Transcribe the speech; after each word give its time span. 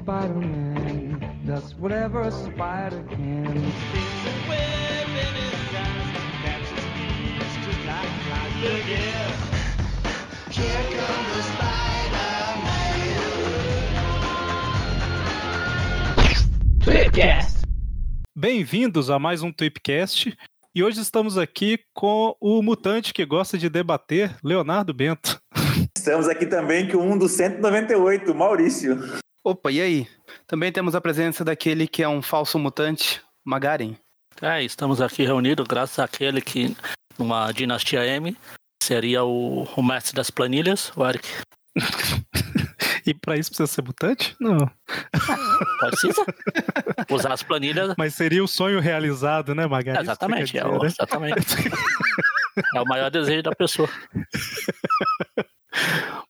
Spider-Man 0.00 1.20
does 1.44 1.74
whatever 1.74 2.22
a 2.22 2.30
spider 2.30 3.04
can. 3.10 3.44
There's 3.44 3.66
a 4.24 4.48
web 4.48 5.08
in 5.10 5.34
his 5.36 5.74
eyes 5.76 6.08
catches 6.42 6.84
thieves 6.94 7.54
just 7.66 7.84
like 7.84 8.08
flies. 8.24 8.56
Look 8.64 8.88
out! 8.96 9.36
Here 10.50 10.84
comes 10.96 11.28
the 11.36 11.42
Spider-Man. 11.52 12.30
Tweepcast. 16.82 17.60
Bem-vindos 18.34 19.10
a 19.10 19.18
mais 19.18 19.42
um 19.42 19.52
Tweepcast. 19.52 20.34
E 20.74 20.82
hoje 20.82 21.02
estamos 21.02 21.36
aqui 21.36 21.78
com 21.92 22.34
o 22.40 22.62
mutante 22.62 23.12
que 23.12 23.26
gosta 23.26 23.58
de 23.58 23.68
debater, 23.68 24.34
Leonardo 24.42 24.94
Bento. 24.94 25.38
Estamos 25.94 26.26
aqui 26.26 26.46
também 26.46 26.88
com 26.88 26.98
um 26.98 27.18
dos 27.18 27.32
198, 27.32 28.34
Maurício. 28.34 29.20
Opa, 29.44 29.70
e 29.70 29.80
aí? 29.80 30.06
Também 30.46 30.70
temos 30.70 30.94
a 30.94 31.00
presença 31.00 31.44
daquele 31.44 31.88
que 31.88 32.02
é 32.02 32.08
um 32.08 32.20
falso 32.20 32.58
mutante, 32.58 33.22
Magaren. 33.44 33.96
É, 34.42 34.62
estamos 34.62 35.00
aqui 35.00 35.24
reunidos 35.24 35.66
graças 35.66 35.98
àquele 35.98 36.40
que, 36.40 36.76
numa 37.18 37.50
dinastia 37.52 38.04
M, 38.06 38.36
seria 38.82 39.24
o, 39.24 39.64
o 39.64 39.82
mestre 39.82 40.14
das 40.14 40.30
planilhas, 40.30 40.92
o 40.96 41.06
Eric. 41.06 41.26
E 43.06 43.14
pra 43.14 43.34
isso 43.36 43.50
precisa 43.50 43.66
ser 43.66 43.82
mutante? 43.82 44.36
Não. 44.38 44.70
Precisa 45.80 46.22
usar 47.10 47.32
as 47.32 47.42
planilhas. 47.42 47.94
Mas 47.96 48.14
seria 48.14 48.44
o 48.44 48.46
sonho 48.46 48.78
realizado, 48.78 49.54
né, 49.54 49.66
Magari? 49.66 49.96
Isso 49.96 50.00
que 50.00 50.06
você 50.06 50.10
Exatamente, 50.12 50.58
é 50.58 50.64
o, 50.66 50.68
dizer, 50.72 50.80
né? 50.80 50.86
exatamente. 50.86 51.46
É 52.74 52.80
o 52.80 52.84
maior 52.84 53.10
desejo 53.10 53.42
da 53.42 53.52
pessoa. 53.52 53.88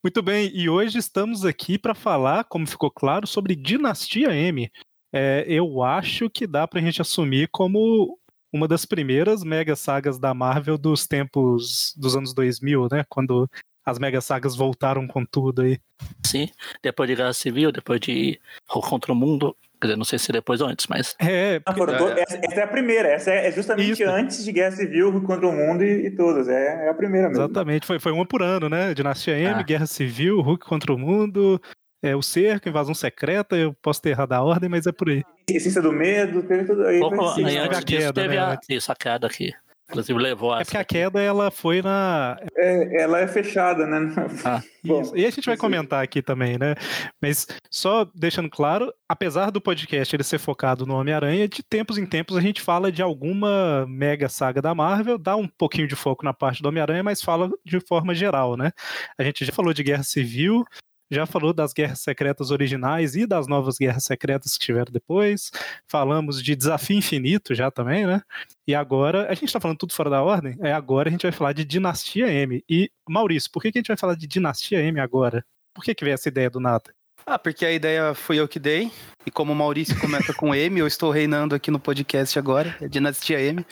Muito 0.03 0.23
bem, 0.23 0.51
e 0.55 0.69
hoje 0.69 0.99
estamos 0.99 1.45
aqui 1.45 1.79
para 1.79 1.95
falar, 1.95 2.45
como 2.45 2.67
ficou 2.67 2.91
claro, 2.91 3.27
sobre 3.27 3.55
Dinastia 3.55 4.35
M. 4.35 4.71
É, 5.13 5.45
eu 5.47 5.83
acho 5.83 6.31
que 6.31 6.47
dá 6.47 6.67
pra 6.67 6.81
gente 6.81 7.01
assumir 7.01 7.49
como 7.49 8.19
uma 8.53 8.67
das 8.67 8.85
primeiras 8.85 9.45
mega 9.45 9.77
sagas 9.77 10.19
da 10.19 10.35
Marvel 10.35 10.79
dos 10.79 11.07
tempos 11.07 11.95
dos 11.97 12.17
anos 12.17 12.35
2000, 12.35 12.89
né? 12.91 13.05
Quando 13.09 13.49
as 13.85 13.99
mega 13.99 14.21
sagas 14.21 14.57
voltaram 14.57 15.07
com 15.07 15.25
tudo 15.25 15.63
aí. 15.63 15.79
Sim, 16.25 16.49
depois 16.83 17.09
de 17.09 17.17
Guerra 17.17 17.33
Civil, 17.33 17.73
depois 17.73 18.01
de 18.01 18.41
contra 18.67 19.13
o 19.13 19.17
Mundo. 19.17 19.57
Quer 19.81 19.87
dizer, 19.89 19.97
não 19.97 20.05
sei 20.05 20.19
se 20.19 20.31
depois 20.31 20.61
ou 20.61 20.69
antes, 20.69 20.87
mas. 20.89 21.17
É, 21.19 21.61
Ah, 21.65 21.75
foram 21.75 21.97
to- 21.97 22.09
essa, 22.11 22.39
essa 22.43 22.61
é 22.61 22.63
a 22.63 22.67
primeira, 22.69 23.09
essa 23.09 23.31
é, 23.31 23.49
é 23.49 23.53
justamente 23.53 23.93
Isso. 24.03 24.05
antes 24.11 24.45
de 24.45 24.53
Guerra 24.53 24.73
Civil 24.77 25.23
contra 25.23 25.47
o 25.49 25.53
Mundo 25.53 25.83
e, 25.83 26.07
e 26.07 26.11
todas. 26.11 26.49
É, 26.49 26.87
é 26.87 26.91
a 26.91 26.95
primeira 26.95 27.29
mesmo. 27.29 27.43
exatamente, 27.43 27.87
foi, 27.87 27.99
foi 27.99 28.13
uma 28.13 28.27
por 28.27 28.43
ano, 28.43 28.69
né? 28.69 28.93
Dinastia 28.93 29.39
M, 29.39 29.61
Ah. 29.61 29.63
Guerra 29.63 29.87
Civil, 29.87 30.41
Hulk 30.43 30.67
contra 30.67 30.93
o 30.93 30.99
Mundo, 30.99 31.59
é, 32.03 32.15
o 32.15 32.21
Cerco, 32.23 32.69
Invasão 32.69 32.93
Secreta, 32.95 33.57
eu 33.57 33.73
posso 33.81 34.03
ter 34.03 34.11
errado 34.11 34.33
a 34.35 34.43
ordem, 34.43 34.69
mas 34.69 34.87
é 34.87 34.93
por 34.93 35.09
aí. 35.09 35.23
Ciência 35.49 35.81
do 35.81 35.93
Medo, 35.93 36.43
teve 36.43 36.65
tudo 36.65 36.85
aí. 36.87 37.01
Pouco 37.01 37.25
assim. 37.25 37.45
aí 37.45 37.55
teve 37.55 37.65
antes 37.67 37.79
a 37.79 37.83
disso 37.83 38.01
queda, 38.01 38.13
teve 38.13 38.35
né, 38.37 38.41
a, 38.43 38.59
isso, 38.69 38.93
a 38.93 38.95
queda 38.95 39.27
aqui. 39.27 39.53
Inclusive 39.91 40.19
levou 40.19 40.53
a. 40.53 40.61
É 40.61 40.65
porque 40.65 40.77
a 40.77 40.85
queda, 40.85 41.21
ela 41.21 41.51
foi 41.51 41.83
na... 41.83 42.39
É, 42.57 43.03
ela 43.03 43.19
é 43.21 43.27
fechada, 43.29 43.87
né? 43.87 44.01
Ah. 44.45 44.63
Bom. 44.83 45.03
E 45.15 45.27
a 45.27 45.31
gente 45.31 45.45
vai 45.45 45.57
comentar 45.57 46.03
aqui 46.03 46.23
também, 46.23 46.57
né? 46.57 46.75
Mas 47.21 47.47
só 47.71 48.09
deixando 48.15 48.49
claro, 48.49 48.91
apesar 49.07 49.51
do 49.51 49.61
podcast 49.61 50.17
ele 50.17 50.23
ser 50.23 50.39
focado 50.39 50.87
no 50.87 50.95
Homem-Aranha, 50.95 51.47
de 51.47 51.63
tempos 51.63 51.99
em 51.99 52.07
tempos 52.07 52.37
a 52.37 52.41
gente 52.41 52.63
fala 52.63 52.91
de 52.91 53.03
alguma 53.03 53.85
mega 53.87 54.29
saga 54.29 54.63
da 54.63 54.75
Marvel, 54.75 55.19
dá 55.19 55.37
um 55.37 55.47
pouquinho 55.47 55.87
de 55.87 55.95
foco 55.95 56.25
na 56.25 56.33
parte 56.33 56.63
do 56.63 56.69
Homem-Aranha, 56.69 57.03
mas 57.03 57.21
fala 57.21 57.51
de 57.65 57.79
forma 57.81 58.15
geral, 58.15 58.57
né? 58.57 58.73
A 59.19 59.23
gente 59.23 59.45
já 59.45 59.53
falou 59.53 59.75
de 59.75 59.83
Guerra 59.83 60.03
Civil, 60.03 60.65
já 61.11 61.27
falou 61.27 61.53
das 61.53 61.73
guerras 61.73 62.01
secretas 62.01 62.51
originais 62.51 63.15
e 63.17 63.27
das 63.27 63.47
novas 63.47 63.77
guerras 63.79 64.05
secretas 64.05 64.57
que 64.57 64.65
tiveram 64.65 64.93
depois. 64.93 65.51
Falamos 65.87 66.43
de 66.43 66.55
Desafio 66.55 66.97
Infinito 66.97 67.55
já 67.55 67.71
também, 67.71 68.07
né? 68.07 68.23
E 68.67 68.75
agora, 68.75 69.31
a 69.31 69.35
gente 69.35 69.53
tá 69.53 69.61
falando 69.61 69.79
tudo 69.79 69.93
fora 69.93 70.09
da 70.09 70.23
ordem? 70.23 70.57
É, 70.61 70.73
agora 70.73 71.09
a 71.09 71.13
gente 71.13 71.23
vai 71.23 71.33
falar 71.33 71.53
de 71.53 71.65
Dinastia 71.65 72.29
M. 72.29 72.63
E, 72.69 72.91
Maurício, 73.09 73.51
por 73.51 73.63
que, 73.63 73.73
que 73.73 73.79
a 73.79 73.81
gente 73.81 73.89
vai 73.89 73.97
falar 73.97 74.15
de 74.15 74.27
Dinastia 74.27 74.81
M 74.81 75.01
agora? 75.01 75.45
Por 75.75 75.85
que, 75.85 75.95
que 75.95 76.05
veio 76.05 76.15
essa 76.15 76.29
ideia 76.29 76.49
do 76.49 76.61
nada? 76.61 76.95
Ah, 77.27 77.39
porque 77.39 77.65
a 77.65 77.73
ideia 77.73 78.15
foi 78.15 78.37
eu 78.37 78.49
que 78.49 78.59
dei. 78.59 78.91
E 79.27 79.31
como 79.31 79.53
o 79.53 79.57
Maurício 79.57 79.99
começa 80.01 80.33
com 80.33 80.55
M, 80.55 80.81
eu 80.81 80.87
estou 80.87 81.11
reinando 81.11 81.55
aqui 81.55 81.71
no 81.71 81.79
podcast 81.79 82.39
agora. 82.39 82.77
É 82.81 82.89
Dinastia 82.89 83.41
M. 83.41 83.65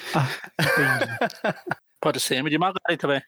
Entendi. 0.60 1.12
Pode 2.00 2.20
ser 2.20 2.36
M 2.36 2.48
de 2.48 2.58
Magari 2.58 2.96
também. 2.96 3.20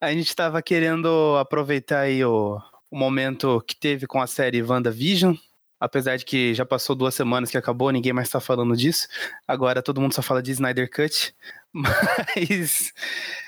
A 0.00 0.12
gente 0.12 0.28
estava 0.28 0.62
querendo 0.62 1.36
aproveitar 1.38 2.00
aí 2.00 2.24
o, 2.24 2.60
o 2.92 2.96
momento 2.96 3.60
que 3.66 3.74
teve 3.74 4.06
com 4.06 4.20
a 4.20 4.26
série 4.26 4.62
WandaVision. 4.62 5.34
Apesar 5.80 6.16
de 6.16 6.24
que 6.24 6.54
já 6.54 6.64
passou 6.64 6.94
duas 6.94 7.12
semanas 7.12 7.50
que 7.50 7.58
acabou, 7.58 7.90
ninguém 7.90 8.12
mais 8.12 8.28
tá 8.28 8.38
falando 8.38 8.76
disso. 8.76 9.08
Agora 9.48 9.82
todo 9.82 10.00
mundo 10.00 10.14
só 10.14 10.22
fala 10.22 10.40
de 10.40 10.52
Snyder 10.52 10.88
Cut. 10.88 11.34
Mas. 11.74 12.92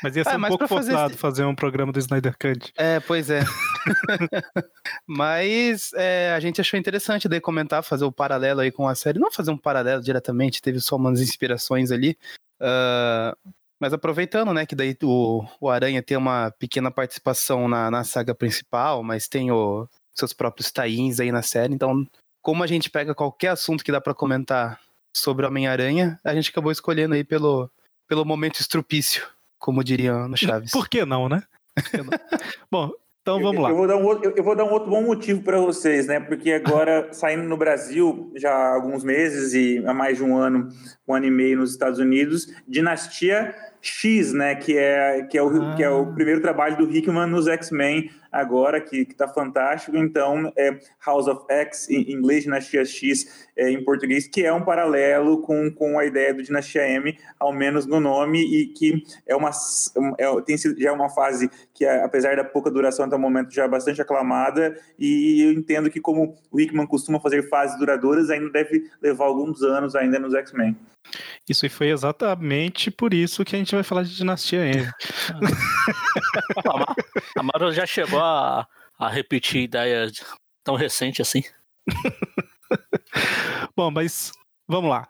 Mas 0.02 0.16
ia 0.16 0.24
ser 0.24 0.30
Ah, 0.30 0.36
um 0.38 0.40
pouco 0.48 0.66
fazer 0.66 0.90
forçado 0.92 1.12
esse- 1.12 1.20
fazer 1.20 1.44
um 1.44 1.54
programa 1.54 1.92
do 1.92 1.98
Snyder 2.00 2.34
Cut. 2.36 2.72
É, 2.76 2.98
pois 3.00 3.30
é. 3.30 3.44
Mas 5.06 5.92
é, 5.94 6.32
a 6.34 6.40
gente 6.40 6.60
achou 6.60 6.78
interessante 6.80 7.28
daí 7.28 7.40
comentar, 7.40 7.84
fazer 7.84 8.04
o 8.04 8.10
paralelo 8.12 8.60
aí 8.60 8.72
com 8.72 8.88
a 8.88 8.94
série. 8.94 9.18
Não 9.18 9.30
fazer 9.30 9.50
um 9.50 9.58
paralelo 9.58 10.02
diretamente, 10.02 10.62
teve 10.62 10.80
só 10.80 10.96
umas 10.96 11.20
inspirações 11.20 11.90
ali. 11.92 12.18
Ah, 12.60 13.36
mas 13.84 13.92
aproveitando, 13.92 14.54
né, 14.54 14.64
que 14.64 14.74
daí 14.74 14.96
o, 15.02 15.44
o 15.60 15.68
Aranha 15.68 16.02
tem 16.02 16.16
uma 16.16 16.50
pequena 16.52 16.90
participação 16.90 17.68
na, 17.68 17.90
na 17.90 18.02
saga 18.02 18.34
principal, 18.34 19.02
mas 19.02 19.28
tem 19.28 19.50
o, 19.50 19.86
seus 20.14 20.32
próprios 20.32 20.72
tains 20.72 21.20
aí 21.20 21.30
na 21.30 21.42
série. 21.42 21.74
Então, 21.74 22.06
como 22.40 22.62
a 22.62 22.66
gente 22.66 22.88
pega 22.88 23.14
qualquer 23.14 23.48
assunto 23.48 23.84
que 23.84 23.92
dá 23.92 24.00
pra 24.00 24.14
comentar 24.14 24.80
sobre 25.14 25.44
Homem-Aranha, 25.44 26.18
a 26.24 26.34
gente 26.34 26.48
acabou 26.48 26.72
escolhendo 26.72 27.14
aí 27.14 27.22
pelo, 27.22 27.70
pelo 28.08 28.24
momento 28.24 28.58
estrupício, 28.58 29.26
como 29.58 29.84
diriam 29.84 30.28
no 30.28 30.36
Chaves. 30.38 30.70
Por 30.70 30.88
que 30.88 31.04
não, 31.04 31.28
né? 31.28 31.42
Por 31.74 31.90
que 31.90 31.98
não? 31.98 32.08
Bom, 32.72 32.90
então 33.24 33.40
vamos 33.40 33.56
Eu, 33.56 33.62
lá. 33.62 33.70
eu 33.70 33.76
vou 33.76 33.86
dar 33.88 33.96
um 33.96 34.04
outro, 34.04 34.24
eu- 34.28 34.34
eu 34.36 34.44
vou 34.44 34.54
dar 34.54 34.64
um 34.64 34.70
outro 34.70 34.90
bom 34.90 35.02
motivo 35.02 35.40
para 35.42 35.58
vocês, 35.58 36.06
né? 36.06 36.20
Porque 36.20 36.52
agora, 36.52 37.08
saindo 37.12 37.42
no 37.44 37.56
Brasil 37.56 38.30
já 38.36 38.50
há 38.52 38.74
alguns 38.74 39.02
meses 39.02 39.54
e 39.54 39.82
há 39.86 39.94
mais 39.94 40.18
de 40.18 40.22
um 40.24 40.36
ano, 40.36 40.68
um 41.08 41.14
ano 41.14 41.24
e 41.24 41.30
meio 41.30 41.56
nos 41.56 41.70
Estados 41.70 41.98
Unidos, 41.98 42.46
Dinastia 42.68 43.54
X, 43.80 44.34
né? 44.34 44.54
Que 44.54 44.76
é, 44.76 45.22
que 45.22 45.38
é, 45.38 45.42
o, 45.42 45.74
que 45.74 45.82
é 45.82 45.88
o 45.88 46.02
Ah. 46.02 46.12
primeiro 46.14 46.42
trabalho 46.42 46.76
do 46.76 46.90
Hickman 46.94 47.26
nos 47.26 47.48
X-Men 47.48 48.10
agora, 48.34 48.80
que, 48.80 49.04
que 49.04 49.14
tá 49.14 49.28
fantástico. 49.28 49.96
Então, 49.96 50.52
é 50.56 50.78
House 51.04 51.28
of 51.28 51.44
X, 51.48 51.88
em 51.88 52.12
inglês, 52.12 52.42
Dinastia 52.42 52.84
X 52.84 53.48
é, 53.56 53.70
em 53.70 53.82
português, 53.84 54.26
que 54.26 54.44
é 54.44 54.52
um 54.52 54.64
paralelo 54.64 55.40
com, 55.42 55.70
com 55.70 55.98
a 55.98 56.04
ideia 56.04 56.34
do 56.34 56.42
Dinastia 56.42 56.86
M, 56.88 57.16
ao 57.38 57.52
menos 57.52 57.86
no 57.86 58.00
nome, 58.00 58.40
e 58.42 58.66
que 58.66 59.04
é 59.26 59.36
uma, 59.36 59.50
é, 60.18 60.40
tem 60.42 60.56
sido 60.56 60.80
já 60.80 60.92
uma 60.92 61.08
fase 61.08 61.48
que, 61.72 61.86
apesar 61.86 62.36
da 62.36 62.44
pouca 62.44 62.70
duração 62.70 63.04
até 63.06 63.14
o 63.14 63.18
momento, 63.18 63.54
já 63.54 63.64
é 63.64 63.68
bastante 63.68 64.02
aclamada, 64.02 64.76
e 64.98 65.42
eu 65.42 65.52
entendo 65.52 65.88
que, 65.88 66.00
como 66.00 66.36
o 66.50 66.60
Hickman 66.60 66.86
costuma 66.86 67.20
fazer 67.20 67.48
fases 67.48 67.78
duradouras, 67.78 68.30
ainda 68.30 68.50
deve 68.50 68.90
levar 69.00 69.26
alguns 69.26 69.62
anos 69.62 69.94
ainda 69.94 70.18
nos 70.18 70.34
X-Men. 70.34 70.76
Isso 71.46 71.68
foi 71.68 71.90
exatamente 71.90 72.90
por 72.90 73.12
isso 73.12 73.44
que 73.44 73.54
a 73.54 73.58
gente 73.58 73.74
vai 73.74 73.84
falar 73.84 74.02
de 74.02 74.16
Dinastia 74.16 74.60
M. 74.64 74.88
A 76.66 76.78
Ma- 76.78 76.94
A 77.36 77.42
Marvel 77.42 77.72
já 77.72 77.84
chegou 77.84 78.18
a, 78.24 78.66
a 78.98 79.08
repetir 79.08 79.62
ideias 79.62 80.24
tão 80.62 80.74
recente 80.74 81.20
assim. 81.22 81.42
Bom, 83.76 83.90
mas 83.90 84.32
vamos 84.66 84.90
lá. 84.90 85.08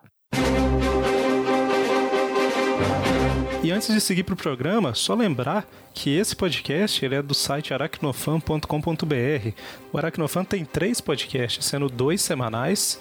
E 3.65 3.73
antes 3.73 3.89
de 3.89 3.99
seguir 3.99 4.25
para 4.25 4.35
o 4.35 4.37
programa, 4.37 4.95
só 4.95 5.15
lembrar 5.15 5.67
que 5.95 6.15
esse 6.15 6.37
podcast 6.37 7.03
ele 7.03 7.15
é 7.15 7.23
do 7.23 7.33
site 7.33 7.73
aracnofan.com.br. 7.73 8.69
O 9.91 9.97
Aracnofan 9.97 10.45
tem 10.45 10.67
três 10.67 11.01
podcasts, 11.01 11.65
sendo 11.65 11.89
dois 11.89 12.21
semanais. 12.21 13.01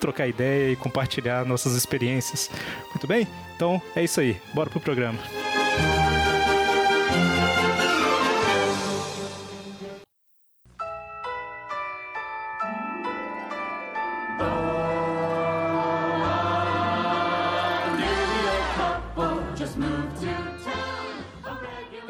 trocar 0.00 0.26
ideia 0.26 0.72
e 0.72 0.76
compartilhar 0.76 1.44
nossas 1.44 1.74
experiências. 1.74 2.50
Muito 2.88 3.06
bem? 3.06 3.28
Então 3.54 3.80
é 3.94 4.02
isso 4.02 4.20
aí. 4.20 4.40
Bora 4.54 4.70
pro 4.70 4.80
programa. 4.80 5.18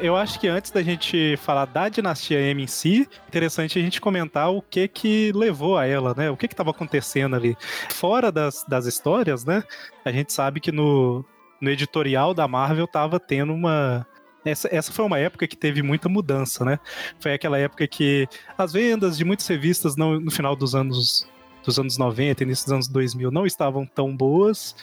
Eu 0.01 0.15
acho 0.15 0.39
que 0.39 0.47
antes 0.47 0.71
da 0.71 0.81
gente 0.81 1.37
falar 1.37 1.65
da 1.65 1.87
dinastia 1.87 2.39
M 2.39 2.63
em 2.63 2.67
si, 2.67 3.07
interessante 3.27 3.77
a 3.77 3.81
gente 3.81 4.01
comentar 4.01 4.51
o 4.51 4.61
que 4.61 4.87
que 4.87 5.31
levou 5.33 5.77
a 5.77 5.85
ela, 5.85 6.13
né? 6.15 6.29
O 6.29 6.37
que 6.37 6.47
que 6.47 6.53
estava 6.53 6.71
acontecendo 6.71 7.35
ali. 7.35 7.55
Fora 7.89 8.31
das, 8.31 8.65
das 8.67 8.85
histórias, 8.85 9.45
né? 9.45 9.63
A 10.03 10.11
gente 10.11 10.33
sabe 10.33 10.59
que 10.59 10.71
no, 10.71 11.23
no 11.61 11.69
editorial 11.69 12.33
da 12.33 12.47
Marvel 12.47 12.87
tava 12.87 13.19
tendo 13.19 13.53
uma, 13.53 14.05
essa, 14.43 14.67
essa 14.71 14.91
foi 14.91 15.05
uma 15.05 15.19
época 15.19 15.47
que 15.47 15.55
teve 15.55 15.81
muita 15.83 16.09
mudança, 16.09 16.65
né? 16.65 16.79
Foi 17.19 17.33
aquela 17.33 17.57
época 17.57 17.87
que 17.87 18.27
as 18.57 18.73
vendas 18.73 19.17
de 19.17 19.23
muitas 19.23 19.47
revistas 19.47 19.95
no, 19.95 20.19
no 20.19 20.31
final 20.31 20.55
dos 20.55 20.73
anos 20.73 21.27
dos 21.63 21.79
anos 21.79 21.97
90, 21.97 22.43
início 22.43 22.65
dos 22.65 22.73
anos 22.73 22.87
2000 22.87 23.31
não 23.31 23.45
estavam 23.45 23.85
tão 23.85 24.15
boas, 24.15 24.75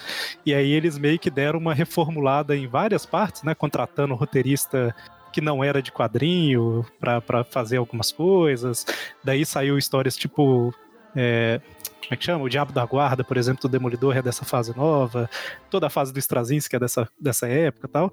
e 0.44 0.54
aí 0.54 0.70
eles 0.70 0.98
meio 0.98 1.18
que 1.18 1.30
deram 1.30 1.58
uma 1.58 1.74
reformulada 1.74 2.56
em 2.56 2.66
várias 2.66 3.04
partes, 3.04 3.42
né, 3.42 3.54
contratando 3.54 4.14
roteirista 4.14 4.94
que 5.32 5.40
não 5.40 5.62
era 5.62 5.82
de 5.82 5.92
quadrinho 5.92 6.84
para 6.98 7.44
fazer 7.44 7.76
algumas 7.76 8.10
coisas. 8.10 8.86
Daí 9.22 9.44
saiu 9.44 9.76
histórias 9.76 10.16
tipo 10.16 10.74
é, 11.14 11.60
como 12.08 12.14
é 12.14 12.16
que 12.16 12.24
chama? 12.24 12.44
O 12.44 12.48
Diabo 12.48 12.72
da 12.72 12.86
Guarda, 12.86 13.22
por 13.22 13.36
exemplo, 13.36 13.60
do 13.62 13.68
Demolidor 13.68 14.16
é 14.16 14.22
dessa 14.22 14.44
fase 14.44 14.74
nova, 14.74 15.28
toda 15.70 15.88
a 15.88 15.90
fase 15.90 16.12
do 16.12 16.18
Straczynski 16.18 16.76
é 16.76 16.78
dessa, 16.78 17.08
dessa 17.20 17.46
época 17.46 17.86
e 17.86 17.90
tal. 17.90 18.12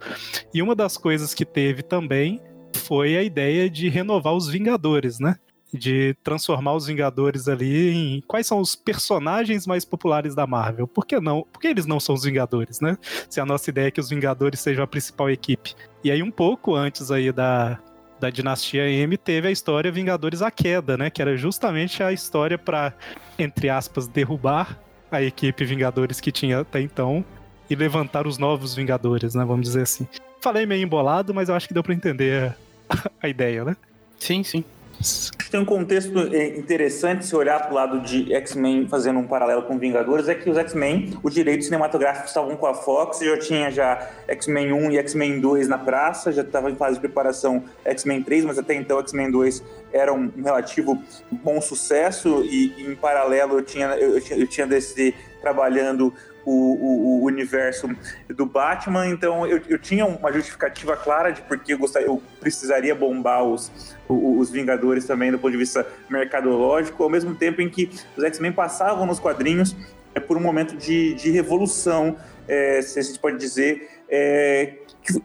E 0.53 0.61
uma 0.61 0.75
das 0.75 0.97
coisas 0.97 1.33
que 1.33 1.45
teve 1.45 1.81
também 1.81 2.41
foi 2.75 3.17
a 3.17 3.23
ideia 3.23 3.69
de 3.69 3.87
renovar 3.87 4.33
os 4.33 4.49
Vingadores, 4.49 5.17
né? 5.19 5.37
De 5.75 6.15
transformar 6.23 6.73
os 6.73 6.87
Vingadores 6.87 7.47
ali 7.47 7.91
em 7.91 8.21
quais 8.21 8.47
são 8.47 8.59
os 8.59 8.75
personagens 8.75 9.67
mais 9.67 9.85
populares 9.85 10.33
da 10.33 10.47
Marvel. 10.47 10.87
Por 10.87 11.05
que 11.05 11.19
não? 11.19 11.45
Por 11.51 11.59
que 11.59 11.67
eles 11.67 11.85
não 11.85 11.99
são 11.99 12.15
os 12.15 12.23
Vingadores, 12.23 12.79
né? 12.79 12.97
Se 13.29 13.39
a 13.39 13.45
nossa 13.45 13.69
ideia 13.69 13.87
é 13.87 13.91
que 13.91 13.99
os 13.99 14.09
Vingadores 14.09 14.59
sejam 14.59 14.83
a 14.83 14.87
principal 14.87 15.29
equipe. 15.29 15.75
E 16.03 16.11
aí 16.11 16.23
um 16.23 16.31
pouco 16.31 16.75
antes 16.75 17.11
aí 17.11 17.31
da 17.31 17.79
da 18.19 18.29
dinastia 18.29 18.89
M 18.89 19.17
teve 19.17 19.47
a 19.47 19.51
história 19.51 19.91
Vingadores 19.91 20.41
a 20.41 20.49
Queda, 20.49 20.97
né, 20.97 21.09
que 21.09 21.21
era 21.21 21.35
justamente 21.35 22.01
a 22.01 22.13
história 22.13 22.57
para 22.57 22.93
entre 23.37 23.69
aspas 23.69 24.07
derrubar 24.07 24.79
a 25.11 25.21
equipe 25.21 25.65
Vingadores 25.65 26.19
que 26.19 26.31
tinha 26.31 26.61
até 26.61 26.81
então 26.81 27.23
e 27.69 27.75
levantar 27.75 28.25
os 28.25 28.37
novos 28.37 28.73
Vingadores, 28.73 29.35
né, 29.35 29.43
vamos 29.43 29.67
dizer 29.67 29.81
assim. 29.81 30.07
Falei 30.41 30.65
meio 30.65 30.83
embolado, 30.83 31.33
mas 31.33 31.49
eu 31.49 31.55
acho 31.55 31.67
que 31.67 31.73
deu 31.73 31.83
para 31.83 31.93
entender 31.93 32.55
a, 32.89 33.09
a 33.23 33.27
ideia, 33.27 33.65
né? 33.65 33.75
Sim, 34.17 34.43
sim. 34.43 34.63
Tem 35.51 35.59
um 35.59 35.65
contexto 35.65 36.17
é, 36.33 36.57
interessante 36.57 37.25
se 37.25 37.35
olhar 37.35 37.59
para 37.61 37.71
o 37.71 37.75
lado 37.75 38.01
de 38.01 38.33
X-Men 38.33 38.87
fazendo 38.87 39.19
um 39.19 39.27
paralelo 39.27 39.63
com 39.63 39.77
Vingadores, 39.77 40.27
é 40.27 40.35
que 40.35 40.49
os 40.49 40.57
X-Men, 40.57 41.17
os 41.23 41.33
direitos 41.33 41.65
cinematográficos 41.67 42.29
estavam 42.29 42.55
com 42.57 42.65
a 42.65 42.73
Fox, 42.73 43.19
já 43.19 43.37
tinha 43.37 43.71
já 43.71 44.09
X-Men 44.27 44.73
1 44.73 44.91
e 44.91 44.97
X-Men 44.97 45.39
2 45.39 45.67
na 45.67 45.77
praça, 45.77 46.31
já 46.31 46.41
estava 46.41 46.69
em 46.71 46.75
fase 46.75 46.95
de 46.95 47.01
preparação 47.01 47.63
X-Men 47.85 48.23
3, 48.23 48.45
mas 48.45 48.57
até 48.57 48.73
então 48.73 48.99
X-Men 48.99 49.31
2 49.31 49.63
era 49.93 50.11
um 50.11 50.31
relativo 50.43 51.01
bom 51.31 51.61
sucesso 51.61 52.43
e, 52.43 52.73
e 52.77 52.91
em 52.91 52.95
paralelo 52.95 53.59
eu 53.59 53.61
tinha, 53.63 53.87
eu, 53.95 54.17
eu 54.17 54.47
tinha 54.47 54.65
DC 54.65 55.13
trabalhando 55.41 56.13
o, 56.45 56.51
o, 56.51 57.21
o, 57.21 57.25
universo 57.25 57.89
do 58.29 58.45
Batman, 58.45 59.07
então 59.07 59.45
eu, 59.47 59.61
eu 59.67 59.79
tinha 59.79 60.05
uma 60.05 60.31
justificativa 60.31 60.95
clara 60.95 61.31
de 61.31 61.41
porque 61.41 61.73
eu, 61.73 61.77
gostaria, 61.77 62.07
eu 62.07 62.21
precisaria 62.39 62.93
bombar 62.93 63.43
os, 63.43 63.71
os 64.07 64.51
Vingadores 64.51 65.05
também 65.05 65.31
do 65.31 65.39
ponto 65.39 65.51
de 65.51 65.57
vista 65.57 65.85
mercadológico, 66.09 67.03
ao 67.03 67.09
mesmo 67.09 67.35
tempo 67.35 67.61
em 67.61 67.69
que 67.69 67.89
os 68.15 68.23
X-Men 68.23 68.51
passavam 68.51 69.05
nos 69.05 69.19
quadrinhos 69.19 69.75
é, 70.13 70.19
por 70.19 70.37
um 70.37 70.41
momento 70.41 70.77
de, 70.77 71.13
de 71.15 71.31
revolução, 71.31 72.15
é, 72.47 72.81
se 72.81 72.99
a 72.99 73.01
gente 73.01 73.19
pode 73.19 73.37
dizer, 73.37 73.89
é, 74.07 74.75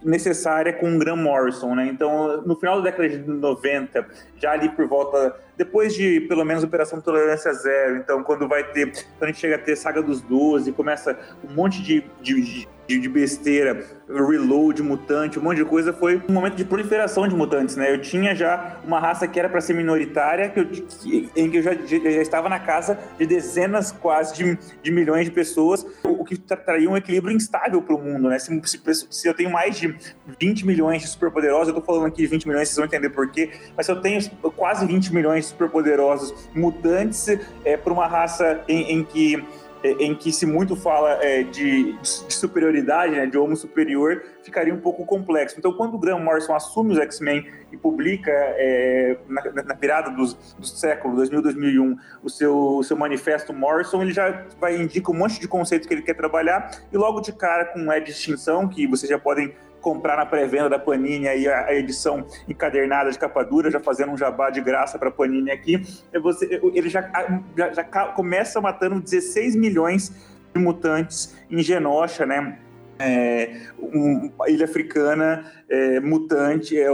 necessária 0.03 0.73
com 0.73 0.95
o 0.95 0.99
Graham 0.99 1.17
Morrison, 1.17 1.75
né? 1.75 1.89
Então, 1.89 2.43
no 2.43 2.57
final 2.57 2.77
da 2.77 2.91
década 2.91 3.09
de 3.09 3.19
90, 3.19 4.07
já 4.37 4.53
ali 4.53 4.69
por 4.69 4.87
volta, 4.87 5.37
depois 5.57 5.95
de 5.95 6.21
pelo 6.23 6.45
menos 6.45 6.63
Operação 6.63 7.01
Tolerância 7.01 7.53
Zero, 7.53 7.97
então 7.97 8.23
quando 8.23 8.49
vai 8.49 8.65
ter, 8.65 8.93
quando 9.19 9.23
a 9.23 9.27
gente 9.27 9.41
chega 9.41 9.57
a 9.57 9.59
ter 9.59 9.77
Saga 9.77 10.03
dos 10.03 10.21
Doze, 10.21 10.73
começa 10.73 11.19
um 11.49 11.55
monte 11.55 11.83
de, 11.83 12.05
de, 12.21 12.41
de, 12.43 12.69
besteira, 12.99 13.85
reload, 14.09 14.83
mutante, 14.83 15.39
um 15.39 15.43
monte 15.43 15.59
de 15.59 15.65
coisa, 15.65 15.93
foi 15.93 16.23
um 16.29 16.33
momento 16.33 16.57
de 16.57 16.65
proliferação 16.65 17.27
de 17.29 17.35
mutantes, 17.35 17.77
né? 17.77 17.93
Eu 17.93 18.01
tinha 18.01 18.35
já 18.35 18.81
uma 18.85 18.99
raça 18.99 19.27
que 19.29 19.39
era 19.39 19.49
para 19.49 19.61
ser 19.61 19.75
minoritária, 19.75 20.49
que 20.49 20.61
eu, 20.61 20.67
que, 20.67 21.31
em 21.37 21.51
que 21.51 21.59
eu 21.59 21.63
já, 21.63 21.75
já, 21.75 22.23
estava 22.23 22.49
na 22.49 22.59
casa 22.59 22.99
de 23.19 23.27
dezenas 23.27 23.93
quase 23.93 24.35
de, 24.35 24.59
de 24.83 24.91
milhões 24.91 25.27
de 25.27 25.31
pessoas, 25.31 25.87
o 26.05 26.25
que 26.25 26.37
traria 26.37 26.89
um 26.89 26.97
equilíbrio 26.97 27.35
instável 27.35 27.81
para 27.83 27.95
o 27.95 27.99
mundo, 27.99 28.29
né? 28.29 28.39
Se, 28.39 28.61
se, 28.65 29.07
se, 29.11 29.29
eu 29.29 29.35
tenho 29.35 29.51
mais 29.51 29.79
de 29.79 29.95
20 30.41 30.67
milhões 30.67 31.03
de 31.03 31.09
superpoderosos, 31.09 31.69
eu 31.69 31.75
tô 31.75 31.83
falando 31.83 32.07
aqui 32.07 32.23
de 32.23 32.29
20 32.29 32.49
milhões, 32.49 32.69
vocês 32.69 32.77
vão 32.77 32.87
entender 32.87 33.11
por 33.11 33.31
quê, 33.31 33.51
mas 33.77 33.87
se 33.87 33.93
eu 33.93 34.01
tenho 34.01 34.21
quase 34.57 34.87
20 34.87 35.15
milhões 35.15 35.45
de 35.45 35.51
superpoderosos 35.51 36.49
mutantes 36.55 37.27
é, 37.65 37.77
para 37.77 37.93
uma 37.93 38.07
raça 38.07 38.61
em, 38.69 38.93
em 38.93 39.05
que 39.05 39.43
em 39.83 40.15
que 40.15 40.33
se 40.33 40.45
muito 40.47 40.77
fala 40.77 41.19
é, 41.23 41.43
de, 41.43 41.93
de, 41.93 42.35
superioridade, 42.35 43.15
né, 43.15 43.27
de 43.27 43.39
homo 43.39 43.57
superior, 43.57 44.23
ficaria 44.43 44.75
um 44.75 44.81
pouco 44.81 45.05
complexo. 45.05 45.57
Então, 45.59 45.73
quando 45.73 45.95
o 45.95 45.99
Graham 45.99 46.21
Morrison 46.21 46.55
assume 46.55 46.93
os 46.93 46.99
X-Men 46.99 47.47
e 47.73 47.77
publica 47.77 48.31
é, 48.31 49.17
na, 49.29 49.65
na, 49.65 49.75
virada 49.75 50.11
dos, 50.11 50.35
do 50.59 50.67
século 50.67 51.17
2000, 51.17 51.43
2001 51.43 51.97
o 52.23 52.29
seu, 52.29 52.57
o 52.57 52.83
seu 52.83 52.97
manifesto 52.97 53.53
Morrison, 53.53 54.03
ele 54.03 54.13
já 54.13 54.45
vai 54.59 54.77
indica 54.77 55.11
um 55.11 55.15
monte 55.15 55.41
de 55.41 55.49
conceitos 55.49 55.87
que 55.87 55.95
ele 55.95 56.03
quer 56.03 56.15
trabalhar 56.15 56.71
e 56.93 56.97
logo 56.97 57.21
de 57.21 57.33
cara 57.33 57.65
com 57.65 57.91
é 57.91 58.01
de 58.01 58.11
extinção, 58.11 58.69
que 58.69 58.87
vocês 58.87 59.09
já 59.09 59.19
podem 59.19 59.55
comprar 59.81 60.17
na 60.17 60.27
pré-venda 60.27 60.69
da 60.69 60.79
Panini 60.79 61.27
aí 61.29 61.49
a, 61.49 61.75
edição 61.75 62.25
encadernada 62.49 63.11
de 63.11 63.19
capa 63.19 63.43
dura, 63.45 63.71
já 63.71 63.81
fazendo 63.81 64.13
um 64.13 64.17
jabá 64.17 64.51
de 64.51 64.61
graça 64.61 64.99
para 64.99 65.11
Panini 65.11 65.51
aqui. 65.51 65.83
É 66.13 66.19
você, 66.21 66.61
ele 66.75 66.89
já, 66.89 67.09
já, 67.57 67.73
já 67.73 67.85
começa 67.85 68.61
matando 68.61 69.01
16 69.01 69.57
milhões 69.57 70.13
de 70.55 70.61
mutantes 70.61 71.37
em 71.51 71.63
Genosha, 71.63 72.27
né? 72.27 72.59
É, 72.99 73.57
um- 73.79 74.31
ilha 74.47 74.67
africana 74.67 75.51
é, 75.71 76.01
mutante, 76.01 76.77
é, 76.79 76.89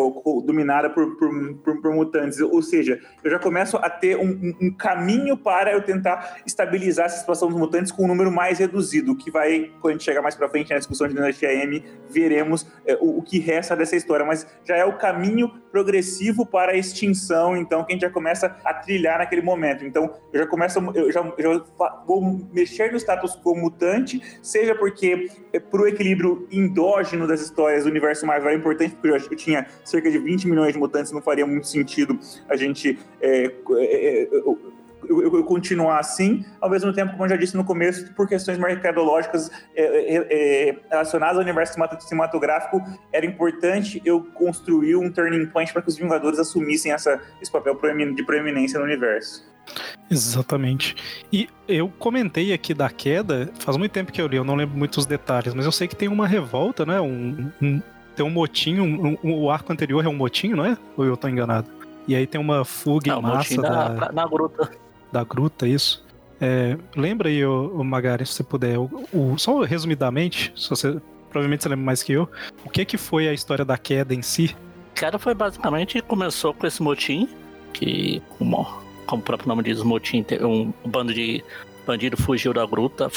dominada 0.44 0.90
por, 0.90 1.16
por, 1.16 1.54
por- 1.64 1.80
por 1.80 1.94
mutantes. 1.94 2.38
Ou 2.40 2.60
seja, 2.62 3.00
eu 3.24 3.30
já 3.30 3.38
começo 3.38 3.76
a 3.78 3.88
ter 3.88 4.16
um, 4.16 4.28
um- 4.30 4.56
um 4.66 4.70
caminho 4.70 5.36
para 5.36 5.72
eu 5.72 5.80
tentar 5.82 6.38
estabilizar 6.46 7.06
essa 7.06 7.18
situação 7.18 7.48
dos 7.48 7.58
mutantes 7.58 7.90
com 7.90 8.04
um 8.04 8.08
número 8.08 8.30
mais 8.30 8.58
reduzido, 8.58 9.16
que 9.16 9.30
vai, 9.30 9.70
quando 9.80 9.90
a 9.90 9.92
gente 9.92 10.04
chegar 10.04 10.20
mais 10.22 10.34
para 10.34 10.48
frente 10.48 10.70
na 10.70 10.78
discussão 10.78 11.08
de 11.08 11.14
Dinastia 11.14 11.48
veremos 12.10 12.66
é, 12.86 12.94
o, 13.00 13.18
o 13.18 13.22
que 13.22 13.38
resta 13.38 13.74
dessa 13.74 13.96
história. 13.96 14.24
Mas 14.26 14.46
já 14.64 14.76
é 14.76 14.84
o 14.84 14.96
caminho 14.98 15.50
progressivo 15.72 16.46
para 16.46 16.72
a 16.72 16.76
extinção, 16.76 17.56
então, 17.56 17.84
que 17.84 17.92
a 17.92 17.94
gente 17.94 18.02
já 18.02 18.10
começa 18.10 18.56
a 18.64 18.74
trilhar 18.74 19.18
naquele 19.18 19.42
momento. 19.42 19.84
Então, 19.84 20.10
eu 20.32 20.40
já 20.40 20.46
começo, 20.46 20.78
eu 20.94 21.10
já, 21.12 21.22
já 21.38 22.02
vou 22.06 22.40
mexer 22.52 22.90
no 22.90 22.96
status 22.98 23.36
quo 23.42 23.54
mutante, 23.54 24.20
seja 24.42 24.74
porque 24.74 25.28
é, 25.52 25.58
para 25.60 25.82
o 25.82 25.86
equilíbrio 25.86 26.46
endógeno 26.50 27.26
das 27.26 27.40
histórias 27.40 27.84
do 27.84 27.90
universo 27.90 28.26
Marvel 28.26 28.50
é 28.50 28.54
importante, 28.72 28.94
porque 28.94 29.08
eu 29.08 29.14
acho 29.16 29.28
que 29.28 29.36
tinha 29.36 29.66
cerca 29.84 30.10
de 30.10 30.18
20 30.18 30.48
milhões 30.48 30.72
de 30.72 30.78
mutantes, 30.78 31.12
não 31.12 31.22
faria 31.22 31.46
muito 31.46 31.66
sentido 31.66 32.18
a 32.48 32.56
gente 32.56 32.98
é, 33.20 33.44
é, 33.44 33.50
é, 33.70 34.28
eu, 34.32 34.72
eu- 35.08 35.36
eu 35.36 35.44
continuar 35.44 36.00
assim, 36.00 36.44
ao 36.60 36.68
mesmo 36.68 36.92
tempo, 36.92 37.12
como 37.12 37.24
eu 37.24 37.28
já 37.28 37.36
disse 37.36 37.56
no 37.56 37.64
começo, 37.64 38.12
por 38.14 38.28
questões 38.28 38.58
mercadológicas 38.58 39.48
é, 39.74 39.82
é, 39.84 40.68
é, 40.70 40.76
relacionadas 40.90 41.36
ao 41.36 41.42
universo 41.42 41.74
cinemat- 41.74 42.00
cinematográfico, 42.00 42.82
era 43.12 43.24
importante 43.24 44.02
eu 44.04 44.20
construir 44.34 44.96
um 44.96 45.10
turning 45.10 45.46
point 45.46 45.72
para 45.72 45.80
que 45.82 45.88
os 45.88 45.96
Vingadores 45.96 46.38
assumissem 46.40 46.90
essa, 46.92 47.20
esse 47.40 47.52
papel 47.52 47.78
de 48.14 48.24
proeminência 48.24 48.78
no 48.80 48.84
universo. 48.84 49.46
Exatamente. 50.10 50.94
E 51.32 51.48
eu 51.68 51.88
comentei 51.98 52.52
aqui 52.52 52.72
da 52.72 52.88
queda, 52.88 53.50
faz 53.58 53.76
muito 53.76 53.92
tempo 53.92 54.12
que 54.12 54.20
eu 54.20 54.26
li, 54.26 54.36
eu 54.36 54.44
não 54.44 54.54
lembro 54.54 54.76
muitos 54.76 55.06
detalhes, 55.06 55.54
mas 55.54 55.66
eu 55.66 55.72
sei 55.72 55.88
que 55.88 55.96
tem 55.96 56.08
uma 56.08 56.26
revolta, 56.26 56.86
né? 56.86 57.00
Um, 57.00 57.50
um- 57.60 57.82
tem 58.16 58.24
um 58.26 58.30
motim, 58.30 58.80
um- 58.80 59.16
um- 59.22 59.42
o 59.42 59.50
arco 59.50 59.72
anterior 59.72 60.04
é 60.04 60.08
um 60.08 60.14
motim, 60.16 60.48
não 60.48 60.64
é? 60.64 60.76
Ou 60.96 61.04
eu 61.04 61.16
tô 61.16 61.28
enganado? 61.28 61.68
E 62.08 62.14
aí 62.14 62.26
tem 62.26 62.40
uma 62.40 62.64
fuga 62.64 63.10
Não, 63.12 63.18
em 63.18 63.20
o 63.20 63.22
massa 63.22 63.62
da, 63.62 63.90
pra- 63.90 64.12
na 64.12 64.26
gruta. 64.26 64.70
da 65.12 65.22
gruta, 65.24 65.66
isso. 65.68 66.04
É, 66.40 66.76
lembra 66.96 67.28
aí, 67.28 67.44
ô, 67.44 67.72
ô 67.80 67.84
Magari, 67.84 68.24
se 68.26 68.32
você 68.34 68.42
puder, 68.44 68.78
o, 68.78 68.90
o- 69.12 69.38
só 69.38 69.60
resumidamente, 69.62 70.52
se 70.56 70.68
você, 70.68 71.00
provavelmente 71.30 71.62
você 71.62 71.68
lembra 71.68 71.84
mais 71.84 72.02
que 72.02 72.12
eu, 72.12 72.28
o 72.64 72.70
que 72.70 72.84
que 72.84 72.96
foi 72.96 73.28
a 73.28 73.32
história 73.32 73.64
da 73.64 73.76
queda 73.78 74.14
em 74.14 74.22
si? 74.22 74.54
queda 74.94 75.18
foi 75.18 75.34
basicamente 75.34 76.00
começou 76.00 76.54
com 76.54 76.66
esse 76.66 76.82
motim, 76.82 77.28
que 77.74 78.22
como, 78.38 78.64
como 79.06 79.20
o 79.20 79.24
próprio 79.24 79.46
nome 79.48 79.62
diz, 79.62 79.82
motim, 79.82 80.24
um, 80.40 80.72
bando 80.88 81.12
de 81.12 81.44
bandido 81.86 82.16
fugiu 82.16 82.54
da 82.54 82.64
gruta, 82.64 83.10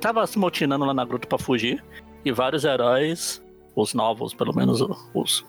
tava 0.00 0.26
se 0.26 0.36
motinando 0.38 0.84
lá 0.84 0.92
na 0.92 1.04
gruta 1.04 1.28
pra 1.28 1.38
fugir, 1.38 1.84
e 2.24 2.32
vários 2.32 2.64
heróis, 2.64 3.40
os 3.80 3.94
novos, 3.94 4.34
pelo 4.34 4.54
menos 4.54 4.80
os, 4.80 4.98
os, 5.14 5.44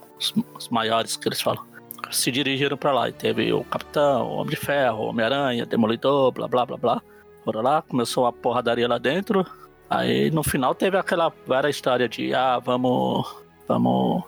os 0.57 0.69
maiores 0.69 1.15
que 1.17 1.27
eles 1.27 1.41
falam, 1.41 1.63
se 2.11 2.31
dirigiram 2.31 2.77
pra 2.77 2.91
lá. 2.91 3.09
E 3.09 3.13
teve 3.13 3.51
o 3.53 3.63
Capitão, 3.63 4.27
o 4.27 4.33
Homem 4.35 4.49
de 4.51 4.55
Ferro, 4.55 4.99
o 5.03 5.07
Homem-Aranha, 5.07 5.65
Demolidor, 5.65 6.31
blá 6.31 6.47
blá 6.47 6.65
blá 6.65 6.77
blá. 6.77 7.01
Foram 7.43 7.61
lá, 7.61 7.81
começou 7.81 8.25
a 8.25 8.31
porradaria 8.33 8.87
lá 8.87 8.97
dentro. 8.97 9.45
Aí 9.89 10.29
no 10.31 10.43
final 10.43 10.73
teve 10.75 10.97
aquela 10.97 11.31
velha 11.47 11.69
história 11.69 12.07
de 12.07 12.33
ah, 12.33 12.59
vamos. 12.59 13.35
Vamos 13.67 14.23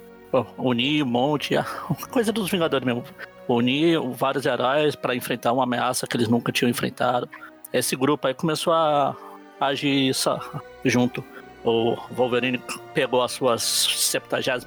unir 0.57 1.03
um 1.03 1.07
monte, 1.07 1.55
a- 1.55 1.63
coisa 2.11 2.31
dos 2.31 2.49
Vingadores 2.49 2.85
mesmo. 2.85 3.03
Unir 3.47 3.99
vários 4.13 4.45
heróis 4.45 4.95
para 4.95 5.15
enfrentar 5.15 5.51
uma 5.53 5.63
ameaça 5.63 6.07
que 6.07 6.15
eles 6.17 6.27
nunca 6.27 6.51
tinham 6.51 6.69
enfrentado. 6.69 7.29
Esse 7.71 7.95
grupo 7.95 8.25
aí 8.27 8.33
começou 8.33 8.73
a 8.73 9.15
agir 9.59 10.11
junto. 10.85 11.23
O 11.63 11.95
Wolverine 12.11 12.61
pegou 12.93 13.21
a 13.21 13.27
sua 13.29 13.57
77 13.57 14.65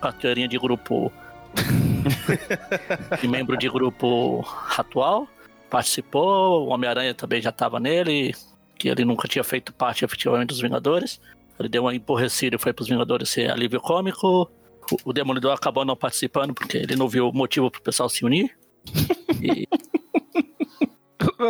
carteirinha 0.00 0.48
de 0.48 0.58
grupo. 0.58 1.12
de 3.20 3.28
membro 3.28 3.56
de 3.56 3.68
grupo 3.68 4.44
atual. 4.76 5.28
Participou. 5.68 6.66
O 6.66 6.68
Homem-Aranha 6.68 7.14
também 7.14 7.42
já 7.42 7.50
estava 7.50 7.78
nele. 7.78 8.34
Que 8.78 8.88
ele 8.88 9.04
nunca 9.04 9.26
tinha 9.28 9.44
feito 9.44 9.72
parte 9.74 10.04
efetivamente 10.04 10.48
dos 10.48 10.60
Vingadores. 10.60 11.20
Ele 11.58 11.68
deu 11.68 11.82
uma 11.82 11.94
emborrecida 11.94 12.56
e 12.56 12.58
foi 12.58 12.72
para 12.72 12.82
os 12.82 12.88
Vingadores 12.88 13.28
ser 13.28 13.50
alívio 13.50 13.80
cômico. 13.80 14.48
O- 14.90 14.96
O 15.10 15.12
Demolidor 15.12 15.52
acabou 15.52 15.84
não 15.84 15.96
participando 15.96 16.54
porque 16.54 16.78
ele 16.78 16.96
não 16.96 17.08
viu 17.08 17.30
motivo 17.32 17.70
pro 17.70 17.82
pessoal 17.82 18.08
se 18.08 18.24
unir. 18.24 18.56
E, 19.40 19.68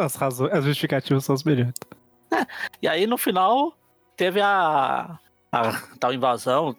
As, 0.02 0.14
razões, 0.16 0.52
as 0.52 0.62
justificativas 0.64 1.24
são 1.24 1.34
semelhantes. 1.36 1.80
e 2.82 2.86
aí 2.88 3.06
no 3.06 3.16
final 3.16 3.74
teve 4.18 4.40
a, 4.42 5.18
a 5.50 5.82
tal 5.98 6.12
invasão. 6.12 6.76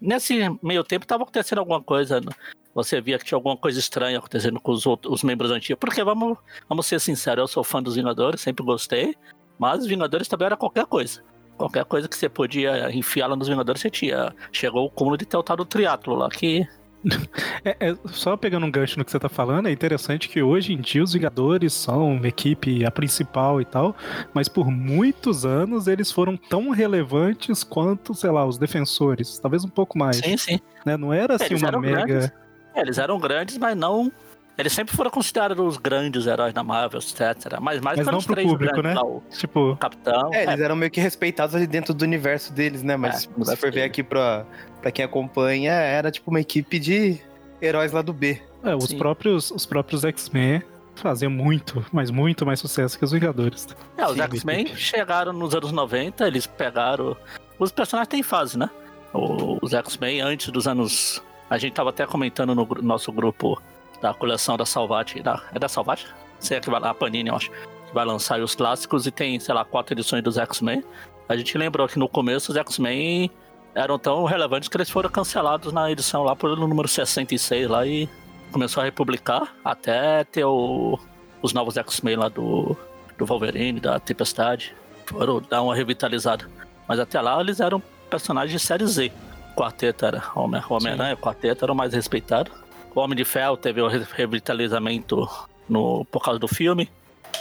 Nesse 0.00 0.34
meio 0.62 0.84
tempo 0.84 1.06
tava 1.06 1.22
acontecendo 1.22 1.60
alguma 1.60 1.80
coisa. 1.80 2.20
né? 2.20 2.32
Você 2.74 3.00
via 3.00 3.18
que 3.18 3.24
tinha 3.24 3.36
alguma 3.36 3.56
coisa 3.56 3.78
estranha 3.78 4.18
acontecendo 4.18 4.60
com 4.60 4.72
os, 4.72 4.84
outros, 4.84 5.14
os 5.14 5.22
membros 5.22 5.50
antigos. 5.50 5.78
Porque 5.78 6.02
vamos, 6.02 6.36
vamos 6.68 6.86
ser 6.86 7.00
sinceros, 7.00 7.42
eu 7.42 7.48
sou 7.48 7.64
fã 7.64 7.82
dos 7.82 7.94
Vingadores, 7.94 8.40
sempre 8.40 8.64
gostei. 8.64 9.14
Mas 9.58 9.86
Vingadores 9.86 10.28
também 10.28 10.46
era 10.46 10.56
qualquer 10.56 10.84
coisa. 10.84 11.22
Qualquer 11.56 11.84
coisa 11.84 12.08
que 12.08 12.16
você 12.16 12.28
podia 12.28 12.90
enfiar 12.90 13.28
lá 13.28 13.36
nos 13.36 13.48
Vingadores, 13.48 13.80
você 13.80 13.90
tinha. 13.90 14.34
Chegou 14.50 14.84
o 14.84 14.90
cúmulo 14.90 15.16
de 15.16 15.24
ter 15.24 15.36
o 15.36 15.42
tal 15.42 15.56
do 15.56 15.64
triatlo 15.64 16.16
lá, 16.16 16.28
que 16.28 16.66
É, 17.64 17.76
é, 17.90 17.96
só 18.06 18.36
pegando 18.36 18.66
um 18.66 18.70
gancho 18.70 18.98
no 18.98 19.04
que 19.04 19.10
você 19.12 19.20
tá 19.20 19.28
falando, 19.28 19.68
é 19.68 19.70
interessante 19.70 20.28
que 20.28 20.42
hoje 20.42 20.72
em 20.72 20.80
dia 20.80 21.02
os 21.02 21.12
Vingadores 21.12 21.72
são 21.72 22.14
uma 22.14 22.26
equipe 22.26 22.84
a 22.84 22.90
principal 22.90 23.60
e 23.60 23.64
tal, 23.64 23.94
mas 24.34 24.48
por 24.48 24.68
muitos 24.68 25.46
anos 25.46 25.86
eles 25.86 26.10
foram 26.10 26.36
tão 26.36 26.70
relevantes 26.70 27.62
quanto, 27.62 28.14
sei 28.14 28.30
lá, 28.30 28.44
os 28.44 28.58
defensores, 28.58 29.38
talvez 29.38 29.64
um 29.64 29.68
pouco 29.68 29.96
mais. 29.96 30.16
sim, 30.16 30.36
sim. 30.36 30.60
né? 30.84 30.96
Não 30.96 31.12
era 31.12 31.36
assim 31.36 31.54
Eles 31.54 31.62
uma 31.62 31.78
mega. 31.78 32.04
grandes. 32.04 32.32
É, 32.74 32.80
eles 32.80 32.98
eram 32.98 33.18
grandes, 33.18 33.56
mas 33.58 33.76
não. 33.76 34.10
Eles 34.58 34.72
sempre 34.72 34.94
foram 34.94 35.10
considerados 35.10 35.58
os 35.64 35.76
grandes 35.78 36.26
heróis 36.26 36.52
da 36.52 36.62
Marvel, 36.62 37.00
etc. 37.00 37.58
Mas 37.60 37.80
mais 37.80 37.96
Mas 37.96 38.06
não 38.06 38.12
pelos 38.12 38.26
pro 38.26 38.34
três 38.34 38.48
público, 38.50 38.74
grandes 38.74 38.94
né? 38.94 39.00
lá, 39.00 39.06
o 39.06 39.22
Tipo, 39.30 39.76
Capitão. 39.76 40.30
É, 40.32 40.42
eles 40.44 40.60
eram 40.60 40.76
meio 40.76 40.90
que 40.90 41.00
respeitados 41.00 41.54
ali 41.54 41.66
dentro 41.66 41.94
do 41.94 42.02
universo 42.02 42.52
deles, 42.52 42.82
né? 42.82 42.96
Mas 42.96 43.14
É, 43.14 43.18
se 43.20 43.26
você 43.28 43.34
universo 43.36 43.56
for 43.60 43.72
ver 43.72 43.82
aqui 43.82 44.02
pra, 44.02 44.44
pra 44.80 44.90
quem 44.92 45.04
acompanha, 45.04 45.72
era 45.72 46.10
tipo 46.10 46.30
uma 46.30 46.40
equipe 46.40 46.78
de 46.78 47.18
heróis 47.60 47.92
lá 47.92 48.02
do 48.02 48.12
B. 48.12 48.40
é, 48.62 48.74
os 48.76 48.84
Sim. 48.84 48.98
próprios, 48.98 49.50
os 49.50 49.64
próprios 49.64 50.04
X-Men 50.04 50.62
faziam 50.96 51.30
muito, 51.30 51.84
mas 51.90 52.10
muito 52.10 52.44
mais 52.44 52.60
sucesso 52.60 52.98
que 52.98 53.04
os 53.04 53.12
Vingadores. 53.12 53.66
É, 53.96 54.06
os 54.06 54.18
X-Men 54.18 54.66
chegaram 54.76 55.32
nos 55.32 55.54
anos 55.54 55.72
90, 55.72 56.26
eles 56.26 56.46
pegaram. 56.46 57.16
Os 57.58 57.72
personagens 57.72 58.08
têm 58.08 58.22
fase, 58.22 58.58
né? 58.58 58.68
O- 59.14 59.58
Os 59.62 59.72
X-Men, 59.72 60.20
antes 60.20 60.50
dos 60.50 60.66
anos. 60.68 61.22
A 61.48 61.56
gente 61.58 61.72
tava 61.72 61.90
até 61.90 62.06
comentando 62.06 62.54
no 62.54 62.66
nosso 62.82 63.10
grupo 63.12 63.60
da 64.02 64.12
coleção 64.12 64.56
da 64.58 64.66
Salvati. 64.66 65.22
Da... 65.22 65.40
É 65.54 65.58
da 65.58 65.68
Salvati? 65.68 66.06
Sei 66.38 66.60
que 66.60 66.68
vai 66.68 66.80
lá, 66.80 66.90
a 66.90 66.94
Panini, 66.94 67.30
eu 67.30 67.36
acho. 67.36 67.50
Que 67.50 67.94
vai 67.94 68.04
lançar 68.04 68.34
aí 68.34 68.42
os 68.42 68.54
clássicos 68.54 69.06
e 69.06 69.10
tem, 69.10 69.38
sei 69.40 69.54
lá, 69.54 69.64
quatro 69.64 69.94
edições 69.94 70.22
dos 70.22 70.36
X-Men. 70.36 70.82
A 71.28 71.36
gente 71.36 71.56
lembrou 71.56 71.86
que 71.88 71.98
no 71.98 72.08
começo 72.08 72.50
os 72.52 72.58
X-Men 72.58 73.30
eram 73.74 73.98
tão 73.98 74.24
relevantes 74.24 74.68
que 74.68 74.76
eles 74.76 74.90
foram 74.90 75.08
cancelados 75.08 75.72
na 75.72 75.90
edição 75.90 76.22
lá 76.24 76.36
pelo 76.36 76.56
número 76.56 76.86
66 76.88 77.68
lá 77.70 77.86
e 77.86 78.06
começou 78.50 78.82
a 78.82 78.84
republicar 78.84 79.54
até 79.64 80.24
ter 80.24 80.44
o- 80.44 80.98
os 81.40 81.54
novos 81.54 81.76
X-Men 81.78 82.16
lá 82.16 82.28
do, 82.28 82.76
do 83.16 83.24
Wolverine, 83.24 83.80
da 83.80 83.98
Tempestade. 83.98 84.74
Foram 85.06 85.40
dar 85.40 85.62
uma 85.62 85.74
revitalizada. 85.74 86.46
Mas 86.86 86.98
até 86.98 87.20
lá 87.20 87.40
eles 87.40 87.60
eram 87.60 87.80
personagens 88.10 88.60
de 88.60 88.66
série 88.66 88.86
Z. 88.86 89.10
Quarteto 89.56 90.04
era 90.04 90.22
Homem- 90.34 90.62
Homem-Aranha, 90.68 91.14
o 91.14 91.18
quarteto 91.18 91.64
era 91.64 91.72
o 91.72 91.76
mais 91.76 91.94
respeitado. 91.94 92.50
O 92.94 93.00
Homem 93.00 93.16
de 93.16 93.24
Ferro 93.24 93.56
teve 93.56 93.80
o 93.80 93.88
re- 93.88 94.06
revitalizamento 94.14 95.28
no, 95.68 96.04
por 96.06 96.22
causa 96.22 96.38
do 96.38 96.48
filme. 96.48 96.90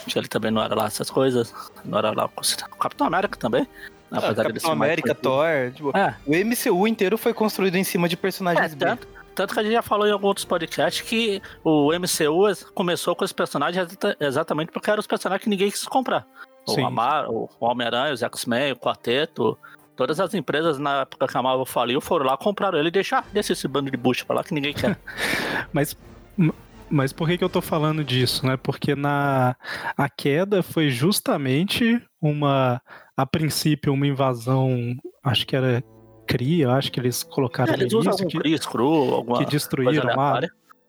Que 0.08 0.18
ele 0.18 0.28
também 0.28 0.52
não 0.52 0.62
era 0.64 0.74
lá 0.74 0.86
essas 0.86 1.10
coisas. 1.10 1.54
Não 1.84 1.98
era 1.98 2.12
lá. 2.12 2.26
O 2.26 2.78
Capitão 2.78 3.06
América 3.08 3.38
também. 3.38 3.68
Ah, 4.10 4.18
apesar 4.18 4.44
Capitão 4.46 4.72
América, 4.72 5.16
conhecido. 5.16 5.22
Thor. 5.22 5.72
Tipo, 5.92 5.98
É, 5.98 6.16
o 6.26 6.32
MCU 6.46 6.88
inteiro 6.88 7.18
foi 7.18 7.34
construído 7.34 7.76
em 7.76 7.84
cima 7.84 8.08
de 8.10 8.16
é 8.16 8.18
personagens 8.18 8.74
B. 8.74 8.86
tanto, 8.86 9.08
tanto 9.36 9.54
que 9.54 9.60
a 9.60 9.64
gente 9.64 9.74
já 9.74 9.82
falou 9.82 10.08
em 10.08 10.12
alguns 10.12 10.28
outros 10.30 10.46
podcasts 10.46 11.02
que 11.08 11.42
o 11.64 11.92
MCU 11.94 12.72
começou 12.74 13.16
com 13.16 13.24
os 13.24 13.32
personagens 13.32 13.86
exata- 13.88 14.18
exatamente 14.20 14.72
porque 14.72 14.90
eram 14.90 15.00
os 15.00 15.08
personagens 15.08 15.44
que 15.44 15.50
ninguém 15.50 15.70
quis 15.72 15.84
comprar. 15.86 16.26
O, 16.68 16.86
Amar, 16.86 17.30
o 17.30 17.50
Homem-Aranha, 17.60 18.14
os 18.14 18.22
X-Men, 18.22 18.74
o 18.74 18.76
Quarteto, 18.76 19.58
todas 20.02 20.20
as 20.20 20.34
empresas 20.34 20.80
na 20.80 21.02
época 21.02 21.28
que 21.28 21.38
a 21.38 21.44
Marvel 21.44 21.64
faliu 21.64 22.02
foram 22.02 22.26
lá, 22.26 22.36
compraram 22.36 22.80
ele 22.80 22.88
e 22.88 22.92
deixaram 22.92 23.28
esse 23.36 23.68
bando 23.68 23.92
de 23.92 23.98
bucha 23.98 24.26
pra 24.26 24.38
lá 24.38 24.44
que 24.44 24.52
ninguém 24.52 24.74
quer. 24.74 24.98
Mas, 25.72 25.96
mas 26.90 27.14
por 27.14 27.28
que, 27.28 27.38
que 27.38 27.44
eu 27.44 27.50
tô 27.50 27.62
falando 27.62 28.04
disso, 28.04 28.46
né? 28.46 28.58
Porque 28.58 28.96
na 28.96 29.56
a 29.96 30.10
queda 30.10 30.62
foi 30.64 30.90
justamente 30.90 32.02
uma, 32.20 32.82
a 33.16 33.26
princípio, 33.26 33.94
uma 33.94 34.08
invasão, 34.08 34.96
acho 35.24 35.46
que 35.46 35.56
era 35.56 35.84
eu 36.40 36.72
acho 36.72 36.92
que 36.92 37.00
eles 37.00 37.24
colocaram 37.24 37.74
É, 37.74 37.76
eles 37.76 37.94
usam 37.94 38.14
algum 38.14 38.26
que, 38.26 38.40
Kree, 38.40 38.58
Screw, 38.58 39.14
alguma 39.14 39.40
que 39.40 39.46
destruíram 39.46 40.18
a, 40.18 40.42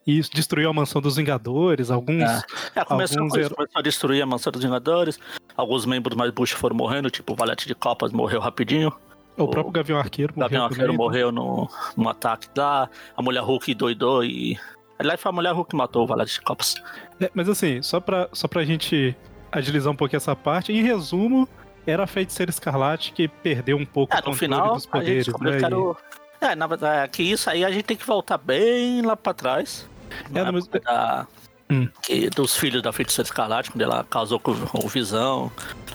isso, 0.07 0.31
destruiu 0.33 0.69
a 0.71 0.73
mansão 0.73 1.01
dos 1.01 1.17
Vingadores, 1.17 1.91
alguns. 1.91 2.23
É. 2.23 2.43
É, 2.77 2.85
começou, 2.85 3.23
Alguns 3.23 3.37
hero- 3.39 3.55
começou 3.55 3.79
a 3.79 3.83
destruir 3.83 4.23
a 4.23 4.27
mansão 4.27 4.51
dos 4.53 4.63
Vingadores. 4.63 5.19
Alguns 5.57 5.87
membros 5.87 6.17
mais 6.17 6.31
bucha 6.31 6.57
foram 6.57 6.75
morrendo, 6.77 7.11
tipo 7.11 7.33
o 7.33 7.37
Valete 7.37 7.67
de 7.69 7.75
Copas 7.75 8.13
morreu 8.13 8.41
rapidinho. 8.41 8.93
O 9.37 9.49
próprio 9.49 9.73
Gavião 9.73 9.99
Arqueiro 9.99 10.35
O 10.37 10.41
Gavião 10.41 10.63
morreu 10.63 10.73
Arqueiro 10.75 10.95
morreu 10.95 11.33
no, 11.33 11.69
num 11.97 12.09
ataque 12.09 12.49
lá. 12.57 12.89
A 13.17 13.23
mulher 13.23 13.41
Hulk 13.43 13.75
doidou 13.75 14.23
e. 14.25 14.59
Aliás, 14.99 15.21
foi 15.21 15.31
a 15.31 15.33
mulher 15.33 15.53
Hulk 15.53 15.71
que 15.71 15.77
matou 15.77 16.05
o 16.05 16.07
Valete 16.07 16.35
de 16.35 16.41
Copas. 16.43 16.75
É, 17.21 17.31
mas 17.35 17.49
assim, 17.49 17.81
só 17.83 17.99
pra, 17.99 18.29
só 18.33 18.47
pra 18.47 18.63
gente 18.65 19.17
agilizar 19.51 19.93
um 19.93 19.97
pouquinho 19.97 20.19
essa 20.19 20.37
parte, 20.37 20.73
em 20.73 20.83
resumo, 20.83 21.49
era 21.87 22.05
a 22.05 22.07
feiticeira 22.07 22.51
escarlate 22.51 23.13
que 23.13 23.27
perdeu 23.27 23.77
um 23.77 23.85
pouco 23.87 24.15
É, 24.15 24.17
o 24.17 24.19
no 24.21 24.25
controle 24.27 24.39
final, 24.39 24.75
dos 24.75 24.89
a 24.93 25.03
gente 25.03 25.31
poderes, 25.33 25.53
né? 25.55 25.59
que 25.59 25.65
era 25.65 25.75
E- 25.75 25.79
o... 25.79 25.97
É, 26.41 26.55
na 26.57 26.67
verdade, 26.67 27.05
é 27.05 27.09
que 27.09 27.23
isso 27.23 27.49
aí 27.49 27.65
a 27.65 27.71
gente 27.71 27.85
tem 27.85 27.97
que 27.97 28.05
voltar 28.07 28.37
bem 28.37 29.01
lá 29.03 29.17
pra 29.17 29.33
trás. 29.33 29.89
É, 30.35 30.51
mas- 30.51 30.67
da- 30.69 31.27
Hum. 31.71 31.89
que, 32.03 32.29
dos 32.29 32.55
filhos 32.55 32.83
da 32.83 32.93
feiticeira 32.93 33.27
escarlate, 33.27 33.71
quando 33.71 33.81
ela 33.81 34.05
casou 34.05 34.39
com 34.39 34.51
o 34.75 34.89
Visão, 34.89 35.51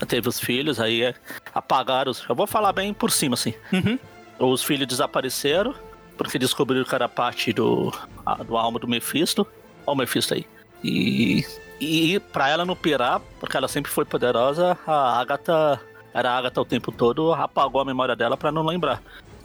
teve 0.07 0.27
os 0.27 0.39
filhos, 0.39 0.79
aí 0.79 1.03
é, 1.03 1.13
apagaram 1.53 2.09
os... 2.09 2.23
Eu 2.27 2.33
vou 2.33 2.47
falar 2.47 2.73
bem 2.73 2.93
por 2.93 3.11
cima, 3.11 3.35
assim. 3.35 3.53
Uhum. 3.71 3.99
Os 4.39 4.63
filhos 4.63 4.87
desapareceram, 4.87 5.75
porque 6.17 6.39
descobriram 6.39 6.83
que 6.83 6.95
era 6.95 7.07
parte 7.07 7.53
do, 7.53 7.93
a- 8.25 8.35
do 8.43 8.57
alma 8.57 8.79
do 8.79 8.87
Mephisto. 8.87 9.45
Olha 9.85 9.93
o 9.93 9.97
Mephisto 9.97 10.33
aí. 10.33 10.47
E, 10.83 11.45
e 11.79 12.19
pra 12.19 12.49
ela 12.49 12.65
não 12.65 12.75
pirar, 12.75 13.21
porque 13.39 13.55
ela 13.55 13.67
sempre 13.67 13.91
foi 13.91 14.03
poderosa, 14.05 14.75
a 14.87 15.19
Agatha, 15.19 15.79
era 16.11 16.31
a 16.31 16.37
Agatha 16.37 16.59
o 16.61 16.65
tempo 16.65 16.91
todo, 16.91 17.33
apagou 17.33 17.81
a 17.81 17.85
memória 17.85 18.15
dela 18.15 18.35
pra 18.35 18.51
não 18.51 18.63
lembrar. 18.65 18.99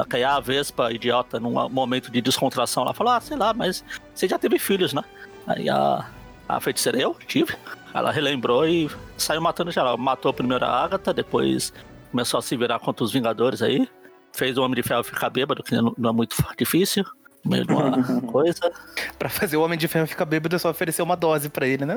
Que 0.04 0.16
aí 0.16 0.24
a 0.24 0.38
Vespa, 0.40 0.92
idiota, 0.92 1.38
num 1.38 1.68
momento 1.68 2.10
de 2.10 2.20
descontração, 2.20 2.82
ela 2.82 2.94
falou, 2.94 3.12
ah, 3.12 3.20
sei 3.20 3.36
lá, 3.36 3.52
mas 3.52 3.84
você 4.14 4.28
já 4.28 4.38
teve 4.38 4.58
filhos, 4.58 4.92
né? 4.92 5.02
Aí 5.46 5.68
a, 5.68 6.06
a 6.48 6.60
feiticeira, 6.60 6.98
eu 6.98 7.14
tive. 7.26 7.54
Ela 7.94 8.10
relembrou 8.10 8.66
e 8.66 8.90
saiu 9.16 9.40
matando 9.40 9.70
geral. 9.70 9.98
Matou 9.98 10.32
primeiro 10.32 10.64
a 10.64 10.84
Agatha, 10.84 11.12
depois 11.12 11.72
começou 12.10 12.38
a 12.38 12.42
se 12.42 12.56
virar 12.56 12.78
contra 12.78 13.04
os 13.04 13.12
Vingadores 13.12 13.62
aí. 13.62 13.88
Fez 14.34 14.56
o 14.56 14.62
Homem 14.62 14.76
de 14.76 14.82
Ferro 14.82 15.04
ficar 15.04 15.28
bêbado, 15.28 15.62
que 15.62 15.74
não 15.74 16.10
é 16.10 16.12
muito 16.12 16.36
difícil. 16.56 17.04
No 17.44 17.50
meio 17.50 17.66
de 17.66 17.72
uma 17.72 18.22
coisa. 18.30 18.72
Pra 19.18 19.28
fazer 19.28 19.56
o 19.56 19.62
Homem 19.62 19.78
de 19.78 19.88
Ferro 19.88 20.06
ficar 20.06 20.24
bêbado, 20.24 20.56
é 20.56 20.58
só 20.58 20.70
oferecer 20.70 21.02
uma 21.02 21.16
dose 21.16 21.48
pra 21.48 21.66
ele, 21.66 21.84
né? 21.84 21.94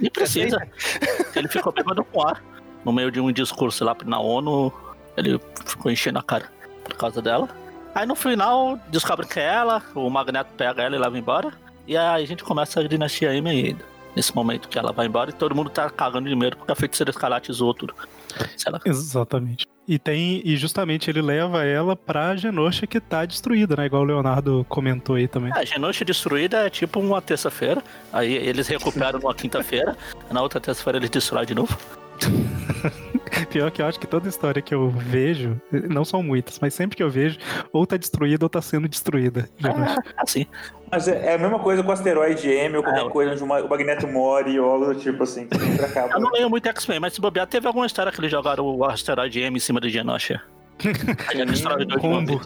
Nem 0.00 0.10
precisa. 0.10 0.66
Ele 1.34 1.48
ficou 1.48 1.72
bêbado 1.72 2.04
com 2.04 2.26
ar. 2.26 2.42
No 2.84 2.92
meio 2.92 3.10
de 3.10 3.20
um 3.20 3.32
discurso 3.32 3.84
lá 3.84 3.96
na 4.04 4.20
ONU, 4.20 4.72
ele 5.16 5.40
ficou 5.66 5.90
enchendo 5.90 6.18
a 6.18 6.22
cara 6.22 6.55
por 6.96 7.00
causa 7.00 7.22
dela. 7.22 7.48
Aí 7.94 8.06
no 8.06 8.14
final, 8.14 8.78
descobre 8.88 9.26
que 9.26 9.38
é 9.38 9.44
ela, 9.44 9.82
o 9.94 10.10
Magneto 10.10 10.50
pega 10.56 10.82
ela 10.82 10.96
e 10.96 10.98
leva 10.98 11.16
embora. 11.16 11.52
E 11.86 11.96
aí 11.96 12.24
a 12.24 12.26
gente 12.26 12.42
começa 12.42 12.80
a 12.80 12.88
dinastia 12.88 13.34
M 13.34 13.48
ainda. 13.48 13.84
Nesse 14.14 14.34
momento 14.34 14.68
que 14.68 14.78
ela 14.78 14.92
vai 14.92 15.06
embora 15.06 15.30
e 15.30 15.32
todo 15.32 15.54
mundo 15.54 15.68
tá 15.68 15.90
cagando 15.90 16.28
de 16.28 16.34
medo 16.34 16.56
porque 16.56 16.72
a 16.72 16.74
feiticeira 16.74 17.10
escarlate 17.10 17.52
zoou 17.52 17.74
tudo. 17.74 17.94
Exatamente. 18.84 19.66
E 19.86 19.98
tem 19.98 20.42
e 20.44 20.56
justamente 20.56 21.08
ele 21.08 21.22
leva 21.22 21.64
ela 21.64 21.94
pra 21.94 22.34
Genosha 22.34 22.86
que 22.86 22.98
tá 22.98 23.24
destruída, 23.24 23.76
né? 23.76 23.86
Igual 23.86 24.02
o 24.02 24.06
Leonardo 24.06 24.66
comentou 24.68 25.16
aí 25.16 25.28
também. 25.28 25.52
A 25.52 25.64
Genosha 25.64 26.04
destruída 26.04 26.66
é 26.66 26.70
tipo 26.70 26.98
uma 26.98 27.22
terça-feira. 27.22 27.82
Aí 28.12 28.34
eles 28.34 28.66
recuperam 28.66 29.20
numa 29.20 29.34
quinta-feira. 29.34 29.96
Na 30.30 30.42
outra 30.42 30.60
terça-feira 30.60 30.98
eles 30.98 31.10
destroem 31.10 31.46
de 31.46 31.54
novo. 31.54 31.78
Pior 33.50 33.70
que 33.70 33.82
eu 33.82 33.86
acho 33.86 33.98
que 34.00 34.06
toda 34.06 34.28
história 34.28 34.62
que 34.62 34.74
eu 34.74 34.88
vejo, 34.90 35.60
não 35.90 36.04
são 36.04 36.22
muitas, 36.22 36.58
mas 36.58 36.74
sempre 36.74 36.96
que 36.96 37.02
eu 37.02 37.10
vejo, 37.10 37.38
ou 37.72 37.86
tá 37.86 37.96
destruída 37.96 38.44
ou 38.44 38.48
tá 38.48 38.62
sendo 38.62 38.88
destruída. 38.88 39.48
Genosha. 39.58 40.02
Assim. 40.16 40.46
Mas 40.90 41.08
é, 41.08 41.32
é 41.32 41.34
a 41.34 41.38
mesma 41.38 41.58
coisa 41.58 41.82
com 41.82 41.88
o 41.88 41.92
asteroide 41.92 42.48
M 42.48 42.76
ou 42.76 42.82
qualquer 42.82 43.06
É. 43.06 43.10
coisa 43.10 43.32
onde 43.32 43.42
o 43.42 43.68
Magneto 43.68 44.06
morre 44.06 44.58
ou 44.58 44.70
algo 44.70 44.86
do 44.86 44.94
tipo 44.94 45.22
assim. 45.22 45.46
que 45.48 45.58
sempre 45.58 45.84
acaba. 45.84 46.14
Eu 46.14 46.20
não 46.20 46.30
leio 46.30 46.48
muito 46.48 46.66
X-Men, 46.68 47.00
mas 47.00 47.12
se 47.14 47.20
bobear, 47.20 47.46
teve 47.46 47.66
alguma 47.66 47.86
história 47.86 48.10
que 48.12 48.20
eles 48.20 48.30
jogaram 48.30 48.64
o 48.64 48.84
asteroide 48.84 49.40
M 49.40 49.56
em 49.56 49.60
cima 49.60 49.80
de 49.80 49.90
Genosha. 49.90 50.40
Combo. 52.00 52.40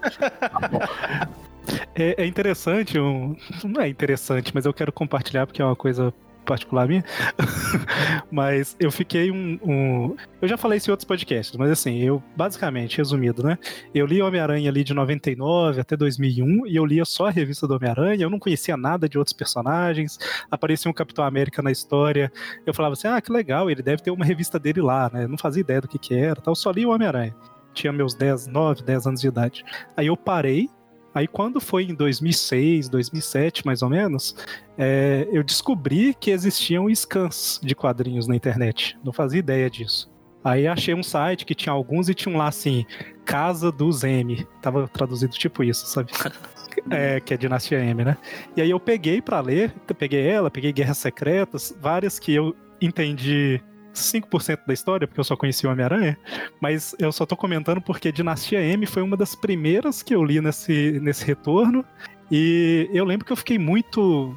É, 1.94 2.22
é 2.22 2.26
interessante, 2.26 2.98
um, 2.98 3.36
não 3.64 3.80
é 3.82 3.88
interessante, 3.88 4.50
mas 4.54 4.64
eu 4.66 4.72
quero 4.72 4.92
compartilhar 4.92 5.46
porque 5.46 5.60
é 5.60 5.64
uma 5.64 5.76
coisa 5.76 6.12
particular 6.50 6.88
minha. 6.88 7.04
mas 8.30 8.76
eu 8.80 8.90
fiquei 8.90 9.30
um, 9.30 9.58
um- 9.62 10.16
Eu 10.42 10.48
já 10.48 10.56
falei 10.56 10.78
isso 10.78 10.90
em 10.90 10.92
outros 10.92 11.06
podcasts, 11.06 11.56
mas 11.56 11.70
assim, 11.70 12.00
eu, 12.00 12.22
basicamente, 12.36 12.98
resumido, 12.98 13.42
né? 13.42 13.56
Eu 13.94 14.04
li 14.06 14.20
Homem-Aranha 14.20 14.68
ali 14.68 14.82
de 14.82 14.92
99 14.92 15.80
até 15.80 15.96
2001 15.96 16.66
e 16.66 16.76
eu 16.76 16.84
lia 16.84 17.04
só 17.04 17.26
a 17.26 17.30
revista 17.30 17.66
do 17.68 17.74
Homem-Aranha, 17.76 18.24
eu 18.24 18.30
não 18.30 18.38
conhecia 18.38 18.76
nada 18.76 19.08
de 19.08 19.16
outros 19.16 19.32
personagens. 19.32 20.18
Aparecia 20.50 20.90
um 20.90 20.94
Capitão 20.94 21.24
América 21.24 21.62
na 21.62 21.70
história, 21.70 22.32
eu 22.66 22.74
falava 22.74 22.94
assim: 22.94 23.08
ah, 23.08 23.20
que 23.20 23.32
legal, 23.32 23.70
ele 23.70 23.82
deve 23.82 24.02
ter 24.02 24.10
uma 24.10 24.24
revista 24.24 24.58
dele 24.58 24.80
lá, 24.80 25.08
né? 25.12 25.24
Eu 25.24 25.28
não 25.28 25.38
fazia 25.38 25.60
ideia 25.60 25.80
do 25.80 25.88
que, 25.88 25.98
que 25.98 26.14
era, 26.14 26.40
tal, 26.40 26.54
só 26.54 26.70
li 26.70 26.84
o 26.84 26.90
Homem-Aranha. 26.90 27.34
Tinha 27.72 27.92
meus 27.92 28.14
10, 28.14 28.48
9, 28.48 28.82
10 28.82 29.06
anos 29.06 29.20
de 29.20 29.28
idade. 29.28 29.64
Aí 29.96 30.08
eu 30.08 30.16
parei. 30.16 30.68
Aí 31.14 31.26
quando 31.26 31.60
foi 31.60 31.84
em 31.84 31.94
2006, 31.94 32.88
2007, 32.88 33.66
mais 33.66 33.82
ou 33.82 33.88
menos, 33.88 34.36
é, 34.78 35.28
eu 35.32 35.42
descobri 35.42 36.14
que 36.14 36.30
existiam 36.30 36.88
scans 36.94 37.60
de 37.62 37.74
quadrinhos 37.74 38.26
na 38.26 38.36
internet. 38.36 38.98
Não 39.04 39.12
fazia 39.12 39.38
ideia 39.38 39.68
disso. 39.68 40.10
Aí 40.42 40.66
achei 40.66 40.94
um 40.94 41.02
site 41.02 41.44
que 41.44 41.54
tinha 41.54 41.72
alguns 41.72 42.08
e 42.08 42.14
tinha 42.14 42.34
um 42.34 42.38
lá 42.38 42.48
assim, 42.48 42.86
Casa 43.24 43.70
dos 43.70 44.04
M. 44.04 44.46
Tava 44.62 44.88
traduzido 44.88 45.34
tipo 45.34 45.62
isso, 45.62 45.86
sabe? 45.86 46.12
É, 46.88 47.20
que 47.20 47.34
é 47.34 47.36
Dinastia 47.36 47.80
M, 47.80 48.04
né? 48.04 48.16
E 48.56 48.62
aí 48.62 48.70
eu 48.70 48.80
peguei 48.80 49.20
pra 49.20 49.40
ler, 49.40 49.74
peguei 49.98 50.26
ela, 50.26 50.50
peguei 50.50 50.72
Guerras 50.72 50.98
Secretas, 50.98 51.76
várias 51.78 52.18
que 52.18 52.32
eu 52.32 52.56
entendi 52.80 53.60
5% 54.02 54.60
da 54.66 54.72
história, 54.72 55.06
porque 55.06 55.20
eu 55.20 55.24
só 55.24 55.36
conheci 55.36 55.66
o 55.66 55.70
Homem-Aranha, 55.70 56.18
mas 56.60 56.94
eu 56.98 57.12
só 57.12 57.24
tô 57.24 57.36
comentando 57.36 57.80
porque 57.80 58.12
Dinastia 58.12 58.60
M 58.60 58.86
foi 58.86 59.02
uma 59.02 59.16
das 59.16 59.34
primeiras 59.34 60.02
que 60.02 60.14
eu 60.14 60.24
li 60.24 60.40
nesse, 60.40 60.98
nesse 61.00 61.24
retorno, 61.24 61.84
e 62.30 62.88
eu 62.92 63.04
lembro 63.04 63.26
que 63.26 63.32
eu 63.32 63.36
fiquei 63.36 63.58
muito. 63.58 64.34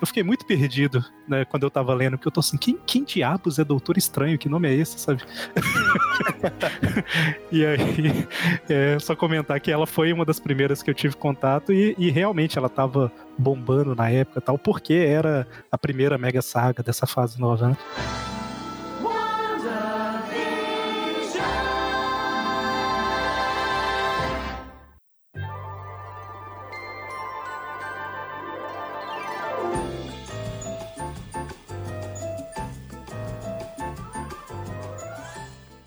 Eu 0.00 0.06
fiquei 0.06 0.22
muito 0.22 0.44
perdido, 0.44 1.02
né, 1.26 1.46
quando 1.46 1.62
eu 1.62 1.70
tava 1.70 1.94
lendo, 1.94 2.18
porque 2.18 2.28
eu 2.28 2.32
tô 2.32 2.40
assim, 2.40 2.58
quem, 2.58 2.78
quem 2.84 3.04
diabos 3.04 3.58
é 3.58 3.64
Doutor 3.64 3.96
Estranho? 3.96 4.36
Que 4.36 4.50
nome 4.50 4.68
é 4.68 4.74
esse, 4.74 4.98
sabe? 4.98 5.22
e 7.50 7.64
aí, 7.64 8.26
é 8.68 8.98
só 8.98 9.16
comentar 9.16 9.58
que 9.60 9.70
ela 9.70 9.86
foi 9.86 10.12
uma 10.12 10.24
das 10.24 10.38
primeiras 10.38 10.82
que 10.82 10.90
eu 10.90 10.94
tive 10.94 11.16
contato 11.16 11.72
e, 11.72 11.94
e 11.96 12.10
realmente 12.10 12.58
ela 12.58 12.68
tava 12.68 13.10
bombando 13.38 13.94
na 13.94 14.10
época 14.10 14.42
tal, 14.42 14.58
porque 14.58 14.92
era 14.92 15.46
a 15.72 15.78
primeira 15.78 16.18
mega 16.18 16.42
saga 16.42 16.82
dessa 16.82 17.06
fase 17.06 17.40
nova, 17.40 17.68
né? 17.68 17.76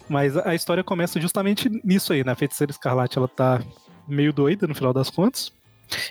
Mas 0.10 0.38
a 0.38 0.56
história 0.56 0.84
começa 0.84 1.20
justamente 1.20 1.70
nisso 1.84 2.13
aí, 2.13 2.24
né? 2.24 2.32
A 2.32 2.36
feiticeira 2.36 2.72
escarlate, 2.72 3.17
ela 3.17 3.28
tá 3.28 3.62
meio 4.08 4.32
doida 4.32 4.67
no 4.67 4.76
final 4.76 4.93
das 4.93 5.10
contas. 5.10 5.52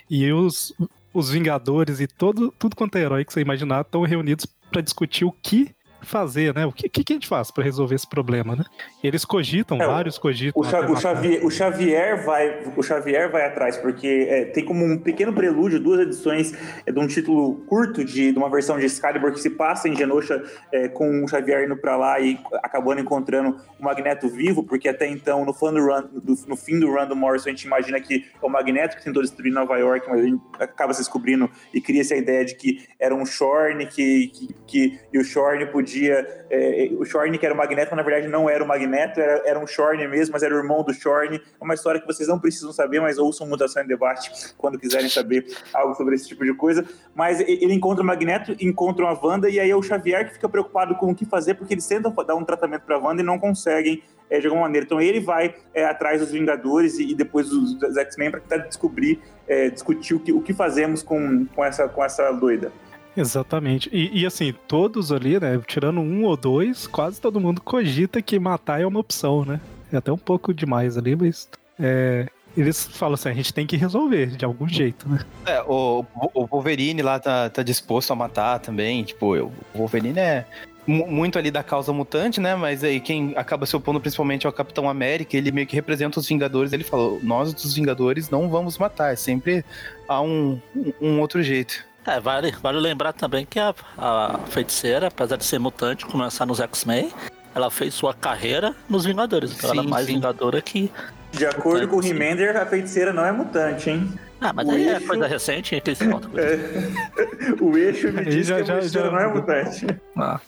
E 0.09 0.31
os, 0.31 0.73
os 1.13 1.29
Vingadores 1.29 1.99
e 1.99 2.07
todo, 2.07 2.53
tudo 2.57 2.75
quanto 2.75 2.95
é 2.97 3.01
herói 3.01 3.25
que 3.25 3.33
você 3.33 3.41
imaginar 3.41 3.81
estão 3.81 4.01
reunidos 4.03 4.45
pra 4.71 4.81
discutir 4.81 5.25
o 5.25 5.31
que 5.31 5.73
fazer, 6.01 6.53
né? 6.53 6.65
O 6.65 6.71
que, 6.71 6.87
que, 6.89 7.03
a 7.13 7.15
gente 7.15 7.27
faz 7.27 7.49
pra 7.51 7.63
resolver 7.63 7.95
esse 7.95 8.07
problema, 8.07 8.55
né? 8.55 8.63
Eles 9.03 9.25
cogitam, 9.25 9.81
É, 9.81 9.85
vários 9.85 10.17
cogitam. 10.17 10.61
O, 10.61 10.65
até 10.65 10.79
o. 10.91 10.95
Xavier, 10.95 11.45
o, 11.45 11.49
Xavier 11.51 12.25
vai, 12.25 12.59
o 12.75 12.83
Xavier 12.83 13.31
vai 13.31 13.45
atrás, 13.45 13.77
porque 13.77 14.27
é, 14.29 14.45
tem 14.45 14.63
como 14.63 14.85
um 14.85 14.97
pequeno 14.97 15.33
prelúdio, 15.33 15.79
duas 15.79 15.99
edições 16.01 16.53
é, 16.85 16.91
de 16.91 16.99
um 16.99 17.07
título 17.07 17.55
curto 17.67 18.05
de, 18.05 18.31
de 18.31 18.37
uma 18.37 18.49
versão 18.49 18.77
de 18.77 18.85
Excalibur 18.85 19.31
que 19.31 19.39
se 19.39 19.49
passa 19.49 19.89
em 19.89 19.95
Genosha 19.95 20.41
é, 20.71 20.87
com 20.87 21.23
o 21.23 21.27
Xavier 21.27 21.65
indo 21.65 21.75
pra 21.75 21.97
lá 21.97 22.19
e 22.19 22.39
acabando 22.63 23.01
encontrando 23.01 23.57
o 23.79 23.83
Magneto 23.83 24.29
vivo, 24.29 24.63
porque 24.63 24.87
até 24.87 25.07
então, 25.07 25.43
no, 25.43 25.53
fã 25.53 25.73
do 25.73 25.79
run, 25.83 26.03
do- 26.13 26.47
no 26.47 26.55
fim 26.55 26.79
do 26.79 26.91
run 26.93 27.07
do 27.07 27.15
Morrison, 27.15 27.49
a 27.49 27.51
gente 27.51 27.63
imagina 27.63 27.99
que 27.99 28.25
é 28.41 28.45
o 28.45 28.49
Magneto 28.49 28.97
que 28.97 29.03
tentou 29.03 29.21
destruir 29.23 29.51
Nova 29.51 29.77
York, 29.77 30.07
mas 30.09 30.19
a 30.19 30.23
gente 30.23 30.41
acaba 30.59 30.93
se 30.93 30.99
descobrindo 31.01 31.49
e 31.73 31.81
cria 31.81 32.01
essa 32.01 32.15
ideia 32.15 32.45
de 32.45 32.55
que 32.55 32.85
era 32.99 33.15
um 33.15 33.25
Shorn 33.25 33.85
que, 33.87 34.27
que, 34.27 34.47
que- 34.67 34.99
e 35.11 35.17
o 35.17 35.23
Shorn 35.23 35.65
podia 35.67 35.86
podia. 35.87 36.45
é, 36.49 36.89
o 36.97 37.05
Shorn, 37.05 37.37
que 37.37 37.45
era 37.45 37.55
o 37.55 37.57
Magneto, 37.57 37.91
mas 37.91 37.97
na 37.97 38.03
verdade 38.03 38.27
não 38.27 38.49
era 38.49 38.63
o 38.63 38.67
Magneto, 38.67 39.19
era, 39.19 39.41
era 39.45 39.59
um 39.59 39.65
Shorn 39.65 40.05
mesmo, 40.07 40.33
mas 40.33 40.43
era 40.43 40.53
o 40.53 40.57
irmão 40.57 40.83
do 40.83 40.93
Shorn. 40.93 41.37
É 41.37 41.63
uma 41.63 41.73
história 41.73 41.99
que 42.01 42.05
vocês 42.05 42.27
não 42.27 42.37
precisam 42.37 42.73
saber, 42.73 42.99
mas 42.99 43.17
ouçam 43.17 43.47
Mutação 43.47 43.81
em 43.81 43.87
Debate 43.87 44.53
quando 44.57 44.77
quiserem 44.77 45.09
saber 45.09 45.45
algo 45.73 45.95
sobre 45.95 46.15
esse 46.15 46.27
tipo 46.27 46.43
de 46.43 46.53
coisa. 46.53 46.85
Mas 47.15 47.39
ele 47.39 47.73
encontra 47.73 48.03
o 48.03 48.05
Magneto, 48.05 48.55
encontra 48.59 49.07
a 49.07 49.13
Wanda, 49.13 49.49
e 49.49 49.59
aí 49.59 49.69
é 49.69 49.75
o 49.75 49.81
Xavier 49.81 50.27
que 50.27 50.33
fica 50.33 50.49
preocupado 50.49 50.95
com 50.95 51.11
o 51.11 51.15
que 51.15 51.25
fazer, 51.25 51.53
porque 51.55 51.73
eles 51.73 51.87
tentam 51.87 52.13
dar 52.13 52.35
um 52.35 52.43
tratamento 52.43 52.83
pra 52.83 52.97
Wanda 52.97 53.21
e 53.21 53.25
não 53.25 53.39
conseguem. 53.39 54.03
é, 54.29 54.39
de 54.39 54.47
alguma 54.47 54.63
maneira. 54.63 54.85
Então 54.85 54.99
ele 54.99 55.19
vai 55.19 55.55
é, 55.73 55.85
atrás 55.85 56.19
dos 56.19 56.31
Vingadores 56.31 56.99
e, 56.99 57.11
e 57.11 57.15
depois 57.15 57.49
dos, 57.49 57.73
dos 57.75 57.97
X-Men 57.97 58.31
para 58.31 58.41
tentar 58.41 58.57
descobrir, 58.57 59.19
é, 59.47 59.69
discutir 59.69 60.13
o 60.15 60.19
que, 60.19 60.33
o 60.33 60.41
que 60.41 60.53
fazemos 60.53 61.01
com, 61.01 61.45
com, 61.45 61.63
essa, 61.63 61.87
com 61.87 62.03
essa 62.03 62.31
doida. 62.31 62.71
Exatamente. 63.17 63.89
E, 63.91 64.21
e, 64.21 64.25
assim, 64.25 64.53
todos 64.67 65.11
ali, 65.11 65.39
né? 65.39 65.59
Tirando 65.67 65.99
um 65.99 66.23
ou 66.23 66.37
dois, 66.37 66.85
quase 66.85 67.19
todo 67.19 67.39
mundo 67.39 67.59
cogita 67.61 68.21
que 68.21 68.37
matar 68.39 68.79
é 68.79 68.85
uma 68.85 68.99
opção, 68.99 69.43
né? 69.43 69.59
É 69.91 69.97
até 69.97 70.11
um 70.11 70.17
pouco 70.17 70.53
demais 70.53 70.97
ali, 70.97 71.15
mas. 71.15 71.49
é, 71.79 72.27
eles 72.55 72.85
falam 72.87 73.15
assim: 73.15 73.29
a 73.29 73.33
gente 73.33 73.53
tem 73.53 73.65
que 73.65 73.75
resolver 73.75 74.27
de 74.27 74.45
algum 74.45 74.67
jeito, 74.67 75.07
né? 75.09 75.19
É, 75.45 75.61
o, 75.63 76.05
o 76.33 76.45
Wolverine 76.45 77.01
lá 77.01 77.19
tá, 77.19 77.49
tá 77.49 77.63
disposto 77.63 78.11
a 78.11 78.15
matar 78.15 78.59
também. 78.59 79.03
Tipo, 79.03 79.35
o 79.35 79.51
Wolverine 79.75 80.19
é 80.19 80.45
mu- 80.85 81.07
muito 81.07 81.37
ali 81.39 81.49
da 81.51 81.61
causa 81.63 81.93
mutante, 81.93 82.39
né? 82.39 82.55
Mas 82.55 82.83
aí 82.83 82.99
quem 82.99 83.33
acaba 83.35 83.65
se 83.65 83.75
opondo 83.75 83.99
principalmente 83.99 84.45
ao 84.47 84.53
Capitão 84.53 84.89
América, 84.89 85.37
ele 85.37 85.51
meio 85.51 85.65
que 85.67 85.75
representa 85.75 86.19
os 86.19 86.27
Vingadores. 86.27 86.73
Ele 86.73 86.83
falou: 86.83 87.19
nós, 87.23 87.53
dos 87.53 87.73
Vingadores, 87.75 88.29
não 88.29 88.49
vamos 88.49 88.77
matar. 88.77 89.15
Sempre 89.17 89.63
há 90.07 90.21
um- 90.21 90.59
um 91.01 91.19
outro 91.19 91.41
jeito. 91.43 91.85
É, 92.07 92.19
vale, 92.21 92.51
vale 92.63 92.79
lembrar 92.79 93.11
também 93.11 93.45
que 93.45 93.59
a, 93.59 93.75
a 93.97 94.39
feiticeira, 94.49 95.07
apesar 95.07 95.35
de 95.35 95.43
ser 95.43 95.59
mutante, 95.59 96.05
começar 96.05 96.45
nos 96.45 96.59
X-Men, 96.61 97.11
ela 97.53 97.69
fez 97.69 97.93
sua 97.93 98.13
carreira 98.13 98.73
nos 98.89 99.05
Vingadores. 99.05 99.51
Então 99.57 99.71
ela 99.71 99.81
é 99.81 99.83
Sim, 99.83 99.89
mais 99.89 100.05
sim. 100.05 100.13
Vingadora 100.13 100.61
que. 100.61 100.89
De 101.33 101.45
acordo 101.45 101.85
com 101.89 101.97
o 101.97 102.01
Sim. 102.01 102.13
Remender, 102.13 102.55
a 102.55 102.65
feiticeira 102.65 103.11
não 103.11 103.25
é 103.25 103.31
mutante, 103.33 103.89
hein? 103.89 104.13
Ah, 104.39 104.53
mas 104.53 104.67
O 104.67 104.71
aí 104.71 104.87
é 104.87 104.93
eixo- 104.93 105.07
coisa 105.07 105.27
recente 105.27 105.81
que 105.81 105.89
eles 105.89 105.99
contam. 106.01 106.31
O 107.59 107.77
eixo 107.77 108.11
me 108.13 108.23
diz 108.23 108.47
já- 108.47 108.55
que 108.57 108.61
a 108.61 108.65
já- 108.65 108.73
feiticeira 108.75 109.07
já- 109.07 109.13
não 109.13 109.19
é 109.19 109.27
mutante. 109.33 109.85
Ah, 110.15 110.39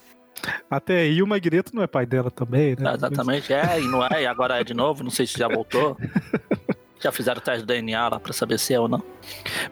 Até 0.71 0.99
aí 1.01 1.21
o 1.21 1.27
Magneto 1.27 1.75
não 1.75 1.83
é 1.83 1.87
pai 1.87 2.05
dela 2.05 2.31
também, 2.31 2.75
né? 2.79 2.93
exatamente, 2.93 3.51
é, 3.51 3.81
e 3.81 3.87
não 3.87 4.05
é, 4.05 4.21
e 4.23 4.25
agora 4.25 4.61
é 4.61 4.63
de 4.63 4.73
novo, 4.73 5.03
não 5.03 5.11
sei 5.11 5.27
se 5.27 5.37
já 5.37 5.49
voltou. 5.49 5.97
Já 6.99 7.12
fizeram 7.12 7.39
o 7.39 7.41
teste 7.41 7.62
do 7.62 7.67
DNA 7.67 8.09
lá 8.09 8.19
pra 8.19 8.33
saber 8.33 8.59
se 8.59 8.73
é 8.73 8.79
ou 8.79 8.88
não. 8.89 9.01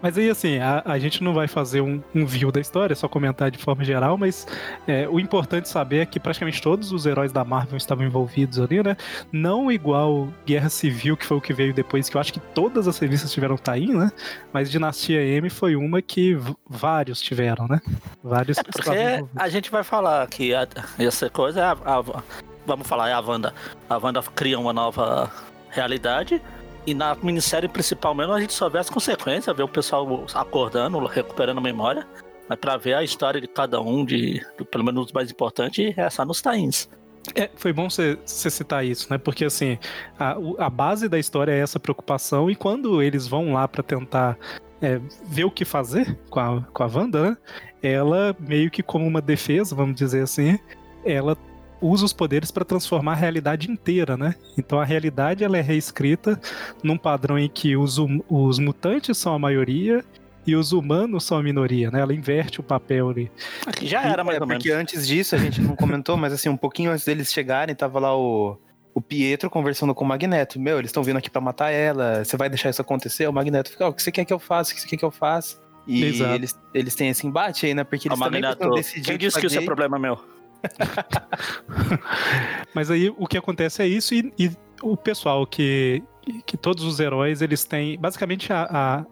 Mas 0.01 0.17
aí, 0.17 0.29
assim, 0.29 0.59
a, 0.59 0.81
a 0.85 0.97
gente 0.97 1.23
não 1.23 1.33
vai 1.33 1.47
fazer 1.47 1.81
um, 1.81 2.01
um 2.15 2.25
view 2.25 2.51
da 2.51 2.59
história, 2.61 2.93
é 2.93 2.95
só 2.95 3.07
comentar 3.07 3.51
de 3.51 3.57
forma 3.57 3.83
geral, 3.83 4.17
mas 4.17 4.47
é, 4.87 5.07
o 5.09 5.19
importante 5.19 5.67
saber 5.67 5.97
é 5.99 6.05
que 6.05 6.19
praticamente 6.19 6.61
todos 6.61 6.91
os 6.91 7.05
heróis 7.05 7.31
da 7.33 7.43
Marvel 7.43 7.75
estavam 7.75 8.05
envolvidos 8.05 8.59
ali, 8.59 8.81
né? 8.81 8.95
Não 9.31 9.69
igual 9.71 10.29
Guerra 10.45 10.69
Civil, 10.69 11.17
que 11.17 11.25
foi 11.25 11.37
o 11.37 11.41
que 11.41 11.53
veio 11.53 11.73
depois, 11.73 12.07
que 12.07 12.15
eu 12.15 12.21
acho 12.21 12.31
que 12.31 12.39
todas 12.39 12.87
as 12.87 12.97
revistas 12.97 13.31
tiveram 13.31 13.57
Taim, 13.57 13.93
né? 13.93 14.09
Mas 14.53 14.71
Dinastia 14.71 15.21
M 15.21 15.49
foi 15.49 15.75
uma 15.75 16.01
que 16.01 16.37
vários 16.69 17.19
tiveram, 17.21 17.67
né? 17.67 17.81
Vários 18.23 18.57
É 18.57 18.63
porque 18.63 18.89
a 19.35 19.49
gente 19.49 19.69
vai 19.69 19.83
falar 19.83 20.25
que 20.27 20.53
a- 20.55 20.67
essa 20.97 21.29
coisa 21.29 21.59
é 21.59 21.63
a, 21.63 21.71
a- 21.85 22.23
Vamos 22.65 22.85
falar, 22.87 23.09
é 23.09 23.13
a 23.13 23.19
Wanda. 23.21 23.53
A 23.89 23.97
Wanda 23.97 24.21
cria 24.35 24.59
uma 24.59 24.73
nova 24.73 25.31
realidade. 25.69 26.41
E 26.87 26.93
na 26.93 27.13
minissérie 27.15 27.67
principal 27.67 28.15
mesmo 28.15 28.31
a 28.31 28.39
gente 28.39 28.53
só 28.53 28.69
vê 28.69 28.79
as 28.79 28.89
consequências, 28.89 29.53
vê 29.55 29.61
o 29.61 29.67
pessoal 29.67 30.25
acordando, 30.33 30.97
recuperando 31.05 31.57
a 31.57 31.61
memória. 31.61 32.07
Mas 32.47 32.57
pra 32.57 32.77
ver 32.77 32.93
a 32.93 33.03
história 33.03 33.41
de 33.41 33.47
cada 33.47 33.81
um, 33.81 34.05
de, 34.05 34.41
do- 34.57 34.65
pelo 34.65 34.85
menos 34.85 35.07
os 35.07 35.11
mais 35.11 35.29
importantes, 35.29 35.93
é 35.97 36.09
só 36.09 36.23
nos 36.23 36.41
tains. 36.41 36.89
É, 37.35 37.49
foi 37.57 37.73
bom 37.73 37.89
você 37.89 38.17
citar 38.25 38.85
isso, 38.85 39.07
né? 39.11 39.17
Porque 39.17 39.43
assim, 39.43 39.77
a, 40.17 40.39
o- 40.39 40.55
a 40.57 40.69
base 40.69 41.09
da 41.09 41.19
história 41.19 41.51
é 41.51 41.59
essa 41.59 41.77
preocupação, 41.77 42.49
e 42.49 42.55
quando 42.55 43.01
eles 43.01 43.27
vão 43.27 43.51
lá 43.51 43.67
pra 43.67 43.83
tentar 43.83 44.37
é, 44.81 45.01
ver 45.25 45.43
o 45.43 45.51
que 45.51 45.65
fazer 45.65 46.17
com 46.29 46.39
a, 46.39 46.61
com 46.73 46.83
a 46.83 46.87
Wanda, 46.87 47.31
né? 47.31 47.37
Ela, 47.83 48.33
meio 48.39 48.71
que 48.71 48.81
como 48.81 49.05
uma 49.05 49.21
defesa, 49.21 49.75
vamos 49.75 49.95
dizer 49.97 50.23
assim, 50.23 50.57
ela 51.03 51.35
usa 51.81 52.05
os 52.05 52.13
poderes 52.13 52.49
pra 52.51 52.65
transformar 52.65 53.11
a 53.13 53.15
realidade 53.15 53.69
inteira, 53.71 54.17
né? 54.17 54.35
Então 54.57 54.79
a 54.79 54.85
realidade 54.85 55.43
ela 55.43 55.57
é 55.57 55.61
reescrita 55.61 56.39
num 56.83 56.97
padrão 56.97 57.37
em 57.37 57.47
que 57.49 57.75
os, 57.77 57.97
hum- 57.97 58.21
os 58.29 58.57
mutantes 58.59 59.17
são 59.17 59.33
a 59.33 59.39
maioria 59.39 60.03
e 60.45 60.55
os 60.55 60.71
humanos 60.71 61.25
são 61.25 61.37
a 61.37 61.43
minoria, 61.43 61.91
né? 61.91 61.99
Ela 61.99 62.13
inverte 62.13 62.59
o 62.59 62.63
papel 62.63 63.09
ali. 63.09 63.31
Aqui 63.65 63.85
já 63.85 64.01
era, 64.03 64.23
mais 64.23 64.37
é, 64.37 64.41
ou 64.41 64.47
menos. 64.47 64.63
porque 64.63 64.73
antes 64.73 65.05
disso, 65.07 65.35
a 65.35 65.37
gente 65.37 65.61
não 65.61 65.75
comentou, 65.75 66.15
mas 66.17 66.31
assim, 66.33 66.47
um 66.49 66.55
pouquinho 66.57 66.91
antes 66.91 67.03
deles 67.05 67.31
chegarem, 67.31 67.75
tava 67.75 67.99
lá 67.99 68.17
o, 68.17 68.57
o 68.93 69.01
Pietro 69.01 69.49
conversando 69.49 69.93
com 69.93 70.05
o 70.05 70.07
Magneto. 70.07 70.57
Meu, 70.59 70.79
eles 70.79 70.89
estão 70.89 71.03
vindo 71.03 71.17
aqui 71.17 71.29
pra 71.29 71.41
matar 71.41 71.69
ela, 71.71 72.23
você 72.23 72.37
vai 72.37 72.47
deixar 72.49 72.69
isso 72.69 72.81
acontecer? 72.81 73.27
O 73.27 73.33
Magneto 73.33 73.69
fica, 73.69 73.85
"Ó, 73.85 73.89
o 73.89 73.93
que 73.93 74.01
você 74.01 74.11
quer 74.11 74.23
que 74.25 74.33
eu 74.33 74.39
faça? 74.39 74.71
O 74.71 74.75
que 74.75 74.81
você 74.81 74.87
quer 74.87 74.97
que 74.97 75.05
eu 75.05 75.11
faça? 75.11 75.57
E 75.85 76.03
Exato. 76.03 76.33
eles, 76.33 76.59
eles 76.73 76.95
têm 76.95 77.09
esse 77.09 77.25
embate 77.27 77.65
aí, 77.65 77.73
né? 77.73 77.83
Porque 77.83 78.07
eles 78.07 78.17
também 78.19 78.41
Magneto, 78.41 78.69
decidir 78.71 79.05
quem 79.05 79.15
o 79.15 79.19
que 79.19 79.25
disse 79.25 79.39
que 79.39 79.45
isso 79.47 79.55
é 79.55 79.59
fazer. 79.59 79.65
problema 79.65 79.97
meu? 79.99 80.17
Mas 82.73 82.91
aí 82.91 83.13
o 83.17 83.27
que 83.27 83.37
acontece 83.37 83.81
é 83.81 83.87
isso 83.87 84.13
e, 84.13 84.33
e 84.37 84.51
o 84.81 84.95
pessoal 84.95 85.45
que, 85.45 86.03
que 86.45 86.57
todos 86.57 86.83
os 86.83 86.99
heróis 86.99 87.41
eles 87.41 87.63
têm 87.63 87.97
basicamente 87.99 88.51
a, 88.51 88.67
a 88.69 89.05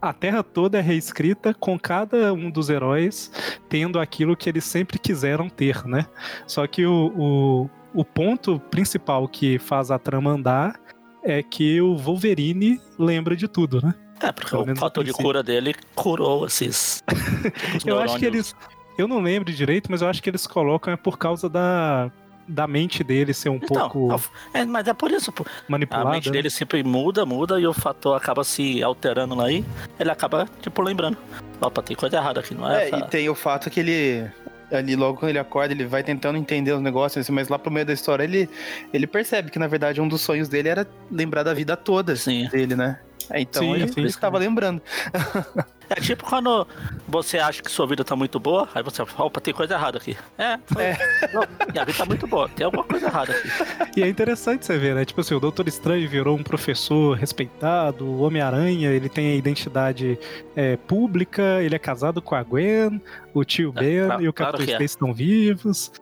a 0.00 0.12
Terra 0.12 0.42
toda 0.42 0.78
é 0.78 0.80
reescrita 0.80 1.54
com 1.54 1.78
cada 1.78 2.32
um 2.32 2.50
dos 2.50 2.68
heróis 2.68 3.32
tendo 3.68 3.98
aquilo 3.98 4.36
que 4.36 4.48
eles 4.48 4.64
sempre 4.64 4.98
quiseram 4.98 5.48
ter, 5.48 5.84
né? 5.84 6.06
Só 6.46 6.66
que 6.66 6.86
o, 6.86 7.12
o, 7.16 7.70
o 7.94 8.04
ponto 8.04 8.60
principal 8.70 9.26
que 9.26 9.58
faz 9.58 9.90
a 9.90 9.98
trama 9.98 10.30
andar 10.30 10.78
é 11.24 11.42
que 11.42 11.80
o 11.80 11.96
Wolverine 11.96 12.80
lembra 12.98 13.34
de 13.34 13.48
tudo, 13.48 13.80
né? 13.80 13.94
É, 14.20 14.32
porque 14.32 14.50
Pelo 14.50 14.72
o 14.72 14.76
fator 14.76 15.04
de 15.04 15.12
cura 15.12 15.42
dele 15.42 15.74
curou 15.94 16.46
esses. 16.46 17.02
Eu 17.84 17.98
acho 17.98 18.18
que 18.18 18.24
eles. 18.24 18.54
Eu 18.98 19.06
não 19.06 19.20
lembro 19.20 19.52
direito, 19.52 19.90
mas 19.90 20.02
eu 20.02 20.08
acho 20.08 20.22
que 20.22 20.30
eles 20.30 20.46
colocam 20.46 20.92
é 20.92 20.96
por 20.96 21.18
causa 21.18 21.48
da, 21.48 22.10
da 22.48 22.66
mente 22.66 23.04
dele 23.04 23.34
ser 23.34 23.48
um 23.50 23.56
Então, 23.56 23.88
pouco 23.90 24.20
é, 24.54 24.64
mas 24.64 24.88
é 24.88 24.94
por 24.94 25.10
isso, 25.10 25.30
pô. 25.30 25.44
A 25.46 25.50
manipulada. 25.68 26.10
mente 26.10 26.26
né? 26.26 26.32
dele 26.32 26.50
sempre 26.50 26.82
muda, 26.82 27.26
muda 27.26 27.60
e 27.60 27.66
o 27.66 27.72
fator 27.74 28.16
acaba 28.16 28.42
se 28.44 28.82
alterando 28.82 29.34
lá 29.34 29.46
aí. 29.46 29.64
Ele 29.98 30.10
acaba, 30.10 30.48
tipo, 30.62 30.80
lembrando. 30.82 31.16
Opa, 31.60 31.82
tem 31.82 31.96
coisa 31.96 32.16
errada 32.16 32.40
aqui, 32.40 32.54
não 32.54 32.70
é? 32.70 32.84
É, 32.84 32.86
essa- 32.88 32.98
e 32.98 33.08
tem 33.08 33.28
o 33.28 33.34
fato 33.34 33.68
que 33.70 33.80
ele. 33.80 34.30
Ali, 34.72 34.96
logo 34.96 35.18
quando 35.20 35.28
ele 35.30 35.38
acorda, 35.38 35.72
ele 35.72 35.84
vai 35.86 36.02
tentando 36.02 36.36
entender 36.36 36.72
os 36.72 36.80
negócios, 36.82 37.24
assim, 37.24 37.32
mas 37.32 37.48
lá 37.48 37.56
pro 37.56 37.70
meio 37.70 37.86
da 37.86 37.92
história 37.92 38.24
ele, 38.24 38.50
ele 38.92 39.06
percebe 39.06 39.48
que, 39.48 39.60
na 39.60 39.68
verdade, 39.68 40.00
um 40.00 40.08
dos 40.08 40.22
sonhos 40.22 40.48
dele 40.48 40.68
era 40.68 40.84
lembrar 41.08 41.44
da 41.44 41.54
vida 41.54 41.76
toda 41.76 42.16
Sim. 42.16 42.48
dele, 42.48 42.74
né? 42.74 42.98
É, 43.30 43.40
então 43.40 43.62
Sim, 43.62 43.74
ele, 43.74 43.86
sim, 43.88 44.00
ele 44.00 44.08
sim. 44.10 44.16
estava 44.16 44.38
lembrando. 44.38 44.82
É 45.88 45.94
tipo 46.00 46.24
quando 46.24 46.66
você 47.06 47.38
acha 47.38 47.62
que 47.62 47.70
sua 47.70 47.86
vida 47.86 48.02
tá 48.04 48.16
muito 48.16 48.40
boa, 48.40 48.68
aí 48.74 48.82
você 48.82 49.04
fala, 49.06 49.26
opa, 49.26 49.40
tem 49.40 49.54
coisa 49.54 49.74
errada 49.74 49.98
aqui. 49.98 50.16
É, 50.36 50.58
foi. 50.66 50.84
Não, 51.32 51.42
minha 51.72 51.84
vida 51.84 51.98
tá 51.98 52.04
muito 52.04 52.26
boa, 52.26 52.48
tem 52.48 52.64
alguma 52.64 52.82
coisa 52.84 53.06
errada 53.06 53.32
aqui. 53.32 53.48
E 54.00 54.02
é 54.02 54.08
interessante 54.08 54.66
você 54.66 54.76
ver, 54.78 54.94
né? 54.94 55.04
Tipo 55.04 55.20
assim, 55.20 55.34
o 55.34 55.40
Doutor 55.40 55.68
Estranho 55.68 56.08
virou 56.08 56.36
um 56.36 56.42
professor 56.42 57.16
respeitado, 57.16 58.04
o 58.04 58.22
Homem-Aranha, 58.22 58.90
ele 58.90 59.08
tem 59.08 59.32
a 59.32 59.34
identidade 59.36 60.18
é, 60.56 60.76
pública, 60.76 61.62
ele 61.62 61.74
é 61.74 61.78
casado 61.78 62.20
com 62.20 62.34
a 62.34 62.42
Gwen, 62.42 63.00
o 63.32 63.44
tio 63.44 63.72
É, 63.76 63.80
Ben 63.80 64.06
claro- 64.06 64.22
e 64.22 64.28
o 64.28 64.32
claro 64.32 64.52
Capitão 64.52 64.66
que 64.66 64.72
é. 64.72 64.74
Space 64.76 64.94
estão 64.94 65.14
vivos. 65.14 65.92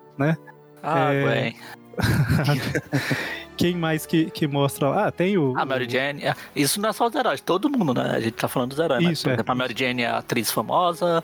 Ah, 0.83 1.13
É. 1.13 1.23
Gwen. 1.23 1.57
Quem 3.57 3.77
mais 3.77 4.05
que, 4.07 4.31
que 4.31 4.47
mostra 4.47 4.89
lá? 4.89 5.07
Ah, 5.07 5.13
tem 5.13 5.39
o. 5.39 5.57
A 5.57 5.65
Mary 5.65 5.89
Jane. 5.89 6.25
é, 6.25 6.35
Isso 6.57 6.81
não 6.81 6.89
é 6.89 6.93
só 6.93 7.07
os 7.07 7.15
heróis, 7.15 7.41
todo 7.41 7.71
mundo, 7.71 7.95
né? 7.95 8.11
A 8.17 8.21
gente 8.21 8.33
tá 8.35 8.49
falando 8.49 8.71
dos 8.71 8.79
heróis. 8.79 9.03
mas, 9.03 9.13
Isso, 9.13 9.23
por 9.25 9.31
é. 9.31 9.35
exemplo, 9.35 9.53
a 9.53 9.55
Mary 9.55 9.75
Jane 9.77 10.03
é 10.03 10.07
a 10.09 10.19
atriz 10.19 10.51
famosa. 10.51 11.23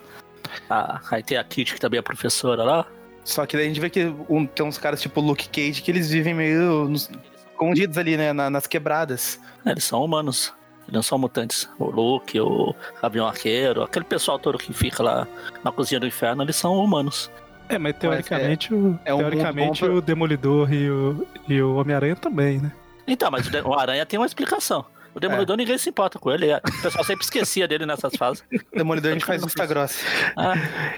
A, 0.68 1.00
aí 1.10 1.22
tem 1.22 1.36
a 1.38 1.44
Kitty, 1.44 1.74
que 1.74 1.80
também 1.80 1.98
é 1.98 2.02
professora 2.02 2.62
lá. 2.64 2.86
Só 3.24 3.44
que 3.46 3.56
daí 3.56 3.66
a 3.66 3.68
gente 3.68 3.80
vê 3.80 3.90
que 3.90 4.12
um- 4.28 4.46
tem 4.46 4.64
uns 4.64 4.78
caras 4.78 5.00
tipo 5.00 5.20
Luke 5.20 5.48
Cage 5.48 5.82
que 5.82 5.90
eles 5.90 6.10
vivem 6.10 6.34
meio 6.34 6.88
nos- 6.88 7.10
escondidos 7.52 7.98
ali, 7.98 8.16
né? 8.16 8.32
na- 8.32 8.48
nas 8.50 8.66
quebradas. 8.66 9.38
É, 9.64 9.70
Eles 9.72 9.84
são 9.84 10.02
humanos. 10.04 10.52
Eles 10.84 10.94
não 10.94 11.02
são 11.02 11.18
mutantes. 11.18 11.68
O 11.78 11.84
Luke, 11.90 12.40
o 12.40 12.74
Gavião 13.02 13.26
Arqueiro, 13.26 13.82
aquele 13.82 14.04
pessoal 14.04 14.38
todo 14.38 14.58
que 14.58 14.72
fica 14.72 15.02
lá 15.02 15.26
na 15.62 15.70
cozinha 15.70 16.00
do 16.00 16.06
inferno, 16.06 16.42
eles 16.42 16.56
são 16.56 16.76
humanos. 16.82 17.30
É, 17.70 17.78
mas 17.78 17.94
teoricamente, 17.96 18.74
o, 18.74 18.98
é 19.04 19.14
um 19.14 19.18
teoricamente 19.18 19.80
pra- 19.84 19.94
o 19.94 20.00
Demolidor 20.00 20.72
e 20.72 20.90
o, 20.90 21.26
e 21.48 21.62
o 21.62 21.76
Homem-Aranha 21.76 22.16
também, 22.16 22.58
né? 22.60 22.72
Então, 23.06 23.30
mas 23.30 23.48
o 23.64 23.74
Aranha 23.74 24.04
tem 24.04 24.18
uma 24.18 24.26
explicação. 24.26 24.84
O 25.12 25.18
Demolidor 25.18 25.56
ninguém 25.56 25.76
se 25.76 25.88
importa 25.90 26.20
com 26.20 26.30
ele. 26.30 26.50
é- 26.50 26.58
O 26.58 26.82
pessoal 26.82 27.02
sempre 27.02 27.24
esquecia 27.24 27.66
dele 27.66 27.84
nessas 27.84 28.14
fases. 28.14 28.44
O 28.72 28.76
Demolidor 28.76 29.10
a 29.10 29.14
gente 29.14 29.24
faz 29.24 29.42
vista 29.44 29.66
grossa. 29.66 29.98
Ah, 30.36 30.54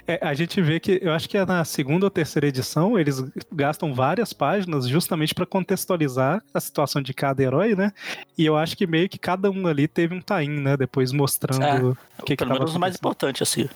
É, 0.06 0.18
a 0.20 0.34
gente 0.34 0.60
vê 0.60 0.78
que, 0.78 0.98
eu 1.02 1.12
acho 1.14 1.26
que 1.26 1.38
é 1.38 1.46
na 1.46 1.64
segunda 1.64 2.04
ou 2.04 2.10
terceira 2.10 2.46
edição, 2.46 2.98
eles 2.98 3.24
gastam 3.50 3.94
várias 3.94 4.34
páginas 4.34 4.86
justamente 4.86 5.34
para 5.34 5.46
contextualizar 5.46 6.42
a 6.52 6.60
situação 6.60 7.00
de 7.00 7.14
cada 7.14 7.42
herói, 7.42 7.74
né? 7.74 7.90
E 8.36 8.44
eu 8.44 8.54
acho 8.54 8.76
que 8.76 8.86
meio 8.86 9.08
que 9.08 9.18
cada 9.18 9.50
um 9.50 9.66
ali 9.66 9.88
teve 9.88 10.14
um 10.14 10.20
tain, 10.20 10.50
né? 10.60 10.76
Depois 10.76 11.10
mostrando 11.10 11.96
o 12.18 12.22
que, 12.24 12.36
que 12.36 12.36
pelo 12.36 12.48
tava 12.50 12.60
menos 12.60 12.74
o 12.76 12.80
mais 12.80 12.94
importante, 12.96 13.42
assim. 13.42 13.66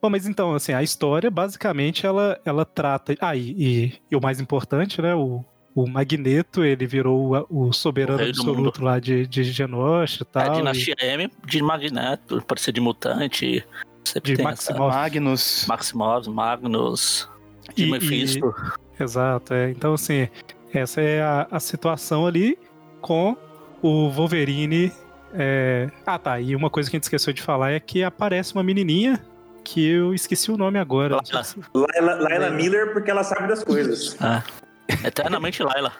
Bom, 0.00 0.10
mas 0.10 0.26
então, 0.26 0.54
assim, 0.54 0.72
a 0.72 0.82
história, 0.82 1.30
basicamente, 1.30 2.06
ela, 2.06 2.40
ela 2.44 2.64
trata. 2.64 3.14
Ah, 3.20 3.34
e, 3.36 3.50
e- 3.50 3.92
e 4.10 4.16
o 4.16 4.20
mais 4.20 4.40
importante, 4.40 5.00
né? 5.02 5.14
O, 5.14 5.44
o 5.74 5.88
Magneto, 5.88 6.64
ele 6.64 6.86
virou 6.86 7.46
o, 7.50 7.66
o 7.68 7.72
soberano 7.72 8.22
O 8.22 8.28
absoluto 8.28 8.82
lá 8.84 8.98
de, 9.00 9.26
de 9.26 9.42
Genosha 9.44 10.22
e 10.22 10.26
É, 10.26 10.30
tal. 10.30 10.42
a 10.42 10.54
e 10.54 10.58
dinastia 10.58 10.94
M 11.00 11.30
de 11.46 11.62
Magneto, 11.62 12.42
ser 12.58 12.72
de 12.72 12.80
mutante. 12.80 13.64
Sempre 14.04 14.36
De 14.36 14.42
Maximoff. 14.42 14.96
Magnus. 14.96 15.64
Maximoff, 15.68 16.28
Magnus, 16.28 17.28
de 17.74 17.84
E- 17.86 17.90
Mephisto. 17.90 18.54
Exato, 19.00 19.54
é. 19.54 19.70
Então, 19.70 19.94
assim, 19.94 20.28
essa 20.72 21.00
é 21.00 21.22
a, 21.22 21.46
a 21.50 21.58
situação 21.60 22.26
ali 22.26 22.58
com 23.00 23.36
o 23.80 24.10
Wolverine. 24.10 24.92
é, 25.32 25.90
Ah, 26.06 26.18
tá. 26.18 26.38
E 26.40 26.54
uma 26.54 26.68
coisa 26.68 26.90
que 26.90 26.96
a 26.96 26.98
gente 26.98 27.04
esqueceu 27.04 27.32
de 27.32 27.40
falar 27.42 27.70
é 27.72 27.80
que 27.80 28.04
aparece 28.04 28.52
uma 28.54 28.62
menininha 28.62 29.20
que 29.62 29.88
eu 29.88 30.14
esqueci 30.14 30.50
o 30.50 30.56
nome 30.56 30.78
agora. 30.78 31.16
Laila. 31.16 31.46
Laila, 31.74 32.14
Laila 32.22 32.50
Miller, 32.50 32.92
porque 32.92 33.10
ela 33.10 33.24
sabe 33.24 33.48
das 33.48 33.62
coisas. 33.64 34.16
É. 34.20 35.06
Eternamente 35.06 35.62
Laila. 35.62 35.92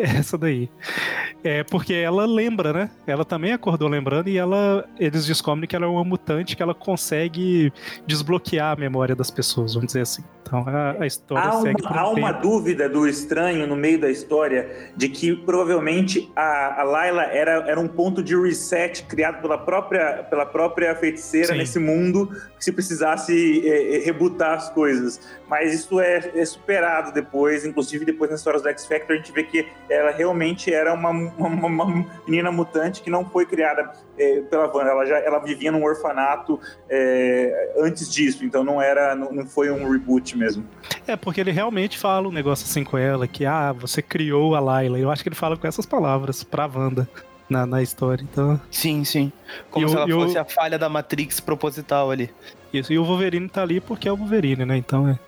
É 0.00 0.16
essa 0.18 0.38
daí. 0.38 0.68
É 1.44 1.62
porque 1.64 1.94
ela 1.94 2.26
lembra, 2.26 2.72
né? 2.72 2.90
Ela 3.06 3.24
também 3.24 3.52
acordou 3.52 3.88
lembrando 3.88 4.28
e 4.28 4.36
ela 4.36 4.84
eles 4.98 5.26
descobrem 5.26 5.66
que 5.66 5.76
ela 5.76 5.86
é 5.86 5.88
uma 5.88 6.04
mutante 6.04 6.56
que 6.56 6.62
ela 6.62 6.74
consegue 6.74 7.72
desbloquear 8.06 8.72
a 8.72 8.76
memória 8.76 9.14
das 9.14 9.30
pessoas, 9.30 9.74
vamos 9.74 9.88
dizer 9.88 10.02
assim. 10.02 10.22
Então 10.42 10.64
a, 10.66 11.02
a 11.02 11.06
história 11.06 11.48
Há 11.48 11.60
segue 11.60 11.82
uma, 11.82 11.92
um 11.92 11.98
há 11.98 12.10
uma 12.10 12.32
tempo. 12.32 12.42
dúvida 12.42 12.88
do 12.88 13.06
estranho 13.06 13.66
no 13.66 13.76
meio 13.76 14.00
da 14.00 14.10
história 14.10 14.90
de 14.96 15.08
que 15.08 15.34
provavelmente 15.36 16.30
a, 16.34 16.80
a 16.80 16.82
Layla 16.82 17.22
era, 17.24 17.52
era 17.68 17.78
um 17.78 17.86
ponto 17.86 18.22
de 18.22 18.36
reset 18.36 19.04
criado 19.04 19.40
pela 19.40 19.56
própria, 19.56 20.24
pela 20.24 20.44
própria 20.44 20.94
feiticeira 20.96 21.48
Sim. 21.48 21.58
nesse 21.58 21.78
mundo 21.78 22.28
que 22.58 22.64
se 22.64 22.72
precisasse 22.72 23.62
é, 23.64 23.96
é, 23.96 23.98
rebutar 24.00 24.54
as 24.54 24.68
coisas. 24.70 25.20
Mas 25.48 25.72
isso 25.72 26.00
é, 26.00 26.32
é 26.34 26.44
superado 26.44 27.12
depois, 27.12 27.64
inclusive 27.64 28.04
depois 28.04 28.30
nas 28.30 28.40
histórias 28.40 28.62
do 28.62 28.68
X 28.68 28.86
Factor 28.86 29.14
a 29.14 29.18
gente 29.18 29.32
vê 29.32 29.44
que 29.44 29.66
ela 29.90 30.10
realmente 30.12 30.72
era 30.72 30.94
uma, 30.94 31.10
uma, 31.10 31.66
uma 31.66 32.06
menina 32.26 32.50
mutante 32.52 33.02
que 33.02 33.10
não 33.10 33.24
foi 33.28 33.44
criada 33.44 33.90
é, 34.16 34.40
pela 34.42 34.66
Wanda. 34.74 34.90
Ela, 34.90 35.04
já, 35.06 35.18
ela 35.18 35.38
vivia 35.40 35.70
num 35.72 35.82
orfanato 35.84 36.58
é, 36.88 37.72
antes 37.78 38.10
disso, 38.12 38.44
então 38.44 38.62
não 38.64 38.80
era, 38.80 39.14
não, 39.14 39.32
não 39.32 39.46
foi 39.46 39.70
um 39.70 39.90
reboot 39.90 40.36
mesmo. 40.38 40.64
É 41.06 41.16
porque 41.16 41.40
ele 41.40 41.50
realmente 41.50 41.98
fala 41.98 42.28
um 42.28 42.32
negócio 42.32 42.64
assim 42.64 42.84
com 42.84 42.96
ela 42.96 43.26
que 43.26 43.44
ah, 43.44 43.72
você 43.72 44.00
criou 44.00 44.54
a 44.54 44.60
Layla. 44.60 44.98
Eu 44.98 45.10
acho 45.10 45.22
que 45.22 45.28
ele 45.28 45.36
fala 45.36 45.56
com 45.56 45.66
essas 45.66 45.84
palavras 45.84 46.42
pra 46.44 46.66
Wanda 46.72 47.08
na, 47.48 47.66
na 47.66 47.82
história. 47.82 48.22
Então, 48.22 48.60
Sim, 48.70 49.02
sim. 49.04 49.32
Como 49.70 49.86
E 49.86 49.88
se 49.88 49.96
ela 49.96 50.08
e 50.08 50.12
o- 50.12 50.20
fosse 50.22 50.38
a 50.38 50.44
falha 50.44 50.78
da 50.78 50.88
Matrix 50.88 51.40
proposital 51.40 52.10
ali. 52.10 52.30
isso. 52.72 52.92
E 52.92 52.98
o 52.98 53.04
Wolverine 53.04 53.48
tá 53.48 53.62
ali 53.62 53.80
porque 53.80 54.08
é 54.08 54.12
o 54.12 54.16
Wolverine, 54.16 54.64
né? 54.64 54.76
Então 54.76 55.08
é. 55.08 55.18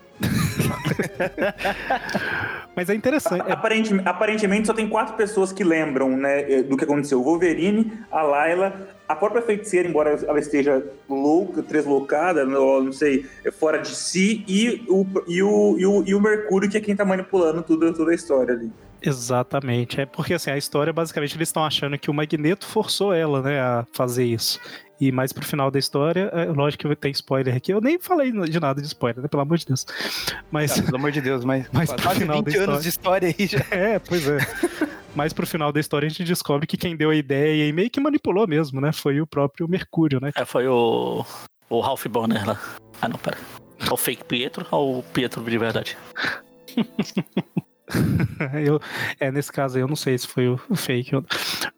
Mas 2.75 2.89
é 2.89 2.95
interessante. 2.95 3.49
É, 3.49 3.53
Aparente- 3.53 4.01
aparentemente 4.05 4.67
só 4.67 4.73
tem 4.73 4.89
quatro 4.89 5.15
pessoas 5.15 5.53
que 5.53 5.63
lembram 5.63 6.17
né, 6.17 6.51
eh, 6.51 6.63
do 6.63 6.77
que 6.77 6.85
aconteceu. 6.85 7.21
O 7.21 7.23
Wolverine, 7.23 7.93
a 8.11 8.23
Layla, 8.23 8.89
a 9.07 9.15
própria 9.15 9.43
feiticeira, 9.43 9.87
embora 9.89 10.19
ela 10.27 10.39
esteja 10.39 10.83
louca, 11.09 11.61
deslocada, 11.63 12.45
não, 12.47 12.85
não 12.85 12.93
sei, 12.93 13.27
é 13.45 13.51
fora 13.51 13.79
de 13.79 13.95
si, 13.95 14.43
e 14.49 14.85
o, 14.89 15.07
e, 15.29 15.43
o, 15.43 15.77
e, 15.79 15.87
o, 15.87 16.05
e 16.09 16.15
o 16.15 16.21
Mercúrio, 16.21 16.71
que 16.71 16.79
é 16.79 16.81
quem 16.81 16.97
tá 16.97 17.05
manipulando 17.05 17.63
tudo, 17.63 17.93
toda 17.93 18.13
a 18.13 18.15
história 18.15 18.55
ali. 18.55 18.71
Exatamente. 19.03 20.01
É 20.01 20.07
porque 20.07 20.35
assim, 20.35 20.51
a 20.51 20.57
história, 20.57 20.93
basicamente, 20.93 21.37
eles 21.37 21.49
estão 21.49 21.65
achando 21.65 21.99
que 21.99 22.11
o 22.11 22.15
Magneto 22.15 22.67
forçou 22.67 23.13
ela, 23.13 23.43
né, 23.43 23.61
a 23.61 23.87
fazer 23.93 24.25
isso. 24.25 24.61
E 25.01 25.11
mais 25.11 25.33
pro 25.33 25.45
final 25.45 25.69
da 25.69 25.81
história, 25.81 26.31
é, 26.33 26.45
lógico 26.45 26.89
que 26.89 26.95
tem 26.95 27.11
spoiler 27.11 27.57
aqui. 27.57 27.73
Eu 27.73 27.81
nem 27.81 27.99
falei 27.99 28.31
de 28.31 28.61
nada 28.61 28.81
de 28.81 28.87
spoiler, 28.87 29.21
né? 29.21 29.27
Pelo 29.27 29.43
amor 29.43 29.59
de 29.59 29.67
Deus. 29.67 29.85
Mas. 30.49 30.79
Ah, 30.79 30.83
pelo 30.83 30.97
amor 30.97 31.11
de 31.11 31.21
Deus, 31.21 31.45
mas, 31.45 31.67
Mas 31.75 31.93
pro 31.93 32.03
quase 32.03 32.21
final 32.21 32.41
20 32.41 32.57
da 32.57 32.63
anos 32.63 32.83
de 32.85 32.89
história 32.89 33.35
aí 33.37 33.47
já. 33.47 33.59
É, 33.73 33.99
pois 33.99 34.29
é. 34.29 34.39
Mas 35.13 35.33
pro 35.33 35.45
final 35.45 35.73
da 35.73 35.81
história 35.81 36.07
a 36.07 36.09
gente 36.09 36.23
descobre 36.23 36.69
que 36.69 36.77
quem 36.77 36.97
deu 36.97 37.11
a 37.11 37.17
ideia 37.17 37.69
e 37.69 37.73
meio 37.73 37.91
que 37.91 37.99
manipulou 37.99 38.47
mesmo, 38.47 38.81
né? 38.81 38.93
Foi 38.93 39.21
o 39.21 39.27
próprio 39.27 39.67
Mercúrio, 39.69 40.21
né? 40.21 40.31
É, 40.37 40.45
foi 40.45 40.69
o. 40.69 41.25
O 41.69 41.81
Ralph 41.81 42.07
Bonner 42.07 42.47
lá. 42.47 42.61
Ah, 43.01 43.09
não, 43.09 43.19
pera. 43.19 43.39
É 43.81 43.93
o 43.93 43.97
fake 43.97 44.23
Pietro 44.23 44.65
ou 44.71 45.01
o 45.01 45.03
Pietro 45.03 45.43
de 45.43 45.59
verdade? 45.59 45.99
Eu, 48.65 48.81
é, 49.21 49.31
nesse 49.31 49.51
caso 49.53 49.77
aí 49.77 49.83
eu 49.83 49.89
não 49.89 49.97
sei 49.97 50.17
se 50.19 50.27
foi 50.27 50.49
o, 50.49 50.59
fake. 50.75 51.15
ou- 51.17 51.25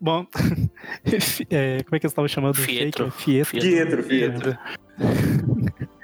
Bom, 0.01 0.27
é, 1.51 1.83
como 1.83 1.97
é 1.97 1.99
que 1.99 2.07
eles 2.07 2.13
estavam 2.13 2.29
chamando? 2.29 2.55
o 2.55 2.61
Fietro. 2.61 3.11
Fake? 3.11 3.45
Fietro. 3.45 3.61
Pietro, 3.61 4.03
Pietro. 4.05 4.59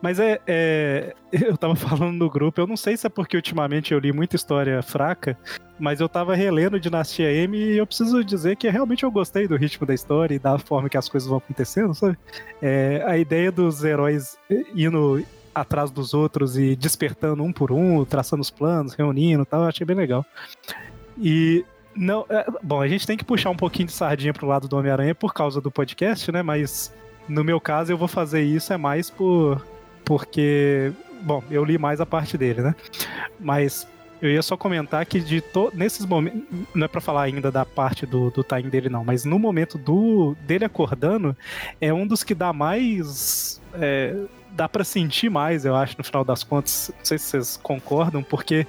Mas 0.00 0.18
é, 0.18 0.40
é, 0.46 1.14
Eu 1.30 1.56
tava 1.56 1.76
falando 1.76 2.16
no 2.16 2.28
grupo, 2.28 2.60
eu 2.60 2.66
não 2.66 2.76
sei 2.76 2.96
se 2.96 3.06
é 3.06 3.10
porque 3.10 3.36
ultimamente 3.36 3.92
eu 3.92 3.98
li 4.00 4.12
muita 4.12 4.34
história 4.36 4.82
fraca, 4.82 5.38
mas 5.78 6.00
eu 6.00 6.08
tava 6.08 6.34
relendo 6.34 6.80
Dinastia 6.80 7.30
M 7.32 7.56
e 7.56 7.76
eu 7.78 7.86
preciso 7.86 8.24
dizer 8.24 8.56
que 8.56 8.68
realmente 8.68 9.04
eu 9.04 9.10
gostei 9.10 9.46
do 9.46 9.56
ritmo 9.56 9.86
da 9.86 9.94
história 9.94 10.34
e 10.34 10.38
da 10.38 10.58
forma 10.58 10.88
que 10.88 10.96
as 10.96 11.08
coisas 11.08 11.28
vão 11.28 11.38
acontecendo, 11.38 11.94
sabe? 11.94 12.16
É, 12.60 13.02
a 13.06 13.16
ideia 13.16 13.52
dos 13.52 13.84
heróis 13.84 14.36
indo 14.74 15.24
atrás 15.54 15.90
dos 15.90 16.14
outros 16.14 16.56
e 16.56 16.74
despertando 16.76 17.42
um 17.42 17.52
por 17.52 17.72
um, 17.72 18.04
traçando 18.04 18.42
os 18.42 18.50
planos, 18.50 18.94
reunindo 18.94 19.42
e 19.42 19.46
tal, 19.46 19.62
eu 19.62 19.68
achei 19.68 19.86
bem 19.86 19.96
legal. 19.96 20.24
E 21.18 21.64
não, 21.94 22.24
é, 22.28 22.46
bom, 22.62 22.80
a 22.80 22.88
gente 22.88 23.06
tem 23.06 23.16
que 23.16 23.24
puxar 23.24 23.50
um 23.50 23.56
pouquinho 23.56 23.86
de 23.86 23.92
sardinha 23.92 24.32
pro 24.32 24.46
lado 24.46 24.66
do 24.66 24.76
Homem-Aranha 24.76 25.14
por 25.14 25.34
causa 25.34 25.60
do 25.60 25.70
podcast, 25.70 26.30
né? 26.32 26.42
Mas 26.42 26.92
no 27.28 27.44
meu 27.44 27.60
caso 27.60 27.92
eu 27.92 27.98
vou 27.98 28.08
fazer 28.08 28.42
isso 28.42 28.72
é 28.72 28.76
mais 28.76 29.10
por 29.10 29.64
porque, 30.04 30.92
bom, 31.22 31.42
eu 31.50 31.64
li 31.64 31.78
mais 31.78 32.00
a 32.00 32.06
parte 32.06 32.36
dele, 32.36 32.60
né? 32.60 32.74
Mas 33.38 33.86
eu 34.20 34.30
ia 34.30 34.42
só 34.42 34.56
comentar 34.56 35.04
que 35.04 35.20
de 35.20 35.40
to... 35.40 35.70
nesses 35.74 36.06
momentos, 36.06 36.42
não 36.74 36.84
é 36.84 36.88
pra 36.88 37.00
falar 37.00 37.22
ainda 37.22 37.50
da 37.50 37.64
parte 37.64 38.06
do, 38.06 38.30
do 38.30 38.42
time 38.42 38.70
dele 38.70 38.88
não, 38.88 39.04
mas 39.04 39.24
no 39.24 39.38
momento 39.38 39.76
do 39.76 40.36
dele 40.46 40.64
acordando 40.64 41.36
é 41.80 41.92
um 41.92 42.06
dos 42.06 42.22
que 42.22 42.34
dá 42.34 42.52
mais 42.52 43.60
é, 43.74 44.14
dá 44.52 44.68
pra 44.68 44.84
sentir 44.84 45.30
mais, 45.30 45.64
eu 45.64 45.74
acho, 45.74 45.96
no 45.98 46.04
final 46.04 46.24
das 46.24 46.44
contas. 46.44 46.92
Não 46.96 47.04
sei 47.04 47.18
se 47.18 47.24
vocês 47.26 47.56
concordam, 47.62 48.22
porque 48.22 48.66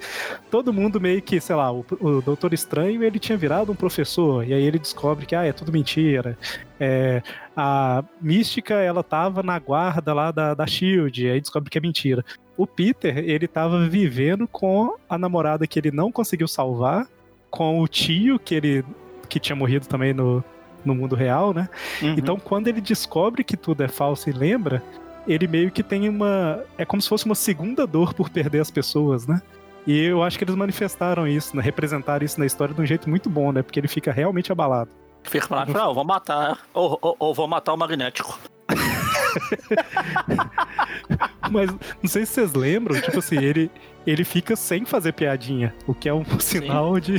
todo 0.50 0.74
mundo 0.74 1.00
meio 1.00 1.22
que, 1.22 1.40
sei 1.40 1.56
lá, 1.56 1.72
o, 1.72 1.86
o 2.00 2.22
Doutor 2.22 2.54
Estranho, 2.54 3.04
ele 3.04 3.20
tinha 3.20 3.38
virado 3.38 3.72
um 3.72 3.76
professor, 3.76 4.48
e 4.48 4.54
aí 4.54 4.64
ele 4.64 4.80
descobre 4.80 5.26
que, 5.26 5.36
ah, 5.36 5.44
é 5.44 5.52
tudo 5.52 5.72
mentira. 5.72 6.38
É, 6.80 7.22
a 7.56 8.04
Mística, 8.22 8.76
ela 8.76 9.04
tava 9.04 9.44
na 9.44 9.60
guarda 9.60 10.14
lá 10.14 10.32
da, 10.32 10.54
da 10.54 10.66
SHIELD, 10.66 11.30
aí 11.30 11.42
descobre 11.42 11.70
que 11.70 11.78
é 11.78 11.82
mentira. 11.82 12.24
O 12.58 12.66
Peter, 12.66 13.18
ele 13.18 13.48
tava 13.48 13.88
vivendo 13.88 14.48
com 14.48 14.96
a 15.10 15.18
namorada 15.18 15.68
que 15.68 15.80
ele 15.80 15.92
não 15.92 16.12
conseguiu 16.12 16.48
salvar, 16.48 17.08
com 17.50 17.80
o 17.80 17.88
tio 17.88 18.40
que 18.40 18.56
ele 18.56 18.86
que 19.30 19.40
tinha 19.40 19.56
morrido 19.56 19.88
também 19.88 20.14
no, 20.14 20.44
no 20.86 20.94
mundo 20.94 21.16
real, 21.16 21.54
né? 21.54 21.68
Uhum. 22.02 22.16
Então, 22.18 22.38
quando 22.38 22.68
ele 22.68 22.82
descobre 22.82 23.44
que 23.44 23.58
tudo 23.58 23.84
é 23.84 23.88
falso 23.88 24.30
e 24.30 24.34
lembra, 24.34 24.84
ele 25.28 25.48
meio 25.48 25.72
que 25.72 25.84
tem 25.84 26.10
uma. 26.10 26.64
É 26.78 26.86
como 26.86 27.02
se 27.02 27.10
fosse 27.10 27.26
uma 27.26 27.36
segunda 27.36 27.88
dor 27.88 28.14
por 28.14 28.30
perder 28.30 28.62
as 28.62 28.72
pessoas, 28.72 29.28
né? 29.28 29.42
E 29.86 30.06
eu 30.06 30.24
acho 30.24 30.38
que 30.38 30.44
eles 30.44 30.56
manifestaram 30.56 31.28
isso, 31.28 31.56
né? 31.56 31.62
representaram 31.62 32.26
isso 32.26 32.40
na 32.40 32.46
história 32.46 32.74
de 32.74 32.82
um 32.82 32.86
jeito 32.86 33.10
muito 33.10 33.30
bom, 33.30 33.52
né? 33.52 33.62
Porque 33.62 33.80
ele 33.80 33.88
fica 33.88 34.12
realmente 34.12 34.52
abalado. 34.52 34.90
Fica 35.24 35.48
falando, 35.48 35.78
ah, 35.78 35.92
vou 35.92 36.06
matar. 36.06 36.60
Ou, 36.74 36.98
ou, 37.02 37.16
ou 37.20 37.34
vou 37.34 37.48
matar 37.48 37.74
o 37.74 37.78
magnético. 37.78 38.38
Mas 41.52 41.70
não 41.70 42.10
sei 42.10 42.26
se 42.26 42.34
vocês 42.34 42.54
lembram, 42.54 43.00
tipo 43.00 43.20
assim, 43.20 43.38
ele, 43.38 43.70
ele 44.08 44.24
fica 44.24 44.56
sem 44.56 44.86
fazer 44.86 45.14
piadinha, 45.14 45.76
o 45.86 45.94
que 45.94 46.08
é 46.08 46.14
um 46.14 46.24
sinal 46.40 47.00
de. 47.00 47.18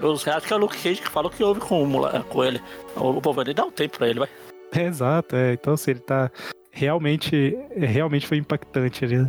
Os 0.00 0.22
caras 0.22 0.44
que 0.44 0.52
é 0.52 0.56
o 0.56 0.58
Luke 0.58 0.76
Cage 0.76 1.00
que 1.00 1.08
falou 1.08 1.30
que 1.30 1.42
houve 1.42 1.60
com, 1.60 1.90
com 2.28 2.44
ele. 2.44 2.60
O 2.94 3.20
Wolverine 3.20 3.54
dá 3.54 3.64
um 3.64 3.70
tempo 3.70 3.98
pra 3.98 4.08
ele, 4.08 4.20
vai. 4.20 4.28
É, 4.72 4.82
exato, 4.86 5.36
é. 5.36 5.52
Então, 5.54 5.74
assim, 5.74 5.92
ele 5.92 6.00
tá. 6.00 6.30
Realmente. 6.70 7.56
é, 7.76 7.86
Realmente 7.86 8.26
foi 8.26 8.36
impactante 8.38 9.04
ali. 9.04 9.18
né? 9.18 9.28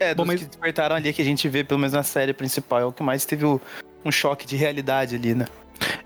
É, 0.00 0.14
Bom, 0.14 0.22
dos 0.24 0.28
mas- 0.34 0.40
que 0.42 0.46
despertaram 0.46 0.96
ali 0.96 1.12
que 1.12 1.22
a 1.22 1.24
gente 1.24 1.48
vê, 1.48 1.62
pelo 1.64 1.78
menos 1.80 1.92
na 1.92 2.02
série 2.02 2.32
principal, 2.32 2.80
é 2.80 2.84
o 2.84 2.92
que 2.92 3.02
mais 3.02 3.24
teve 3.24 3.44
o- 3.44 3.60
um 4.04 4.10
choque 4.10 4.46
de 4.46 4.56
realidade 4.56 5.16
ali, 5.16 5.34
né? 5.34 5.46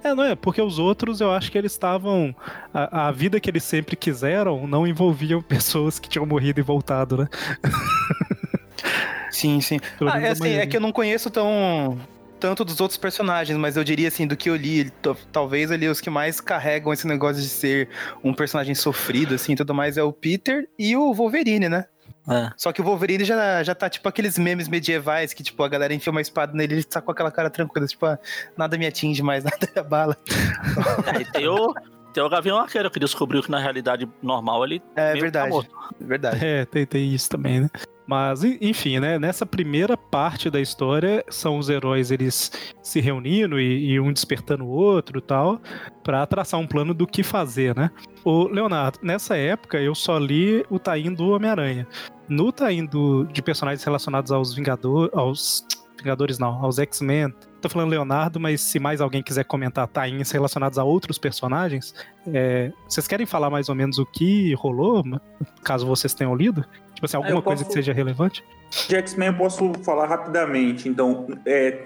É, 0.05 0.15
não 0.15 0.25
é? 0.25 0.35
Porque 0.35 0.61
os 0.61 0.79
outros 0.79 1.21
eu 1.21 1.31
acho 1.33 1.51
que 1.51 1.57
eles 1.57 1.73
estavam. 1.73 2.35
A, 2.75 3.09
a 3.09 3.13
vida 3.13 3.39
que 3.41 3.49
eles 3.49 3.63
sempre 3.65 3.97
quiseram 3.97 4.67
não 4.67 4.87
envolviam 4.87 5.41
pessoas 5.43 5.99
que 5.99 6.09
tinham 6.09 6.27
morrido 6.27 6.61
e 6.61 6.63
voltado, 6.63 7.17
né? 7.19 7.29
Sim, 9.31 9.61
sim. 9.61 9.79
Ah, 10.07 10.21
é 10.21 10.31
assim, 10.31 10.49
é 10.51 10.67
que 10.67 10.77
eu 10.77 10.81
não 10.81 10.93
conheço 10.93 11.31
tão 11.31 11.99
tanto 12.43 12.65
dos 12.65 12.81
outros 12.81 12.99
personagens, 12.99 13.57
mas 13.57 13.77
eu 13.77 13.85
diria 13.85 14.09
assim, 14.09 14.27
do 14.27 14.37
que 14.37 14.51
eu 14.51 14.57
li, 14.57 14.91
talvez 15.31 15.71
ali 15.71 15.87
os 15.87 16.01
que 16.01 16.11
mais 16.11 16.41
carregam 16.41 16.93
esse 16.93 17.07
negócio 17.07 17.41
de 17.41 17.49
ser 17.49 17.89
um 18.25 18.35
personagem 18.35 18.75
sofrido, 18.75 19.37
assim, 19.37 19.53
e 19.53 19.57
tudo 19.57 19.73
mais, 19.73 19.97
é 19.97 20.03
o 20.03 20.13
Peter 20.13 20.69
e 20.77 20.97
o 20.97 21.15
Wolverine, 21.15 21.69
né? 21.69 21.85
É. 22.29 22.51
Só 22.57 22.73
que 22.73 22.81
o 22.81 22.85
Wolverine 22.85 23.25
já, 23.25 23.63
já 23.63 23.77
tá 23.77 23.89
tipo 23.89 24.09
aqueles 24.09 24.37
memes 24.37 24.67
medievais 24.69 25.33
que, 25.33 25.45
tipo, 25.45 25.63
a 25.63 25.69
galera 25.69 25.95
enfia 25.95 26.11
uma 26.11 26.21
espada 26.21 26.53
nele 26.53 26.75
e 26.75 26.77
ele 26.79 26.85
tá 26.85 27.01
com 27.01 27.13
aquela 27.13 27.31
cara 27.31 27.49
tranquila, 27.49 27.87
tipo, 27.87 28.05
ah, 28.07 28.19
nada 28.57 28.77
me 28.77 28.87
atinge 28.87 29.23
mais, 29.23 29.45
nada 29.47 29.59
me 29.73 29.81
abala. 29.81 30.17
É, 31.17 31.21
e 31.21 31.25
tem 31.25 31.47
o, 31.47 31.73
Tem 32.13 32.23
o 32.25 32.29
Gavião 32.29 32.59
Arqueiro 32.59 32.91
que 32.91 32.99
descobriu 32.99 33.41
que 33.41 33.51
na 33.53 33.61
realidade 33.61 34.09
normal 34.21 34.65
ele 34.65 34.83
É 34.97 35.15
tá 35.15 35.21
verdade. 35.21 35.51
morto. 35.51 35.71
Verdade. 36.01 36.45
É, 36.45 36.65
tem, 36.65 36.85
tem 36.87 37.15
isso 37.15 37.29
também, 37.31 37.61
né? 37.61 37.71
Mas, 38.07 38.43
en- 38.43 38.59
enfim, 38.61 38.99
né? 38.99 39.19
Nessa 39.19 39.47
primeira 39.47 39.97
parte 39.97 40.51
da 40.51 40.61
história, 40.61 41.25
são 41.29 41.59
os 41.59 41.69
heróis 41.69 42.11
eles 42.11 42.51
se 42.83 43.01
reunindo 43.01 43.61
e, 43.61 43.93
e 43.93 44.01
um 44.01 44.13
despertando 44.13 44.65
o 44.65 44.69
outro 44.71 45.21
tal, 45.21 45.61
pra 46.03 46.27
traçar 46.27 46.59
um 46.59 46.67
plano 46.67 46.93
do 46.93 47.07
que 47.07 47.23
fazer, 47.23 47.75
né? 47.77 47.91
O 48.25 48.45
Leonardo, 48.49 48.99
nessa 49.03 49.37
época 49.37 49.81
eu 49.81 49.95
só 49.95 50.19
li 50.19 50.65
o 50.69 50.79
Taim 50.79 51.15
do 51.15 51.31
Homem-Aranha. 51.31 51.87
No 52.29 52.51
Taim 52.51 52.85
do, 52.87 53.25
de 53.25 53.41
personagens 53.41 53.85
relacionados 53.85 54.33
aos 54.33 54.55
Vingadores, 54.55 55.15
aos 55.15 55.67
Vingadores 55.99 56.39
não, 56.39 56.65
aos 56.65 56.79
X-Men. 56.81 57.33
Tô 57.61 57.69
falando 57.69 57.91
Leonardo, 57.91 58.41
mas 58.41 58.61
se 58.61 58.81
mais 58.81 59.01
alguém 59.01 59.23
quiser 59.23 59.45
comentar 59.45 59.87
tains 59.87 60.33
relacionados 60.33 60.77
a 60.77 60.83
outros 60.83 61.17
personagens, 61.17 61.95
é, 62.27 62.73
vocês 62.89 63.07
querem 63.07 63.25
falar 63.25 63.49
mais 63.51 63.69
ou 63.69 63.75
menos 63.77 63.99
o 63.99 64.07
que 64.07 64.53
rolou, 64.55 65.05
caso 65.63 65.87
vocês 65.87 66.13
tenham 66.13 66.35
lido? 66.35 66.65
Tipo 67.03 67.07
assim, 67.07 67.17
alguma 67.17 67.39
eu 67.39 67.43
coisa 67.43 67.63
que 67.65 67.69
posso- 67.69 67.79
seja 67.79 67.93
relevante? 67.93 68.45
De 68.89 68.95
X-Men 68.95 69.29
eu 69.31 69.35
posso 69.35 69.73
falar 69.85 70.07
rapidamente. 70.07 70.89
Então, 70.89 71.27
é, 71.45 71.83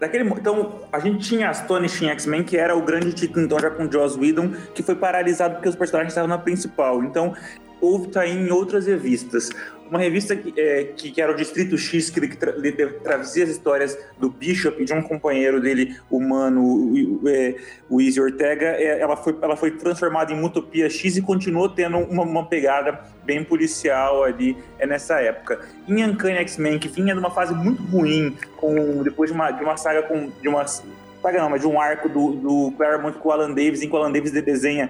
daquele, 0.00 0.24
então 0.30 0.80
a 0.90 0.98
gente 0.98 1.28
tinha 1.28 1.50
Astonishing 1.50 2.08
X-Men, 2.08 2.42
que 2.42 2.56
era 2.56 2.74
o 2.74 2.80
grande 2.80 3.12
título, 3.12 3.44
então, 3.44 3.58
já 3.60 3.70
com 3.70 3.90
Joss 3.92 4.18
Whedon, 4.18 4.50
que 4.74 4.82
foi 4.82 4.94
paralisado 4.94 5.56
porque 5.56 5.68
os 5.68 5.76
personagens 5.76 6.12
estavam 6.12 6.28
na 6.28 6.38
principal. 6.38 7.04
Então, 7.04 7.34
houve 7.82 8.08
tá 8.08 8.22
aí 8.22 8.32
em 8.34 8.50
outras 8.50 8.86
revistas. 8.86 9.50
Uma 9.90 9.98
revista 9.98 10.36
que, 10.36 10.58
é, 10.58 10.84
que, 10.84 11.10
que 11.10 11.20
era 11.20 11.32
o 11.32 11.34
Distrito 11.34 11.76
X, 11.76 12.10
que, 12.10 12.36
tra, 12.36 12.54
trazia 13.02 13.42
as 13.42 13.50
histórias 13.50 13.98
do 14.20 14.30
Bishop 14.30 14.80
e 14.80 14.84
de 14.84 14.92
um 14.92 15.02
companheiro 15.02 15.60
dele, 15.60 15.96
humano, 16.08 16.62
o, 16.62 17.28
é, 17.28 17.56
o 17.88 18.00
Easy 18.00 18.20
Ortega, 18.20 18.66
é, 18.66 19.00
ela, 19.00 19.16
foi, 19.16 19.36
ela 19.42 19.56
foi 19.56 19.72
transformada 19.72 20.32
em 20.32 20.44
Utopia 20.44 20.88
X 20.88 21.16
e 21.16 21.22
continuou 21.22 21.68
tendo 21.68 21.98
uma, 21.98 22.22
uma 22.22 22.46
pegada 22.46 23.00
bem 23.24 23.42
policial 23.42 24.22
ali 24.22 24.56
é, 24.78 24.86
nessa 24.86 25.20
época. 25.20 25.66
Em 25.88 26.04
Uncanny 26.04 26.38
X-Men, 26.38 26.78
que 26.78 26.86
vinha 26.86 27.12
numa 27.12 27.32
fase 27.32 27.52
muito 27.52 27.82
ruim, 27.82 28.36
com, 28.58 29.02
depois 29.02 29.28
de 29.28 29.34
uma, 29.34 29.50
de 29.50 29.64
uma 29.64 29.76
saga 29.76 30.04
com. 30.04 30.30
De 30.40 30.48
uma, 30.48 30.64
saga 30.64 31.42
não, 31.42 31.50
mas 31.50 31.62
de 31.62 31.66
um 31.66 31.80
arco 31.80 32.08
do, 32.08 32.32
do 32.36 32.72
Claremont 32.76 33.18
com 33.18 33.28
o 33.28 33.32
Alan 33.32 33.52
Davis, 33.52 33.82
em 33.82 33.88
que 33.88 33.94
o 33.94 33.96
Alan 33.96 34.12
Davis 34.12 34.30
desenha 34.30 34.88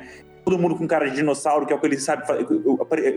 todo 0.50 0.60
mundo 0.60 0.74
com 0.74 0.86
cara 0.86 1.08
de 1.08 1.14
dinossauro, 1.14 1.64
que 1.64 1.72
é 1.72 1.76
o 1.76 1.78
que 1.78 1.86
ele 1.86 1.98
sabe 1.98 2.24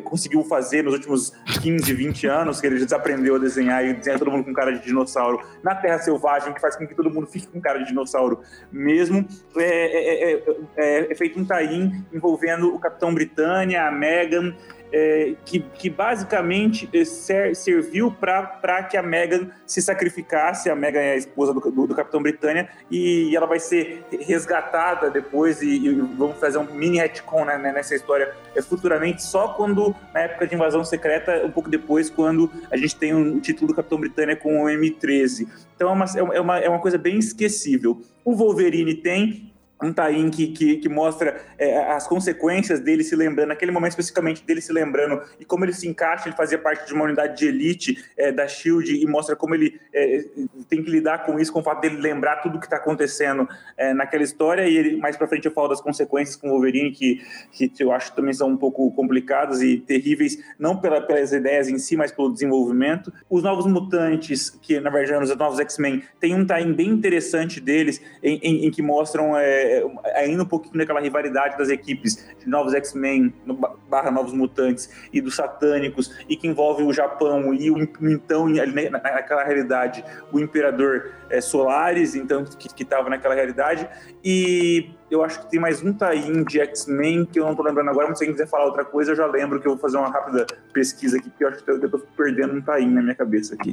conseguiu 0.04 0.44
fazer 0.44 0.84
nos 0.84 0.94
últimos 0.94 1.34
15, 1.62 1.92
20 1.92 2.28
anos, 2.28 2.62
que 2.62 2.68
ele 2.68 2.76
desaprendeu 2.76 3.36
a 3.36 3.40
desenhar 3.40 3.84
e 3.84 3.94
desenha 3.94 4.20
todo 4.20 4.30
mundo 4.30 4.44
com 4.44 4.54
cara 4.54 4.72
de 4.72 4.84
dinossauro 4.84 5.40
na 5.64 5.74
Terra 5.74 5.98
Selvagem, 5.98 6.54
que 6.54 6.62
faz 6.62 6.76
com 6.76 6.86
que 6.86 6.94
todo 6.94 7.10
mundo 7.10 7.26
fique 7.26 7.48
com 7.48 7.60
cara 7.60 7.80
de 7.80 7.86
dinossauro 7.86 8.42
mesmo. 8.72 9.28
É, 9.58 9.64
é- 9.64 10.34
é- 10.34 10.44
é- 10.78 11.12
é 11.12 11.16
feito 11.16 11.40
um 11.40 11.46
tie 11.46 11.92
envolvendo 12.14 12.74
o 12.74 12.80
Capitão 12.80 13.14
Britânia, 13.14 13.88
a 13.88 13.92
Megan, 13.92 14.54
é, 14.94 15.34
que, 15.44 15.60
que 15.60 15.90
basicamente 15.90 16.88
é, 16.94 17.04
ser- 17.04 17.56
serviu 17.56 18.12
para 18.12 18.84
que 18.84 18.96
a 18.96 19.02
Megan 19.02 19.50
se 19.66 19.82
sacrificasse. 19.82 20.70
A 20.70 20.76
Megan 20.76 21.00
é 21.00 21.14
a 21.14 21.18
esposa 21.18 21.52
do, 21.54 21.60
do- 21.60 21.88
do 21.88 21.96
Capitão 21.96 22.22
Britânia 22.22 22.70
e 22.92 23.36
ela 23.36 23.48
vai 23.48 23.60
ser 23.60 24.06
resgatada 24.22 25.10
depois 25.10 25.62
e, 25.62 25.88
e 25.88 25.90
vamos 25.96 26.38
fazer 26.38 26.60
um 26.60 26.66
mini 26.74 26.98
retcon 27.00 27.44
né, 27.46 27.58
nessa 27.58 27.96
história 27.96 28.32
é, 28.56 28.62
futuramente, 28.62 29.24
só 29.24 29.48
quando, 29.50 29.96
na 30.14 30.22
época 30.22 30.46
de 30.46 30.54
invasão 30.54 30.84
secreta, 30.86 31.44
um 31.46 31.52
pouco 31.52 31.70
depois, 31.70 32.10
quando 32.10 32.52
a 32.70 32.78
gente 32.78 32.96
tem 32.96 33.14
o 33.16 33.40
título 33.40 33.68
do 33.70 33.74
Capitão 33.76 34.00
Britânia 34.00 34.36
com 34.36 34.64
o 34.64 34.68
M13. 34.68 35.48
Então 35.76 35.90
é 35.90 35.92
uma, 35.92 36.06
é 36.36 36.40
uma, 36.42 36.60
é 36.60 36.70
uma 36.70 36.80
coisa 36.80 36.98
bem 37.00 37.18
esquecível. 37.18 38.00
O 38.24 38.36
Wolverine 38.36 38.94
tem 38.94 39.53
um 39.82 39.92
tain 39.92 40.30
que, 40.30 40.48
que, 40.48 40.78
que 40.78 40.90
mostra 40.90 41.42
é, 41.58 41.92
as 41.92 42.08
consequências 42.08 42.80
dele 42.80 43.04
se 43.04 43.16
lembrando, 43.16 43.50
naquele 43.50 43.72
momento 43.72 43.92
especificamente 43.92 44.44
dele 44.44 44.62
se 44.62 44.72
lembrando, 44.72 45.22
e 45.40 45.46
como 45.46 45.66
ele 45.66 45.74
se 45.74 45.88
encaixa, 45.88 46.30
ele 46.30 46.36
fazia 46.36 46.58
parte 46.58 46.88
de 46.88 46.94
uma 46.94 47.04
unidade 47.04 47.38
de 47.38 47.48
elite 47.48 48.04
é, 48.18 48.32
da 48.32 48.48
SHIELD, 48.48 49.02
e 49.02 49.06
mostra 49.06 49.36
como 49.36 49.56
ele 49.56 49.80
é, 49.94 50.26
tem 50.70 50.82
que 50.84 50.90
lidar 50.90 51.26
com 51.26 51.40
isso, 51.40 51.52
com 51.52 51.60
o 51.60 51.64
fato 51.64 51.82
dele 51.82 51.98
lembrar 51.98 52.38
tudo 52.38 52.60
que 52.60 52.66
está 52.66 52.78
acontecendo 52.78 53.48
é, 53.78 53.94
naquela 53.94 54.24
história, 54.24 54.68
e 54.68 54.78
ele, 54.78 54.98
mais 54.98 55.18
pra 55.18 55.28
frente 55.28 55.46
eu 55.46 55.52
falo 55.52 55.68
das 55.68 55.82
consequências 55.82 56.36
com 56.36 56.48
o 56.48 56.52
Wolverine, 56.52 56.92
que, 56.92 57.22
que 57.52 57.84
eu 57.84 57.92
acho 57.92 58.14
também 58.16 58.34
são 58.34 58.50
um 58.50 58.58
pouco 58.58 58.92
complicadas 58.92 59.62
e 59.62 59.78
terríveis, 59.78 60.38
não 60.58 60.78
pela, 60.78 61.02
pelas 61.02 61.34
ideias 61.34 61.68
em 61.68 61.78
si, 61.78 61.98
mas 61.98 62.12
pelo 62.12 62.32
desenvolvimento. 62.32 63.12
Os 63.30 63.44
Novos 63.44 63.66
Mutantes, 63.66 64.50
que 64.50 64.80
na 64.80 64.90
verdade 64.90 65.24
os 65.24 65.36
Novos 65.36 65.60
X-Men, 65.60 66.04
tem 66.20 66.34
um 66.34 66.46
time 66.46 66.74
bem 66.74 66.90
interessante 66.90 67.60
deles, 67.60 68.02
em, 68.22 68.40
em, 68.42 68.66
em 68.66 68.72
que 68.72 68.82
mostram 68.82 69.36
é, 69.74 70.20
ainda 70.22 70.44
um 70.44 70.46
pouquinho 70.46 70.78
daquela 70.78 71.00
rivalidade 71.00 71.58
das 71.58 71.70
equipes 71.70 72.28
de 72.40 72.48
Novos 72.48 72.74
X-Men, 72.74 73.34
no 73.46 73.54
ba- 73.54 73.76
barra 73.90 74.12
Novos 74.12 74.34
Mutantes, 74.34 74.90
e 75.12 75.22
dos 75.22 75.36
Satânicos, 75.36 76.16
e 76.28 76.36
que 76.36 76.48
envolve 76.48 76.84
o 76.84 76.94
Japão 76.94 77.54
e 77.54 77.70
o 77.72 77.78
então, 78.02 78.48
naquela 78.50 79.44
realidade, 79.44 80.04
o 80.32 80.40
Imperador 80.40 81.12
é, 81.30 81.42
Solares, 81.42 82.16
então, 82.16 82.44
que 82.44 82.84
estava 82.84 83.10
naquela 83.10 83.36
realidade, 83.36 83.88
e 84.24 84.92
eu 85.10 85.24
acho 85.24 85.42
que 85.42 85.52
tem 85.52 85.60
mais 85.60 85.84
um 85.84 85.94
tie 85.94 86.44
de 86.44 86.60
X-Men 86.60 87.26
que 87.26 87.40
eu 87.40 87.46
não 87.46 87.56
tô 87.56 87.64
lembrando 87.64 87.90
agora, 87.90 88.08
mas 88.08 88.18
se 88.18 88.24
alguém 88.24 88.36
quiser 88.36 88.48
falar 88.48 88.66
outra 88.66 88.86
coisa, 88.86 89.12
eu 89.12 89.16
já 89.16 89.26
lembro 89.26 89.60
que 89.60 89.68
eu 89.68 89.72
vou 89.74 89.80
fazer 89.80 89.98
uma 89.98 90.10
rápida 90.10 90.46
pesquisa 90.72 91.18
aqui, 91.18 91.30
porque 91.30 91.44
eu 91.44 91.50
acho 91.50 91.64
que 91.64 91.70
eu, 91.70 91.90
tô 91.90 92.00
perdendo 92.00 92.54
um 92.54 92.62
tie 92.62 92.86
na 92.86 93.02
minha 93.02 93.16
cabeça 93.16 93.56
aqui. 93.56 93.72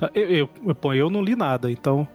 Tá, 0.00 0.10
Eu, 0.14 0.22
eu, 0.30 0.50
eu, 0.66 0.74
pô, 0.74 0.94
eu 0.94 1.10
não 1.10 1.22
li 1.22 1.36
nada, 1.36 1.70
então. 1.70 2.08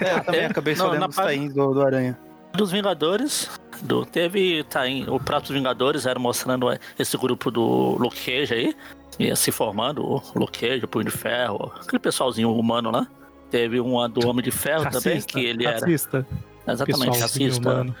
É, 0.00 0.14
eu 0.14 0.24
também 0.24 0.40
É, 0.42 0.46
acabei 0.46 0.74
só 0.76 0.88
lendo 0.90 1.08
os 1.08 1.14
página- 1.16 1.36
tains 1.42 1.54
do, 1.54 1.74
do 1.74 1.82
Aranha. 1.82 2.18
Dos 2.54 2.70
Vingadores, 2.72 3.50
do, 3.82 4.04
teve 4.06 4.64
em, 4.86 5.08
o 5.08 5.20
Prato 5.20 5.48
dos 5.48 5.50
Vingadores, 5.56 6.06
era 6.06 6.18
mostrando 6.18 6.66
esse 6.98 7.16
grupo 7.16 7.50
do 7.50 7.96
Luke 7.98 8.16
Cage 8.24 8.54
aí, 8.54 8.76
ia 9.18 9.36
se 9.36 9.52
formando, 9.52 10.02
o 10.04 10.22
Luke 10.34 10.58
Cage, 10.60 10.84
o 10.84 10.88
Punho 10.88 11.04
de 11.04 11.10
Ferro, 11.10 11.72
aquele 11.80 11.98
pessoalzinho 12.00 12.52
humano 12.52 12.90
lá. 12.90 13.06
Teve 13.50 13.80
uma 13.80 14.08
do 14.08 14.26
Homem 14.28 14.42
de 14.44 14.50
Ferro 14.50 14.84
também, 14.84 15.14
Racista, 15.14 15.32
que 15.32 15.44
ele 15.44 15.66
era 15.66 15.80
racista, 15.80 16.26
exatamente 16.66 17.10
pessoalzinho 17.10 17.48
racista. 17.50 17.68
humano. 17.70 17.94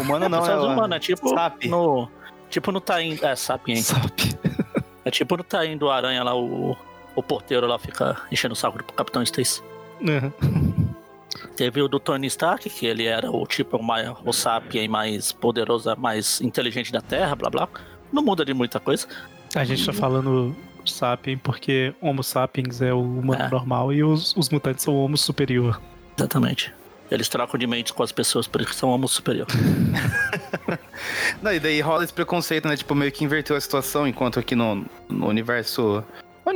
Humano 0.00 0.28
não, 0.28 0.46
é 0.46 0.56
o- 0.58 0.66
humano, 0.66 0.94
é 0.94 0.98
tipo 0.98 1.28
Sap. 1.30 1.64
no. 1.66 2.08
Tipo 2.50 2.72
no 2.72 2.80
Taim. 2.80 3.16
É, 3.22 3.36
Sapien. 3.36 3.80
Sabe? 3.82 4.12
É 5.04 5.10
tipo 5.10 5.36
no 5.36 5.44
Taim 5.44 5.76
do 5.76 5.88
Aranha 5.90 6.22
lá, 6.24 6.34
o, 6.36 6.76
o 7.18 7.22
porteiro 7.22 7.66
lá 7.66 7.78
fica 7.78 8.16
enchendo 8.30 8.52
o 8.52 8.56
saco 8.56 8.78
do 8.78 8.84
Capitão 8.84 9.22
Stacy. 9.22 9.62
Uhum. 10.00 10.88
Teve 11.56 11.82
o 11.82 11.88
do 11.88 11.98
Tony 11.98 12.26
Stark, 12.28 12.68
que 12.70 12.86
ele 12.86 13.04
era 13.04 13.30
o 13.30 13.46
tipo 13.46 13.76
o, 13.76 13.82
mai- 13.82 14.14
o 14.24 14.32
Sapien 14.32 14.88
mais 14.88 15.32
poderoso, 15.32 15.94
mais 15.98 16.40
inteligente 16.40 16.92
da 16.92 17.00
Terra, 17.00 17.34
blá 17.34 17.50
blá. 17.50 17.68
Não 18.12 18.22
muda 18.22 18.44
de 18.44 18.54
muita 18.54 18.78
coisa. 18.80 19.06
A 19.54 19.64
gente 19.64 19.84
tá 19.84 19.92
falando 19.92 20.54
sapien 20.86 21.36
porque 21.36 21.92
Homo 22.00 22.22
sapiens 22.22 22.80
é 22.80 22.92
o 22.94 23.00
humano 23.02 23.42
É. 23.42 23.48
normal 23.50 23.92
e 23.92 24.02
os, 24.02 24.34
os 24.36 24.48
mutantes 24.48 24.84
são 24.84 24.94
o 24.94 25.04
Homo 25.04 25.16
superior. 25.18 25.80
Exatamente. 26.16 26.72
Eles 27.10 27.28
trocam 27.28 27.58
de 27.58 27.66
mente 27.66 27.92
com 27.92 28.02
as 28.02 28.12
pessoas, 28.12 28.46
por 28.46 28.60
isso 28.60 28.70
que 28.70 28.76
são 28.76 28.90
homo 28.90 29.08
superior. 29.08 29.46
Não, 31.42 31.52
e 31.52 31.58
daí 31.58 31.80
rola 31.80 32.04
esse 32.04 32.12
preconceito, 32.12 32.68
né? 32.68 32.76
Tipo, 32.76 32.94
meio 32.94 33.10
que 33.10 33.24
inverteu 33.24 33.56
a 33.56 33.60
situação, 33.60 34.06
enquanto 34.06 34.38
aqui 34.38 34.54
no, 34.54 34.84
no 35.08 35.26
universo. 35.26 36.04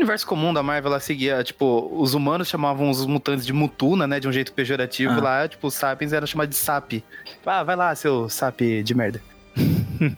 No 0.02 0.06
universo 0.06 0.26
comum 0.26 0.52
da 0.52 0.64
Marvel, 0.64 0.90
ela 0.90 0.98
seguia, 0.98 1.44
tipo, 1.44 1.88
os 1.92 2.12
humanos 2.12 2.48
chamavam 2.48 2.90
os 2.90 3.06
mutantes 3.06 3.46
de 3.46 3.52
mutuna, 3.52 4.04
né? 4.04 4.18
De 4.18 4.26
um 4.26 4.32
jeito 4.32 4.52
pejorativo. 4.52 5.12
Ah. 5.12 5.22
Lá, 5.22 5.48
tipo, 5.48 5.68
os 5.68 5.74
sapiens 5.74 6.12
eram 6.12 6.26
chamados 6.26 6.56
de 6.56 6.60
sap. 6.60 6.92
Ah, 7.46 7.62
vai 7.62 7.76
lá, 7.76 7.94
seu 7.94 8.28
sap 8.28 8.60
de 8.60 8.94
merda. 8.94 9.22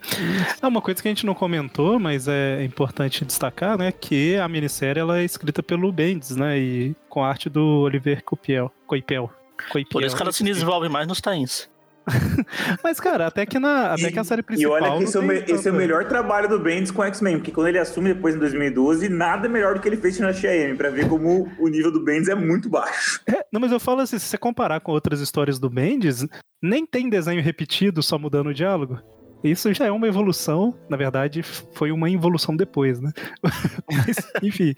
É 0.63 0.67
uma 0.67 0.81
coisa 0.81 1.03
que 1.03 1.07
a 1.07 1.11
gente 1.11 1.27
não 1.27 1.35
comentou, 1.35 1.99
mas 1.99 2.27
é 2.27 2.65
importante 2.65 3.23
destacar, 3.23 3.77
né, 3.77 3.93
que 3.93 4.35
a 4.37 4.49
minissérie 4.49 4.99
ela 4.99 5.19
é 5.19 5.25
escrita 5.25 5.63
pelo 5.63 5.93
Bendis, 5.93 6.35
né, 6.35 6.59
e 6.59 6.97
com 7.07 7.23
a 7.23 7.29
arte 7.29 7.51
do 7.51 7.81
Oliver 7.81 8.25
Coipel. 8.25 8.73
Coipel. 8.87 9.31
Coipel. 9.71 9.91
Por 9.91 10.03
isso 10.03 10.17
que 10.17 10.23
ela 10.23 10.33
se 10.33 10.43
desenvolve 10.43 10.89
mais 10.89 11.07
nos 11.07 11.21
tains. 11.21 11.69
Mas, 12.83 13.01
cara, 13.01 13.27
até 13.27 13.47
que, 13.47 13.59
na, 13.59 13.93
até 13.95 14.09
E- 14.09 14.13
que 14.13 14.19
a 14.19 14.25
série 14.25 14.41
E 14.41 14.45
principal... 14.45 14.73
olha 14.75 14.97
que 14.99 15.05
esse 15.05 15.17
é, 15.17 15.21
o, 15.21 15.33
esse 15.33 15.69
é 15.69 15.73
o 15.73 15.75
melhor 15.75 16.05
trabalho 16.07 16.49
do 16.49 16.59
Bendis 16.59 16.91
com 16.91 17.03
X-Men, 17.05 17.39
porque 17.39 17.51
quando 17.51 17.69
ele 17.69 17.79
assume 17.79 18.13
depois 18.15 18.35
em 18.35 18.39
2012, 18.39 19.09
nada 19.09 19.49
melhor 19.49 19.75
do 19.75 19.81
que 19.81 19.89
ele 19.89 19.97
fez 19.97 20.19
na 20.21 20.33
XM, 20.33 20.77
pra 20.77 20.91
ver 20.91 21.09
como 21.09 21.49
o 21.59 21.69
nível 21.69 21.91
do 21.91 22.01
Bendis 22.05 22.29
é 22.29 22.35
muito 22.35 22.69
baixo. 22.69 23.21
É, 23.35 23.45
não, 23.51 23.61
mas 23.61 23.73
eu 23.73 23.81
falo 23.81 24.01
assim, 24.01 24.19
se 24.19 24.27
você 24.27 24.37
comparar 24.39 24.81
com 24.81 24.93
outras 24.93 25.21
histórias 25.21 25.59
do 25.59 25.69
Bendis, 25.71 26.27
nem 26.63 26.87
tem 26.87 27.09
desenho 27.09 27.43
repetido 27.43 28.03
só 28.03 28.19
mudando 28.19 28.49
o 28.49 28.55
diálogo. 28.55 29.01
Isso 29.45 29.73
já 29.75 29.85
é 29.85 29.93
uma 29.93 30.09
evolução, 30.09 30.75
na 30.89 30.97
verdade, 30.97 31.43
foi 31.43 31.93
uma 31.93 32.09
involução 32.09 32.57
depois, 32.57 32.99
né? 32.99 33.13
mas, 33.93 34.17
enfim. 34.43 34.75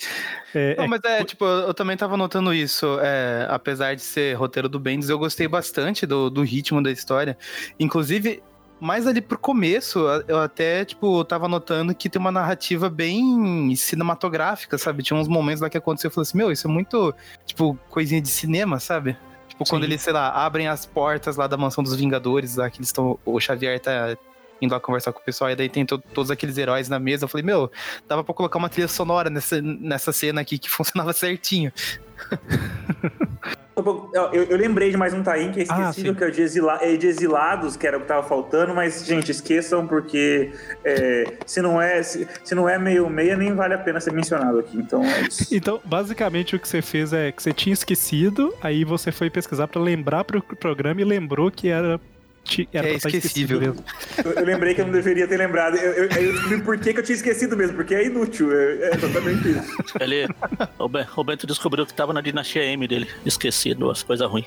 É, 0.53 0.75
Não, 0.77 0.85
é- 0.85 0.89
mas 0.89 1.01
é, 1.05 1.25
tipo, 1.25 1.45
eu 1.45 1.73
também 1.73 1.97
tava 1.97 2.17
notando 2.17 2.53
isso. 2.53 2.99
é, 3.01 3.47
apesar 3.49 3.95
de 3.95 4.03
ser 4.03 4.35
roteiro 4.35 4.69
do 4.69 4.81
Bendis, 4.81 5.09
eu 5.09 5.19
gostei 5.21 5.47
bastante 5.47 6.05
do, 6.05 6.29
do 6.29 6.43
ritmo 6.43 6.83
da 6.83 6.91
história. 6.91 7.39
Inclusive, 7.79 8.43
mais 8.81 9.07
ali 9.07 9.21
pro 9.21 9.39
começo, 9.39 10.01
eu 10.27 10.39
até, 10.41 10.85
tipo, 10.85 11.25
tava 11.25 11.47
notando 11.47 11.95
que 11.95 12.11
tem 12.11 12.21
uma 12.21 12.33
narrativa 12.33 12.91
bem 12.91 13.75
cinematográfica, 13.77 14.77
sabe? 14.77 15.03
Tinha 15.03 15.19
uns 15.19 15.29
momentos 15.29 15.61
lá 15.63 15.71
que 15.71 15.79
aconteceu 15.79 16.09
e 16.09 16.11
eu 16.11 16.15
falei 16.15 16.23
assim, 16.29 16.39
meu, 16.39 16.51
isso 16.51 16.67
é 16.67 16.71
muito, 16.71 17.15
tipo, 17.47 17.79
coisinha 17.89 18.21
de 18.21 18.29
cinema, 18.29 18.81
sabe? 18.81 19.17
Tipo, 19.49 19.65
quando 19.65 19.83
Sim. 19.85 19.91
eles, 19.91 20.03
sei 20.03 20.13
lá, 20.13 20.29
abrem 20.45 20.69
as 20.69 20.85
portas 20.85 21.37
lá 21.37 21.47
da 21.47 21.57
mansão 21.57 21.83
dos 21.83 21.95
Vingadores, 21.95 22.57
lá 22.57 22.69
que 22.69 22.79
eles 22.79 22.89
estão. 22.89 23.19
O 23.25 23.39
Xavier 23.41 23.81
tá 23.81 24.17
indo 24.61 24.73
lá 24.73 24.81
conversar 24.81 25.13
com 25.13 25.21
o 25.21 25.23
pessoal, 25.23 25.51
e 25.51 25.57
daí 25.57 25.69
tem 25.69 25.85
to- 25.85 25.99
todos 26.15 26.31
aqueles 26.31 26.57
heróis 26.59 26.89
na 26.89 26.99
mesa. 26.99 27.25
Eu 27.25 27.29
falei, 27.29 27.45
meu, 27.45 27.71
dava 28.09 28.23
pra 28.25 28.35
colocar 28.35 28.59
uma 28.59 28.69
trilha 28.69 28.89
sonora 28.89 29.29
nessa, 29.31 29.61
nessa 29.63 30.13
cena 30.13 30.41
aqui 30.41 30.59
que 30.59 30.69
funcionava 30.71 31.13
certinho. 31.13 31.73
Eu, 33.77 34.11
eu- 34.33 34.45
eu 34.45 34.57
lembrei 34.57 34.91
de 34.91 34.97
mais 34.97 35.13
um 35.13 35.23
Taim 35.23 35.53
que 35.53 35.61
é 35.61 35.65
Ah, 35.69 35.91
esquecível, 35.91 36.13
sim. 36.13 36.19
que 36.19 36.25
é 36.25 36.27
o 36.29 36.33
de, 36.33 36.41
exila- 36.41 36.79
é 36.81 36.97
de 36.97 37.07
Exilados, 37.07 37.77
que 37.77 37.87
era 37.87 37.99
o 37.99 38.01
que 38.01 38.07
tava 38.07 38.27
faltando, 38.27 38.75
mas, 38.75 39.05
gente, 39.05 39.31
esqueçam, 39.31 39.87
porque 39.87 40.51
é, 40.83 41.35
se, 41.45 41.61
não 41.61 41.81
é, 41.81 42.03
se, 42.03 42.27
se 42.43 42.55
não 42.55 42.67
é 42.67 42.79
meio 42.79 43.09
meia, 43.11 43.37
nem 43.37 43.53
vale 43.55 43.75
a 43.75 43.79
pena 43.79 44.01
ser 44.01 44.15
mencionado 44.15 44.59
aqui. 44.59 44.79
Então 44.79 45.05
é 45.05 45.21
isso. 45.23 45.47
Então, 45.55 45.79
basicamente, 45.85 46.57
o 46.57 46.59
que 46.59 46.67
você 46.67 46.81
fez 46.81 47.13
é 47.13 47.31
que 47.31 47.43
você 47.43 47.53
tinha 47.53 47.75
esquecido, 47.75 48.55
aí 48.63 48.83
você 48.83 49.13
foi 49.13 49.29
pesquisar 49.29 49.69
pra 49.69 49.81
lembrar 49.81 50.25
pro 50.25 50.41
programa 50.41 51.03
e 51.03 51.05
lembrou 51.05 51.51
que 51.51 51.69
era. 51.69 52.01
Era 52.73 52.87
é 52.87 52.91
pra 52.91 52.97
estar 52.97 53.09
esquecido 53.09 53.27
esquecível. 53.57 53.61
mesmo. 53.61 53.85
Eu, 54.25 54.33
eu 54.33 54.45
lembrei 54.45 54.75
que 54.75 54.81
eu 54.81 54.87
não 54.87 54.93
deveria 54.93 55.27
ter 55.27 55.37
lembrado. 55.37 55.77
Eu, 55.77 55.93
eu, 55.93 56.05
eu 56.05 56.33
descobri 56.33 56.63
por 56.63 56.79
que, 56.79 56.93
que 56.93 56.99
eu 57.01 57.05
tinha 57.05 57.17
esquecido 57.17 57.57
mesmo, 57.57 57.77
porque 57.77 57.95
é 57.95 58.07
inútil. 58.07 58.53
É, 58.53 58.73
é 58.91 58.95
exatamente 58.95 59.49
isso. 59.51 59.77
Ele, 60.01 60.27
o, 60.79 60.89
Ben- 60.89 61.07
o 61.17 61.25
Bento 61.25 61.47
descobriu 61.47 61.85
que 61.87 61.95
tava 61.95 62.13
na 62.13 62.21
dinastia 62.21 62.65
M 62.65 62.87
dele, 62.87 63.09
esquecido, 63.25 63.91
as 63.91 64.03
coisas 64.03 64.29
ruins. 64.31 64.47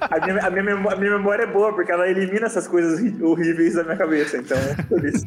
A 0.00 0.24
minha, 0.26 0.46
a, 0.46 0.50
minha, 0.50 0.62
memó- 0.62 0.90
a 0.90 0.96
minha 0.96 1.10
memória 1.16 1.42
é 1.44 1.46
boa, 1.46 1.72
porque 1.74 1.90
ela 1.92 2.08
elimina 2.08 2.46
essas 2.46 2.66
coisas 2.68 3.00
horríveis 3.20 3.74
da 3.74 3.82
minha 3.84 3.96
cabeça. 3.96 4.36
Então, 4.38 4.58
por 4.88 5.04
isso. 5.04 5.26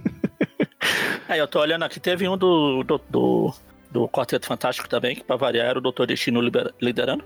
Aí 1.28 1.40
eu 1.40 1.48
tô 1.48 1.60
olhando 1.60 1.84
aqui, 1.84 2.00
teve 2.00 2.28
um 2.28 2.38
do, 2.38 2.84
do, 2.84 3.02
do, 3.10 3.54
do 3.92 4.08
Quarteto 4.08 4.46
Fantástico 4.46 4.88
também, 4.88 5.16
que 5.16 5.24
pra 5.24 5.36
variar 5.36 5.68
era 5.68 5.80
o 5.80 5.82
Doutor 5.82 6.06
Destino 6.08 6.40
liderando. 6.82 7.24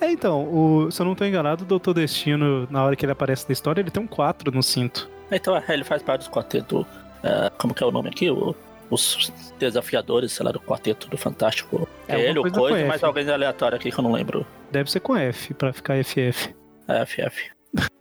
É, 0.00 0.10
então, 0.10 0.44
o- 0.44 0.90
se 0.90 1.00
eu 1.00 1.06
não 1.06 1.14
tô 1.14 1.24
enganado, 1.24 1.64
o 1.64 1.66
Doutor 1.66 1.94
Destino, 1.94 2.66
na 2.70 2.82
hora 2.84 2.96
que 2.96 3.04
ele 3.04 3.12
aparece 3.12 3.44
na 3.48 3.52
história, 3.52 3.80
ele 3.80 3.90
tem 3.90 4.02
um 4.02 4.06
4 4.06 4.50
no 4.50 4.62
cinto. 4.62 5.08
Então 5.30 5.56
é, 5.56 5.62
ele 5.68 5.84
faz 5.84 6.02
parte 6.02 6.24
do 6.28 6.30
quarteto. 6.30 6.86
é, 7.22 7.50
como 7.58 7.74
que 7.74 7.82
é 7.82 7.86
o 7.86 7.90
nome 7.90 8.08
aqui? 8.08 8.30
O- 8.30 8.54
os 8.90 9.32
desafiadores, 9.58 10.32
sei 10.32 10.46
lá, 10.46 10.52
do 10.52 10.60
quarteto 10.60 11.08
do 11.08 11.18
Fantástico. 11.18 11.86
É, 12.06 12.18
ele, 12.30 12.38
o 12.38 12.42
coisa 12.50 12.86
mais 12.86 13.00
F. 13.02 13.04
alguém 13.04 13.28
aleatório 13.28 13.76
aqui 13.76 13.90
que 13.90 13.98
eu 13.98 14.02
não 14.04 14.12
lembro. 14.12 14.46
Deve 14.70 14.90
ser 14.90 15.00
com 15.00 15.14
F, 15.16 15.52
pra 15.52 15.72
ficar 15.72 15.96
FF. 16.02 16.54
É, 16.86 17.04
FF. 17.04 17.50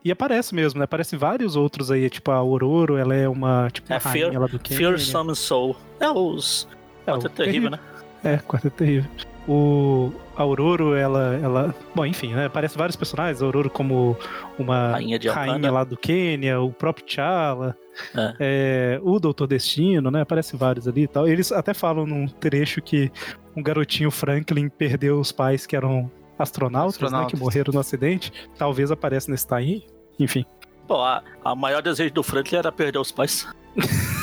E 0.06 0.12
aparece 0.12 0.56
mesmo, 0.56 0.78
né? 0.80 0.86
Aparece 0.86 1.18
vários 1.18 1.58
outros 1.58 1.92
aí, 1.92 2.10
tipo 2.10 2.32
a 2.32 2.36
Aurora, 2.36 2.98
ela 3.02 3.14
é 3.14 3.28
uma, 3.28 3.68
tipo, 3.70 3.92
É, 3.92 4.00
Fear- 4.00 4.40
lá 4.40 4.48
do 4.48 4.58
Kenya. 4.60 4.78
Fearsome 4.80 5.36
Soul. 5.36 5.76
É 6.00 6.10
os. 6.10 6.68
É, 7.06 7.12
o 7.12 7.16
Quarteto 7.16 7.36
terrível, 7.36 7.70
né? 7.72 7.80
É, 8.24 8.38
Quarteto 8.38 8.78
Terrível. 8.78 9.10
O 9.48 10.12
a 10.36 10.44
Aurora, 10.44 11.00
ela, 11.00 11.36
ela. 11.42 11.76
Bom, 11.96 12.06
enfim, 12.06 12.34
né? 12.34 12.46
Aparece 12.46 12.78
vários 12.78 12.96
personagens. 12.96 13.42
A 13.42 13.46
Aurora 13.46 13.70
como 13.70 14.16
uma 14.60 14.92
Rainha 14.92 15.18
de 15.18 15.28
rainha 15.30 15.72
lá 15.72 15.84
do 15.84 15.96
Quênia, 15.98 16.60
o 16.60 16.72
próprio 16.72 17.06
T'Challa, 17.06 17.76
É. 18.16 18.36
é, 18.40 19.00
o 19.02 19.20
Doutor 19.20 19.48
Destino, 19.48 20.12
né? 20.12 20.22
Aparece 20.22 20.56
vários 20.56 20.88
ali 20.88 21.04
e 21.04 21.08
tal. 21.08 21.28
Eles 21.28 21.52
até 21.52 21.74
falam 21.74 22.06
num 22.06 22.28
trecho 22.28 22.82
que 22.82 23.12
um 23.56 23.64
garotinho 23.64 24.12
Franklin 24.12 24.70
perdeu 24.70 25.20
os 25.20 25.32
pais 25.32 25.66
que 25.66 25.76
eram 25.76 26.12
astronautas, 26.38 26.98
né? 27.00 27.06
Astronautas. 27.06 27.32
Que 27.32 27.40
morreram 27.44 27.74
no 27.74 27.80
acidente. 27.80 28.32
Talvez 28.58 28.92
apareça 28.92 29.32
nesse 29.32 29.48
time. 29.48 29.88
Enfim. 30.20 30.46
Pô, 30.88 31.02
a, 31.02 31.24
a 31.44 31.56
maior 31.56 31.82
desejo 31.82 32.14
do 32.14 32.22
Franklin 32.22 32.58
era 32.58 32.72
perder 32.72 33.00
os 33.00 33.12
pais. 33.12 33.48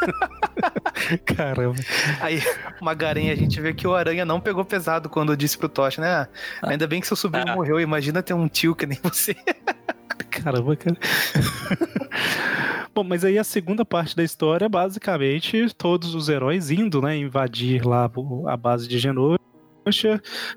Caramba. 1.24 1.76
Aí, 2.20 2.40
uma 2.80 2.94
garanha, 2.94 3.32
a 3.32 3.36
gente 3.36 3.60
vê 3.60 3.72
que 3.72 3.86
o 3.86 3.94
Aranha 3.94 4.24
não 4.24 4.40
pegou 4.40 4.64
pesado 4.64 5.08
quando 5.08 5.36
disse 5.36 5.56
pro 5.58 5.68
Tocha, 5.68 6.00
né? 6.00 6.08
Ah, 6.08 6.28
Ainda 6.62 6.86
bem 6.86 7.00
que 7.00 7.06
seu 7.06 7.16
sobrinho 7.16 7.48
Ah. 7.50 7.54
morreu, 7.54 7.80
imagina 7.80 8.22
ter 8.22 8.34
um 8.34 8.48
tio 8.48 8.74
que 8.74 8.86
nem 8.86 8.98
você. 9.02 9.34
Caramba, 10.30 10.76
cara. 10.76 10.96
Bom, 12.94 13.04
mas 13.04 13.24
aí 13.24 13.38
a 13.38 13.44
segunda 13.44 13.84
parte 13.84 14.16
da 14.16 14.22
história 14.22 14.64
é 14.64 14.68
basicamente 14.68 15.72
todos 15.74 16.14
os 16.14 16.28
heróis 16.28 16.70
indo, 16.70 17.02
né, 17.02 17.16
invadir 17.16 17.84
lá 17.86 18.10
a 18.46 18.56
base 18.56 18.88
de 18.88 18.98
Genosha 18.98 19.38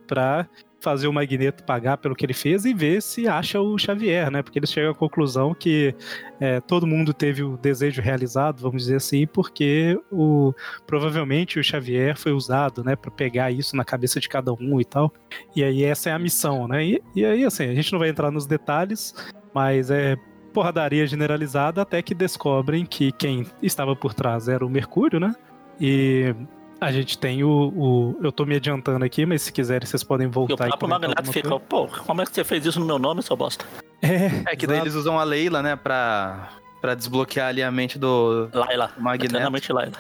pra 0.08 0.48
fazer 0.82 1.08
o 1.08 1.14
Magneto 1.14 1.64
pagar 1.64 1.98
pelo 1.98 2.16
que 2.16 2.26
ele 2.26 2.34
fez 2.34 2.66
e 2.66 2.74
ver 2.74 3.02
se 3.02 3.28
acha 3.28 3.60
o 3.60 3.78
Xavier, 3.78 4.32
né? 4.32 4.42
Porque 4.42 4.60
eles 4.60 4.72
chegam 4.72 4.92
à 4.92 4.96
conclusão 4.96 5.54
que 5.54 5.94
é, 6.40 6.60
todo 6.62 6.88
mundo 6.88 7.14
teve 7.14 7.44
o 7.44 7.58
desejo 7.58 8.02
realizado, 8.02 8.62
vamos 8.62 8.84
dizer 8.84 8.96
assim, 8.96 9.28
porque 9.28 10.00
o 10.12 10.54
provavelmente 10.88 11.60
o 11.60 11.64
Xavier 11.64 12.18
foi 12.18 12.32
usado, 12.32 12.84
né, 12.84 12.96
para 12.96 13.12
pegar 13.12 13.52
isso 13.52 13.76
na 13.76 13.84
cabeça 13.84 14.20
de 14.20 14.30
cada 14.30 14.54
um 14.54 14.80
e 14.80 14.86
tal. 14.86 15.14
E 15.56 15.64
aí 15.64 15.84
essa 15.84 16.10
é 16.10 16.14
a 16.14 16.20
missão, 16.20 16.68
né? 16.68 16.86
E, 16.86 17.04
e 17.16 17.26
aí 17.26 17.44
assim, 17.44 17.66
a 17.66 17.74
gente 17.74 17.92
não 17.92 18.00
vai 18.00 18.10
entrar 18.10 18.32
nos 18.32 18.46
detalhes, 18.46 19.14
mas 19.54 19.92
é 19.92 20.16
porradaria 20.54 21.06
generalizada 21.06 21.82
até 21.82 22.02
que 22.02 22.16
descobrem 22.16 22.86
que 22.86 23.12
quem 23.12 23.46
estava 23.62 23.96
por 23.96 24.14
trás 24.14 24.48
era 24.48 24.66
o 24.66 24.70
Mercúrio, 24.70 25.20
né? 25.20 25.34
E 25.80 26.34
a 26.82 26.92
gente 26.92 27.18
tem 27.18 27.44
o, 27.44 27.50
o- 27.50 28.20
Eu 28.22 28.32
tô 28.32 28.46
me 28.46 28.56
adiantando 28.56 29.04
aqui, 29.06 29.26
mas 29.26 29.42
se 29.44 29.52
quiserem 29.52 29.86
vocês 29.86 30.04
podem 30.04 30.28
E 30.28 30.30
o 30.30 30.32
voltar 30.32 30.66
e, 30.66 30.70
próprio 30.70 30.80
comentar 30.90 31.00
Magneto 31.10 31.20
alguma 31.20 31.34
fica, 31.34 31.60
pô, 31.60 31.88
como 32.06 32.22
é 32.22 32.26
que 32.26 32.32
você 32.34 32.44
fez 32.44 32.66
isso 32.66 32.80
no 32.80 32.86
meu 32.86 32.98
nome, 33.00 33.22
seu 33.22 33.36
bosta? 33.36 33.66
É, 34.02 34.52
É 34.52 34.56
que 34.56 34.66
daí 34.66 34.78
exato. 34.78 34.88
eles 34.88 34.96
usam 34.96 35.20
a 35.20 35.24
Leila, 35.24 35.62
né, 35.62 35.76
pra, 35.76 36.50
pra 36.82 36.96
desbloquear 36.96 37.48
ali 37.50 37.62
a 37.62 37.72
mente 37.72 38.00
do 38.00 38.50
Laila. 38.54 38.92
Magneto. 38.98 39.34
Eternamente 39.36 39.72
Laila. 39.74 39.94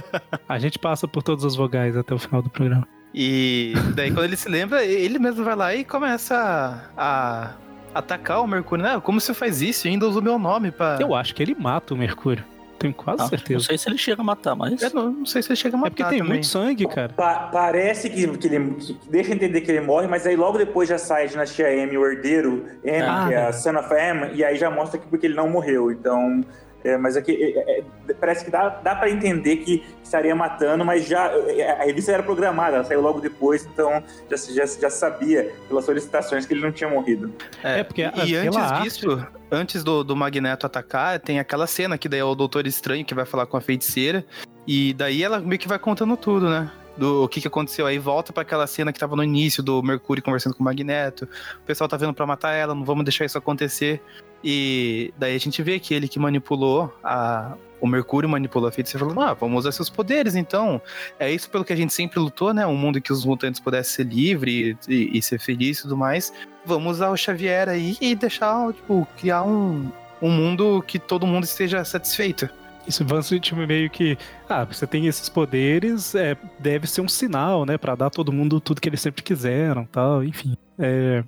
A 0.48 0.58
gente 0.58 0.78
passa 0.78 1.06
por 1.08 1.22
todas 1.22 1.44
as 1.44 1.54
vogais 1.56 1.96
até 1.96 2.12
o 2.14 2.18
final 2.18 2.42
do 2.42 2.50
programa. 2.50 2.86
E 3.14 3.72
daí 3.94 4.10
quando 4.10 4.24
ele 4.24 4.36
se 4.36 4.48
lembra, 4.48 4.84
ele 4.84 5.18
mesmo 5.18 5.42
vai 5.44 5.56
lá 5.56 5.74
e 5.74 5.84
começa 5.84 6.36
a, 6.36 7.54
a 7.94 7.98
atacar 7.98 8.42
o 8.42 8.46
Mercúrio, 8.46 8.84
né? 8.84 9.00
Como 9.00 9.18
você 9.20 9.32
faz 9.32 9.62
isso? 9.62 9.88
Ainda 9.88 10.06
usa 10.06 10.18
o 10.18 10.22
meu 10.22 10.38
nome 10.38 10.70
pra... 10.70 10.98
Eu 11.00 11.14
acho 11.14 11.34
que 11.34 11.42
ele 11.42 11.54
mata 11.54 11.94
o 11.94 11.96
Mercúrio. 11.96 12.44
Tenho 12.78 12.92
quase 12.94 13.18
Não, 13.18 13.24
não 13.24 13.30
certeza. 13.30 13.64
sei 13.64 13.78
se 13.78 13.88
ele 13.88 13.96
chega 13.98 14.20
a 14.20 14.24
matar, 14.24 14.54
mas. 14.54 14.82
Eu 14.82 14.90
não, 14.92 15.10
não 15.10 15.26
sei 15.26 15.42
se 15.42 15.48
ele 15.48 15.56
chega 15.56 15.76
a 15.76 15.78
É 15.78 15.80
matar 15.80 15.90
porque 15.90 16.04
tem 16.04 16.18
também. 16.18 16.32
muito 16.34 16.46
sangue, 16.46 16.86
cara. 16.86 17.08
Pa- 17.10 17.48
parece 17.52 18.10
que, 18.10 18.26
que 18.36 18.46
ele 18.48 18.74
que 18.74 18.98
deixa 19.10 19.32
entender 19.32 19.60
que 19.62 19.70
ele 19.70 19.80
morre, 19.80 20.06
mas 20.06 20.26
aí 20.26 20.36
logo 20.36 20.58
depois 20.58 20.88
já 20.88 20.98
sai 20.98 21.24
a 21.24 21.26
dinastia 21.26 21.70
M, 21.74 21.96
o 21.96 22.06
herdeiro 22.06 22.64
M, 22.84 23.02
Ah, 23.02 23.24
que 23.28 23.34
é 23.34 23.36
é. 23.38 23.46
a 23.46 23.52
Son 23.52 23.76
of 23.78 23.92
M, 23.94 24.30
e 24.34 24.44
aí 24.44 24.56
já 24.56 24.70
mostra 24.70 24.98
que 24.98 25.06
porque 25.06 25.26
ele 25.26 25.34
não 25.34 25.48
morreu. 25.48 25.90
Então, 25.90 26.44
é, 26.86 26.96
mas 26.96 27.16
aqui 27.16 27.32
é, 27.56 27.80
é, 27.80 27.84
parece 28.14 28.44
que 28.44 28.50
dá, 28.50 28.68
dá 28.68 28.94
para 28.94 29.10
entender 29.10 29.56
que 29.58 29.84
estaria 30.02 30.34
matando, 30.34 30.84
mas 30.84 31.06
já 31.06 31.26
é, 31.48 31.82
a 31.82 31.84
revista 31.84 32.12
era 32.12 32.22
programada, 32.22 32.76
ela 32.76 32.84
saiu 32.84 33.00
logo 33.00 33.20
depois, 33.20 33.66
então 33.66 34.02
já, 34.30 34.36
se- 34.36 34.54
já, 34.54 34.64
já 34.66 34.90
sabia 34.90 35.52
pelas 35.68 35.84
solicitações 35.84 36.46
que 36.46 36.54
ele 36.54 36.60
não 36.60 36.72
tinha 36.72 36.88
morrido. 36.88 37.32
É, 37.62 37.82
porque 37.82 38.02
a- 38.02 38.12
E 38.24 38.36
antes 38.36 38.56
arte- 38.56 38.82
disso, 38.84 39.26
antes 39.50 39.82
do, 39.84 40.04
do 40.04 40.14
Magneto 40.16 40.66
atacar, 40.66 41.18
tem 41.20 41.38
aquela 41.38 41.66
cena 41.66 41.98
que 41.98 42.08
daí 42.08 42.20
é 42.20 42.24
o 42.24 42.34
Doutor 42.34 42.66
Estranho 42.66 43.04
que 43.04 43.14
vai 43.14 43.24
falar 43.26 43.46
com 43.46 43.56
a 43.56 43.60
feiticeira. 43.60 44.24
E 44.66 44.92
daí 44.94 45.22
ela 45.22 45.38
meio 45.38 45.58
que 45.58 45.68
vai 45.68 45.78
contando 45.78 46.16
tudo, 46.16 46.48
né? 46.50 46.70
Do 46.96 47.24
o 47.24 47.28
que, 47.28 47.40
que 47.40 47.46
aconteceu. 47.46 47.86
Aí 47.86 47.98
volta 47.98 48.32
pra 48.32 48.42
aquela 48.42 48.66
cena 48.66 48.92
que 48.92 48.98
tava 48.98 49.14
no 49.14 49.22
início 49.22 49.62
do 49.62 49.82
Mercúrio 49.82 50.22
conversando 50.24 50.54
com 50.54 50.62
o 50.62 50.64
Magneto. 50.64 51.28
O 51.58 51.66
pessoal 51.66 51.86
tá 51.86 51.96
vendo 51.96 52.14
pra 52.14 52.26
matar 52.26 52.52
ela, 52.52 52.74
não 52.74 52.84
vamos 52.84 53.04
deixar 53.04 53.24
isso 53.24 53.36
acontecer. 53.38 54.00
E 54.48 55.12
daí 55.18 55.34
a 55.34 55.40
gente 55.40 55.60
vê 55.60 55.80
que 55.80 55.92
ele 55.92 56.06
que 56.06 56.20
manipulou 56.20 56.96
a. 57.02 57.54
O 57.78 57.86
Mercúrio 57.86 58.26
manipulou 58.26 58.68
a 58.68 58.72
feiticeira 58.72 59.04
falando, 59.04 59.20
ah, 59.20 59.34
vamos 59.34 59.58
usar 59.58 59.72
seus 59.72 59.90
poderes, 59.90 60.34
então. 60.34 60.80
É 61.18 61.30
isso 61.30 61.50
pelo 61.50 61.64
que 61.64 61.72
a 61.72 61.76
gente 61.76 61.92
sempre 61.92 62.18
lutou, 62.18 62.54
né? 62.54 62.66
Um 62.66 62.76
mundo 62.76 62.98
em 62.98 63.02
que 63.02 63.12
os 63.12 63.24
mutantes 63.24 63.60
pudessem 63.60 64.06
ser 64.06 64.14
livres 64.14 64.76
e, 64.88 65.10
e 65.12 65.20
ser 65.20 65.38
felizes 65.38 65.80
e 65.80 65.82
tudo 65.82 65.96
mais 65.96 66.32
vamos 66.66 66.96
usar 66.96 67.10
o 67.10 67.16
Xavier 67.16 67.68
aí 67.68 67.96
e 68.00 68.14
deixar, 68.14 68.72
tipo, 68.72 69.06
criar 69.16 69.44
um, 69.44 69.90
um 70.20 70.30
mundo 70.30 70.82
que 70.86 70.98
todo 70.98 71.26
mundo 71.26 71.44
esteja 71.44 71.84
satisfeito. 71.84 72.48
Isso 72.86 73.04
tipo 73.40 73.66
meio 73.66 73.90
que. 73.90 74.16
Ah, 74.48 74.64
você 74.64 74.86
tem 74.86 75.06
esses 75.06 75.28
poderes, 75.28 76.14
é, 76.14 76.36
deve 76.58 76.86
ser 76.86 77.00
um 77.00 77.08
sinal, 77.08 77.64
né? 77.66 77.76
Pra 77.76 77.96
dar 77.96 78.06
a 78.06 78.10
todo 78.10 78.32
mundo 78.32 78.60
tudo 78.60 78.80
que 78.80 78.88
eles 78.88 79.00
sempre 79.00 79.24
quiseram 79.24 79.84
tal, 79.86 80.22
enfim. 80.22 80.56
É, 80.78 81.24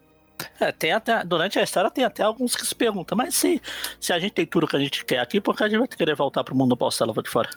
É, 0.61 0.73
tem 0.73 0.93
até, 0.93 1.25
durante 1.25 1.59
a 1.59 1.63
história 1.63 1.91
tem 1.91 2.05
até 2.05 2.23
alguns 2.23 2.55
que 2.55 2.67
se 2.67 2.75
perguntam, 2.75 3.17
mas 3.17 3.35
se, 3.35 3.61
se 4.01 4.13
a 4.13 4.19
gente 4.19 4.33
tem 4.33 4.47
tudo 4.47 4.67
que 4.67 4.77
a 4.77 4.81
gente 4.81 5.05
quer 5.05 5.19
aqui, 5.21 5.41
por 5.41 5.57
que 5.57 5.65
a 5.65 5.69
gente 5.69 5.79
vai 5.79 5.89
querer 5.89 6.15
voltar 6.15 6.45
pro 6.45 6.55
mundo 6.55 6.77
bosta 6.77 7.05
lá 7.05 7.13
de 7.13 7.29
fora? 7.31 7.49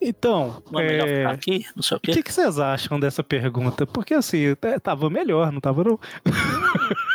Então, 0.00 0.62
Não 0.70 0.78
é 0.80 0.86
melhor 0.86 1.08
é, 1.08 1.16
ficar 1.18 1.30
aqui? 1.32 1.66
Não 1.74 1.82
sei 1.82 1.96
o 1.96 1.98
o 1.98 2.00
quê. 2.00 2.12
que, 2.12 2.22
que 2.22 2.32
vocês 2.32 2.58
acham 2.60 3.00
dessa 3.00 3.24
pergunta? 3.24 3.84
Porque 3.84 4.14
assim, 4.14 4.54
é, 4.62 4.78
tava 4.78 5.10
melhor, 5.10 5.50
não 5.50 5.60
tava 5.60 5.82
não? 5.82 5.98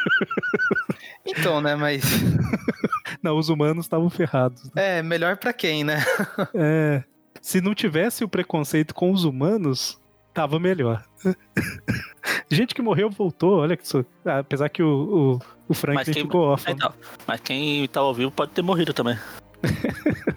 Então, 1.26 1.62
né, 1.62 1.76
mas 1.76 2.04
Não, 3.24 3.38
os 3.38 3.48
humanos 3.50 3.86
estavam 3.86 4.10
ferrados. 4.10 4.70
é 4.76 5.02
melhor 5.02 5.38
pra 5.38 5.54
quem, 5.54 5.84
né? 5.84 6.04
É, 6.54 7.04
se 7.42 7.62
não 7.62 7.74
tivesse 7.74 8.24
o 8.24 8.28
preconceito 8.30 8.94
com 8.94 9.12
os 9.12 9.24
humanos, 9.24 9.98
tava 10.34 10.60
melhor. 10.60 11.04
Gente 12.50 12.74
que 12.76 12.82
morreu 12.82 13.10
voltou, 13.10 13.60
olha 13.60 13.76
que 13.78 13.84
isso. 13.84 14.06
Apesar 14.26 14.70
que 14.70 14.84
o, 14.84 15.40
o, 15.40 15.42
o 15.70 15.74
Franklin 15.74 16.04
Mas 16.06 16.14
quem- 16.14 16.24
ficou 16.24 16.42
órfão. 16.42 16.74
Então, 16.74 16.94
mas 17.28 17.40
quem 17.42 17.88
tá 17.88 18.00
ao 18.00 18.14
vivo 18.14 18.32
pode 18.32 18.52
ter 18.52 18.62
morrido 18.62 18.94
também. 18.94 19.18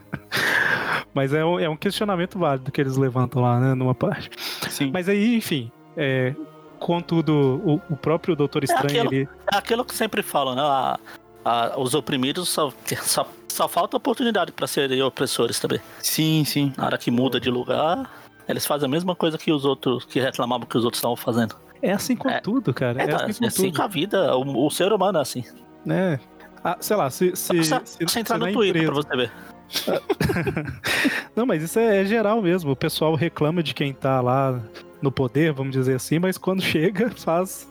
Mas 1.15 1.33
é 1.33 1.43
um, 1.45 1.59
é 1.59 1.67
um 1.69 1.77
questionamento 1.77 2.39
válido 2.39 2.71
que 2.71 2.79
eles 2.81 2.97
levantam 2.97 3.41
lá, 3.41 3.59
né, 3.59 3.75
numa 3.75 3.95
parte. 3.95 4.31
Sim. 4.69 4.91
Mas 4.93 5.09
aí, 5.09 5.37
enfim, 5.37 5.73
é, 5.97 6.35
contudo, 6.79 7.33
o, 7.65 7.81
o 7.95 7.97
próprio 7.97 8.37
Doutor 8.37 8.63
Estranho, 8.65 9.01
aquilo. 9.03 9.15
ele. 9.15 9.29
É 9.53 9.57
aquilo 9.57 9.83
que 9.85 9.95
sempre 9.95 10.23
falam, 10.23 10.55
né? 10.55 10.61
A- 10.63 10.99
a- 11.43 11.81
os 11.81 11.95
oprimidos 11.95 12.51
só, 12.51 12.71
só, 13.01 13.27
só 13.49 13.67
falta 13.67 13.97
oportunidade 13.97 14.53
pra 14.53 14.67
serem 14.67 15.01
opressores 15.03 15.59
também. 15.59 15.81
Sim, 16.01 16.45
sim. 16.45 16.73
Na 16.77 16.85
hora 16.85 16.99
que 16.99 17.11
muda 17.11 17.41
de 17.41 17.49
lugar, 17.51 18.11
eles 18.49 18.67
fazem 18.67 18.87
a 18.87 18.91
mesma 18.91 19.15
coisa 19.15 19.37
que 19.39 19.51
os 19.53 19.65
outros, 19.65 20.05
que 20.05 20.21
reclamavam 20.21 20.67
que 20.67 20.77
os 20.77 20.85
outros 20.85 20.99
estavam 20.99 21.17
fazendo. 21.17 21.57
É 21.83 21.93
assim 21.93 22.17
com 22.17 22.29
É. 22.31 22.41
tudo, 22.41 22.73
cara. 22.73 23.01
É, 23.03 23.11
É, 23.11 23.15
assim 23.15 23.33
com 23.39 23.45
é 23.45 23.49
assim 23.49 23.73
com 23.73 23.83
a 23.83 23.87
vida, 23.87 24.37
o, 24.37 24.67
o 24.67 24.71
ser 24.71 24.93
humano 24.93 25.19
é 25.19 25.21
assim. 25.23 25.45
né? 25.85 26.19
Ah, 26.65 26.77
sei 26.81 26.97
lá, 26.97 27.09
se. 27.11 27.35
se, 27.37 27.63
Só, 27.65 27.81
se, 27.85 27.99
só 28.09 28.19
entrar 28.21 28.39
se 28.41 28.47
no 28.47 28.53
Twitter 28.53 28.83
empresa- 28.83 29.07
pra 29.07 29.17
você 29.17 29.17
ver. 29.17 29.33
Não, 31.35 31.47
mas 31.47 31.63
isso 31.63 31.79
é, 31.79 32.01
é 32.03 32.05
geral 32.05 32.41
mesmo. 32.43 32.71
O 32.73 32.77
pessoal 32.77 33.15
reclama 33.15 33.63
de 33.63 33.75
quem 33.75 33.93
tá 33.93 34.21
lá 34.21 34.61
no 35.03 35.13
poder, 35.13 35.53
vamos 35.53 35.73
dizer 35.73 35.95
assim, 35.97 36.19
mas 36.19 36.39
quando 36.39 36.63
chega, 36.63 37.11
faz, 37.11 37.69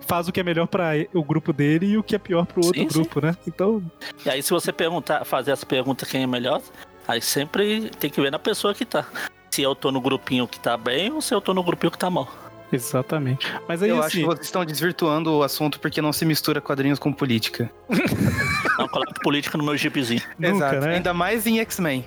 faz 0.00 0.28
o 0.28 0.32
que 0.32 0.40
é 0.40 0.42
melhor 0.42 0.66
pra 0.66 0.92
o 1.12 1.22
grupo 1.22 1.52
dele 1.52 1.86
e 1.86 1.98
o 1.98 2.02
que 2.02 2.14
é 2.14 2.18
pior 2.18 2.46
pro 2.46 2.64
outro 2.64 2.80
Sim, 2.80 2.88
sim. 2.88 2.94
grupo, 3.00 3.20
né? 3.20 3.36
Então, 3.46 3.82
E 4.24 4.30
aí, 4.30 4.42
se 4.42 4.50
você 4.50 4.72
perguntar, 4.72 5.24
fazer 5.24 5.50
essa 5.50 5.66
pergunta 5.66 6.06
quem 6.06 6.22
é 6.22 6.26
melhor, 6.26 6.62
aí 7.08 7.20
sempre 7.20 7.90
tem 7.98 8.08
que 8.10 8.20
ver 8.20 8.30
na 8.30 8.38
pessoa 8.38 8.72
que 8.72 8.84
tá. 8.84 9.04
Se 9.50 9.62
eu 9.62 9.74
tô 9.74 9.90
no 9.90 10.00
grupinho 10.00 10.46
que 10.46 10.58
tá 10.60 10.76
bem 10.76 11.12
ou 11.12 11.20
se 11.20 11.34
eu 11.34 11.40
tô 11.40 11.52
no 11.52 11.62
grupinho 11.62 11.90
que 11.90 11.98
tá 11.98 12.08
mal. 12.10 12.28
exatamente. 12.72 13.46
Mas 13.68 13.82
aí, 13.82 13.90
Eu 13.90 13.96
acho 13.98 14.06
assim, 14.06 14.20
que 14.20 14.26
vocês 14.26 14.46
estão 14.46 14.64
desvirtuando 14.64 15.32
o 15.32 15.42
assunto 15.42 15.80
porque 15.80 16.00
não 16.00 16.12
se 16.12 16.24
mistura 16.24 16.60
quadrinhos 16.60 16.98
com 16.98 17.12
política. 17.12 17.70
Não 18.78 18.88
coloque 18.88 19.12
política 19.22 19.58
no 19.58 19.64
meu 19.64 19.76
gibizinho. 19.76 20.22
nunca, 20.38 20.80
né? 20.80 20.94
Ainda 20.94 21.12
mais 21.12 21.46
em 21.46 21.58
X-Men. 21.58 22.02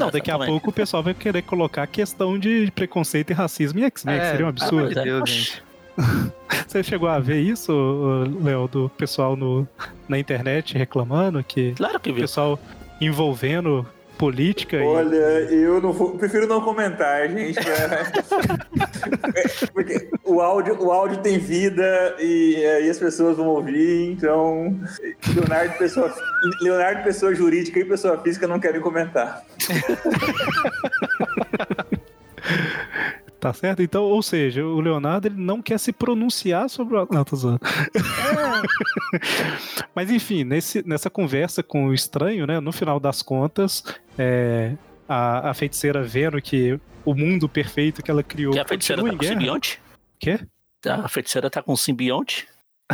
Não, 0.00 0.10
daqui 0.10 0.28
a 0.30 0.36
pouco 0.38 0.70
o 0.70 0.72
pessoal 0.72 1.00
vai 1.02 1.14
querer 1.14 1.42
colocar 1.42 1.84
a 1.84 1.86
questão 1.86 2.36
de 2.36 2.68
preconceito 2.74 3.30
e 3.30 3.32
racismo 3.32 3.78
em 3.78 3.84
X-Men, 3.84 4.18
que 4.18 4.24
É, 4.26 4.30
seria 4.32 4.46
um 4.46 4.48
absurdo. 4.48 4.88
de 4.88 4.94
Deus, 5.02 5.30
gente. 5.30 5.62
Você 6.66 6.82
chegou 6.82 7.08
a 7.08 7.20
ver 7.20 7.40
isso, 7.40 7.72
Léo, 8.42 8.66
do 8.66 8.88
pessoal 8.98 9.36
no, 9.36 9.68
na 10.08 10.18
internet 10.18 10.76
reclamando 10.76 11.42
que 11.44 11.72
Claro 11.76 12.00
que 12.00 12.10
o 12.10 12.14
viu. 12.14 12.22
pessoal 12.24 12.58
envolvendo 13.00 13.86
política 14.16 14.76
e 14.76 14.82
Olha, 14.82 15.16
eu 15.50 15.80
não 15.80 15.92
vou, 15.92 16.18
prefiro 16.18 16.46
não 16.46 16.60
comentar, 16.60 17.28
gente. 17.28 17.56
né? 17.56 18.12
Porque 19.72 20.08
o 20.24 20.40
áudio, 20.40 20.82
o 20.82 20.90
áudio 20.90 21.18
tem 21.18 21.38
vida 21.38 22.16
e 22.18 22.56
aí 22.64 22.90
as 22.90 22.98
pessoas 22.98 23.36
vão 23.36 23.48
ouvir, 23.48 24.10
então 24.10 24.78
Leonardo 25.34 25.78
pessoa, 25.78 26.14
Leonardo 26.60 27.04
pessoa 27.04 27.34
jurídica 27.34 27.78
e 27.78 27.84
pessoa 27.84 28.20
física 28.22 28.46
não 28.46 28.58
querem 28.58 28.80
comentar. 28.80 29.44
Tá 33.38 33.52
certo? 33.52 33.82
Então, 33.82 34.04
ou 34.04 34.22
seja, 34.22 34.64
o 34.64 34.80
Leonardo 34.80 35.28
ele 35.28 35.36
não 35.36 35.60
quer 35.60 35.78
se 35.78 35.92
pronunciar 35.92 36.70
sobre 36.70 36.96
o. 36.96 37.06
Tô 37.24 37.36
zoando. 37.36 37.60
Mas 39.94 40.10
enfim, 40.10 40.42
nesse, 40.42 40.86
nessa 40.86 41.10
conversa 41.10 41.62
com 41.62 41.86
o 41.86 41.94
estranho, 41.94 42.46
né? 42.46 42.60
No 42.60 42.72
final 42.72 42.98
das 42.98 43.20
contas, 43.22 43.84
é, 44.18 44.74
a, 45.08 45.50
a 45.50 45.54
feiticeira 45.54 46.02
vendo 46.02 46.40
que 46.40 46.80
o 47.04 47.14
mundo 47.14 47.48
perfeito 47.48 48.02
que 48.02 48.10
ela 48.10 48.22
criou 48.22 48.52
Que 48.52 48.58
a 48.58 48.66
feiticeira 48.66 49.02
tá 49.02 49.10
com 49.10 49.16
guerra. 49.16 49.34
simbionte? 49.34 49.80
Quê? 50.18 50.40
A 50.86 51.08
feiticeira 51.08 51.50
tá 51.50 51.62
com 51.62 51.76
simbionte? 51.76 52.48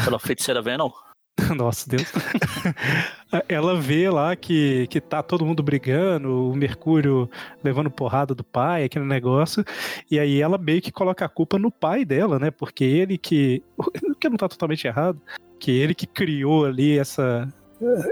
Pela 0.04 0.18
feiticeira 0.18 0.60
Venom? 0.60 0.90
Nossa, 1.56 1.88
Deus. 1.88 2.04
Ela 3.48 3.80
vê 3.80 4.10
lá 4.10 4.36
que, 4.36 4.86
que 4.88 5.00
tá 5.00 5.22
todo 5.22 5.46
mundo 5.46 5.62
brigando, 5.62 6.50
o 6.50 6.54
Mercúrio 6.54 7.28
levando 7.64 7.90
porrada 7.90 8.34
do 8.34 8.44
pai, 8.44 8.84
aquele 8.84 9.06
negócio. 9.06 9.64
E 10.10 10.18
aí 10.18 10.40
ela 10.40 10.58
meio 10.58 10.82
que 10.82 10.92
coloca 10.92 11.24
a 11.24 11.28
culpa 11.28 11.58
no 11.58 11.70
pai 11.70 12.04
dela, 12.04 12.38
né? 12.38 12.50
Porque 12.50 12.84
ele 12.84 13.16
que. 13.16 13.62
Que 14.20 14.28
não 14.28 14.36
tá 14.36 14.48
totalmente 14.48 14.86
errado. 14.86 15.20
Que 15.58 15.72
ele 15.72 15.94
que 15.94 16.06
criou 16.06 16.64
ali 16.64 16.96
essa. 16.96 17.48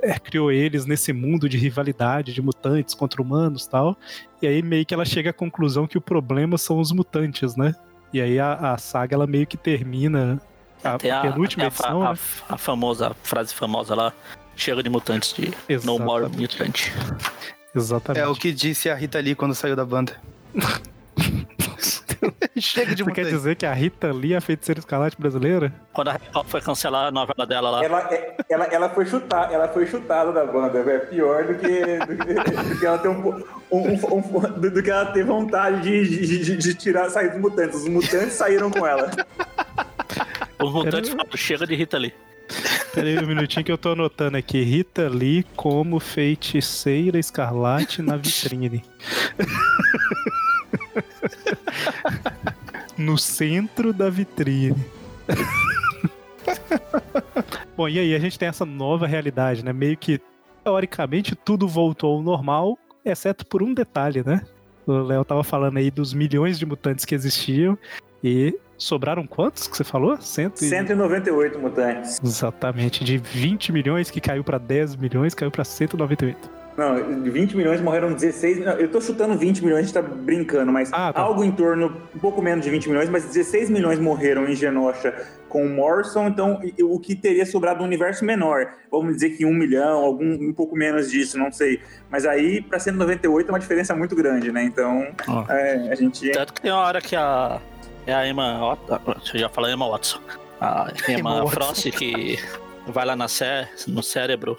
é, 0.02 0.18
criou 0.18 0.50
eles 0.50 0.84
nesse 0.84 1.12
mundo 1.12 1.48
de 1.48 1.56
rivalidade 1.56 2.32
de 2.32 2.42
mutantes 2.42 2.94
contra 2.94 3.22
humanos 3.22 3.66
tal. 3.66 3.96
E 4.42 4.46
aí 4.46 4.60
meio 4.60 4.84
que 4.84 4.92
ela 4.92 5.04
chega 5.04 5.30
à 5.30 5.32
conclusão 5.32 5.86
que 5.86 5.96
o 5.96 6.00
problema 6.00 6.58
são 6.58 6.80
os 6.80 6.90
mutantes, 6.90 7.54
né? 7.54 7.74
E 8.12 8.20
aí 8.20 8.40
a, 8.40 8.72
a 8.72 8.78
saga 8.78 9.14
ela 9.14 9.26
meio 9.26 9.46
que 9.46 9.56
termina. 9.56 10.40
A, 10.83 10.99
Tem 10.99 11.11
a, 11.11 11.20
penúltima 11.20 11.62
tem 11.62 11.68
a, 11.68 11.70
fa- 11.70 11.85
edição, 11.85 12.03
a, 12.03 12.12
né? 12.12 12.18
a 12.49 12.57
famosa, 12.57 13.09
a 13.09 13.14
frase 13.22 13.55
famosa 13.55 13.95
lá, 13.95 14.12
chega 14.57 14.83
de 14.83 14.89
mutantes 14.91 15.33
de 15.35 15.53
No 15.85 15.99
More. 15.99 16.26
Mutant. 16.28 16.91
Exatamente. 17.74 18.22
É 18.22 18.26
o 18.26 18.35
que 18.35 18.53
disse 18.53 18.89
a 18.91 18.95
Rita 18.95 19.18
Lee 19.20 19.35
quando 19.35 19.55
saiu 19.55 19.76
da 19.76 19.85
banda. 19.85 20.12
Chega 22.59 22.95
de 22.95 23.03
Você 23.03 23.12
quer 23.12 23.24
dizer 23.24 23.57
que 23.57 23.64
a 23.64 23.72
Rita 23.72 24.12
Lee 24.12 24.35
é 24.35 24.37
a 24.37 24.41
feiticeira 24.43 24.78
escarlate 24.81 25.16
brasileira? 25.18 25.72
Quando 25.93 26.09
a 26.09 26.12
Record 26.12 26.47
foi 26.49 26.61
cancelar 26.61 27.07
a 27.07 27.11
novela 27.11 27.47
dela 27.47 27.70
lá, 27.70 27.83
Ela, 27.85 28.01
é- 28.12 28.37
ela, 28.51 28.64
ela, 28.66 28.91
foi 28.91 29.07
chutada, 29.07 29.55
ela 29.55 29.68
foi 29.68 29.87
chutada 29.87 30.31
da 30.31 30.45
banda, 30.45 30.83
velho. 30.83 31.07
Pior 31.07 31.45
do 31.47 31.55
que, 31.55 31.81
do 31.81 32.16
que, 32.24 32.35
do 32.74 32.78
que 32.78 32.85
ela 32.87 32.99
ter 32.99 33.09
um, 33.09 33.28
um- 33.70 33.78
um- 33.81 34.16
um- 34.18 34.41
do, 34.61 34.70
do 34.70 34.83
que 34.83 34.91
ela 34.91 35.07
ter 35.07 35.24
vontade 35.24 35.81
de, 35.81 36.26
de, 36.26 36.45
de- 36.45 36.57
de 36.57 36.74
tirar, 36.74 37.09
sair 37.09 37.31
dos 37.31 37.41
mutantes. 37.41 37.76
Os 37.81 37.89
mutantes 37.89 38.33
saíram 38.35 38.70
com 38.70 38.87
ela. 38.87 39.11
os 40.61 40.72
mutantes 40.72 41.11
falaram, 41.11 41.36
chega 41.36 41.66
de 41.66 41.74
Rita 41.74 41.98
Lee. 41.98 42.14
Pera 42.94 43.08
aí 43.08 43.18
um 43.18 43.26
minutinho 43.26 43.64
que 43.64 43.70
eu 43.70 43.78
tô 43.78 43.92
anotando 43.92 44.36
aqui. 44.36 44.62
Rita 44.62 45.08
Lee 45.08 45.44
como 45.54 46.00
feiticeira 46.00 47.18
escarlate 47.18 48.02
na 48.02 48.16
vitrine. 48.16 48.82
no 52.98 53.16
centro 53.16 53.92
da 53.92 54.11
vitrine. 54.11 54.84
Bom, 57.76 57.88
e 57.88 57.98
aí 57.98 58.14
a 58.14 58.18
gente 58.18 58.38
tem 58.38 58.48
essa 58.48 58.66
nova 58.66 59.06
realidade, 59.06 59.64
né? 59.64 59.72
Meio 59.72 59.96
que, 59.96 60.20
teoricamente, 60.64 61.34
tudo 61.34 61.68
voltou 61.68 62.16
ao 62.16 62.22
normal, 62.22 62.78
exceto 63.04 63.46
por 63.46 63.62
um 63.62 63.72
detalhe, 63.72 64.22
né? 64.24 64.42
O 64.86 64.92
Léo 64.92 65.24
tava 65.24 65.44
falando 65.44 65.76
aí 65.76 65.90
dos 65.90 66.12
milhões 66.12 66.58
de 66.58 66.66
mutantes 66.66 67.04
que 67.04 67.14
existiam 67.14 67.78
e 68.22 68.56
sobraram 68.76 69.26
quantos 69.26 69.66
que 69.68 69.76
você 69.76 69.84
falou? 69.84 70.16
Cento 70.20 70.62
e... 70.62 70.68
198 70.68 71.58
mutantes. 71.58 72.20
Exatamente, 72.22 73.04
de 73.04 73.18
20 73.18 73.72
milhões 73.72 74.10
que 74.10 74.20
caiu 74.20 74.42
pra 74.42 74.58
10 74.58 74.96
milhões, 74.96 75.34
caiu 75.34 75.50
pra 75.50 75.64
198. 75.64 76.60
Não, 76.76 77.22
de 77.22 77.28
20 77.28 77.56
milhões 77.58 77.80
morreram 77.80 78.12
16. 78.14 78.60
Não, 78.64 78.72
eu 78.74 78.88
tô 78.90 79.00
chutando 79.02 79.36
20 79.36 79.62
milhões, 79.62 79.80
a 79.80 79.82
gente 79.82 79.92
tá 79.92 80.00
brincando, 80.00 80.72
mas 80.72 80.88
Ah, 80.92 81.12
tá. 81.12 81.20
algo 81.20 81.44
em 81.44 81.50
torno, 81.50 81.94
um 82.14 82.18
pouco 82.18 82.40
menos 82.40 82.64
de 82.64 82.70
20 82.70 82.88
milhões, 82.88 83.10
mas 83.10 83.24
16 83.26 83.68
milhões 83.68 83.98
morreram 83.98 84.48
em 84.48 84.54
Genosha 84.54 85.12
com 85.48 85.66
o 85.66 85.68
Morrison, 85.68 86.28
então 86.28 86.58
o 86.82 86.98
que 86.98 87.14
teria 87.14 87.44
sobrado 87.44 87.82
um 87.82 87.86
universo 87.86 88.24
menor. 88.24 88.66
Vamos 88.90 89.14
dizer 89.14 89.30
que 89.30 89.44
um 89.44 89.52
milhão, 89.52 89.98
algum 90.04 90.32
um 90.32 90.54
pouco 90.54 90.74
menos 90.74 91.10
disso, 91.10 91.36
não 91.36 91.52
sei. 91.52 91.80
Mas 92.08 92.24
aí, 92.24 92.62
pra 92.62 92.78
198 92.78 93.48
é 93.48 93.52
uma 93.52 93.58
diferença 93.58 93.94
muito 93.94 94.14
grande, 94.16 94.50
né? 94.50 94.62
Então, 94.62 95.08
Ó. 95.28 95.44
é, 95.50 95.88
a 95.90 95.94
gente. 95.94 96.30
Tanto 96.30 96.54
que 96.54 96.62
tem 96.62 96.70
uma 96.70 96.80
hora 96.82 97.00
que 97.00 97.14
a. 97.16 97.60
É 98.11 98.14
a 98.14 98.28
Emma. 98.28 98.58
Eu 99.32 99.38
já 99.40 99.48
falei 99.48 99.72
Emma 99.72 99.88
Watson. 99.88 100.18
A 100.61 100.88
Emma 101.08 101.18
Emma 101.18 101.34
Watson. 101.44 101.48
Frost 101.50 101.90
que 101.92 102.38
vai 102.86 103.04
lá 103.06 103.14
na 103.14 103.28
cé, 103.28 103.70
no 103.86 104.02
cérebro 104.02 104.58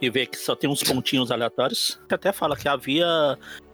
e 0.00 0.08
vê 0.10 0.26
que 0.26 0.36
só 0.36 0.54
tem 0.54 0.68
uns 0.70 0.82
pontinhos 0.82 1.30
aleatórios. 1.30 2.00
Que 2.08 2.14
até 2.14 2.32
fala 2.32 2.56
que 2.56 2.68
havia 2.68 3.06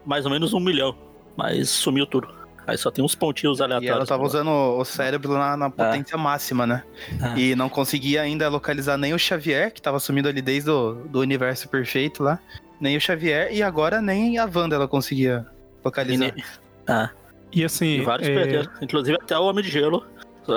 mais 0.07 0.24
ou 0.24 0.31
menos 0.31 0.53
um 0.55 0.61
milhão, 0.61 0.97
mas 1.37 1.68
sumiu 1.68 2.07
tudo. 2.07 2.29
Aí 2.66 2.76
só 2.76 2.91
tem 2.91 3.03
uns 3.03 3.14
pontinhos 3.14 3.61
E 3.61 3.62
aleatórios. 3.62 3.97
ela 3.97 4.07
tava 4.07 4.22
usando 4.22 4.51
o 4.51 4.85
cérebro 4.85 5.33
na, 5.35 5.57
na 5.57 5.70
potência 5.70 6.18
máxima, 6.18 6.66
né? 6.66 6.83
Ah. 7.20 7.39
E 7.39 7.55
não 7.57 7.68
conseguia 7.68 8.20
ainda 8.22 8.47
localizar 8.51 8.99
nem 8.99 9.14
o 9.14 9.18
Xavier, 9.18 9.72
que 9.72 9.81
tava 9.81 9.99
sumido 9.99 10.29
ali 10.29 10.43
desde 10.43 10.68
o 10.70 10.93
do 11.07 11.20
universo 11.20 11.66
perfeito 11.68 12.22
lá. 12.22 12.39
Nem 12.79 12.95
o 12.97 13.01
Xavier, 13.01 13.51
e 13.53 13.62
agora 13.62 14.03
nem 14.03 14.37
a 14.39 14.45
Wanda 14.45 14.76
ela 14.76 14.87
conseguia 14.87 15.47
E, 15.51 15.81
localizar. 15.85 16.35
ne- 16.35 16.45
ah, 16.87 17.11
E 17.53 17.65
assim, 17.65 18.01
e 18.01 18.01
vários 18.03 18.29
é, 18.29 18.35
perderam. 18.35 18.71
Inclusive 18.83 19.17
até 19.21 19.39
o 19.39 19.43
Homem 19.45 19.65
de 19.65 19.71
Gelo 19.71 20.07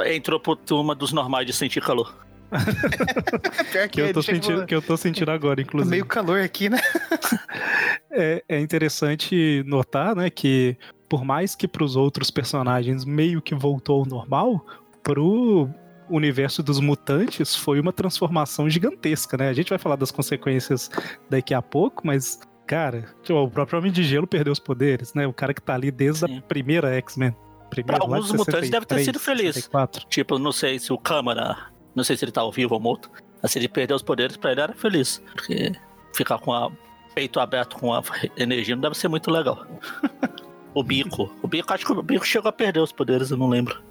entrou 0.06 0.40
pro 0.40 0.56
turma 0.56 0.96
dos 0.96 1.12
normais 1.12 1.46
de 1.46 1.54
sentir 1.54 1.82
calor. 1.82 2.16
Pior 3.72 3.88
que, 3.90 4.02
eu 4.02 4.14
tô 4.14 4.22
sentindo, 4.22 4.66
que 4.66 4.76
eu 4.76 4.82
tô 4.82 4.98
sentindo 4.98 5.32
agora, 5.32 5.56
"Tá 5.58 5.62
inclusive. 5.62 5.90
meio 5.90 6.06
calor 6.06 6.42
aqui, 6.42 6.70
né? 6.70 6.80
É, 8.14 8.44
é 8.50 8.60
interessante 8.60 9.64
notar, 9.66 10.14
né, 10.14 10.30
que 10.30 10.76
por 11.08 11.24
mais 11.24 11.56
que 11.56 11.66
pros 11.66 11.96
outros 11.96 12.30
personagens 12.30 13.06
meio 13.06 13.42
que 13.42 13.56
voltou 13.56 14.02
ao 14.02 14.06
normal, 14.06 14.66
pro 15.02 15.70
universo 16.10 16.62
dos 16.62 16.82
mutantes 16.82 17.56
foi 17.56 17.80
uma 17.80 17.94
transformação 17.94 18.70
gigantesca, 18.70 19.38
né? 19.38 19.48
A 19.48 19.54
gente 19.54 19.70
vai 19.70 19.80
falar 19.80 19.96
das 19.96 20.12
consequências 20.12 20.92
daqui 21.30 21.54
a 21.54 21.62
pouco, 21.62 22.06
mas, 22.06 22.40
cara, 22.72 23.04
tipo, 23.22 23.38
o 23.38 23.52
próprio 23.52 23.78
Homem 23.80 23.92
de 23.92 24.02
Gelo 24.02 24.26
perdeu 24.26 24.54
os 24.54 24.60
poderes, 24.60 25.14
né? 25.14 25.28
O 25.28 25.34
cara 25.34 25.54
que 25.54 25.62
tá 25.62 25.74
ali 25.74 25.92
desde 25.92 26.26
Sim. 26.26 26.38
a 26.38 26.42
primeira 26.42 26.96
X-Men. 26.96 27.36
Primeira, 27.70 27.98
Pra 27.98 28.08
lá 28.08 28.18
de 28.18 28.24
alguns 28.24 28.32
mutantes 28.32 28.70
deve 28.70 28.86
ter 28.86 28.96
63, 29.00 29.06
sido 29.06 29.20
feliz. 29.20 29.56
64. 29.56 30.06
Tipo, 30.08 30.40
não 30.40 30.54
sei 30.54 30.80
se 30.80 30.94
o 30.94 30.98
Câmara, 30.98 31.58
não 31.94 32.02
sei 32.02 32.16
se 32.16 32.24
ele 32.24 32.32
tá 32.32 32.40
ao 32.40 32.50
vivo 32.50 32.74
ou 32.74 32.80
morto, 32.80 33.12
mas 33.42 33.52
se 33.52 33.60
ele 33.60 33.68
perdeu 33.68 33.98
os 33.98 34.02
poderes, 34.02 34.38
pra 34.38 34.54
ele 34.54 34.62
era 34.62 34.74
feliz. 34.74 35.22
Porque 35.34 35.74
ficar 36.16 36.40
com 36.40 36.52
o 36.52 36.72
peito 37.14 37.42
aberto 37.42 37.78
com 37.78 37.94
a 37.94 38.02
energia 38.38 38.74
não 38.74 38.82
deve 38.82 38.96
ser 38.96 39.10
muito 39.10 39.30
legal. 39.30 39.68
o 40.74 40.82
bico. 40.82 41.30
O 41.44 41.50
bico, 41.50 41.74
acho 41.74 41.86
que 41.86 41.92
o 41.92 42.02
bico 42.02 42.26
chegou 42.26 42.48
a 42.48 42.54
perder 42.54 42.80
os 42.80 42.94
poderes, 42.94 43.32
eu 43.32 43.38
não 43.38 43.50
lembro. 43.50 43.82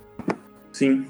Sim. 0.73 1.07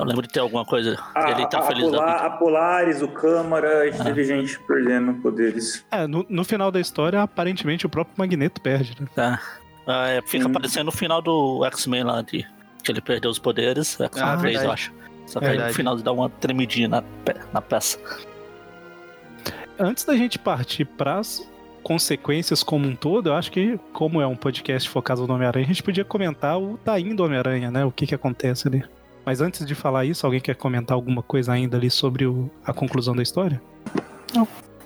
Eu 0.00 0.06
lembro 0.06 0.22
de 0.26 0.32
ter 0.32 0.40
alguma 0.40 0.64
coisa. 0.64 0.98
A, 1.14 1.30
ele 1.30 1.46
tá 1.48 1.58
a- 1.58 1.60
a 1.60 1.64
feliz 1.64 1.90
da 1.90 1.98
Polar- 1.98 2.24
a 2.24 2.30
Polaris, 2.30 3.02
o 3.02 3.08
Câmara, 3.08 3.90
Ah. 3.98 4.04
teve 4.04 4.24
gente 4.24 4.58
perdendo 4.60 5.14
poderes. 5.20 5.84
É, 5.90 6.06
no, 6.06 6.24
no 6.28 6.44
final 6.44 6.70
da 6.70 6.80
história, 6.80 7.20
aparentemente 7.22 7.84
o 7.86 7.88
próprio 7.88 8.14
Magneto 8.16 8.60
perde, 8.60 8.94
né? 9.00 9.06
Tá. 9.14 9.40
Ah, 9.86 10.08
é, 10.08 10.22
fica 10.22 10.44
Sim. 10.46 10.52
parecendo 10.52 10.86
no 10.86 10.92
final 10.92 11.20
do 11.20 11.64
X-Men 11.66 12.04
lá, 12.04 12.22
de, 12.22 12.46
que 12.82 12.90
ele 12.92 13.00
perdeu 13.00 13.30
os 13.30 13.38
poderes. 13.38 14.00
X-Men 14.00 14.24
Ah, 14.24 14.36
3, 14.36 14.42
verdade. 14.42 14.64
eu 14.66 14.72
acho. 14.72 14.92
Só 15.26 15.38
que 15.38 15.44
aí 15.46 15.50
no 15.52 15.56
Verdade. 15.58 15.76
final 15.76 15.96
dá 15.96 16.12
uma 16.12 16.28
tremidinha 16.28 16.88
na, 16.88 17.02
pe- 17.02 17.36
na 17.52 17.60
peça. 17.60 17.98
Antes 19.78 20.04
da 20.04 20.16
gente 20.16 20.38
partir 20.38 20.84
pras 20.84 21.48
consequências 21.82 22.62
como 22.62 22.86
um 22.86 22.94
todo, 22.94 23.28
eu 23.30 23.34
acho 23.34 23.50
que, 23.50 23.78
como 23.92 24.20
é 24.20 24.26
um 24.26 24.36
podcast 24.36 24.88
focado 24.88 25.26
no 25.26 25.34
Homem-Aranha, 25.34 25.64
a 25.64 25.68
gente 25.68 25.82
podia 25.82 26.04
comentar 26.04 26.58
o 26.60 26.76
Taim 26.78 27.14
do 27.14 27.24
Homem-Aranha, 27.24 27.70
né? 27.70 27.84
O 27.84 27.90
que 27.90 28.06
que 28.06 28.14
acontece 28.14 28.68
ali. 28.68 28.84
Mas 29.24 29.40
antes 29.40 29.64
de 29.66 29.74
falar 29.74 30.04
isso, 30.04 30.24
alguém 30.26 30.40
quer 30.40 30.54
comentar 30.56 30.94
alguma 30.94 31.22
coisa 31.22 31.52
ainda 31.52 31.76
ali 31.76 31.90
sobre 31.90 32.26
o- 32.26 32.50
a 32.64 32.72
conclusão 32.72 33.14
da 33.14 33.22
história? 33.22 33.60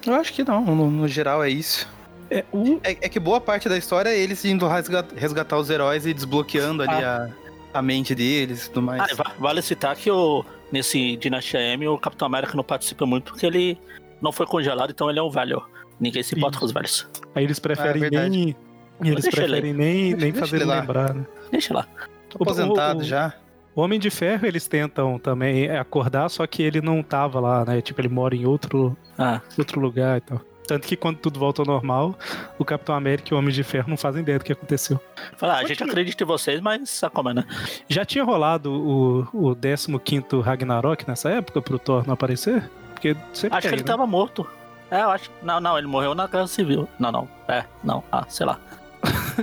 Eu 0.06 0.14
acho 0.14 0.32
que 0.32 0.44
não, 0.44 0.62
no, 0.64 0.90
no 0.90 1.08
geral 1.08 1.42
é 1.42 1.48
isso. 1.48 1.88
É, 2.30 2.44
o, 2.52 2.78
É, 2.82 2.92
é 3.02 3.08
que 3.08 3.18
boa 3.20 3.40
parte 3.40 3.68
da 3.68 3.76
história 3.76 4.10
é 4.10 4.18
eles 4.18 4.44
indo 4.44 4.66
resga- 4.66 5.06
resgatar 5.16 5.58
os 5.58 5.70
heróis 5.70 6.04
e 6.06 6.12
desbloqueando 6.12 6.82
ali 6.82 7.04
a, 7.04 7.28
a 7.72 7.82
mente 7.82 8.14
deles 8.14 8.66
e 8.66 8.70
tudo 8.70 8.82
mais. 8.82 9.02
Ah, 9.12 9.14
va- 9.14 9.32
vale 9.38 9.62
citar 9.62 9.94
que 9.96 10.10
o, 10.10 10.44
nesse 10.72 11.16
Dinastia 11.16 11.60
M 11.60 11.86
o 11.88 11.96
Capitão 11.98 12.26
América 12.26 12.54
não 12.56 12.64
participa 12.64 13.06
muito 13.06 13.32
porque 13.32 13.46
ele 13.46 13.78
não 14.20 14.32
foi 14.32 14.46
congelado, 14.46 14.90
então 14.90 15.08
ele 15.08 15.18
é 15.18 15.22
um 15.22 15.30
velho. 15.30 15.62
Ninguém 16.00 16.22
se 16.22 16.36
importa 16.36 16.58
com 16.58 16.64
os 16.64 16.72
velhos. 16.72 17.06
aí 17.34 17.44
eles 17.44 17.58
preferem 17.58 18.02
Ah, 18.02 18.06
é 18.06 18.28
nem. 18.28 18.56
Eles 19.02 19.28
preferem 19.28 19.72
nem, 19.72 19.94
nem 20.12 20.16
Deixa 20.16 20.38
fazer 20.40 20.56
ele 20.56 20.64
lembrar, 20.66 21.14
né? 21.14 21.24
Deixa 21.50 21.72
lá. 21.74 21.86
Tô 22.28 22.42
aposentado 22.42 22.98
o- 22.98 23.02
o- 23.02 23.04
já. 23.04 23.34
O 23.74 23.80
Homem 23.82 23.98
de 23.98 24.08
Ferro, 24.10 24.46
eles 24.46 24.68
tentam 24.68 25.18
também 25.18 25.68
acordar, 25.70 26.28
só 26.28 26.46
que 26.46 26.62
ele 26.62 26.80
não 26.80 27.02
tava 27.02 27.40
lá, 27.40 27.64
né? 27.64 27.80
Tipo, 27.80 28.00
ele 28.00 28.08
mora 28.08 28.34
em 28.36 28.46
outro, 28.46 28.96
Ah, 29.18 29.40
outro 29.58 29.80
lugar 29.80 30.18
e 30.18 30.20
tal. 30.20 30.40
Tanto 30.66 30.86
que 30.86 30.96
quando 30.96 31.18
tudo 31.18 31.38
volta 31.38 31.60
ao 31.60 31.66
normal, 31.66 32.16
o 32.58 32.64
Capitão 32.64 32.94
América 32.94 33.28
e 33.30 33.34
o 33.34 33.38
Homem 33.38 33.52
de 33.52 33.62
Ferro 33.62 33.90
não 33.90 33.96
fazem 33.98 34.22
ideia 34.22 34.38
do 34.38 34.44
que 34.44 34.52
aconteceu. 34.52 34.98
fala, 35.36 35.54
ah, 35.54 35.58
a 35.58 35.64
gente 35.66 35.82
acredita 35.82 36.22
em 36.24 36.26
vocês, 36.26 36.60
mas 36.60 36.88
é, 36.88 37.34
né? 37.34 37.44
Já 37.88 38.04
tinha 38.04 38.24
rolado 38.24 38.72
o, 38.72 39.50
o 39.50 39.54
15 39.54 40.40
Ragnarok 40.42 41.06
nessa 41.06 41.28
época 41.30 41.60
pro 41.60 41.78
Thor 41.78 42.04
não 42.06 42.14
aparecer? 42.14 42.70
Porque 42.94 43.14
sempre 43.34 43.58
Acho 43.58 43.62
que 43.66 43.68
tem, 43.68 43.72
ele 43.78 43.82
né? 43.82 43.86
tava 43.86 44.06
morto. 44.06 44.46
É, 44.90 45.02
eu 45.02 45.10
acho. 45.10 45.30
Não, 45.42 45.60
não, 45.60 45.76
ele 45.76 45.86
morreu 45.86 46.14
na 46.14 46.26
Guerra 46.26 46.46
Civil. 46.46 46.88
Não, 46.98 47.10
não. 47.12 47.28
É, 47.48 47.64
não. 47.82 48.02
Ah, 48.10 48.24
sei 48.28 48.46
lá. 48.46 48.58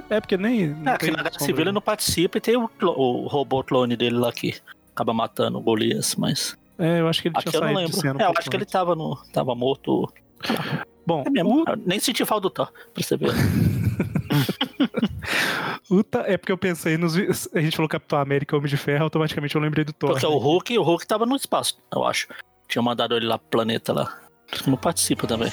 É, 0.10 0.20
porque 0.20 0.38
nem. 0.38 0.76
É, 0.86 0.98
que 0.98 1.12
na 1.12 1.24
Guerra 1.24 1.40
Civil 1.40 1.62
ele 1.62 1.72
não 1.72 1.82
participa 1.82 2.38
e 2.38 2.42
tem 2.42 2.58
o, 2.58 2.70
o 2.82 3.28
robô 3.28 3.64
clone 3.64 3.96
dele 3.96 4.18
lá 4.18 4.32
que 4.32 4.56
acaba 4.94 5.14
matando 5.14 5.58
o 5.58 5.62
Golias, 5.62 6.16
mas. 6.16 6.58
É, 6.78 7.00
eu 7.00 7.08
acho 7.08 7.22
que 7.22 7.28
ele 7.28 7.36
Aqui 7.38 7.50
tinha 7.50 7.62
eu 7.62 7.68
não 7.68 7.74
lembro. 7.76 8.22
É, 8.22 8.26
eu 8.26 8.34
acho 8.38 8.50
que 8.50 8.56
ele 8.56 8.66
tava 8.66 8.96
no. 8.96 9.16
tava 9.32 9.56
morto. 9.56 10.12
Bom, 11.06 11.24
É 11.26 11.30
mesmo. 11.30 11.62
o, 11.62 11.66
nem 11.86 12.00
senti 12.00 12.26
falta 12.26 12.44
do 12.44 12.50
Thor, 12.50 12.72
pra 12.94 13.04
você 13.04 13.18
ver. 13.18 13.32
o 15.90 16.04
Ta- 16.04 16.24
é 16.28 16.38
porque 16.38 16.52
eu 16.52 16.58
pensei 16.58 16.98
nos. 16.98 17.16
A 17.54 17.62
gente 17.62 17.76
falou 17.76 17.90
Capitão 17.90 18.20
América 18.20 18.56
e 18.56 18.58
Homem 18.58 18.70
de 18.70 18.78
Ferro, 18.78 19.04
automaticamente 19.04 19.56
eu 19.56 19.62
lembrei 19.62 19.86
do 19.86 19.94
Thor. 19.94 20.12
Porque 20.12 20.26
né? 20.26 20.32
o 20.32 20.38
Hulk, 20.38 20.78
o 20.78 20.84
Hulk 20.84 21.06
tava 21.06 21.26
no 21.26 21.36
espaço, 21.36 21.78
eu 21.94 22.04
acho. 22.04 22.28
Tinha 22.68 22.82
mandado 22.82 23.16
ele 23.16 23.26
lá 23.26 23.38
pro 23.38 23.48
planeta 23.50 23.94
lá. 23.94 24.18
Não 24.66 24.78
participa 24.78 25.28
também. 25.28 25.52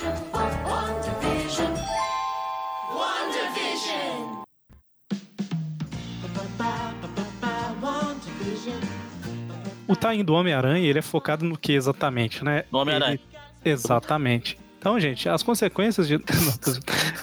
O 9.88 9.96
Taim 9.96 10.22
do 10.24 10.34
Homem-Aranha, 10.34 10.86
ele 10.88 10.98
é 10.98 11.02
focado 11.02 11.44
no 11.44 11.56
que 11.56 11.72
exatamente, 11.72 12.44
né? 12.44 12.64
No 12.70 12.78
Homem-Aranha. 12.78 13.18
Ele- 13.64 13.74
Exatamente. 13.74 14.56
Então, 14.78 15.00
gente, 15.00 15.28
as 15.28 15.42
consequências 15.42 16.06
de. 16.06 16.18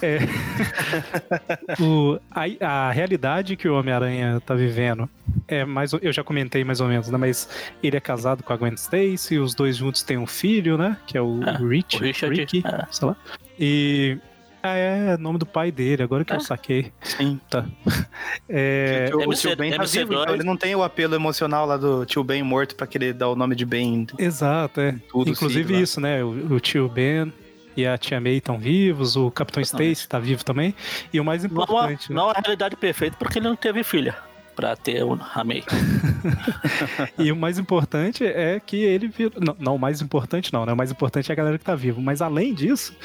É... 0.02 0.18
o... 1.80 2.18
a, 2.30 2.88
a 2.88 2.90
realidade 2.90 3.56
que 3.56 3.66
o 3.66 3.78
Homem-Aranha 3.78 4.42
tá 4.44 4.54
vivendo 4.54 5.08
é 5.48 5.64
mais. 5.64 5.92
Eu 5.94 6.12
já 6.12 6.22
comentei 6.22 6.62
mais 6.64 6.82
ou 6.82 6.88
menos, 6.88 7.08
né? 7.08 7.16
Mas 7.16 7.48
ele 7.82 7.96
é 7.96 8.00
casado 8.00 8.42
com 8.42 8.52
a 8.52 8.56
Gwen 8.56 8.74
Stacy, 8.74 9.38
os 9.38 9.54
dois 9.54 9.76
juntos 9.78 10.02
têm 10.02 10.18
um 10.18 10.26
filho, 10.26 10.76
né? 10.76 10.98
Que 11.06 11.16
é 11.16 11.22
o 11.22 11.40
É, 11.42 11.56
Rich. 11.56 11.96
o 11.96 12.00
Richard, 12.00 12.38
Ricky, 12.38 12.62
é. 12.66 12.86
sei 12.90 13.08
lá. 13.08 13.16
E. 13.58 14.18
Ah, 14.66 14.76
é 14.76 15.16
nome 15.16 15.38
do 15.38 15.46
pai 15.46 15.70
dele, 15.70 16.02
agora 16.02 16.24
que 16.24 16.32
É. 16.32 16.36
eu 16.36 16.40
saquei. 16.40 16.92
Sim. 17.02 17.40
Tá. 17.48 17.64
É, 18.48 19.10
o, 19.12 19.18
o 19.18 19.22
MC 19.22 19.48
tio 19.48 19.56
Ben 19.56 19.70
tá 19.72 19.82
MC2. 19.84 19.98
vivo, 19.98 20.14
então 20.22 20.34
ele 20.34 20.44
não 20.44 20.56
tem 20.56 20.74
o 20.74 20.82
apelo 20.82 21.14
emocional 21.14 21.66
lá 21.66 21.76
do 21.76 22.04
tio 22.04 22.22
Ben 22.24 22.42
morto 22.42 22.74
pra 22.74 22.86
querer 22.86 23.12
dar 23.12 23.28
o 23.28 23.36
nome 23.36 23.54
de 23.54 23.64
Ben 23.64 24.06
Exato, 24.18 24.80
é. 24.80 24.96
tudo. 25.08 25.30
Inclusive 25.30 25.74
lá. 25.74 25.80
isso, 25.80 26.00
né? 26.00 26.22
O, 26.22 26.54
o 26.54 26.60
tio 26.60 26.88
Ben 26.88 27.32
e 27.76 27.86
a 27.86 27.98
tia 27.98 28.20
May 28.20 28.36
estão 28.36 28.58
vivos, 28.58 29.16
o 29.16 29.30
Capitão. 29.30 29.62
Stacy 29.62 30.08
tá 30.08 30.18
vivo 30.18 30.44
também. 30.44 30.74
E 31.12 31.20
o 31.20 31.24
mais 31.24 31.42
Não, 31.44 31.50
é- 31.50 31.52
importante, 31.64 32.10
né? 32.10 32.16
não 32.16 32.28
é 32.30 32.34
a 32.36 32.40
realidade 32.40 32.76
perfeita 32.76 33.16
porque 33.18 33.38
ele 33.38 33.48
não 33.48 33.56
teve 33.56 33.82
filha. 33.84 34.16
Pra 34.56 34.74
ter 34.74 35.04
o 35.04 35.18
Amei. 35.34 35.62
e 37.18 37.30
o 37.30 37.36
mais 37.36 37.58
importante 37.58 38.24
é 38.24 38.58
que 38.58 38.76
ele 38.76 39.06
virou. 39.06 39.38
Não, 39.38 39.56
não, 39.58 39.74
o 39.76 39.78
mais 39.78 40.00
importante 40.00 40.50
não, 40.50 40.64
né? 40.64 40.72
O 40.72 40.76
mais 40.76 40.90
importante 40.90 41.30
é 41.30 41.32
a 41.34 41.36
galera 41.36 41.58
que 41.58 41.64
tá 41.64 41.74
vivo. 41.74 42.00
Mas 42.00 42.22
além 42.22 42.54
disso, 42.54 42.96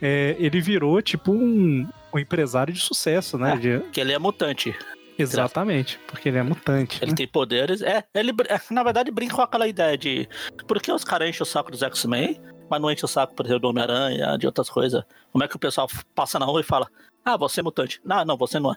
é, 0.00 0.36
ele 0.38 0.60
virou 0.60 1.00
tipo 1.00 1.32
um, 1.32 1.88
um 2.12 2.18
empresário 2.18 2.72
de 2.72 2.80
sucesso, 2.80 3.38
né? 3.38 3.54
É. 3.54 3.56
De- 3.56 3.80
Que 3.90 4.00
ele 4.00 4.12
é 4.12 4.18
mutante. 4.18 4.76
Exatamente, 5.18 5.98
porque 6.06 6.28
ele 6.28 6.38
é 6.38 6.42
mutante. 6.42 6.98
Ele 7.02 7.12
né? 7.12 7.16
tem 7.16 7.26
poderes. 7.28 7.82
É, 7.82 8.04
ele, 8.14 8.32
na 8.70 8.82
verdade, 8.82 9.10
brinca 9.10 9.34
com 9.34 9.42
aquela 9.42 9.66
ideia 9.66 9.96
de. 9.96 10.28
Por 10.66 10.80
que 10.80 10.92
os 10.92 11.04
caras 11.04 11.28
enchem 11.28 11.42
o 11.42 11.46
saco 11.46 11.70
dos 11.70 11.82
X-Men, 11.82 12.40
mas 12.68 12.80
não 12.80 12.90
enchem 12.90 13.04
o 13.04 13.08
saco, 13.08 13.34
por 13.34 13.44
exemplo, 13.46 13.62
do 13.62 13.68
Homem-Aranha, 13.68 14.36
de 14.38 14.46
outras 14.46 14.68
coisas? 14.68 15.02
Como 15.32 15.44
é 15.44 15.48
que 15.48 15.56
o 15.56 15.58
pessoal 15.58 15.88
passa 16.14 16.38
na 16.38 16.46
rua 16.46 16.60
e 16.60 16.64
fala: 16.64 16.86
Ah, 17.24 17.36
você 17.36 17.60
é 17.60 17.62
mutante. 17.62 18.00
Não, 18.04 18.24
não, 18.24 18.36
você 18.36 18.58
não 18.58 18.72
é. 18.72 18.76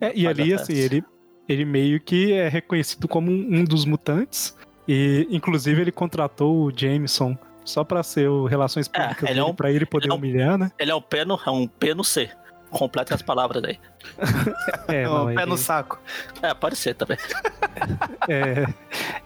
É, 0.00 0.12
e 0.14 0.24
Mas 0.24 0.38
ali, 0.38 0.52
assim, 0.52 0.74
ele, 0.74 1.04
ele 1.48 1.64
meio 1.64 2.00
que 2.00 2.32
é 2.32 2.48
reconhecido 2.48 3.06
como 3.08 3.30
um, 3.30 3.58
um 3.60 3.64
dos 3.64 3.84
mutantes. 3.84 4.56
E, 4.88 5.26
inclusive, 5.30 5.80
ele 5.80 5.92
contratou 5.92 6.64
o 6.66 6.72
Jameson 6.76 7.36
só 7.64 7.84
pra 7.84 8.02
ser 8.02 8.28
o 8.28 8.46
Relações 8.46 8.90
É, 8.92 9.00
Públicas 9.00 9.30
ele 9.30 9.38
é 9.38 9.44
um- 9.44 9.54
pra 9.54 9.70
ele 9.70 9.86
poder 9.86 10.06
ele 10.06 10.12
é 10.12 10.14
um- 10.14 10.18
humilhar, 10.18 10.58
né? 10.58 10.72
Ele 10.78 10.90
é 10.90 10.94
um 10.94 11.00
pé 11.00 11.24
no, 11.24 11.38
é 11.46 11.50
um 11.50 11.66
pé 11.68 11.94
no 11.94 12.02
C. 12.02 12.28
Completa 12.70 13.14
as 13.14 13.20
palavras 13.22 13.62
aí. 13.62 13.78
É, 14.88 15.06
Ó, 15.06 15.18
não, 15.26 15.34
pé 15.34 15.42
ele- 15.42 15.50
no 15.50 15.56
saco. 15.58 16.00
É, 16.42 16.52
pode 16.54 16.74
ser 16.74 16.94
também. 16.94 17.16
é, 18.28 18.66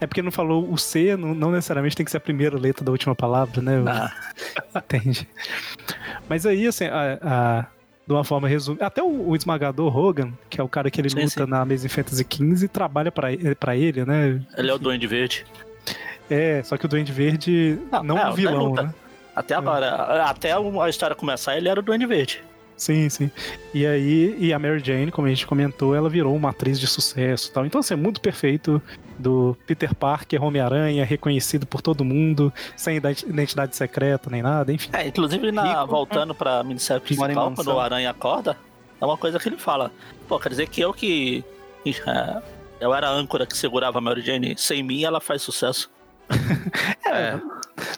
é 0.01 0.07
porque 0.07 0.21
não 0.21 0.31
falou 0.33 0.71
o 0.71 0.77
C, 0.77 1.17
não, 1.17 1.35
não 1.35 1.51
necessariamente 1.53 1.97
tem 1.97 2.05
que 2.05 2.11
ser 2.11 2.17
a 2.19 2.21
primeira 2.21 2.59
letra 2.59 2.85
da 2.85 2.91
última 2.93 3.15
palavra, 3.15 3.63
né? 3.63 3.73
Ah, 3.87 4.13
Entende? 4.79 5.29
Mas 6.29 6.45
aí, 6.45 6.67
assim, 6.67 6.85
a, 6.87 7.19
a- 7.23 7.67
de 8.07 8.13
uma 8.13 8.23
forma 8.25 8.47
resumida. 8.49 8.87
Até 8.87 9.03
o, 9.03 9.29
o 9.31 9.35
esmagador 9.37 9.95
Hogan, 9.97 10.33
que 10.49 10.61
é 10.61 10.65
o 10.65 10.69
cara 10.69 10.91
que 10.91 11.01
ele 11.01 11.11
Sim, 11.11 11.23
luta 11.23 11.45
sim. 11.45 11.51
na 11.51 11.61
Amazing 11.61 11.89
Fantasy 11.89 12.25
XV, 12.31 12.69
trabalha 12.69 13.11
pra, 13.11 13.33
ele- 13.33 13.55
né? 14.05 14.41
ele 14.57 14.71
é 14.71 14.75
o 14.75 14.79
Duende 14.79 15.07
Verde. 15.07 15.45
É, 16.31 16.63
só 16.63 16.77
que 16.77 16.85
o 16.87 16.89
Duende 16.89 17.13
Verde 17.13 17.79
Não, 17.91 18.03
não 18.03 18.19
é, 18.19 18.23
é 18.23 18.27
um 18.27 18.31
o 18.31 18.35
vilão, 18.35 18.65
luta. 18.67 18.83
né? 18.85 18.95
Até 19.35 19.55
agora, 19.55 20.25
até 20.25 20.53
a 20.53 20.89
história 20.89 21.15
começar, 21.15 21.57
ele 21.57 21.69
era 21.69 21.79
o 21.79 21.83
Duende 21.83 22.07
Verde. 22.07 22.43
Sim, 22.77 23.09
sim. 23.09 23.31
E 23.73 23.87
aí, 23.87 24.37
e 24.39 24.53
a 24.53 24.59
Mary 24.59 24.83
Jane, 24.85 25.11
como 25.11 25.27
a 25.27 25.31
gente 25.31 25.47
comentou, 25.47 25.95
ela 25.95 26.09
virou 26.11 26.35
uma 26.37 26.51
atriz 26.51 26.79
de 26.79 26.87
sucesso 26.87 27.49
e 27.49 27.53
tal. 27.53 27.65
Então, 27.67 27.81
assim, 27.81 27.95
é 27.95 27.97
muito 27.97 28.21
perfeito 28.21 28.81
do 29.19 29.57
Peter 29.67 29.95
Parker, 29.95 30.43
Homem-Aranha, 30.43 31.05
reconhecido 31.05 31.67
por 31.67 31.81
todo 31.83 32.05
mundo, 32.05 32.53
sem 32.77 32.97
identi- 32.97 33.27
identidade 33.29 33.77
secreta 33.77 34.31
nem 34.31 34.43
nada, 34.43 34.73
enfim. 34.73 34.91
É, 34.93 35.07
inclusive, 35.07 35.51
na, 35.53 35.81
Rico. 35.81 35.87
voltando 35.87 36.35
pra 36.35 36.63
minissérie 36.63 37.03
principal, 37.03 37.53
quando 37.53 37.69
o 37.69 37.81
Aranha 37.81 38.11
acorda, 38.11 38.57
é 39.01 39.05
uma 39.05 39.17
coisa 39.17 39.39
que 39.39 39.49
ele 39.49 39.57
fala. 39.59 39.91
Pô, 40.29 40.39
quer 40.39 40.49
dizer 40.51 40.69
que 40.69 40.81
eu 40.81 40.93
que. 40.93 41.45
é, 41.87 42.43
eu 42.81 42.95
era 42.95 43.09
a 43.09 43.13
âncora 43.13 43.47
que 43.47 43.57
segurava 43.57 43.99
a 43.99 44.01
Mary 44.01 44.21
Jane. 44.23 44.55
Sem 44.57 44.83
mim, 44.83 45.05
ela 45.05 45.21
faz 45.21 45.43
sucesso. 45.43 45.91
É. 47.09 47.39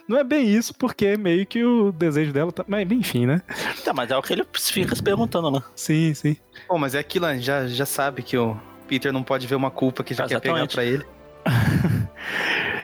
Não 0.07 0.19
é 0.19 0.25
bem 0.25 0.47
isso, 0.47 0.75
porque 0.75 1.16
meio 1.16 1.47
que 1.47 1.64
o 1.64 1.91
desejo 1.93 2.31
dela 2.33 2.53
tá. 2.53 2.64
Mas, 2.69 2.91
enfim, 2.91 3.27
né? 3.27 3.41
Tá, 3.83 3.95
mas 3.95 4.11
é 4.11 4.16
o 4.16 4.23
que 4.23 4.33
ele 4.35 4.47
fica 4.55 4.95
se 4.95 5.03
perguntando, 5.03 5.51
né? 5.51 5.62
Sim, 5.75 6.12
sim. 6.14 6.37
Bom, 6.69 6.79
mas 6.79 6.95
é 6.95 6.99
aquilo, 6.99 7.27
né? 7.27 7.39
já, 7.39 7.66
já 7.66 7.87
sabe 7.87 8.23
que 8.23 8.37
o 8.37 8.55
Peter 8.89 9.12
não 9.12 9.22
pode 9.22 9.47
ver 9.47 9.55
uma 9.55 9.70
culpa 9.70 10.03
que 10.03 10.14
já 10.14 10.26
quer 10.26 10.41
pegar 10.41 10.64
Exatamente. 10.64 10.74
pra 10.74 10.84
ele. 10.84 11.05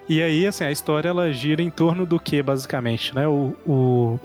E 0.06 0.22
aí, 0.22 0.46
assim, 0.46 0.64
a 0.64 0.70
história 0.70 1.08
ela 1.08 1.32
gira 1.32 1.62
em 1.62 1.70
torno 1.70 2.04
do 2.04 2.20
que, 2.20 2.42
basicamente, 2.42 3.14
né? 3.14 3.26
O, 3.26 3.56
o, 3.66 4.20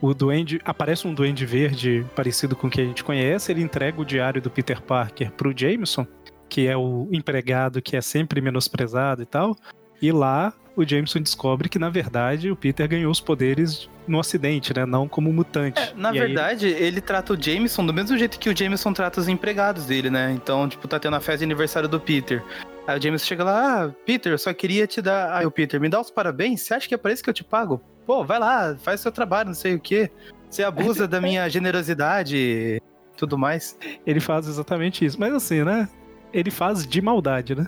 o 0.00 0.14
duende. 0.14 0.58
Aparece 0.64 1.06
um 1.06 1.12
duende 1.12 1.44
verde 1.44 2.06
parecido 2.16 2.56
com 2.56 2.66
o 2.66 2.70
que 2.70 2.80
a 2.80 2.84
gente 2.84 3.04
conhece, 3.04 3.52
ele 3.52 3.62
entrega 3.62 4.00
o 4.00 4.06
diário 4.06 4.40
do 4.40 4.50
Peter 4.50 4.80
Parker 4.80 5.30
pro 5.32 5.52
Jameson, 5.54 6.06
que 6.48 6.66
é 6.66 6.76
o 6.76 7.08
empregado 7.12 7.82
que 7.82 7.94
é 7.94 8.00
sempre 8.00 8.40
menosprezado 8.40 9.20
e 9.22 9.26
tal. 9.26 9.54
E 10.02 10.10
lá 10.12 10.52
o 10.74 10.84
Jameson 10.86 11.20
descobre 11.20 11.68
que, 11.68 11.78
na 11.78 11.88
verdade, 11.90 12.50
o 12.50 12.56
Peter 12.56 12.88
ganhou 12.88 13.12
os 13.12 13.20
poderes 13.20 13.88
no 14.08 14.18
acidente, 14.18 14.74
né? 14.74 14.84
Não 14.84 15.06
como 15.06 15.32
mutante. 15.32 15.80
É, 15.80 15.92
na 15.94 16.08
E 16.12 16.18
aí- 16.18 16.26
verdade, 16.26 16.66
ele 16.66 17.00
trata 17.00 17.34
o 17.34 17.40
Jameson 17.40 17.86
do 17.86 17.94
mesmo 17.94 18.16
jeito 18.18 18.38
que 18.38 18.48
o 18.48 18.56
Jameson 18.56 18.92
trata 18.92 19.20
os 19.20 19.28
empregados 19.28 19.86
dele, 19.86 20.10
né? 20.10 20.32
Então, 20.32 20.68
tipo, 20.68 20.88
tá 20.88 20.98
tendo 20.98 21.14
a 21.14 21.20
festa 21.20 21.38
de 21.38 21.44
aniversário 21.44 21.88
do 21.88 22.00
Peter. 22.00 22.42
Aí 22.86 22.98
o 22.98 23.02
James 23.02 23.24
chega 23.24 23.44
lá, 23.44 23.84
ah, 23.84 23.90
Peter, 24.04 24.32
eu 24.32 24.38
só 24.38 24.52
queria 24.52 24.86
te 24.88 25.00
dar. 25.00 25.36
Aí 25.36 25.46
o 25.46 25.50
Peter, 25.50 25.80
me 25.80 25.88
dá 25.88 26.00
os 26.00 26.10
parabéns? 26.10 26.62
Você 26.62 26.74
acha 26.74 26.88
que 26.88 26.94
é 26.94 26.98
por 26.98 27.10
isso 27.12 27.22
que 27.22 27.30
eu 27.30 27.34
te 27.34 27.44
pago? 27.44 27.80
Pô, 28.04 28.24
vai 28.24 28.40
lá, 28.40 28.74
faz 28.82 29.00
seu 29.00 29.12
trabalho, 29.12 29.48
não 29.48 29.54
sei 29.54 29.74
o 29.74 29.78
quê. 29.80 30.10
Você 30.50 30.64
abusa 30.64 31.06
da 31.06 31.20
minha 31.20 31.48
generosidade 31.48 32.36
e 32.36 32.82
tudo 33.16 33.38
mais. 33.38 33.78
Ele 34.06 34.18
faz 34.20 34.48
exatamente 34.48 35.04
isso. 35.04 35.20
Mas 35.20 35.32
assim, 35.32 35.62
né? 35.62 35.88
Ele 36.32 36.50
faz 36.50 36.86
de 36.86 37.00
maldade, 37.02 37.54
né? 37.54 37.66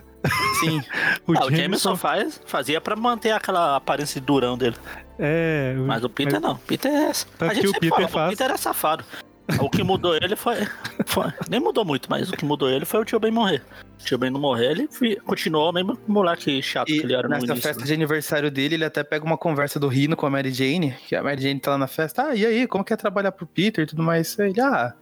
Sim. 0.59 0.81
O 1.27 1.31
Ah, 1.33 1.45
o 1.45 1.49
Jameson 1.49 1.55
Jameson 1.55 1.95
faz, 1.95 2.41
fazia 2.45 2.79
pra 2.79 2.95
manter 2.95 3.31
aquela 3.31 3.75
aparência 3.77 4.19
de 4.21 4.27
durão 4.27 4.55
dele. 4.57 4.75
é. 5.19 5.73
Mas 5.87 6.03
o 6.03 6.09
Peter 6.09 6.39
não. 6.39 6.53
O 6.53 6.57
Peter 6.59 6.91
é. 6.91 7.11
Tanto 7.37 7.51
a 7.51 7.53
gente 7.53 7.63
que 7.63 7.67
o 7.69 7.79
Peter 7.79 7.91
fala, 7.97 8.07
faz- 8.09 8.27
o 8.27 8.37
Peter 8.37 8.51
é 8.53 8.57
safado. 8.57 9.03
O 9.59 9.69
que 9.69 9.83
mudou 9.83 10.15
ele 10.15 10.35
foi, 10.35 10.55
foi- 11.05 11.31
Nem 11.49 11.59
mudou 11.59 11.83
muito, 11.85 12.09
mas 12.09 12.29
o 12.29 12.33
que 12.33 12.43
mudou 12.45 12.69
ele 12.69 12.85
foi 12.85 12.99
o 13.01 13.05
tio 13.05 13.19
Ben 13.19 13.31
morrer. 13.31 13.61
O 13.99 14.03
tio 14.05 14.17
Ben 14.17 14.29
não 14.31 14.39
morrer, 14.39 14.71
ele 14.71 14.89
continuou 15.25 15.69
o 15.69 15.73
mesmo 15.73 15.97
moleque 16.07 16.61
chato 16.63 16.89
E 16.89 16.99
que 16.99 17.05
ele 17.05 17.13
era 17.13 17.23
no 17.27 17.29
nessa 17.29 17.45
início. 17.45 17.61
festa 17.63 17.81
né? 17.81 17.87
de 17.87 17.93
aniversário 17.93 18.49
dele, 18.51 18.75
ele 18.75 18.85
até 18.85 19.03
pega 19.03 19.23
uma 19.25 19.37
conversa 19.37 19.79
do 19.79 19.87
Rino 19.87 20.15
com 20.15 20.25
a 20.25 20.29
Mary 20.29 20.51
Jane, 20.51 20.95
que 21.07 21.15
a 21.15 21.21
Mary 21.23 21.41
Jane 21.41 21.59
tá 21.59 21.71
lá 21.71 21.77
na 21.77 21.87
festa. 21.87 22.23
Ah, 22.29 22.35
e 22.35 22.45
aí, 22.45 22.67
como 22.67 22.83
que 22.83 22.93
é 22.93 22.95
trabalhar 22.97 23.31
pro 23.31 23.45
Peter 23.47 23.83
e 23.83 23.87
tudo 23.87 24.01
mais? 24.03 24.37
Ele, 24.39 24.59
ah. 24.61 24.93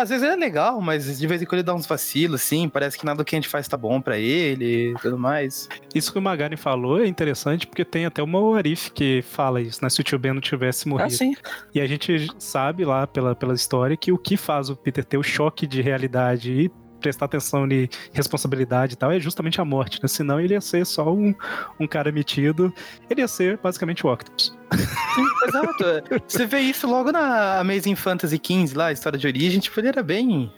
Às 0.00 0.10
vezes 0.10 0.22
ele 0.24 0.34
é 0.34 0.36
legal, 0.36 0.80
mas 0.80 1.18
de 1.18 1.26
vez 1.26 1.42
em 1.42 1.44
quando 1.44 1.54
ele 1.58 1.64
dá 1.64 1.74
uns 1.74 1.84
vacilos, 1.86 2.40
assim. 2.40 2.68
Parece 2.68 2.96
que 2.96 3.04
nada 3.04 3.18
do 3.18 3.24
que 3.24 3.34
a 3.34 3.38
gente 3.38 3.48
faz 3.48 3.66
tá 3.66 3.76
bom 3.76 4.00
pra 4.00 4.16
ele 4.16 4.92
e 4.92 4.94
tudo 5.02 5.18
mais. 5.18 5.68
Isso 5.92 6.12
que 6.12 6.18
o 6.18 6.22
Magari 6.22 6.56
falou 6.56 7.00
é 7.02 7.06
interessante 7.08 7.66
porque 7.66 7.84
tem 7.84 8.06
até 8.06 8.22
uma 8.22 8.38
Warif 8.40 8.92
que 8.92 9.22
fala 9.22 9.60
isso, 9.60 9.80
né? 9.82 9.90
Se 9.90 10.00
o 10.00 10.04
tio 10.04 10.18
Ben 10.18 10.32
não 10.32 10.40
tivesse 10.40 10.86
Ah, 10.86 10.90
morrido. 10.90 11.10
sim. 11.10 11.34
E 11.74 11.80
a 11.80 11.86
gente 11.86 12.28
sabe 12.38 12.84
lá 12.84 13.06
pela, 13.08 13.34
pela 13.34 13.54
história 13.54 13.96
que 13.96 14.12
o 14.12 14.18
que 14.18 14.36
faz 14.36 14.70
o 14.70 14.76
Peter 14.76 15.04
ter 15.04 15.18
o 15.18 15.22
choque 15.22 15.66
de 15.66 15.82
realidade 15.82 16.52
e 16.52 16.70
prestar 17.00 17.26
atenção 17.26 17.66
em 17.66 17.88
responsabilidade 18.12 18.94
e 18.94 18.96
tal 18.96 19.12
é 19.12 19.20
justamente 19.20 19.60
a 19.60 19.64
morte, 19.64 20.00
né? 20.02 20.08
Senão 20.08 20.40
ele 20.40 20.54
ia 20.54 20.60
ser 20.60 20.84
só 20.86 21.12
um, 21.12 21.34
um 21.78 21.86
cara 21.86 22.10
metido. 22.12 22.72
Ele 23.08 23.20
ia 23.20 23.28
ser 23.28 23.58
basicamente 23.58 24.06
o 24.06 24.12
Octopus. 24.12 24.56
Exato. 25.46 25.84
é. 25.84 26.02
Você 26.26 26.46
vê 26.46 26.60
isso 26.60 26.86
logo 26.86 27.10
na 27.10 27.58
Amazing 27.60 27.94
Fantasy 27.94 28.40
XV, 28.42 28.76
lá, 28.76 28.86
a 28.86 28.92
história 28.92 29.18
de 29.18 29.26
origem, 29.26 29.60
tipo, 29.60 29.78
ele 29.80 29.88
era 29.88 30.02
bem. 30.02 30.52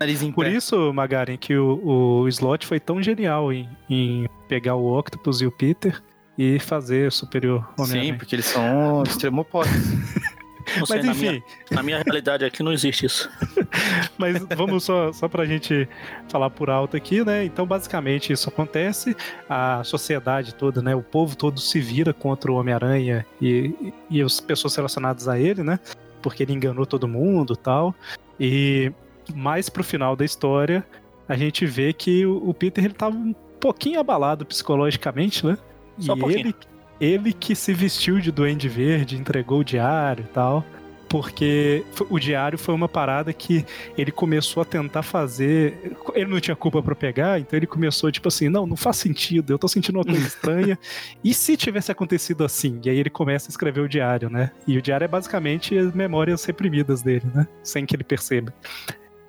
Nariz 0.00 0.22
em 0.22 0.32
Por 0.32 0.46
isso, 0.46 0.92
Magaren, 0.92 1.36
que 1.36 1.56
o, 1.56 2.22
o 2.22 2.28
Slot 2.28 2.66
foi 2.66 2.80
tão 2.80 3.02
genial 3.02 3.52
em, 3.52 3.68
em 3.88 4.28
pegar 4.48 4.74
o 4.74 4.98
Octopus 4.98 5.40
e 5.40 5.46
o 5.46 5.52
Peter 5.52 6.02
e 6.36 6.58
fazer 6.58 7.12
superior 7.12 7.66
Sim, 7.86 8.14
porque 8.14 8.34
eles 8.34 8.46
são 8.46 9.02
extremo 9.04 9.42
opostos. 9.42 9.74
Não 10.78 10.86
sei, 10.86 10.96
Mas 10.96 11.06
na, 11.06 11.12
enfim, 11.12 11.30
minha, 11.30 11.42
na 11.70 11.82
minha 11.82 12.02
realidade 12.02 12.44
aqui 12.44 12.62
não 12.62 12.72
existe 12.72 13.06
isso. 13.06 13.30
Mas 14.18 14.38
vamos 14.56 14.84
só, 14.84 15.12
só 15.12 15.28
pra 15.28 15.44
gente 15.44 15.88
falar 16.28 16.50
por 16.50 16.70
alto 16.70 16.96
aqui, 16.96 17.24
né? 17.24 17.44
Então, 17.44 17.66
basicamente, 17.66 18.32
isso 18.32 18.48
acontece. 18.48 19.16
A 19.48 19.82
sociedade 19.84 20.54
toda, 20.54 20.82
né? 20.82 20.94
O 20.94 21.02
povo 21.02 21.36
todo 21.36 21.60
se 21.60 21.80
vira 21.80 22.12
contra 22.12 22.50
o 22.50 22.56
Homem-Aranha 22.56 23.26
e, 23.40 23.92
e 24.10 24.22
as 24.22 24.40
pessoas 24.40 24.74
relacionadas 24.74 25.28
a 25.28 25.38
ele, 25.38 25.62
né? 25.62 25.78
Porque 26.22 26.42
ele 26.42 26.52
enganou 26.52 26.86
todo 26.86 27.06
mundo 27.06 27.54
e 27.54 27.56
tal. 27.56 27.94
E 28.38 28.92
mais 29.34 29.68
pro 29.68 29.84
final 29.84 30.16
da 30.16 30.24
história, 30.24 30.84
a 31.28 31.36
gente 31.36 31.64
vê 31.66 31.92
que 31.92 32.26
o, 32.26 32.48
o 32.48 32.54
Peter 32.54 32.84
ele 32.84 32.94
tava 32.94 33.16
um 33.16 33.34
pouquinho 33.60 34.00
abalado 34.00 34.44
psicologicamente, 34.44 35.46
né? 35.46 35.56
Só 35.98 36.14
um 36.14 36.16
e 36.16 36.20
pouquinho. 36.20 36.40
ele, 36.40 36.54
ele 37.00 37.32
que 37.32 37.54
se 37.54 37.72
vestiu 37.72 38.20
de 38.20 38.30
Duende 38.30 38.68
Verde, 38.68 39.16
entregou 39.16 39.60
o 39.60 39.64
diário 39.64 40.24
e 40.28 40.32
tal. 40.32 40.64
Porque 41.08 41.84
o 42.10 42.18
diário 42.18 42.58
foi 42.58 42.74
uma 42.74 42.88
parada 42.88 43.32
que 43.32 43.64
ele 43.96 44.10
começou 44.10 44.62
a 44.62 44.64
tentar 44.64 45.02
fazer. 45.02 45.96
Ele 46.12 46.28
não 46.28 46.40
tinha 46.40 46.56
culpa 46.56 46.82
pra 46.82 46.94
pegar, 46.96 47.38
então 47.38 47.56
ele 47.56 47.68
começou, 47.68 48.10
tipo 48.10 48.26
assim, 48.26 48.48
não, 48.48 48.66
não 48.66 48.76
faz 48.76 48.96
sentido, 48.96 49.52
eu 49.52 49.58
tô 49.58 49.68
sentindo 49.68 49.96
uma 49.96 50.04
coisa 50.04 50.18
estranha. 50.26 50.76
E 51.22 51.32
se 51.32 51.56
tivesse 51.56 51.92
acontecido 51.92 52.42
assim? 52.42 52.80
E 52.84 52.90
aí 52.90 52.98
ele 52.98 53.10
começa 53.10 53.48
a 53.48 53.50
escrever 53.50 53.80
o 53.80 53.88
diário, 53.88 54.28
né? 54.28 54.50
E 54.66 54.76
o 54.76 54.82
diário 54.82 55.04
é 55.04 55.08
basicamente 55.08 55.78
as 55.78 55.94
memórias 55.94 56.44
reprimidas 56.44 57.00
dele, 57.00 57.26
né? 57.32 57.46
Sem 57.62 57.86
que 57.86 57.94
ele 57.94 58.02
perceba. 58.02 58.52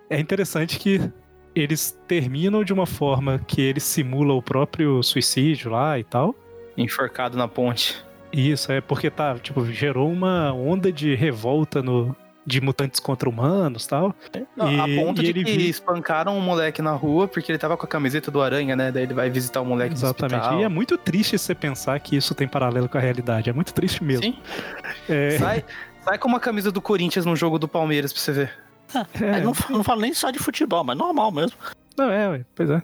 É 0.09 0.19
interessante 0.19 0.79
que 0.79 0.99
eles 1.53 1.97
terminam 2.07 2.63
de 2.63 2.73
uma 2.73 2.85
forma 2.85 3.39
que 3.47 3.61
ele 3.61 3.79
simula 3.79 4.33
o 4.33 4.41
próprio 4.41 5.03
suicídio 5.03 5.71
lá 5.71 5.99
e 5.99 6.03
tal. 6.03 6.35
Enforcado 6.77 7.37
na 7.37 7.47
ponte. 7.47 7.95
Isso, 8.31 8.71
é 8.71 8.81
porque 8.81 9.09
tá, 9.09 9.35
tipo, 9.39 9.65
gerou 9.65 10.11
uma 10.11 10.51
onda 10.53 10.91
de 10.91 11.15
revolta 11.15 11.81
no, 11.81 12.13
de 12.45 12.59
mutantes 12.59 12.99
contra 12.99 13.29
humanos 13.29 13.87
tal. 13.87 14.13
Não, 14.57 14.67
a 14.83 14.89
E- 14.89 14.95
ponto 14.97 15.21
e 15.21 15.23
de 15.23 15.29
ele 15.29 15.43
que 15.45 15.57
vi- 15.57 15.69
espancaram 15.69 16.37
um 16.37 16.41
moleque 16.41 16.81
na 16.81 16.91
rua 16.91 17.27
porque 17.29 17.49
ele 17.51 17.57
tava 17.59 17.77
com 17.77 17.85
a 17.85 17.87
camiseta 17.89 18.29
do 18.29 18.41
Aranha, 18.41 18.75
né? 18.75 18.91
Daí 18.91 19.03
ele 19.03 19.13
vai 19.13 19.29
visitar 19.29 19.61
o 19.61 19.65
moleque 19.65 19.93
Exatamente. 19.93 20.33
no 20.33 20.37
hospital. 20.39 20.59
E 20.59 20.63
é 20.63 20.67
muito 20.67 20.97
triste 20.97 21.37
você 21.37 21.55
pensar 21.55 21.97
que 22.01 22.15
isso 22.17 22.35
tem 22.35 22.47
paralelo 22.47 22.89
com 22.89 22.97
a 22.97 23.01
realidade. 23.01 23.49
É 23.49 23.53
muito 23.53 23.73
triste 23.73 24.03
mesmo. 24.03 24.23
Sim. 24.25 24.37
É, 25.07 25.37
Sai, 25.39 25.63
sai 26.03 26.17
com 26.17 26.27
uma 26.27 26.39
camisa 26.39 26.71
do 26.71 26.81
Corinthians 26.81 27.25
no 27.25 27.35
jogo 27.37 27.57
do 27.57 27.69
Palmeiras 27.69 28.11
pra 28.11 28.21
você 28.21 28.31
ver. 28.33 28.51
é, 29.21 29.39
não, 29.41 29.53
não 29.69 29.83
falo 29.83 30.01
nem 30.01 30.13
só 30.13 30.29
de 30.29 30.39
futebol, 30.39 30.83
mas 30.83 30.97
normal 30.97 31.31
mesmo. 31.31 31.57
não, 31.97 32.11
é, 32.11 32.27
ué, 32.29 32.45
pois 32.53 32.69
é. 32.69 32.81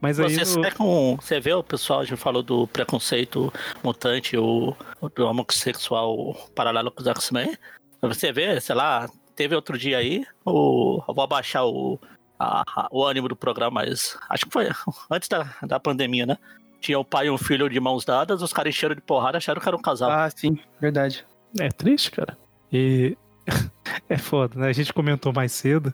Mas 0.00 0.20
aí. 0.20 0.34
Você, 0.34 0.58
no- 0.60 0.74
com, 0.74 1.16
você 1.20 1.40
vê 1.40 1.52
o 1.52 1.62
pessoal, 1.62 2.00
a 2.00 2.04
gente 2.04 2.16
falou 2.18 2.42
do 2.42 2.66
preconceito 2.68 3.52
mutante, 3.82 4.36
o, 4.36 4.76
o 5.00 5.08
do 5.08 5.26
homossexual 5.26 6.34
paralelo 6.54 6.90
com 6.90 7.00
os 7.00 7.06
X-Men. 7.06 7.56
Você 8.02 8.32
vê, 8.32 8.60
sei 8.60 8.74
lá, 8.74 9.08
teve 9.34 9.54
outro 9.54 9.78
dia 9.78 9.98
aí, 9.98 10.24
o, 10.44 11.02
eu 11.08 11.14
vou 11.14 11.24
abaixar 11.24 11.64
o, 11.66 11.98
a- 12.38 12.62
a- 12.66 12.88
o 12.90 13.04
ânimo 13.04 13.28
do 13.28 13.36
programa, 13.36 13.80
mas 13.82 14.16
acho 14.28 14.44
que 14.46 14.52
foi 14.52 14.68
antes 15.10 15.28
da, 15.28 15.54
da 15.62 15.80
pandemia, 15.80 16.26
né? 16.26 16.36
Tinha 16.80 16.98
o 16.98 17.04
pai 17.04 17.28
e 17.28 17.30
um 17.30 17.38
filho 17.38 17.68
de 17.70 17.80
mãos 17.80 18.04
dadas, 18.04 18.42
os 18.42 18.52
caras 18.52 18.74
encheram 18.74 18.94
de 18.94 19.00
porrada 19.00 19.38
acharam 19.38 19.58
que 19.60 19.66
era 19.68 19.76
um 19.76 19.80
casal. 19.80 20.10
Ah, 20.10 20.28
sim, 20.28 20.58
verdade. 20.78 21.24
É 21.58 21.68
triste, 21.70 22.10
cara. 22.10 22.36
E. 22.70 23.16
É 24.08 24.18
foda, 24.18 24.58
né? 24.60 24.68
A 24.68 24.72
gente 24.72 24.92
comentou 24.92 25.32
mais 25.32 25.52
cedo. 25.52 25.90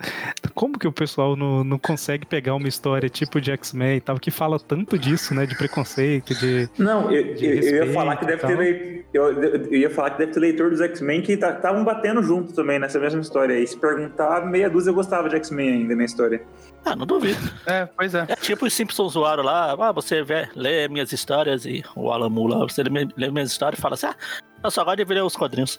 Como 0.54 0.78
que 0.78 0.88
o 0.88 0.92
pessoal 0.92 1.36
não, 1.36 1.62
não 1.62 1.78
consegue 1.78 2.26
pegar 2.26 2.54
uma 2.54 2.66
história 2.66 3.08
tipo 3.08 3.40
de 3.40 3.52
X-Men 3.52 3.96
e 3.98 4.00
tal, 4.00 4.18
que 4.18 4.30
fala 4.30 4.58
tanto 4.58 4.98
disso, 4.98 5.32
né? 5.34 5.46
De 5.46 5.56
preconceito, 5.56 6.34
de. 6.34 6.68
Não, 6.78 7.10
eu, 7.10 7.34
De 7.34 7.46
eu- 7.46 7.62
eu 7.62 7.86
ia 7.86 7.92
falar 7.92 8.16
que 8.16 8.24
e 8.24 8.26
deve 8.26 8.46
ter 8.46 9.06
eu, 9.12 9.42
eu 9.42 9.72
ia 9.76 9.90
falar 9.90 10.10
que 10.10 10.18
deve 10.18 10.32
ter 10.32 10.40
leitor 10.40 10.70
dos 10.70 10.80
X-Men 10.80 11.20
que 11.22 11.32
estavam 11.32 11.84
batendo 11.84 12.22
junto 12.22 12.52
também 12.52 12.78
nessa 12.78 12.98
mesma 12.98 13.20
história 13.20 13.54
aí. 13.54 13.66
Se 13.66 13.76
perguntar, 13.76 14.44
meia 14.46 14.68
dúzia 14.70 14.92
gostava 14.92 15.28
de 15.28 15.36
X-Men 15.36 15.70
ainda 15.82 15.94
na 15.94 16.04
história. 16.04 16.42
Ah, 16.84 16.96
não 16.96 17.06
duvido. 17.06 17.38
É, 17.66 17.86
pois 17.86 18.14
é. 18.14 18.24
É 18.28 18.36
tipo 18.36 18.66
os 18.66 18.72
Simpsons 18.72 19.12
zoaram 19.12 19.42
lá, 19.44 19.72
ah, 19.78 19.92
você 19.92 20.22
vê, 20.22 20.48
lê 20.56 20.88
minhas 20.88 21.12
histórias 21.12 21.64
e 21.66 21.84
o 21.94 22.10
Alan 22.10 22.30
Moore 22.30 22.54
lá, 22.54 22.58
você 22.60 22.82
lê, 22.82 23.06
lê 23.16 23.30
minhas 23.30 23.50
histórias 23.52 23.78
e 23.78 23.82
fala 23.82 23.94
assim, 23.94 24.06
ah, 24.06 24.16
eu 24.64 24.70
só 24.70 24.84
gosto 24.84 24.96
de 24.98 25.04
ver 25.04 25.22
os 25.22 25.36
quadrinhos. 25.36 25.78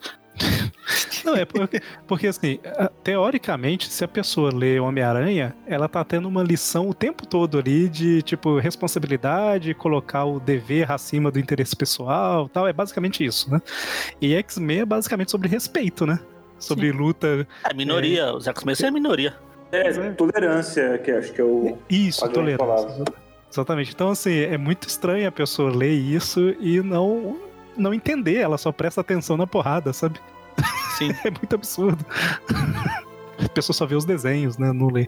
Não, 1.23 1.35
é 1.35 1.45
porque, 1.45 1.81
porque 2.07 2.27
assim, 2.27 2.59
teoricamente, 3.03 3.91
se 3.91 4.03
a 4.03 4.07
pessoa 4.07 4.51
lê 4.53 4.79
Homem-Aranha, 4.79 5.55
ela 5.65 5.87
tá 5.87 6.03
tendo 6.03 6.27
uma 6.27 6.43
lição 6.43 6.89
o 6.89 6.93
tempo 6.93 7.25
todo 7.25 7.57
ali 7.57 7.87
de, 7.87 8.21
tipo, 8.21 8.57
responsabilidade, 8.59 9.73
colocar 9.73 10.25
o 10.25 10.39
dever 10.39 10.91
acima 10.91 11.31
do 11.31 11.39
interesse 11.39 11.75
pessoal 11.75 12.49
tal. 12.49 12.67
É 12.67 12.73
basicamente 12.73 13.23
isso, 13.23 13.51
né? 13.51 13.61
E 14.21 14.33
X-Men 14.35 14.81
é 14.81 14.85
basicamente 14.85 15.31
sobre 15.31 15.47
respeito, 15.47 16.05
né? 16.05 16.19
Sobre 16.59 16.91
luta. 16.91 17.47
É 17.63 17.73
minoria, 17.73 18.33
os 18.33 18.47
X-Men 18.47 18.75
são 18.75 18.89
a 18.89 18.91
minoria. 18.91 19.35
É, 19.71 19.87
é. 19.87 20.11
tolerância, 20.11 20.97
que 20.99 21.11
acho 21.11 21.31
que 21.31 21.41
é 21.41 21.43
o. 21.43 21.77
Isso, 21.89 22.23
a 22.25 22.27
grande 22.27 22.57
tolerância. 22.57 23.05
Exatamente. 23.51 23.91
Então, 23.93 24.09
assim, 24.09 24.39
é 24.39 24.57
muito 24.57 24.87
estranho 24.87 25.27
a 25.27 25.31
pessoa 25.31 25.75
ler 25.75 25.91
isso 25.91 26.55
e 26.59 26.81
não, 26.81 27.37
não 27.75 27.93
entender. 27.93 28.37
Ela 28.37 28.57
só 28.57 28.71
presta 28.71 29.01
atenção 29.01 29.35
na 29.35 29.47
porrada, 29.47 29.91
sabe? 29.91 30.19
Sim. 30.97 31.09
é 31.23 31.29
muito 31.31 31.53
absurdo. 31.55 32.05
A 33.43 33.49
pessoa 33.49 33.73
só 33.75 33.85
vê 33.85 33.95
os 33.95 34.05
desenhos, 34.05 34.57
né? 34.57 34.71
Não 34.71 34.87
lê. 34.87 35.07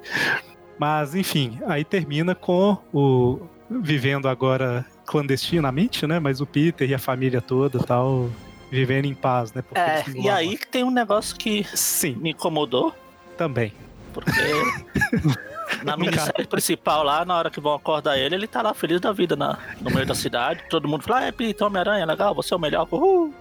Mas, 0.80 1.16
enfim, 1.16 1.60
aí 1.68 1.84
termina 1.84 2.34
com 2.36 2.78
o. 2.94 3.40
Vivendo 3.70 4.28
agora 4.28 4.86
clandestinamente, 5.06 6.06
né? 6.06 6.20
Mas 6.20 6.42
o 6.42 6.46
Peter 6.46 6.90
e 6.90 6.94
a 6.94 7.00
família 7.00 7.42
toda 7.42 7.80
tal. 7.80 8.30
Vivendo 8.72 9.06
em 9.06 9.14
paz, 9.14 9.54
né? 9.54 9.62
Porque 9.62 9.80
É, 9.80 10.04
e 10.16 10.30
aí 10.30 10.58
que 10.58 10.68
tem 10.68 10.84
um 10.84 10.92
negócio 10.92 11.36
que. 11.38 11.64
Sim, 11.76 12.16
me 12.16 12.32
incomodou, 12.32 12.94
também. 13.38 13.72
porque 14.14 14.32
na 15.84 15.98
minissérie 15.98 16.46
principal 16.48 17.04
lá, 17.04 17.26
na 17.26 17.36
hora 17.38 17.50
que 17.50 17.60
vão 17.60 17.74
acordar 17.74 18.18
ele, 18.18 18.36
ele 18.36 18.48
tá 18.48 18.62
lá 18.62 18.74
feliz 18.74 19.02
da 19.02 19.12
vida 19.12 19.36
na, 19.36 19.58
no 19.82 19.90
meio 19.92 20.06
da 20.06 20.16
cidade, 20.16 20.64
todo 20.70 20.88
mundo 20.88 21.04
fala, 21.04 21.22
ah, 21.22 21.26
é 21.26 21.32
Peter, 21.32 21.66
Homem-Aranha, 21.66 22.06
legal, 22.06 22.34
você 22.36 22.54
é 22.54 22.58
o 22.58 22.60
melhor, 22.60 22.88
uhul. 22.92 23.34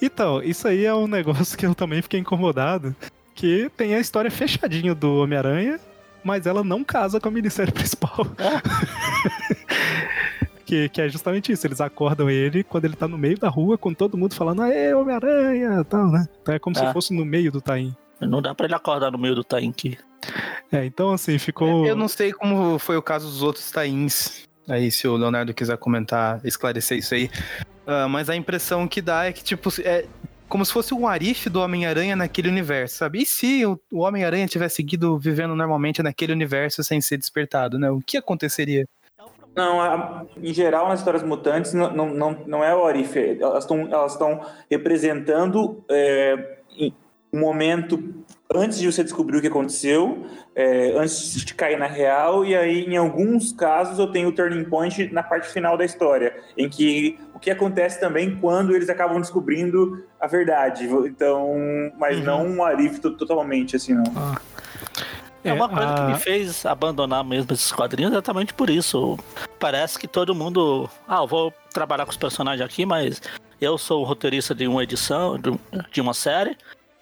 Então, 0.00 0.42
isso 0.42 0.66
aí 0.68 0.84
é 0.84 0.94
um 0.94 1.06
negócio 1.06 1.56
que 1.56 1.66
eu 1.66 1.74
também 1.74 2.02
fiquei 2.02 2.20
incomodado. 2.20 2.94
Que 3.34 3.70
tem 3.76 3.94
a 3.94 4.00
história 4.00 4.30
fechadinha 4.30 4.94
do 4.94 5.22
Homem-Aranha, 5.22 5.78
mas 6.24 6.46
ela 6.46 6.64
não 6.64 6.82
casa 6.82 7.20
com 7.20 7.28
a 7.28 7.30
minissérie 7.30 7.72
principal. 7.72 8.26
que, 10.64 10.88
que 10.88 11.00
é 11.00 11.08
justamente 11.08 11.52
isso. 11.52 11.66
Eles 11.66 11.80
acordam 11.80 12.28
ele 12.30 12.64
quando 12.64 12.84
ele 12.86 12.96
tá 12.96 13.06
no 13.06 13.18
meio 13.18 13.38
da 13.38 13.48
rua, 13.48 13.78
com 13.78 13.92
todo 13.94 14.16
mundo 14.16 14.34
falando, 14.34 14.62
aê, 14.62 14.94
Homem-Aranha, 14.94 15.84
tal, 15.84 16.08
né? 16.10 16.26
Então 16.42 16.54
é 16.54 16.58
como 16.58 16.76
É. 16.76 16.86
se 16.86 16.92
fosse 16.92 17.14
no 17.14 17.24
meio 17.24 17.52
do 17.52 17.60
Taim. 17.60 17.94
Não 18.20 18.40
dá 18.40 18.54
pra 18.54 18.66
ele 18.66 18.74
acordar 18.74 19.10
no 19.10 19.18
meio 19.18 19.34
do 19.34 19.44
tanque. 19.44 19.98
É, 20.72 20.84
então 20.84 21.12
assim, 21.12 21.38
ficou. 21.38 21.86
Eu 21.86 21.96
não 21.96 22.08
sei 22.08 22.32
como 22.32 22.78
foi 22.78 22.96
o 22.96 23.02
caso 23.02 23.26
dos 23.28 23.42
outros 23.42 23.70
tains. 23.70 24.46
Aí, 24.68 24.90
se 24.90 25.06
o 25.06 25.16
Leonardo 25.16 25.54
quiser 25.54 25.76
comentar, 25.78 26.40
esclarecer 26.44 26.98
isso 26.98 27.14
aí. 27.14 27.30
Ah, 27.86 28.08
mas 28.08 28.28
a 28.28 28.34
impressão 28.34 28.88
que 28.88 29.00
dá 29.00 29.26
é 29.26 29.32
que, 29.32 29.44
tipo, 29.44 29.68
é 29.84 30.06
como 30.48 30.64
se 30.64 30.72
fosse 30.72 30.92
um 30.92 31.06
Arif 31.06 31.48
do 31.48 31.60
Homem-Aranha 31.60 32.16
naquele 32.16 32.48
universo, 32.48 32.96
sabe? 32.96 33.22
E 33.22 33.26
se 33.26 33.64
o, 33.64 33.80
o 33.92 34.00
Homem-Aranha 34.00 34.46
tivesse 34.48 34.76
seguido 34.76 35.16
vivendo 35.18 35.54
normalmente 35.54 36.02
naquele 36.02 36.32
universo 36.32 36.82
sem 36.82 37.00
ser 37.00 37.16
despertado, 37.16 37.78
né? 37.78 37.90
O 37.90 38.00
que 38.00 38.16
aconteceria? 38.16 38.84
Não, 39.54 39.80
a- 39.80 40.24
em 40.36 40.52
geral, 40.52 40.88
nas 40.88 40.98
histórias 40.98 41.22
mutantes, 41.22 41.72
não, 41.72 41.92
não, 41.92 42.10
não, 42.12 42.44
não 42.46 42.64
é 42.64 42.74
o 42.74 42.80
Orif. 42.80 43.16
Elas 43.40 43.64
estão 43.64 43.80
elas 43.82 44.12
estão 44.12 44.40
representando 44.68 45.84
é, 45.88 46.58
um 47.32 47.38
momento 47.40 48.02
antes 48.54 48.78
de 48.78 48.90
você 48.90 49.02
descobrir 49.02 49.38
o 49.38 49.40
que 49.40 49.48
aconteceu, 49.48 50.26
é, 50.54 50.92
antes 50.96 51.44
de 51.44 51.54
cair 51.54 51.78
na 51.78 51.86
real, 51.86 52.44
e 52.44 52.54
aí, 52.54 52.84
em 52.84 52.96
alguns 52.96 53.52
casos, 53.52 53.98
eu 53.98 54.06
tenho 54.06 54.28
o 54.28 54.32
turning 54.32 54.64
point 54.64 55.12
na 55.12 55.22
parte 55.22 55.48
final 55.48 55.76
da 55.76 55.84
história, 55.84 56.34
em 56.56 56.68
que 56.68 57.18
o 57.34 57.38
que 57.38 57.50
acontece 57.50 57.98
também 58.00 58.36
quando 58.36 58.74
eles 58.74 58.88
acabam 58.88 59.20
descobrindo 59.20 60.04
a 60.20 60.26
verdade. 60.26 60.84
Então, 61.06 61.54
mas 61.98 62.18
Uhum. 62.18 62.24
não 62.24 62.46
um 62.46 62.64
Arif 62.64 63.00
to- 63.00 63.16
totalmente, 63.16 63.76
assim, 63.76 63.94
não. 63.94 64.04
É 65.44 65.52
uma 65.52 65.68
coisa 65.68 65.94
que 65.94 66.02
me 66.02 66.18
fez 66.18 66.66
abandonar 66.66 67.22
mesmo 67.22 67.52
esses 67.52 67.70
quadrinhos 67.70 68.10
exatamente 68.12 68.52
por 68.52 68.68
isso. 68.68 69.16
Parece 69.60 69.96
que 69.98 70.08
todo 70.08 70.34
mundo. 70.34 70.90
Ah, 71.06 71.18
eu 71.18 71.26
vou 71.26 71.52
trabalhar 71.72 72.04
com 72.04 72.10
os 72.10 72.16
personagens 72.16 72.60
aqui, 72.66 72.84
mas 72.84 73.22
eu 73.60 73.78
sou 73.78 74.00
o 74.00 74.04
roteirista 74.04 74.52
de 74.54 74.66
uma 74.66 74.82
edição, 74.82 75.38
de 75.92 76.00
uma 76.00 76.14
série. 76.14 76.56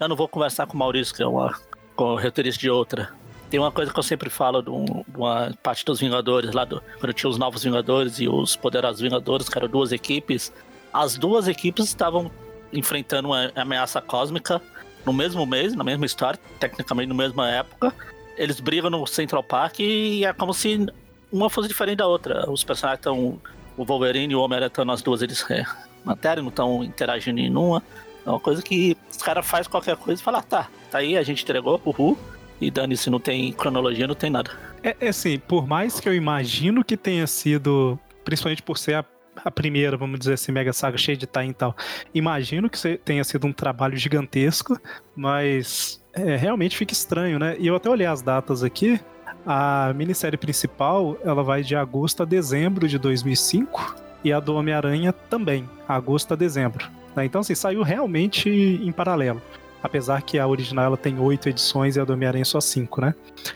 Eu 0.05 0.09
não 0.09 0.17
vou 0.17 0.29
conversar 0.29 0.67
com 0.67 0.75
o 0.75 0.79
Maurício, 0.79 1.15
que 1.15 1.23
é 1.23 1.27
uma, 1.27 1.55
roteirista 1.97 2.61
de 2.61 2.71
outra. 2.71 3.11
Tem 3.51 3.59
uma 3.61 3.71
coisa 3.73 3.93
que 3.93 3.99
eu 3.99 4.03
sempre 4.03 4.29
falo 4.29 4.63
de, 4.63 4.71
um- 4.71 4.85
de 4.85 5.17
uma 5.17 5.53
parte 5.63 5.85
dos 5.85 6.01
Vingadores, 6.01 6.53
lá 6.53 6.65
do, 6.65 6.83
quando 7.01 7.13
tinha 7.13 7.31
os 7.31 7.39
Novos 7.39 7.63
Vingadores 7.63 8.19
e 8.21 8.29
os 8.29 8.57
Poderosos 8.57 9.01
Vingadores, 9.01 9.49
que 9.49 9.57
eram 9.57 9.69
duas 9.69 9.93
equipes. 9.93 10.53
As 10.93 11.17
duas 11.17 11.49
equipes 11.49 11.87
estavam 11.87 12.31
enfrentando 12.73 13.29
uma 13.29 13.51
ameaça 13.55 14.01
cósmica 14.01 14.61
no 15.07 15.13
mesmo 15.13 15.47
mês, 15.47 15.75
na 15.75 15.85
mesma 15.85 16.05
história, 16.07 16.39
tecnicamente 16.59 17.09
na 17.09 17.15
mesma 17.15 17.49
época 17.51 17.95
eles 18.37 18.59
brigam 18.61 18.91
no 18.91 19.07
Central 19.07 19.43
Park 19.43 19.81
e 19.81 20.25
é 20.25 20.33
como 20.33 20.53
se 20.53 20.87
uma 21.33 21.49
fosse 21.49 21.69
diferente 21.69 21.99
da 21.99 22.07
outra. 22.07 22.51
Os 22.51 22.65
personagens 22.65 22.99
estão. 22.99 23.41
O 23.77 23.85
Wolverine 23.85 24.33
e 24.33 24.37
o 24.37 24.41
Homem-Aranha 24.41 24.69
estão 24.69 24.85
nas 24.85 25.03
duas 25.03 25.21
eles 25.23 25.49
é, 25.51 25.65
matéria, 26.05 26.41
não 26.43 26.49
estão 26.49 26.85
interagindo 26.85 27.41
em 27.41 27.55
uma. 27.57 27.83
É 28.27 28.31
uma 28.31 28.41
coisa 28.41 28.63
que 28.63 28.97
os 29.11 29.19
caras 29.19 29.47
fazem 29.47 29.71
qualquer 29.71 29.97
coisa 29.97 30.21
e 30.21 30.25
falam, 30.25 30.41
ah, 30.41 30.43
tá, 30.43 30.69
tá 30.91 30.99
aí, 30.99 31.17
a 31.17 31.23
gente 31.23 31.43
entregou, 31.43 31.81
uhul. 31.85 32.19
E 32.61 32.71
dane-se, 32.71 33.11
não 33.11 33.21
tem 33.21 33.53
cronologia, 33.53 34.07
não 34.07 34.15
tem 34.15 34.31
nada. 34.31 34.51
É, 34.83 34.97
é 35.01 35.09
assim, 35.09 35.39
por 35.39 35.67
mais 35.67 36.01
que 36.01 36.09
eu 36.09 36.15
imagino 36.15 36.85
que 36.85 36.97
tenha 36.97 37.27
sido, 37.27 37.99
principalmente 38.25 38.63
por 38.63 38.79
ser 38.79 38.95
a, 38.95 39.05
a 39.37 39.51
primeira, 39.51 39.97
vamos 39.97 40.19
dizer 40.19 40.35
assim, 40.35 40.53
Mega 40.53 40.73
Saga 40.73 40.97
cheia 40.97 41.17
de 41.17 41.27
time 41.27 41.51
e 41.51 41.55
tal, 41.55 41.77
imagino 42.15 42.71
que 42.71 42.97
tenha 42.99 43.25
sido 43.25 43.47
um 43.47 43.53
trabalho 43.53 43.97
gigantesco, 43.97 44.79
mas 45.17 46.03
é, 46.13 46.37
realmente 46.37 46.77
fica 46.77 46.93
estranho, 46.93 47.39
né? 47.39 47.57
E 47.59 47.67
eu 47.67 47.75
até 47.75 47.91
olhei 47.91 48.07
as 48.07 48.23
datas 48.23 48.63
aqui. 48.63 49.01
A 49.45 49.93
minissérie 49.95 50.39
principal, 50.39 51.19
ela 51.23 51.43
vai 51.43 51.63
de 51.63 51.77
agosto 51.77 52.23
a 52.23 52.27
dezembro 52.27 52.89
de 52.89 52.99
2005 52.99 53.97
e 54.23 54.33
a 54.33 54.41
do 54.41 54.55
Homem-Aranha 54.55 55.13
também, 55.13 55.69
agosto 55.87 56.33
a 56.33 56.37
dezembro. 56.37 56.89
Né? 57.17 57.25
Então, 57.25 57.41
assim, 57.41 57.55
saiu 57.55 57.83
realmente 57.83 58.49
em 58.49 58.91
paralelo. 58.93 59.41
Apesar 59.83 60.23
que 60.23 60.39
a 60.39 60.47
original 60.47 60.87
ela 60.87 60.97
tem 60.97 61.19
oito 61.19 61.49
edições 61.49 61.97
e 61.97 62.01
a 62.01 62.05
do 62.05 62.15
Homem-Aranha 62.15 62.45
só 62.45 62.59
cinco, 62.61 63.01
né? 63.03 63.15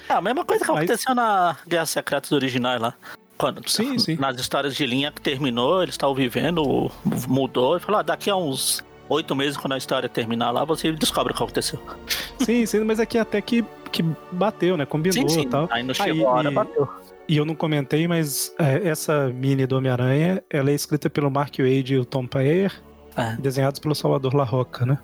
É 0.09 0.13
a 0.13 0.21
mesma 0.21 0.45
coisa 0.45 0.63
que 0.65 0.71
Mas- 0.71 0.85
aconteceu 0.85 1.15
na 1.15 1.57
Guerra 1.67 1.87
Secretas 1.87 2.33
originais 2.33 2.81
lá. 2.81 2.93
Quando, 3.39 3.67
Sim, 3.69 3.97
sim. 4.01 4.17
Nas 4.17 4.39
histórias 4.39 4.75
de 4.77 4.85
linha 4.85 5.11
que 5.11 5.21
terminou, 5.23 5.83
eles 5.83 5.95
estavam 5.95 6.15
vivendo, 6.15 6.91
mudou, 7.27 7.77
e 7.77 7.81
falou: 7.81 8.01
ah, 8.01 8.03
daqui 8.03 8.29
a 8.29 8.37
uns 8.37 8.85
oito 9.09 9.35
meses, 9.35 9.57
quando 9.57 9.73
a 9.73 9.79
história 9.79 10.07
terminar 10.09 10.51
lá, 10.51 10.65
você 10.67 10.93
descobre 10.93 11.33
o 11.33 11.37
que 11.37 11.43
aconteceu. 11.43 11.81
Sim, 12.41 12.67
sim, 12.67 12.81
mas 12.85 13.01
aqui 13.01 13.17
até 13.17 13.41
que, 13.41 13.65
que 13.91 14.05
bateu, 14.31 14.77
né? 14.77 14.85
Combinou 14.85 15.27
Sim, 15.31 15.39
e 15.39 15.43
sim. 15.45 15.49
tal. 15.49 15.67
Aí 15.71 15.83
não 15.83 15.91
Aí, 15.91 15.95
chegou 15.95 16.29
a 16.29 16.33
hora, 16.33 16.51
e- 16.51 16.55
bateu. 16.55 16.89
E 17.27 17.37
eu 17.37 17.45
não 17.45 17.55
comentei, 17.55 18.07
mas 18.09 18.55
é, 18.59 18.89
essa 18.89 19.29
mini 19.29 19.67
do 19.67 19.77
Homem-Aranha, 19.77 20.43
ela 20.51 20.71
é 20.71 20.75
escrita 20.75 21.09
pelo 21.11 21.31
Mark 21.31 21.55
Wade 21.59 21.95
e 21.95 21.99
o 21.99 22.05
Tom 22.05 22.27
Payer, 22.27 22.73
É. 23.19 23.37
desenhados 23.37 23.81
pelo 23.81 23.95
Salvador 23.95 24.35
La 24.35 24.45
Roca, 24.45 24.87
né? 24.87 24.99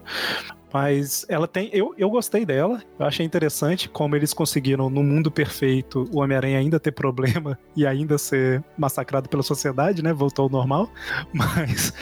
Mas 0.73 1.25
ela 1.29 1.47
tem. 1.47 1.71
Eu, 1.73 1.95
eu 1.97 2.11
gostei 2.11 2.45
dela. 2.45 2.83
Eu 2.99 3.07
achei 3.07 3.25
interessante 3.25 3.89
como 3.89 4.17
eles 4.17 4.35
conseguiram, 4.35 4.91
no 4.91 5.05
mundo 5.05 5.31
perfeito, 5.31 6.09
o 6.13 6.19
Homem-Aranha 6.19 6.59
ainda 6.59 6.81
ter 6.81 6.91
problema 6.91 7.57
e 7.77 7.87
ainda 7.87 8.19
ser 8.19 8.63
massacrado 8.77 9.29
pela 9.29 9.45
sociedade, 9.45 10.03
né? 10.03 10.13
Voltou 10.13 10.45
ao 10.45 10.51
normal. 10.51 10.91
Mas 11.33 11.93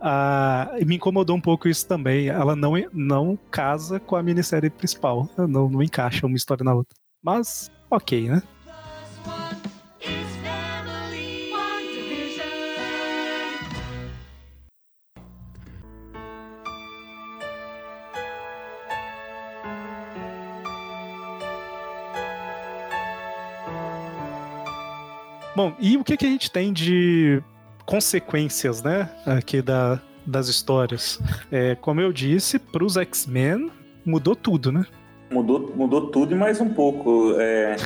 ah, 0.00 0.70
me 0.86 0.96
incomodou 0.96 1.36
um 1.36 1.40
pouco 1.42 1.68
isso 1.68 1.86
também. 1.86 2.28
Ela 2.28 2.56
não, 2.56 2.72
não 2.94 3.38
casa 3.50 4.00
com 4.00 4.16
a 4.16 4.22
minissérie 4.22 4.70
principal. 4.70 5.28
Não, 5.36 5.68
não 5.68 5.82
encaixa 5.82 6.26
uma 6.26 6.36
história 6.36 6.64
na 6.64 6.72
outra. 6.72 6.96
Mas, 7.22 7.70
ok, 7.90 8.30
né? 8.30 8.42
Bom, 25.54 25.74
e 25.78 25.96
o 25.96 26.04
que, 26.04 26.16
que 26.16 26.24
a 26.24 26.28
gente 26.28 26.50
tem 26.50 26.72
de 26.72 27.42
consequências, 27.84 28.82
né, 28.82 29.10
aqui 29.26 29.60
da, 29.60 30.00
das 30.26 30.48
histórias? 30.48 31.20
É, 31.50 31.74
como 31.74 32.00
eu 32.00 32.12
disse, 32.12 32.58
para 32.58 32.84
os 32.84 32.96
X-Men 32.96 33.70
mudou 34.04 34.34
tudo, 34.34 34.72
né? 34.72 34.86
Mudou, 35.30 35.72
mudou 35.74 36.08
tudo 36.08 36.34
e 36.34 36.38
mais 36.38 36.60
um 36.60 36.68
pouco. 36.68 37.34
É, 37.38 37.76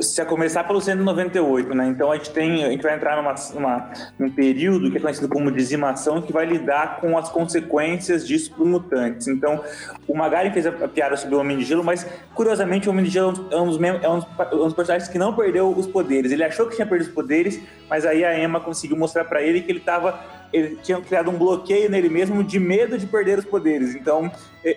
se 0.00 0.20
a 0.20 0.24
começar 0.24 0.62
pelo 0.64 0.80
198, 0.80 1.74
né? 1.74 1.88
Então 1.88 2.12
a 2.12 2.16
gente 2.16 2.30
tem, 2.30 2.64
a 2.64 2.70
gente 2.70 2.82
vai 2.82 2.94
entrar 2.94 3.16
numa, 3.16 3.34
numa, 3.54 3.90
num 4.18 4.30
período 4.30 4.90
que 4.90 4.98
é 4.98 5.00
conhecido 5.00 5.28
como 5.28 5.50
dizimação, 5.50 6.22
que 6.22 6.32
vai 6.32 6.46
lidar 6.46 7.00
com 7.00 7.18
as 7.18 7.28
consequências 7.28 8.26
disso 8.26 8.52
para 8.52 8.62
os 8.62 8.68
mutantes. 8.68 9.26
Então, 9.26 9.60
o 10.06 10.16
Magari 10.16 10.50
fez 10.52 10.66
a, 10.66 10.70
a 10.70 10.88
piada 10.88 11.16
sobre 11.16 11.34
o 11.34 11.40
Homem 11.40 11.58
de 11.58 11.64
Gelo, 11.64 11.82
mas 11.82 12.06
curiosamente 12.34 12.88
o 12.88 12.92
Homem 12.92 13.04
de 13.04 13.10
Gelo 13.10 13.48
é 13.50 13.56
um 13.56 13.66
dos, 13.66 13.82
é 13.82 14.08
um 14.08 14.16
dos, 14.20 14.24
pa- 14.36 14.50
um 14.52 14.64
dos 14.64 14.74
personagens 14.74 15.10
que 15.10 15.18
não 15.18 15.34
perdeu 15.34 15.68
os 15.70 15.86
poderes. 15.86 16.30
Ele 16.30 16.44
achou 16.44 16.66
que 16.66 16.76
tinha 16.76 16.86
perdido 16.86 17.08
os 17.08 17.14
poderes, 17.14 17.60
mas 17.90 18.06
aí 18.06 18.24
a 18.24 18.38
Emma 18.38 18.60
conseguiu 18.60 18.96
mostrar 18.96 19.24
para 19.24 19.42
ele 19.42 19.62
que 19.62 19.72
ele 19.72 19.80
estava 19.80 20.36
ele 20.52 20.78
tinha 20.80 20.98
criado 21.00 21.28
um 21.28 21.36
bloqueio 21.36 21.90
nele 21.90 22.08
mesmo 22.08 22.42
de 22.42 22.58
medo 22.60 22.96
de 22.96 23.04
perder 23.04 23.40
os 23.40 23.44
poderes. 23.44 23.96
Então, 23.96 24.30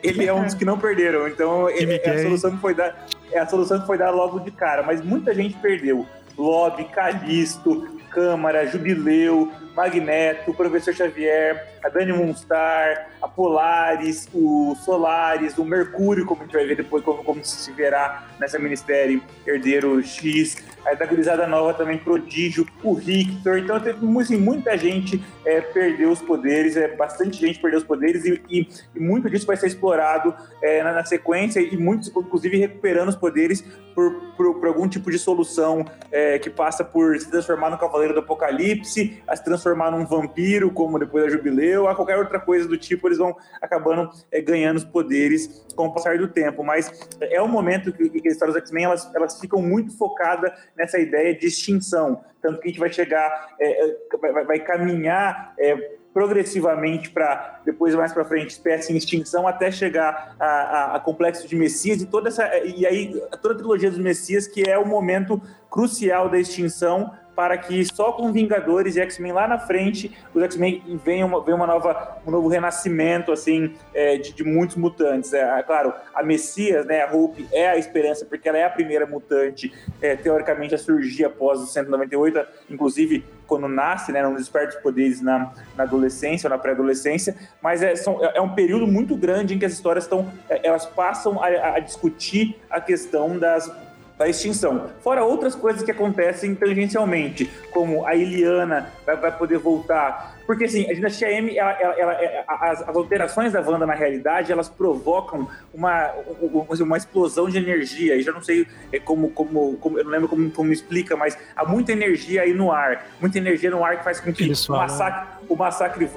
ele 0.03 0.25
é 0.25 0.33
um 0.33 0.43
dos 0.43 0.53
que 0.53 0.63
não 0.63 0.77
perderam. 0.77 1.27
Então, 1.27 1.67
é, 1.67 1.83
é 1.83 2.09
a 2.09 2.23
solução 2.23 2.51
que 2.51 2.57
foi 2.57 2.73
dar, 2.75 3.07
é 3.31 3.39
a 3.39 3.47
solução 3.47 3.79
que 3.79 3.87
foi 3.87 3.97
dar 3.97 4.11
logo 4.11 4.39
de 4.39 4.51
cara. 4.51 4.83
Mas 4.83 5.01
muita 5.03 5.33
gente 5.33 5.55
perdeu. 5.57 6.05
Lobby, 6.37 6.85
Calisto, 6.85 7.87
Câmara, 8.09 8.65
Jubileu, 8.67 9.51
Magneto, 9.75 10.53
Professor 10.53 10.93
Xavier, 10.93 11.67
a 11.83 11.89
Dani 11.89 12.13
Moonstar, 12.13 13.09
a 13.21 13.27
Polaris, 13.27 14.27
o 14.33 14.75
Solaris, 14.83 15.57
o 15.57 15.65
Mercúrio, 15.65 16.25
como 16.25 16.41
a 16.41 16.45
gente 16.45 16.53
vai 16.53 16.65
ver 16.65 16.75
depois, 16.75 17.03
como, 17.03 17.23
como 17.23 17.43
se 17.43 17.71
verá 17.73 18.28
nessa 18.39 18.57
ministério 18.57 19.21
Herdeiro 19.45 20.01
X, 20.03 20.57
a 20.85 20.93
da 20.93 21.05
gurizada 21.05 21.45
nova 21.45 21.73
também, 21.73 21.97
Prodígio, 21.97 22.65
o 22.83 22.95
Victor. 22.95 23.57
Então, 23.57 23.79
teve 23.79 23.99
assim, 24.19 24.37
muita 24.37 24.77
gente 24.77 25.21
é, 25.45 25.59
perdeu 25.61 26.09
os 26.11 26.21
poderes, 26.21 26.75
é, 26.77 26.87
bastante 26.95 27.39
gente 27.39 27.59
perdeu 27.59 27.79
os 27.79 27.85
poderes 27.85 28.23
e, 28.25 28.41
e- 28.49 28.67
e 28.95 28.99
muito 28.99 29.29
disso 29.29 29.45
vai 29.45 29.57
ser 29.57 29.67
explorado 29.67 30.33
é, 30.63 30.81
na, 30.83 30.93
na 30.93 31.05
sequência 31.05 31.59
e 31.59 31.75
muitos, 31.77 32.07
inclusive, 32.09 32.57
recuperando 32.57 33.09
os 33.09 33.15
poderes 33.15 33.61
por, 33.93 34.13
por- 34.37 34.55
por 34.59 34.67
algum 34.67 34.87
tipo 34.87 35.11
de 35.11 35.19
solução 35.19 35.85
é, 36.11 36.39
que 36.39 36.49
passa 36.49 36.83
por 36.83 37.19
se 37.19 37.29
transformar 37.29 37.69
no 37.69 37.77
Cavaleiro 37.77 38.13
do 38.13 38.21
Apocalipse, 38.21 39.21
a 39.27 39.35
se 39.35 39.43
transformar 39.43 39.91
num 39.91 40.05
vampiro, 40.05 40.71
como 40.71 40.97
depois 40.97 41.25
da 41.25 41.29
Jubileu, 41.29 41.87
a 41.87 41.95
qualquer 41.95 42.17
outra 42.17 42.39
coisa 42.39 42.67
do 42.67 42.77
tipo, 42.77 43.07
eles 43.07 43.17
vão 43.17 43.35
acabando 43.61 44.09
é, 44.31 44.41
ganhando 44.41 44.77
os 44.77 44.85
poderes 44.85 45.65
com 45.75 45.87
o 45.87 45.93
passar 45.93 46.17
do 46.17 46.27
tempo. 46.27 46.63
Mas 46.63 47.09
é 47.21 47.41
um 47.41 47.47
momento 47.47 47.91
que, 47.91 48.09
que 48.29 48.31
as 48.31 48.35
histórias 48.35 48.55
do 48.55 48.59
X-Men 48.59 48.85
elas, 48.85 49.11
elas 49.15 49.39
ficam 49.39 49.61
muito 49.61 49.97
focadas 49.97 50.51
nessa 50.77 50.99
ideia 50.99 51.33
de 51.33 51.47
extinção. 51.47 52.23
Tanto 52.41 52.59
que 52.61 52.67
a 52.67 52.71
gente 52.71 52.79
vai 52.79 52.91
chegar, 52.91 53.55
é, 53.59 53.89
é, 53.89 53.95
vai- 54.31 54.45
vai 54.45 54.59
caminhar. 54.59 55.53
é, 55.57 55.97
progressivamente 56.11 57.11
para 57.11 57.61
depois 57.63 57.93
mais 57.93 58.11
para 58.11 58.25
frente 58.25 58.49
espécie 58.49 58.91
em 58.91 58.97
extinção 58.97 59.47
até 59.47 59.69
chegar 59.71 60.35
a, 60.39 60.45
a- 60.45 60.95
a 60.95 60.99
complexo 60.99 61.47
de 61.47 61.55
Messias 61.55 62.01
e 62.01 62.07
toda 62.07 62.29
essa 62.29 62.45
e 62.65 62.85
aí 62.85 63.13
toda 63.43 63.53
a 63.53 63.57
trilogia 63.57 63.91
dos 63.91 63.99
Messias 63.99 64.47
que 64.47 64.67
é 64.67 64.75
o 64.77 64.85
momento 64.87 65.39
crucial 65.69 66.27
da 66.27 66.39
extinção 66.39 67.13
para 67.39 67.57
que 67.57 67.85
só 67.85 68.11
com 68.11 68.33
Vingadores 68.33 68.97
e 68.97 68.99
X-Men 68.99 69.31
lá 69.31 69.47
na 69.47 69.57
frente, 69.57 70.11
os 70.33 70.43
X-Men 70.43 70.83
venha 71.05 71.25
uma, 71.25 71.41
venha 71.41 71.55
uma 71.55 71.65
nova, 71.65 72.17
um 72.27 72.31
novo 72.31 72.49
renascimento, 72.49 73.31
assim, 73.31 73.75
é, 73.93 74.17
de, 74.17 74.33
de 74.33 74.43
muitos 74.43 74.75
mutantes. 74.75 75.31
É, 75.31 75.63
claro, 75.63 75.93
a 76.13 76.21
Messias, 76.21 76.85
né, 76.85 77.01
a 77.01 77.09
Hope, 77.15 77.47
é 77.53 77.69
a 77.69 77.77
esperança, 77.77 78.25
porque 78.25 78.49
ela 78.49 78.57
é 78.57 78.65
a 78.65 78.69
primeira 78.69 79.05
mutante, 79.05 79.71
é, 80.01 80.17
teoricamente, 80.17 80.75
a 80.75 80.77
surgir 80.77 81.23
após 81.23 81.61
o 81.61 81.65
198, 81.65 82.45
inclusive 82.69 83.23
quando 83.47 83.69
nasce, 83.69 84.11
né, 84.11 84.21
não 84.21 84.35
desperta 84.35 84.75
os 84.75 84.81
poderes 84.83 85.21
na, 85.21 85.53
na 85.77 85.83
adolescência 85.85 86.45
ou 86.45 86.49
na 86.51 86.57
pré-adolescência, 86.57 87.37
mas 87.61 87.81
é, 87.81 87.95
são- 87.95 88.19
é 88.21 88.41
um 88.41 88.53
período 88.53 88.85
muito 88.85 89.15
grande 89.15 89.55
em 89.55 89.57
que 89.57 89.65
as 89.65 89.71
histórias 89.71 90.03
estão, 90.03 90.29
é, 90.49 90.67
elas 90.67 90.85
passam 90.85 91.41
a, 91.41 91.47
a 91.75 91.79
discutir 91.79 92.59
a 92.69 92.81
questão 92.81 93.39
das 93.39 93.71
da 94.19 94.27
extinção. 94.27 94.89
Fora 95.01 95.23
outras 95.23 95.55
coisas 95.55 95.81
que 95.81 95.89
acontecem 95.91 96.53
tangencialmente, 96.53 97.49
como 97.71 98.05
a 98.05 98.13
Iliana 98.15 98.91
vai, 99.05 99.15
vai 99.15 99.31
poder 99.35 99.57
voltar. 99.57 100.37
Porque, 100.45 100.65
assim, 100.65 100.89
a 100.89 100.93
Dinastia 100.93 101.31
M, 101.31 101.57
ela, 101.57 101.71
ela- 101.79 101.93
ela- 101.97 102.13
é- 102.15 102.43
as, 102.45 102.81
as 102.81 102.95
alterações 102.95 103.53
da 103.53 103.61
Wanda 103.61 103.85
na 103.85 103.93
realidade, 103.93 104.51
elas 104.51 104.67
provocam 104.67 105.47
uma, 105.73 106.11
um- 106.41 106.65
um- 106.69 106.83
uma 106.83 106.97
explosão 106.97 107.47
de 107.49 107.57
energia. 107.57 108.15
E 108.17 108.21
já 108.21 108.33
não 108.33 108.41
sei 108.43 108.67
é, 108.91 108.99
como, 108.99 109.29
como, 109.29 109.77
como- 109.77 109.97
eu 109.97 110.03
não 110.03 110.11
lembro 110.11 110.27
como, 110.27 110.51
como 110.51 110.73
explica, 110.73 111.15
mas 111.15 111.37
há 111.55 111.63
muita 111.63 111.93
energia 111.93 112.41
aí 112.41 112.53
no 112.53 112.71
ar. 112.73 113.05
Muita 113.21 113.37
energia 113.37 113.71
no 113.71 113.85
ar 113.85 113.97
que 113.99 114.03
faz 114.03 114.19
com 114.19 114.33
que 114.33 114.43
Eles 114.43 114.63
o 114.63 114.67
falam- 114.67 114.81
massacre, 114.81 115.27
o 115.47 115.55
massacre... 115.55 116.09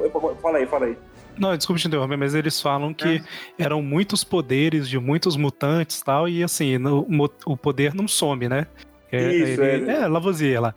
Fala 0.42 0.58
aí, 0.58 0.66
fala 0.66 0.86
aí. 0.86 0.96
Não, 1.38 1.56
desculpa 1.56 1.80
te 1.80 1.88
interromper, 1.88 2.16
mas 2.16 2.34
eles 2.34 2.60
falam 2.60 2.92
que 2.92 3.22
eram 3.58 3.82
muitos 3.82 4.22
poderes 4.22 4.88
de 4.88 4.98
muitos 4.98 5.36
mutantes 5.36 6.00
e 6.00 6.04
tal, 6.04 6.28
e 6.28 6.42
assim, 6.44 6.78
no- 6.78 7.06
o 7.46 7.56
poder 7.56 7.94
não 7.94 8.06
some, 8.06 8.48
né? 8.48 8.66
É, 9.14 9.30
Isso, 9.30 9.62
ele- 9.62 9.90
é. 9.90 9.94
é, 10.04 10.08
Lavoisier 10.08 10.58
lá. 10.58 10.74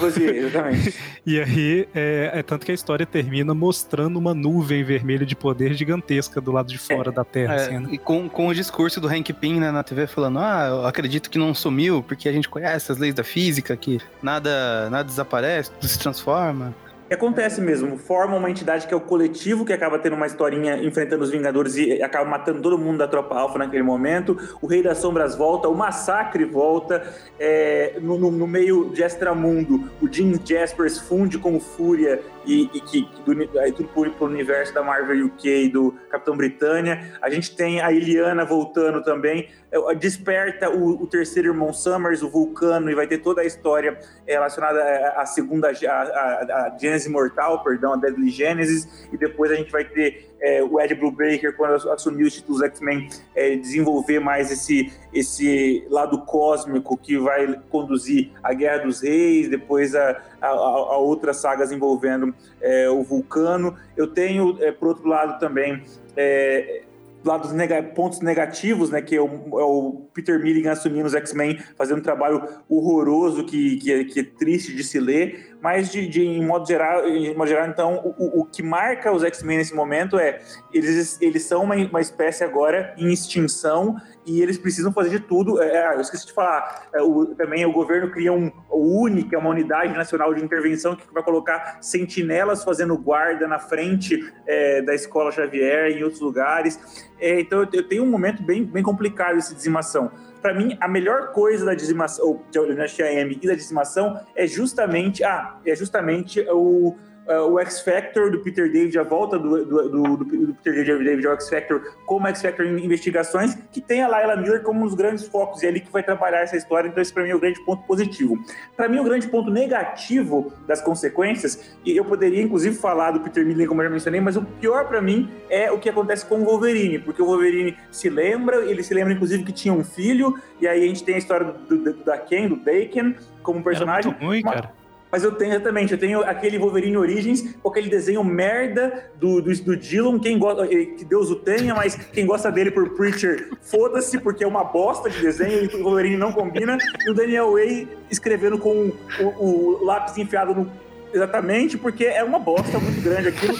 Você, 0.00 0.24
exatamente. 0.24 0.94
E 1.26 1.38
aí, 1.38 1.86
é, 1.94 2.30
é 2.34 2.42
tanto 2.42 2.64
que 2.64 2.72
a 2.72 2.74
história 2.74 3.04
termina 3.04 3.52
mostrando 3.52 4.18
uma 4.18 4.32
nuvem 4.34 4.82
vermelha 4.82 5.26
de 5.26 5.36
poder 5.36 5.74
gigantesca 5.74 6.40
do 6.40 6.50
lado 6.50 6.68
de 6.68 6.78
fora 6.78 7.12
da 7.12 7.24
Terra. 7.24 7.54
É, 7.54 7.56
assim, 7.56 7.78
né? 7.80 7.88
e 7.92 7.98
com, 7.98 8.26
com 8.26 8.48
o 8.48 8.54
discurso 8.54 9.00
do 9.02 9.08
Hank 9.08 9.30
Pym 9.34 9.60
né, 9.60 9.70
na 9.70 9.82
TV 9.82 10.06
falando, 10.06 10.38
ah, 10.38 10.66
eu 10.70 10.86
acredito 10.86 11.28
que 11.28 11.36
não 11.38 11.52
sumiu, 11.54 12.02
porque 12.02 12.26
a 12.26 12.32
gente 12.32 12.48
conhece 12.48 12.90
as 12.90 12.96
leis 12.96 13.14
da 13.14 13.22
física, 13.24 13.76
que 13.76 14.00
nada, 14.22 14.88
nada 14.88 15.04
desaparece, 15.04 15.70
tudo 15.72 15.86
se 15.86 15.98
transforma. 15.98 16.74
Que 17.08 17.14
acontece 17.14 17.60
mesmo, 17.60 17.98
forma 17.98 18.34
uma 18.36 18.50
entidade 18.50 18.86
que 18.86 18.94
é 18.94 18.96
o 18.96 19.00
coletivo, 19.00 19.64
que 19.64 19.72
acaba 19.72 19.98
tendo 19.98 20.16
uma 20.16 20.26
historinha 20.26 20.76
enfrentando 20.82 21.22
os 21.22 21.30
Vingadores 21.30 21.76
e 21.76 22.02
acaba 22.02 22.28
matando 22.28 22.60
todo 22.62 22.78
mundo 22.78 22.98
da 22.98 23.06
Tropa 23.06 23.34
Alpha 23.38 23.58
naquele 23.58 23.82
momento. 23.82 24.38
O 24.62 24.66
Rei 24.66 24.82
das 24.82 24.98
Sombras 24.98 25.34
volta, 25.36 25.68
o 25.68 25.74
Massacre 25.74 26.44
volta. 26.44 27.02
é, 27.38 27.98
no, 28.00 28.18
no- 28.18 28.30
no 28.30 28.46
meio 28.46 28.90
de 28.90 29.02
Extramundo, 29.02 29.90
o 30.00 30.10
Jim 30.10 30.34
Jaspers 30.44 30.98
funde 30.98 31.38
com 31.38 31.54
o 31.56 31.60
Fúria 31.60 32.20
e, 32.46 32.70
e 32.72 32.80
que 32.80 33.08
do, 33.24 33.58
aí 33.58 33.72
tudo 33.72 33.88
pro, 33.88 34.10
pro 34.12 34.26
universo 34.26 34.72
da 34.72 34.82
Marvel 34.82 35.26
UK 35.26 35.64
e 35.64 35.68
do 35.68 35.92
Capitão 36.10 36.36
Britânia. 36.36 37.18
A 37.20 37.28
gente 37.28 37.56
tem 37.56 37.80
a 37.80 37.90
Iliana 37.90 38.44
voltando 38.44 39.02
também. 39.02 39.48
É, 39.72 39.94
Desperta 39.94 40.70
o, 40.70 41.02
o 41.02 41.06
terceiro 41.06 41.48
irmão 41.48 41.72
Summers, 41.72 42.22
o 42.22 42.28
Vulcano, 42.28 42.90
e 42.90 42.94
vai 42.94 43.06
ter 43.06 43.18
toda 43.18 43.40
a 43.40 43.44
história 43.44 43.98
relacionada 44.26 44.80
à 45.16 45.24
à 45.24 45.26
segunda, 45.26 45.68
a 45.70 46.76
Gênesis 46.78 47.10
Mortal, 47.10 47.62
perdão, 47.64 47.94
a 47.94 47.96
Deadly 47.96 48.30
Genesis, 48.30 49.08
e 49.12 49.16
depois 49.16 49.50
a 49.50 49.54
gente 49.54 49.72
vai 49.72 49.84
ter 49.84 50.33
é, 50.44 50.62
o 50.62 50.78
Ed 50.78 50.94
Brubaker, 50.94 51.56
quando 51.56 51.90
assumiu 51.90 52.26
os 52.26 52.34
títulos 52.34 52.60
X-Men, 52.62 53.08
é, 53.34 53.56
desenvolver 53.56 54.20
mais 54.20 54.50
esse, 54.52 54.92
esse 55.12 55.84
lado 55.88 56.18
cósmico 56.26 56.96
que 56.96 57.16
vai 57.16 57.58
conduzir 57.70 58.30
a 58.42 58.52
Guerra 58.52 58.84
dos 58.84 59.00
Reis, 59.00 59.48
depois 59.48 59.94
a, 59.94 60.20
a, 60.40 60.48
a 60.48 60.98
outras 60.98 61.38
sagas 61.38 61.72
envolvendo 61.72 62.34
é, 62.60 62.90
o 62.90 63.02
Vulcano. 63.02 63.74
Eu 63.96 64.06
tenho, 64.08 64.58
é, 64.60 64.70
por 64.70 64.88
outro 64.88 65.08
lado, 65.08 65.40
também. 65.40 65.82
É, 66.16 66.82
lados 67.24 67.52
nega- 67.52 67.82
pontos 67.82 68.20
negativos, 68.20 68.90
né, 68.90 69.00
que 69.00 69.16
é 69.16 69.20
o, 69.20 69.26
é 69.58 69.64
o 69.64 70.02
Peter 70.12 70.38
Milligan 70.38 70.72
assumindo 70.72 71.06
os 71.06 71.14
X-Men, 71.14 71.58
fazendo 71.74 72.00
um 72.00 72.02
trabalho 72.02 72.46
horroroso 72.68 73.46
que, 73.46 73.78
que, 73.78 73.90
é, 73.90 74.04
que 74.04 74.20
é 74.20 74.24
triste 74.24 74.74
de 74.76 74.84
se 74.84 75.00
ler, 75.00 75.53
mas 75.64 75.90
de, 75.90 76.06
de- 76.06 76.20
em 76.26 76.44
modo 76.44 76.68
geral, 76.68 77.08
em 77.08 77.34
modo 77.34 77.48
geral 77.48 77.66
então, 77.66 78.14
o, 78.18 78.42
o- 78.42 78.44
que 78.44 78.62
marca 78.62 79.10
os 79.10 79.24
X-Men 79.24 79.56
nesse 79.56 79.74
momento 79.74 80.18
é 80.18 80.42
eles, 80.70 81.18
eles 81.22 81.42
são 81.44 81.62
uma, 81.62 81.74
uma 81.74 82.02
espécie 82.02 82.44
agora 82.44 82.94
em 82.98 83.10
extinção 83.10 83.96
e 84.26 84.42
eles 84.42 84.58
precisam 84.58 84.92
fazer 84.92 85.08
de 85.08 85.20
tudo. 85.20 85.62
É, 85.62 85.86
ah, 85.86 85.94
eu 85.94 86.02
esqueci 86.02 86.26
de 86.26 86.34
falar, 86.34 86.88
é, 86.94 87.00
o- 87.00 87.34
também 87.34 87.64
o 87.64 87.72
governo 87.72 88.10
cria 88.10 88.30
um 88.30 88.52
UNI, 88.70 89.24
que 89.24 89.34
é 89.34 89.38
uma 89.38 89.48
unidade 89.48 89.94
nacional 89.96 90.34
de 90.34 90.44
intervenção 90.44 90.94
que 90.94 91.04
vai 91.14 91.22
colocar 91.22 91.78
sentinelas 91.80 92.62
fazendo 92.62 92.94
guarda 92.98 93.48
na 93.48 93.58
frente 93.58 94.20
é, 94.46 94.82
da 94.82 94.94
escola 94.94 95.32
Xavier 95.32 95.92
e 95.92 96.00
em 96.00 96.02
outros 96.02 96.20
lugares. 96.20 96.78
É, 97.18 97.40
então 97.40 97.60
eu, 97.62 97.68
eu 97.72 97.88
tenho 97.88 98.02
um 98.02 98.10
momento 98.10 98.42
bem, 98.42 98.62
bem 98.64 98.82
complicado 98.82 99.38
esse 99.38 99.54
dizimação. 99.54 100.10
Para 100.44 100.52
mim, 100.52 100.76
a 100.78 100.86
melhor 100.86 101.32
coisa 101.32 101.64
da 101.64 101.74
dizimação, 101.74 102.26
ou 102.26 102.44
da 102.52 102.60
Dinastia 102.66 103.10
e 103.10 103.46
da 103.46 103.54
dizimação 103.54 104.20
é 104.36 104.46
justamente, 104.46 105.24
ah, 105.24 105.56
é 105.64 105.74
justamente 105.74 106.46
o, 106.50 106.94
é, 107.26 107.38
o 107.38 107.58
X 107.60 107.80
Factor 107.80 108.30
do 108.30 108.40
Peter 108.40 108.70
David, 108.70 108.98
a 108.98 109.02
volta 109.02 109.38
do, 109.38 109.64
do, 109.64 109.88
do, 109.88 110.16
do 110.24 110.54
Peter 110.62 110.84
David 110.84 111.26
ao 111.26 111.34
X 111.34 111.48
Factor 111.48 111.94
como 112.06 112.26
X 112.28 112.42
Factor 112.42 112.66
em 112.66 112.84
investigações, 112.84 113.54
que 113.72 113.80
tem 113.80 114.02
a 114.02 114.08
Layla 114.08 114.36
Miller 114.36 114.62
como 114.62 114.80
um 114.80 114.84
dos 114.84 114.94
grandes 114.94 115.26
focos, 115.26 115.62
e 115.62 115.66
é 115.66 115.68
ali 115.68 115.80
que 115.80 115.90
vai 115.90 116.02
trabalhar 116.02 116.40
essa 116.40 116.56
história, 116.56 116.88
então 116.88 117.00
esse 117.00 117.12
para 117.12 117.22
mim 117.22 117.30
é 117.30 117.34
o 117.34 117.40
grande 117.40 117.60
ponto 117.64 117.82
positivo. 117.86 118.38
Para 118.76 118.88
mim, 118.88 118.98
o 118.98 119.04
grande 119.04 119.26
ponto 119.28 119.50
negativo 119.50 120.52
das 120.66 120.80
consequências, 120.80 121.76
e 121.84 121.96
eu 121.96 122.04
poderia 122.04 122.42
inclusive 122.42 122.76
falar 122.76 123.12
do 123.12 123.20
Peter 123.20 123.44
Miller, 123.44 123.66
como 123.68 123.80
eu 123.82 123.86
já 123.86 123.90
mencionei, 123.90 124.20
mas 124.20 124.36
o 124.36 124.42
pior 124.42 124.86
para 124.86 125.00
mim 125.00 125.30
é 125.48 125.70
o 125.70 125.78
que 125.78 125.88
acontece 125.88 126.26
com 126.26 126.40
o 126.40 126.44
Wolverine, 126.44 126.98
porque 126.98 127.22
o 127.22 127.26
Wolverine 127.26 127.76
se 127.90 128.08
lembra, 128.08 128.56
ele 128.64 128.82
se 128.82 128.92
lembra 128.92 129.12
inclusive 129.12 129.44
que 129.44 129.52
tinha 129.52 129.72
um 129.72 129.84
filho, 129.84 130.34
e 130.60 130.66
aí 130.68 130.82
a 130.84 130.86
gente 130.86 131.04
tem 131.04 131.14
a 131.14 131.18
história 131.18 131.46
do, 131.46 131.76
do, 131.76 131.92
do 131.92 132.04
Daken, 132.04 132.48
do 132.48 132.56
Daken, 132.56 133.16
como 133.42 133.58
Era 133.58 133.64
personagem. 133.64 134.10
muito 134.12 134.24
ruim, 134.24 134.42
mas- 134.44 134.54
cara. 134.54 134.83
Mas 135.14 135.22
eu 135.22 135.30
tenho 135.30 135.52
exatamente, 135.52 135.92
eu 135.92 135.98
tenho 135.98 136.24
aquele 136.24 136.58
Wolverine 136.58 136.96
Origins, 136.96 137.54
com 137.62 137.68
aquele 137.68 137.88
desenho 137.88 138.24
merda 138.24 139.12
do, 139.14 139.40
do, 139.40 139.54
do 139.62 140.18
quem 140.18 140.36
gosta, 140.36 140.64
eh, 140.64 140.86
que 140.86 141.04
Deus 141.04 141.30
o 141.30 141.36
tenha, 141.36 141.72
mas 141.72 141.94
quem 141.94 142.26
gosta 142.26 142.50
dele 142.50 142.72
por 142.72 142.96
Preacher, 142.96 143.50
foda-se, 143.62 144.18
porque 144.18 144.42
é 144.42 144.46
uma 144.46 144.64
bosta 144.64 145.08
de 145.08 145.20
desenho 145.20 145.70
e 145.70 145.76
o 145.76 145.84
Wolverine 145.84 146.16
não 146.16 146.32
combina. 146.32 146.76
E 147.06 147.10
o 147.12 147.14
Daniel 147.14 147.52
Way 147.52 147.86
escrevendo 148.10 148.58
com 148.58 148.90
o, 149.20 149.24
o 149.24 149.84
lápis 149.84 150.18
enfiado 150.18 150.52
no. 150.52 150.68
Exatamente, 151.14 151.78
porque 151.78 152.04
é 152.04 152.24
uma 152.24 152.40
bosta 152.40 152.76
muito 152.80 153.00
grande 153.00 153.28
aquilo. 153.28 153.54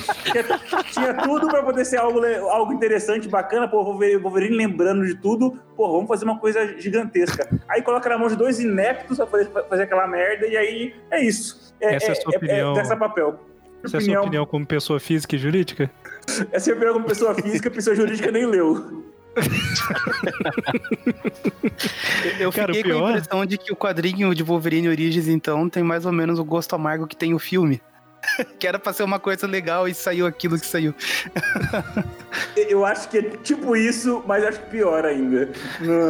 Tinha, 0.90 1.14
tudo 1.14 1.46
pra 1.46 1.62
poder 1.62 1.84
ser 1.84 1.98
algo, 1.98 2.20
algo 2.50 2.72
interessante, 2.72 3.28
bacana. 3.28 3.68
Pô, 3.68 3.84
Wolverine, 3.84 4.20
Wolverine 4.20 4.56
lembrando 4.56 5.06
de 5.06 5.14
tudo. 5.14 5.56
Pô, 5.76 5.92
vamos 5.92 6.08
fazer 6.08 6.24
uma 6.24 6.38
coisa 6.38 6.76
gigantesca. 6.78 7.48
Aí 7.68 7.80
coloca 7.80 8.08
na 8.08 8.18
mão 8.18 8.26
de 8.26 8.34
dois 8.34 8.58
ineptos 8.58 9.18
pra 9.18 9.26
fazer, 9.28 9.46
pra 9.46 9.62
fazer 9.64 9.84
aquela 9.84 10.08
merda, 10.08 10.48
e 10.48 10.56
aí 10.56 10.94
é 11.12 11.22
isso. 11.22 11.72
É, 11.80 11.94
Essa 11.94 12.06
é 12.06 12.10
a 12.10 12.14
sua 12.16 12.36
opinião. 12.36 12.72
dessa 12.74 12.96
papel. 12.96 13.38
Essa 13.84 13.98
é 13.98 14.00
a 14.00 14.02
sua 14.02 14.20
opinião 14.20 14.46
como 14.46 14.66
pessoa 14.66 14.98
física 14.98 15.36
e 15.36 15.38
jurídica? 15.38 15.88
Essa 16.50 16.70
é 16.70 16.72
a 16.72 16.76
opinião 16.76 16.94
como 16.94 17.06
pessoa 17.06 17.34
física, 17.36 17.70
pessoa 17.70 17.94
jurídica 17.94 18.32
nem 18.32 18.46
leu. 18.46 19.04
Eu 22.38 22.52
Cara, 22.52 22.72
fiquei 22.72 22.82
com 22.82 22.98
pior- 22.98 23.06
a 23.06 23.10
impressão 23.10 23.46
de 23.46 23.58
que 23.58 23.72
o 23.72 23.76
quadrinho 23.76 24.34
de 24.34 24.42
Wolverine 24.42 24.88
Origins, 24.88 25.28
então, 25.28 25.68
tem 25.68 25.82
mais 25.82 26.06
ou 26.06 26.12
menos 26.12 26.38
o 26.38 26.44
gosto 26.44 26.74
amargo 26.74 27.06
que 27.06 27.16
tem 27.16 27.34
o 27.34 27.38
filme. 27.38 27.80
que 28.58 28.66
era 28.66 28.78
pra 28.78 28.92
ser 28.92 29.02
uma 29.02 29.18
coisa 29.18 29.46
legal 29.46 29.88
e 29.88 29.94
saiu 29.94 30.26
aquilo 30.26 30.58
que 30.58 30.66
saiu. 30.66 30.94
Eu 32.56 32.84
acho 32.84 33.08
que 33.08 33.18
é 33.18 33.22
tipo 33.22 33.76
isso, 33.76 34.22
mas 34.26 34.44
acho 34.44 34.60
pior 34.62 35.04
ainda. 35.04 35.50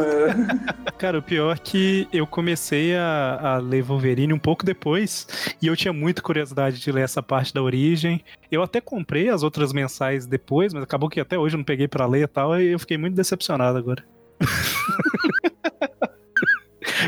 Cara, 0.97 1.19
o 1.19 1.21
pior 1.21 1.55
é 1.55 1.59
que 1.59 2.07
eu 2.11 2.25
comecei 2.25 2.95
a, 2.95 3.39
a 3.41 3.57
ler 3.57 3.83
Wolverine 3.83 4.33
um 4.33 4.39
pouco 4.39 4.65
depois 4.65 5.27
e 5.61 5.67
eu 5.67 5.75
tinha 5.75 5.93
muita 5.93 6.21
curiosidade 6.21 6.79
de 6.79 6.91
ler 6.91 7.03
essa 7.03 7.21
parte 7.21 7.53
da 7.53 7.61
origem. 7.61 8.23
Eu 8.51 8.63
até 8.63 8.81
comprei 8.81 9.29
as 9.29 9.43
outras 9.43 9.71
mensais 9.71 10.25
depois, 10.25 10.73
mas 10.73 10.83
acabou 10.83 11.09
que 11.09 11.19
até 11.19 11.37
hoje 11.37 11.55
eu 11.55 11.59
não 11.59 11.65
peguei 11.65 11.87
pra 11.87 12.07
ler 12.07 12.23
e 12.23 12.27
tal, 12.27 12.59
e 12.59 12.71
eu 12.71 12.79
fiquei 12.79 12.97
muito 12.97 13.15
decepcionado 13.15 13.77
agora. 13.77 14.03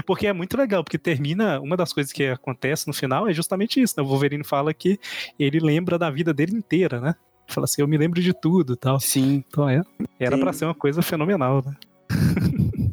Porque 0.05 0.27
é 0.27 0.33
muito 0.33 0.57
legal, 0.57 0.83
porque 0.83 0.97
termina. 0.97 1.59
Uma 1.59 1.77
das 1.77 1.93
coisas 1.93 2.11
que 2.11 2.25
acontece 2.27 2.87
no 2.87 2.93
final 2.93 3.27
é 3.27 3.33
justamente 3.33 3.81
isso, 3.81 3.95
né? 3.97 4.03
O 4.03 4.07
Wolverine 4.07 4.43
fala 4.43 4.73
que 4.73 4.99
ele 5.39 5.59
lembra 5.59 5.97
da 5.97 6.09
vida 6.09 6.33
dele 6.33 6.55
inteira, 6.55 6.99
né? 6.99 7.15
Fala 7.47 7.65
assim, 7.65 7.81
eu 7.81 7.87
me 7.87 7.97
lembro 7.97 8.21
de 8.21 8.33
tudo 8.33 8.73
e 8.73 8.77
tal. 8.77 8.99
Sim. 8.99 9.43
Então 9.47 9.69
é. 9.69 9.81
Era 10.19 10.37
pra 10.37 10.51
ser 10.51 10.65
uma 10.65 10.75
coisa 10.75 11.01
fenomenal, 11.01 11.63
né? 11.65 11.75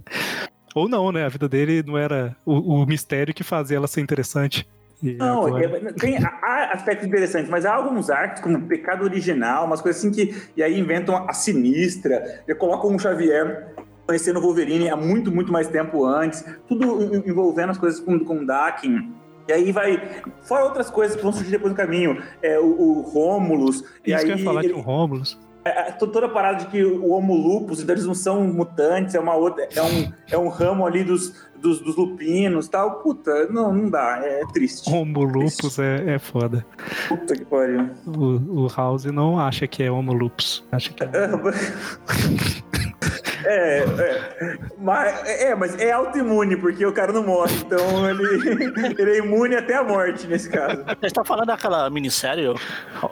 Ou 0.74 0.88
não, 0.88 1.12
né? 1.12 1.24
A 1.24 1.28
vida 1.28 1.48
dele 1.48 1.82
não 1.86 1.96
era 1.96 2.36
o, 2.44 2.82
o 2.82 2.86
mistério 2.86 3.32
que 3.32 3.44
fazia 3.44 3.76
ela 3.76 3.86
ser 3.86 4.00
interessante. 4.00 4.66
E 5.02 5.14
Não, 5.14 5.46
agora- 5.46 5.64
é- 5.88 5.92
tem 5.92 6.16
há 6.18 6.70
aspectos 6.72 7.06
interessantes, 7.06 7.50
mas 7.50 7.66
há 7.66 7.74
alguns 7.74 8.10
arcos, 8.10 8.40
como 8.40 8.60
Pecado 8.62 9.04
Original, 9.04 9.66
umas 9.66 9.80
coisas 9.80 10.02
assim 10.04 10.10
que. 10.12 10.34
E 10.56 10.62
aí 10.62 10.78
inventam 10.78 11.28
a 11.28 11.32
Sinistra, 11.32 12.42
colocam 12.58 12.90
um 12.90 12.98
Xavier 12.98 13.74
conhecendo 14.06 14.38
o 14.38 14.42
Wolverine 14.42 14.88
há 14.90 14.96
muito, 14.96 15.30
muito 15.32 15.52
mais 15.52 15.68
tempo 15.68 16.04
antes, 16.04 16.44
tudo 16.68 17.02
en- 17.14 17.22
envolvendo 17.28 17.70
as 17.70 17.78
coisas 17.78 18.00
com, 18.00 18.18
com 18.20 18.44
Dakin. 18.44 19.12
E 19.48 19.52
aí 19.52 19.72
vai. 19.72 20.22
Fora 20.42 20.64
outras 20.64 20.88
coisas 20.88 21.16
que 21.16 21.22
vão 21.22 21.32
surgir 21.32 21.50
depois 21.50 21.72
do 21.72 21.76
caminho. 21.76 22.22
É, 22.42 22.58
o, 22.58 22.64
o 22.66 23.00
Rômulus. 23.02 23.84
e 24.04 24.10
Isso 24.12 24.18
aí 24.20 24.24
que 24.26 24.32
eu 24.32 24.38
ia 24.38 24.44
falar 24.44 24.64
ele- 24.64 24.72
o 24.72 24.80
Romulus. 24.80 25.38
é, 25.64 25.88
é, 25.88 25.92
to- 25.92 26.06
toda 26.06 26.26
a 26.26 26.30
parada 26.30 26.58
de 26.60 26.66
que 26.66 26.82
o 26.82 27.10
Homo 27.10 27.34
lupus, 27.34 27.80
então 27.82 27.94
eles 27.94 28.06
não 28.06 28.14
são 28.14 28.42
mutantes, 28.44 29.14
é 29.14 29.20
uma 29.20 29.34
outra. 29.34 29.68
É 29.74 29.82
um, 29.82 30.12
é 30.32 30.38
um 30.38 30.48
ramo 30.48 30.86
ali 30.86 31.04
dos, 31.04 31.34
dos, 31.60 31.78
dos 31.80 31.94
lupinos 31.94 32.68
tal. 32.68 33.00
Puta, 33.02 33.46
não, 33.50 33.70
não 33.70 33.90
dá. 33.90 34.18
É 34.22 34.40
triste. 34.52 34.90
Homo 34.90 35.22
lupus 35.24 35.78
é, 35.78 36.14
é 36.14 36.18
foda. 36.18 36.64
Puta 37.08 37.36
que 37.36 37.44
pariu. 37.44 37.90
O, 38.06 38.62
o 38.64 38.68
House 38.74 39.04
não 39.04 39.38
acha 39.38 39.66
que 39.66 39.82
é 39.82 39.90
Homo 39.90 40.14
lupus. 40.14 40.64
Acha 40.72 40.90
que 40.90 41.02
é... 41.04 41.08
É, 43.44 43.78
é, 43.84 44.58
mas, 44.78 45.28
é, 45.28 45.54
mas 45.54 45.78
é 45.78 45.92
autoimune, 45.92 46.56
porque 46.56 46.84
o 46.84 46.92
cara 46.92 47.12
não 47.12 47.22
morre, 47.24 47.54
então 47.56 48.08
ele, 48.08 48.94
ele 48.98 49.10
é 49.10 49.18
imune 49.18 49.54
até 49.56 49.76
a 49.76 49.82
morte 49.84 50.26
nesse 50.26 50.48
caso. 50.50 50.82
Você 50.84 51.06
está 51.06 51.24
falando 51.24 51.46
daquela 51.46 51.88
minissérie 51.90 52.46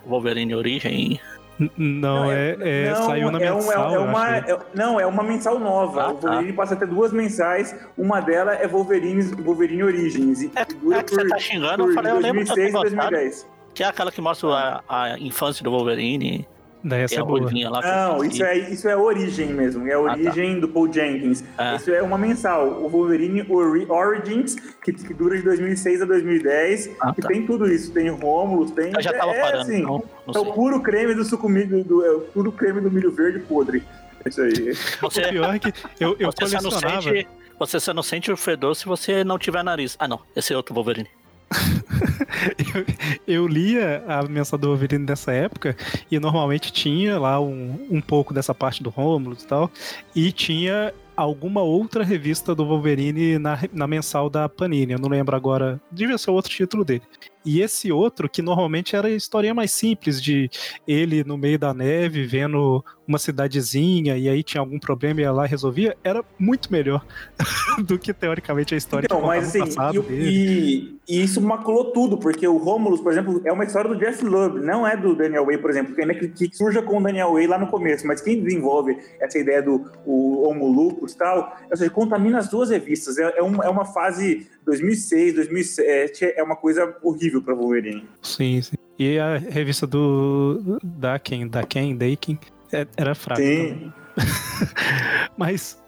Wolverine 0.06 0.54
Origem? 0.54 1.20
N- 1.60 1.70
Não, 1.76 2.32
é, 2.32 2.56
é- 2.60 2.90
não, 2.90 3.02
saiu 3.06 3.30
na 3.30 3.38
é 3.40 3.52
um- 3.52 3.56
é- 3.58 3.60
mensal, 3.62 3.90
é 3.92 3.96
eu 3.96 4.02
uma, 4.04 4.20
acho. 4.22 4.50
é- 4.50 4.58
não, 4.74 4.98
é 5.00 5.06
uma 5.06 5.22
mensal 5.22 5.58
nova. 5.58 6.02
Ah, 6.02 6.10
o 6.12 6.16
Wolverine 6.16 6.52
passa 6.54 6.74
até 6.74 6.86
duas 6.86 7.12
mensais. 7.12 7.76
Uma 7.96 8.20
delas 8.20 8.58
é 8.60 8.66
Wolverine, 8.66 9.22
Wolverine 9.42 9.82
Origins. 9.84 10.40
E 10.42 10.50
É, 10.56 10.64
dura 10.64 10.98
é 10.98 11.02
que 11.02 11.14
você 11.14 11.28
tá 11.28 11.38
xingando, 11.38 11.82
eu 11.82 11.86
por 11.88 11.94
falei, 11.94 12.12
eu 12.12 12.18
lembro 12.18 12.44
que 12.44 12.50
eu 12.50 12.54
2006 12.56 12.56
e 12.56 12.70
tinha 12.70 12.82
gostado. 12.82 13.10
2010. 13.10 13.48
Que 13.74 13.82
é 13.84 13.86
aquela 13.86 14.10
que 14.10 14.20
mostra 14.20 14.48
a, 14.88 15.12
a 15.12 15.18
infância 15.18 15.62
do 15.62 15.70
Wolverine. 15.70 16.48
Essa 16.84 17.14
é 17.14 17.18
é 17.18 17.20
a 17.20 17.24
boa. 17.24 17.40
lá. 17.70 17.80
Não, 18.12 18.24
isso 18.24 18.42
é, 18.42 18.58
isso 18.58 18.88
é 18.88 18.92
a 18.92 18.98
origem 18.98 19.52
mesmo. 19.52 19.86
É 19.86 19.94
a 19.94 19.98
Ah, 19.98 20.02
tá. 20.04 20.10
origem 20.12 20.58
do 20.60 20.68
Paul 20.68 20.92
Jenkins. 20.92 21.44
É. 21.56 21.76
Isso 21.76 21.90
é 21.92 22.02
uma 22.02 22.18
mensal. 22.18 22.66
O 22.82 22.88
Wolverine 22.88 23.44
Ori- 23.48 23.86
Origins, 23.88 24.56
que, 24.82 24.92
que 24.92 25.14
dura 25.14 25.36
de 25.36 25.42
2006 25.42 26.02
a 26.02 26.04
2010. 26.04 26.90
Ah, 27.00 27.12
que 27.14 27.22
tá. 27.22 27.28
tem 27.28 27.46
tudo 27.46 27.70
isso. 27.70 27.92
Tem 27.92 28.08
Rômulo, 28.10 28.70
tem... 28.70 28.92
Eu 28.94 29.00
já 29.02 29.12
tava 29.12 29.32
é, 29.32 29.40
parando, 29.40 29.62
assim, 29.62 29.78
então 29.82 30.02
não 30.26 30.34
É 30.34 30.38
o 30.38 30.52
puro 30.52 30.80
creme 30.80 31.14
do 31.14 31.24
suco 31.24 31.48
milho, 31.48 31.84
do, 31.84 32.04
é 32.04 32.10
o 32.12 32.20
puro 32.20 32.50
creme 32.52 32.80
do 32.80 32.90
milho 32.90 33.10
verde 33.12 33.38
podre. 33.40 33.82
É 34.24 34.28
isso 34.28 34.40
aí. 34.42 34.72
O 35.02 35.10
Você, 35.10 35.22
pior 35.28 35.54
é 35.54 35.58
que 35.58 35.72
eu, 36.00 36.16
eu 36.18 36.30
você, 36.32 36.46
só 36.46 36.62
não 36.62 36.70
colecionava. 36.70 37.02
sente, 37.02 37.28
você 37.58 37.80
só 37.80 37.94
não 37.94 38.02
sente 38.02 38.30
o 38.32 38.36
fedor 38.36 38.74
se 38.76 38.86
você 38.86 39.22
não 39.24 39.38
tiver 39.38 39.62
nariz. 39.62 39.96
Ah, 39.98 40.06
não. 40.08 40.20
Esse 40.34 40.52
é 40.52 40.56
outro 40.56 40.74
Wolverine. 40.74 41.08
eu, 42.74 42.86
eu 43.26 43.46
lia 43.46 44.04
a 44.06 44.22
mensal 44.22 44.58
do 44.58 44.68
Wolverine 44.68 45.06
dessa 45.06 45.32
época 45.32 45.76
e 46.10 46.18
normalmente 46.18 46.72
tinha 46.72 47.18
lá 47.18 47.40
um, 47.40 47.86
um 47.90 48.00
pouco 48.00 48.34
dessa 48.34 48.54
parte 48.54 48.82
do 48.82 48.90
Romulus 48.90 49.42
e 49.42 49.46
tal, 49.46 49.70
e 50.14 50.32
tinha 50.32 50.92
alguma 51.16 51.62
outra 51.62 52.02
revista 52.02 52.54
do 52.54 52.64
Wolverine 52.64 53.38
na, 53.38 53.58
na 53.72 53.86
mensal 53.86 54.30
da 54.30 54.48
Panini, 54.48 54.92
eu 54.92 54.98
não 54.98 55.08
lembro 55.08 55.36
agora, 55.36 55.80
devia 55.90 56.18
ser 56.18 56.30
outro 56.30 56.50
título 56.50 56.84
dele. 56.84 57.02
E 57.44 57.60
esse 57.60 57.90
outro, 57.90 58.28
que 58.28 58.40
normalmente 58.42 58.94
era 58.94 59.08
a 59.08 59.10
historinha 59.10 59.54
mais 59.54 59.70
simples, 59.72 60.22
de 60.22 60.48
ele 60.86 61.24
no 61.24 61.36
meio 61.36 61.58
da 61.58 61.74
neve, 61.74 62.24
vendo 62.24 62.84
uma 63.06 63.18
cidadezinha, 63.18 64.16
e 64.16 64.28
aí 64.28 64.42
tinha 64.42 64.60
algum 64.60 64.78
problema 64.78 65.20
e 65.20 65.24
ia 65.24 65.32
lá 65.32 65.44
e 65.44 65.48
resolvia, 65.48 65.96
era 66.04 66.24
muito 66.38 66.70
melhor 66.72 67.04
do 67.84 67.98
que 67.98 68.12
teoricamente 68.14 68.74
a 68.74 68.76
história 68.78 69.06
Então, 69.06 69.20
que 69.20 69.26
mas 69.26 69.48
assim, 69.48 69.58
passado 69.58 70.04
e, 70.08 70.12
e- 70.14 71.02
e 71.08 71.22
isso 71.22 71.40
maculou 71.40 71.92
tudo, 71.92 72.16
porque 72.16 72.46
o 72.46 72.56
Romulus, 72.58 73.00
por 73.00 73.10
exemplo, 73.10 73.42
é 73.44 73.52
uma 73.52 73.64
história 73.64 73.90
do 73.90 73.98
Jeff 73.98 74.24
Lubb, 74.24 74.60
não 74.60 74.86
é 74.86 74.96
do 74.96 75.16
Daniel 75.16 75.44
Way, 75.46 75.58
por 75.58 75.68
exemplo, 75.70 75.94
que 75.94 76.00
ainda 76.00 76.14
que 76.14 76.48
surja 76.56 76.80
com 76.80 76.98
o 76.98 77.02
Daniel 77.02 77.32
Way 77.32 77.48
lá 77.48 77.58
no 77.58 77.66
começo, 77.66 78.06
mas 78.06 78.20
quem 78.20 78.40
desenvolve 78.40 78.96
essa 79.20 79.36
ideia 79.38 79.60
do 79.60 79.84
o 80.06 80.48
Homo 80.48 80.68
Lupus 80.70 81.12
e 81.12 81.18
tal, 81.18 81.56
ou 81.70 81.76
seja, 81.76 81.90
contamina 81.90 82.38
as 82.38 82.48
duas 82.48 82.70
revistas. 82.70 83.18
É, 83.18 83.38
é, 83.38 83.42
um- 83.42 83.62
é 83.62 83.68
uma 83.68 83.84
fase 83.84 84.46
2006, 84.64 85.34
2007, 85.34 86.24
é 86.36 86.42
uma 86.42 86.56
coisa 86.56 86.96
horrível 87.02 87.42
para 87.42 87.54
Wolverine. 87.54 88.04
Sim, 88.22 88.60
sim. 88.62 88.76
E 88.98 89.18
a 89.18 89.36
revista 89.36 89.86
do 89.86 90.78
Daken, 90.82 91.48
Daken, 91.48 91.96
Daken, 91.96 92.38
é- 92.72 92.86
era 92.96 93.14
fraca. 93.14 93.42
Sim. 93.42 93.92
Mas, 95.36 95.82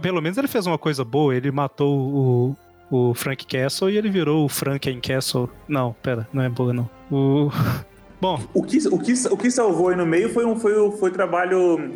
pelo 0.00 0.20
menos 0.20 0.38
ele 0.38 0.48
fez 0.48 0.66
uma 0.66 0.78
coisa 0.78 1.04
boa. 1.04 1.34
Ele 1.34 1.50
matou 1.50 2.56
o, 2.90 3.10
o 3.10 3.14
Frank 3.14 3.46
Castle 3.46 3.90
e 3.90 3.96
ele 3.96 4.10
virou 4.10 4.44
o 4.44 4.48
Franken 4.48 5.00
Castle. 5.00 5.48
Não, 5.68 5.94
pera, 6.02 6.28
não 6.32 6.42
é 6.42 6.48
boa 6.48 6.72
não. 6.72 6.90
O... 7.10 7.50
Bom, 8.20 8.40
O 8.54 8.62
que, 8.62 8.78
o, 8.86 8.98
que, 9.00 9.12
o 9.30 9.36
que 9.36 9.50
salvou 9.50 9.88
aí 9.88 9.96
no 9.96 10.06
meio 10.06 10.28
foi 10.28 10.44
um 10.44 10.54
foi, 10.56 10.72
foi 10.92 11.10
trabalho. 11.10 11.92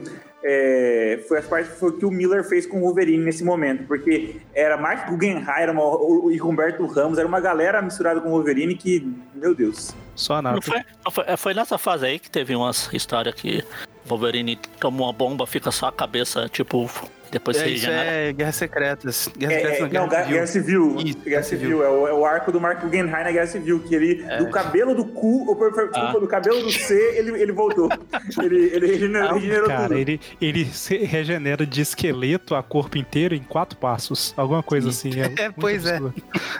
É, 0.49 1.25
foi 1.27 1.39
as 1.39 1.47
partes 1.47 1.77
foi 1.79 1.91
o 1.91 1.93
que 1.95 2.07
o 2.07 2.11
Miller 2.11 2.45
fez 2.45 2.67
com 2.67 2.79
o 2.79 2.81
Wolverine 2.83 3.25
nesse 3.25 3.43
momento, 3.43 3.85
porque 3.87 4.37
era 4.55 4.77
Mark 4.77 5.09
Guggenheim 5.11 5.45
era 5.59 5.73
uma- 5.73 5.83
o, 5.85 6.31
e 6.31 6.41
Humberto 6.41 6.87
Ramos, 6.87 7.19
era 7.19 7.27
uma 7.27 7.41
galera 7.41 7.83
misturada 7.83 8.21
com 8.21 8.29
o 8.29 8.33
Wolverine 8.33 8.77
que, 8.77 9.13
meu 9.35 9.55
Deus. 9.55 9.95
só 10.15 10.41
nada. 10.41 10.55
Não 10.57 10.63
foi, 10.63 10.81
não 11.05 11.11
foi, 11.11 11.25
é, 11.27 11.37
foi 11.37 11.55
nessa 11.55 11.77
fase 11.79 12.07
aí 12.07 12.19
que 12.19 12.31
teve 12.31 12.55
umas 12.55 12.89
histórias 12.93 13.35
que 13.35 13.65
Wolverine 14.05 14.57
toma 14.79 15.03
uma 15.05 15.13
bomba, 15.13 15.47
fica 15.47 15.71
só 15.73 15.87
a 15.89 15.93
cabeça, 15.93 16.49
tipo, 16.49 16.89
depois 17.31 17.57
É, 17.61 17.69
isso 17.69 17.87
é 17.89 18.33
Guerras 18.33 18.57
Secretas. 18.57 19.29
Guerras 19.37 19.55
É, 19.57 19.61
Secretas 19.61 19.79
é, 19.79 19.81
não, 19.95 20.03
não, 20.03 20.09
Guerra 20.09 20.23
Guerra, 20.23 20.33
Guerra 20.33 20.47
Civil. 20.47 20.97
Isso, 21.05 21.19
Guerra 21.19 21.43
Civil. 21.43 21.85
É 21.85 21.89
o, 21.89 22.09
é 22.09 22.13
o 22.13 22.25
arco 22.25 22.53
do 22.53 22.61
Mark 22.61 22.81
Guggenheim 22.83 23.11
na 23.11 23.31
Guerra 23.33 23.47
Civil, 23.47 23.81
que 23.81 23.95
ele, 23.95 24.23
do 24.39 24.49
cabelo 24.51 24.95
do 24.95 25.05
cu, 25.05 25.47
ou, 25.49 25.57
per- 25.57 25.71
desculpa, 25.73 25.99
Ah. 26.17 26.21
do 26.21 26.27
cabelo 26.27 26.63
do 26.63 26.71
C, 26.71 26.95
ele, 27.17 27.41
ele 27.43 27.53
voltou. 27.53 27.89
ele, 28.43 28.71
ele 28.73 28.87
regenerou, 28.87 29.35
regenerou 29.35 29.67
Cara, 29.69 29.89
tudo. 29.89 29.99
ele, 29.99 30.21
ele 30.41 30.65
se 30.67 30.97
regenera 30.99 31.67
de 31.67 31.81
esqueleto 31.81 32.55
a 32.55 32.63
corpo 32.63 32.97
inteiro 32.99 33.35
em 33.35 33.43
quatro 33.43 33.77
passos. 33.79 34.33
Alguma 34.37 34.63
coisa 34.63 34.89
assim. 34.91 35.11
É, 35.21 35.51
pois 35.59 35.85
é. 35.87 35.97
absurdo. 35.97 36.15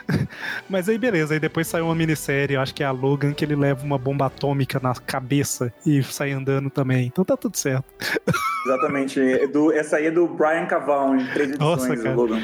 Mas 0.69 0.89
aí 0.89 0.99
beleza, 0.99 1.35
aí 1.35 1.41
depois 1.41 1.67
saiu 1.67 1.87
uma 1.87 1.95
minissérie, 1.95 2.55
eu 2.55 2.61
acho 2.61 2.75
que 2.75 2.83
é 2.83 2.87
a 2.87 2.91
Logan, 2.91 3.33
que 3.33 3.45
ele 3.45 3.57
leva 3.57 3.85
uma 3.85 3.99
bomba 3.99 4.27
atômica 4.27 4.79
na 4.83 4.95
cabeça 4.95 5.73
e 5.85 6.03
sai 6.03 6.33
andando 6.33 6.71
também. 6.71 7.07
Então 7.07 7.25
tá 7.25 7.37
tudo 7.37 7.57
certo. 7.57 7.85
Exatamente. 8.67 9.21
É 9.21 9.47
do, 9.47 9.73
essa 9.73 9.97
aí 9.97 10.07
é 10.07 10.11
do 10.11 10.27
Brian 10.27 10.56
Caval, 10.65 11.15
em 11.17 11.27
três 11.27 11.51
edições. 11.51 11.59
Nossa, 11.59 11.97
cara. 11.97 12.15
Logan. 12.15 12.41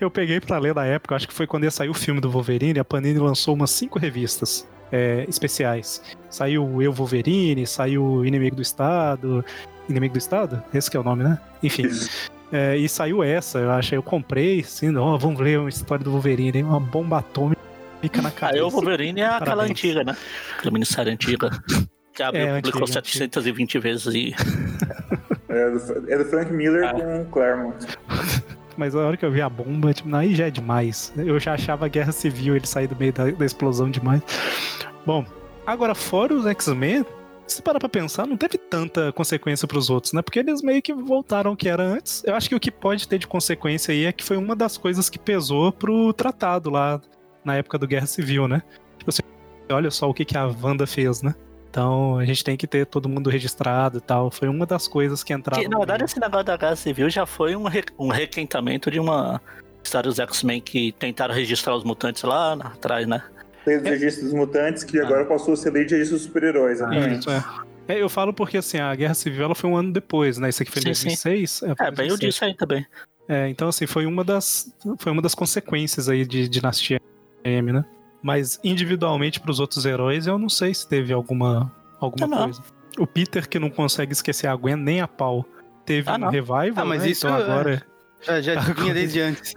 Eu 0.00 0.10
peguei 0.10 0.40
pra 0.40 0.58
ler 0.58 0.74
na 0.74 0.84
época, 0.84 1.14
acho 1.14 1.28
que 1.28 1.34
foi 1.34 1.46
quando 1.46 1.62
ia 1.64 1.70
sair 1.70 1.88
o 1.88 1.94
filme 1.94 2.20
do 2.20 2.28
Wolverine, 2.28 2.80
a 2.80 2.84
Panini 2.84 3.18
lançou 3.20 3.54
umas 3.54 3.70
cinco 3.70 3.98
revistas 4.00 4.66
é, 4.90 5.24
especiais. 5.28 6.02
Saiu 6.28 6.66
o 6.66 6.82
Eu 6.82 6.92
Wolverine, 6.92 7.64
saiu 7.66 8.02
o 8.04 8.26
Inimigo 8.26 8.56
do 8.56 8.62
Estado. 8.62 9.44
Inimigo 9.88 10.14
do 10.14 10.18
Estado? 10.18 10.62
Esse 10.74 10.90
que 10.90 10.96
é 10.96 11.00
o 11.00 11.04
nome, 11.04 11.22
né? 11.22 11.38
Enfim. 11.62 11.88
É, 12.50 12.76
e 12.76 12.88
saiu 12.88 13.22
essa, 13.22 13.58
eu 13.58 13.70
acho. 13.70 13.94
Eu 13.94 14.02
comprei, 14.02 14.60
assim, 14.60 14.94
ó, 14.96 15.16
vamos 15.16 15.40
ler 15.40 15.58
uma 15.58 15.68
história 15.68 16.04
do 16.04 16.10
Wolverine, 16.10 16.62
uma 16.62 16.80
bomba 16.80 17.18
atômica 17.18 17.60
na 18.22 18.30
cabeça. 18.32 18.46
Aí 18.56 18.60
o 18.60 18.68
Wolverine 18.68 19.20
é 19.20 19.26
aquela 19.26 19.40
Parabéns. 19.40 19.70
antiga, 19.70 20.04
né? 20.04 20.16
Aquela 20.58 20.72
minissérie 20.72 21.12
antiga. 21.12 21.50
Que 22.14 22.22
abriu, 22.22 22.42
É, 22.42 22.56
publicou 22.56 22.82
antiga, 22.82 23.02
720 23.02 23.78
vezes 23.78 24.14
e. 24.14 24.34
É 25.52 25.70
do, 25.70 26.10
é 26.12 26.18
do 26.18 26.24
Frank 26.24 26.52
Miller 26.52 26.88
Ah. 26.88 26.92
com 26.94 27.22
o 27.22 27.24
Claremont. 27.26 27.86
Mas 28.76 28.94
a 28.94 29.00
hora 29.06 29.16
que 29.18 29.24
eu 29.24 29.30
vi 29.30 29.42
a 29.42 29.50
bomba, 29.50 29.92
tipo, 29.92 30.14
aí 30.16 30.34
já 30.34 30.46
é 30.46 30.50
demais. 30.50 31.12
Eu 31.16 31.38
já 31.38 31.52
achava 31.52 31.84
a 31.84 31.88
guerra 31.88 32.10
civil 32.10 32.56
ele 32.56 32.66
sair 32.66 32.86
do 32.86 32.96
meio 32.96 33.12
da, 33.12 33.30
da 33.30 33.44
explosão 33.44 33.90
demais. 33.90 34.22
Bom, 35.04 35.26
agora, 35.66 35.94
fora 35.94 36.32
os 36.32 36.46
X-Men, 36.46 37.04
se 37.46 37.60
parar 37.60 37.78
pra 37.78 37.88
pensar, 37.88 38.26
não 38.26 38.36
teve 38.36 38.56
tanta 38.56 39.12
consequência 39.12 39.68
pros 39.68 39.90
outros, 39.90 40.14
né? 40.14 40.22
Porque 40.22 40.38
eles 40.38 40.62
meio 40.62 40.80
que 40.80 40.94
voltaram 40.94 41.50
ao 41.50 41.56
que 41.56 41.68
era 41.68 41.82
antes. 41.82 42.24
Eu 42.24 42.34
acho 42.34 42.48
que 42.48 42.54
o 42.54 42.60
que 42.60 42.70
pode 42.70 43.06
ter 43.06 43.18
de 43.18 43.26
consequência 43.26 43.92
aí 43.92 44.06
é 44.06 44.12
que 44.12 44.24
foi 44.24 44.38
uma 44.38 44.56
das 44.56 44.78
coisas 44.78 45.10
que 45.10 45.18
pesou 45.18 45.70
pro 45.70 46.12
tratado 46.14 46.70
lá 46.70 46.98
na 47.44 47.56
época 47.56 47.76
do 47.76 47.86
Guerra 47.86 48.06
Civil, 48.06 48.48
né? 48.48 48.62
Tipo 48.96 49.10
assim, 49.10 49.22
olha 49.70 49.90
só 49.90 50.08
o 50.08 50.14
que, 50.14 50.24
que 50.24 50.38
a 50.38 50.46
Wanda 50.46 50.86
fez, 50.86 51.20
né? 51.22 51.34
Então 51.72 52.18
a 52.18 52.24
gente 52.26 52.44
tem 52.44 52.54
que 52.54 52.66
ter 52.66 52.84
todo 52.84 53.08
mundo 53.08 53.30
registrado 53.30 53.96
e 53.96 54.00
tal. 54.02 54.30
Foi 54.30 54.46
uma 54.46 54.66
das 54.66 54.86
coisas 54.86 55.24
que 55.24 55.32
entraram. 55.32 55.62
Que, 55.62 55.68
na 55.70 55.78
verdade, 55.78 56.04
esse 56.04 56.20
negócio 56.20 56.44
da 56.44 56.54
Guerra 56.58 56.76
Civil 56.76 57.08
já 57.08 57.24
foi 57.24 57.56
um, 57.56 57.64
re- 57.64 57.82
um 57.98 58.08
requentamento 58.08 58.90
de 58.90 59.00
uma 59.00 59.40
história 59.82 60.06
dos 60.10 60.18
X-Men 60.18 60.60
que 60.60 60.92
tentaram 60.92 61.34
registrar 61.34 61.74
os 61.74 61.82
mutantes 61.82 62.22
lá 62.24 62.52
atrás, 62.52 63.06
né? 63.08 63.22
Lei 63.66 63.78
dos 63.78 63.88
registros 63.88 64.24
dos 64.26 64.34
mutantes, 64.34 64.84
que 64.84 65.00
agora 65.00 65.24
passou 65.24 65.54
a 65.54 65.56
ser 65.56 65.72
lei 65.72 65.86
de 65.86 65.94
registros 65.94 66.20
dos 66.20 66.26
super-heróis. 66.28 66.78
exatamente. 66.78 67.20
Isso, 67.20 67.30
é. 67.30 67.42
É, 67.88 68.02
eu 68.02 68.08
falo 68.10 68.34
porque 68.34 68.58
assim, 68.58 68.78
a 68.78 68.94
Guerra 68.94 69.14
Civil 69.14 69.42
ela 69.42 69.54
foi 69.54 69.70
um 69.70 69.76
ano 69.76 69.92
depois, 69.94 70.36
né? 70.36 70.50
Isso 70.50 70.62
aqui 70.62 70.70
foi 70.70 70.82
em 70.82 70.94
Sim, 70.94 71.16
sim. 71.16 71.28
2006. 71.30 71.62
É, 71.62 71.66
bem 71.66 71.74
eu 72.08 72.16
2007. 72.16 72.20
disse 72.28 72.44
aí 72.44 72.54
também. 72.54 72.86
É, 73.26 73.48
então 73.48 73.68
assim, 73.68 73.86
foi 73.86 74.04
uma 74.04 74.22
das 74.22 74.70
foi 74.98 75.10
uma 75.10 75.22
das 75.22 75.34
consequências 75.34 76.06
aí 76.08 76.26
de 76.26 76.48
Dinastia 76.48 77.00
M, 77.44 77.72
né? 77.72 77.82
Mas 78.22 78.60
individualmente 78.62 79.40
pros 79.40 79.58
outros 79.60 79.84
heróis, 79.84 80.26
eu 80.26 80.38
não 80.38 80.48
sei 80.48 80.72
se 80.72 80.88
teve 80.88 81.12
alguma 81.12 81.72
alguma 82.00 82.26
Ah, 82.26 82.28
não. 82.28 82.44
coisa. 82.44 82.62
O 82.98 83.06
Peter 83.06 83.48
que 83.48 83.58
não 83.58 83.70
consegue 83.70 84.12
esquecer 84.12 84.46
a 84.46 84.54
Gwen 84.54 84.76
nem 84.76 85.00
a 85.00 85.08
pau. 85.08 85.44
Teve 85.84 86.08
Ah, 86.10 86.14
um 86.14 86.18
não. 86.18 86.28
revival, 86.30 86.72
Ah, 86.76 86.84
mas 86.84 87.02
né? 87.02 87.08
isso 87.10 87.26
então 87.26 87.38
é- 87.38 87.42
agora 87.42 87.82
Já, 88.20 88.40
já 88.40 88.60
vinha 88.60 88.94
desde 88.94 89.18
antes. 89.22 89.52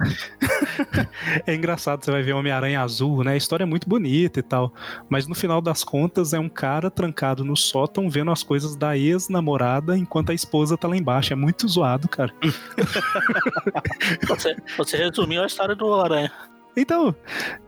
é 1.46 1.54
engraçado, 1.54 2.04
você 2.04 2.10
vai 2.12 2.24
ver 2.24 2.34
Homem-Aranha 2.34 2.82
Azul, 2.82 3.24
né? 3.24 3.34
A 3.34 3.38
história 3.38 3.64
é 3.64 3.66
muito 3.68 3.88
bonita 3.88 4.40
e 4.40 4.44
tal. 4.44 4.74
Mas 5.08 5.28
no 5.28 5.36
final 5.36 5.62
das 5.62 5.84
contas 5.84 6.34
é 6.34 6.40
um 6.40 6.50
cara 6.50 6.90
trancado 6.90 7.46
no 7.46 7.56
sótão 7.56 8.10
vendo 8.10 8.32
as 8.32 8.42
coisas 8.42 8.76
da 8.76 8.98
ex-namorada 8.98 9.96
enquanto 9.96 10.32
a 10.32 10.34
esposa 10.34 10.76
tá 10.78 10.88
lá 10.88 10.98
embaixo. 10.98 11.32
É 11.32 11.36
muito 11.36 11.68
zoado, 11.68 12.08
cara. 12.10 12.34
Você, 14.28 14.56
você 14.78 14.98
resumiu 14.98 15.44
a 15.44 15.46
história 15.46 15.76
do 15.76 15.94
Aranha. 15.94 16.32
Então, 16.78 17.16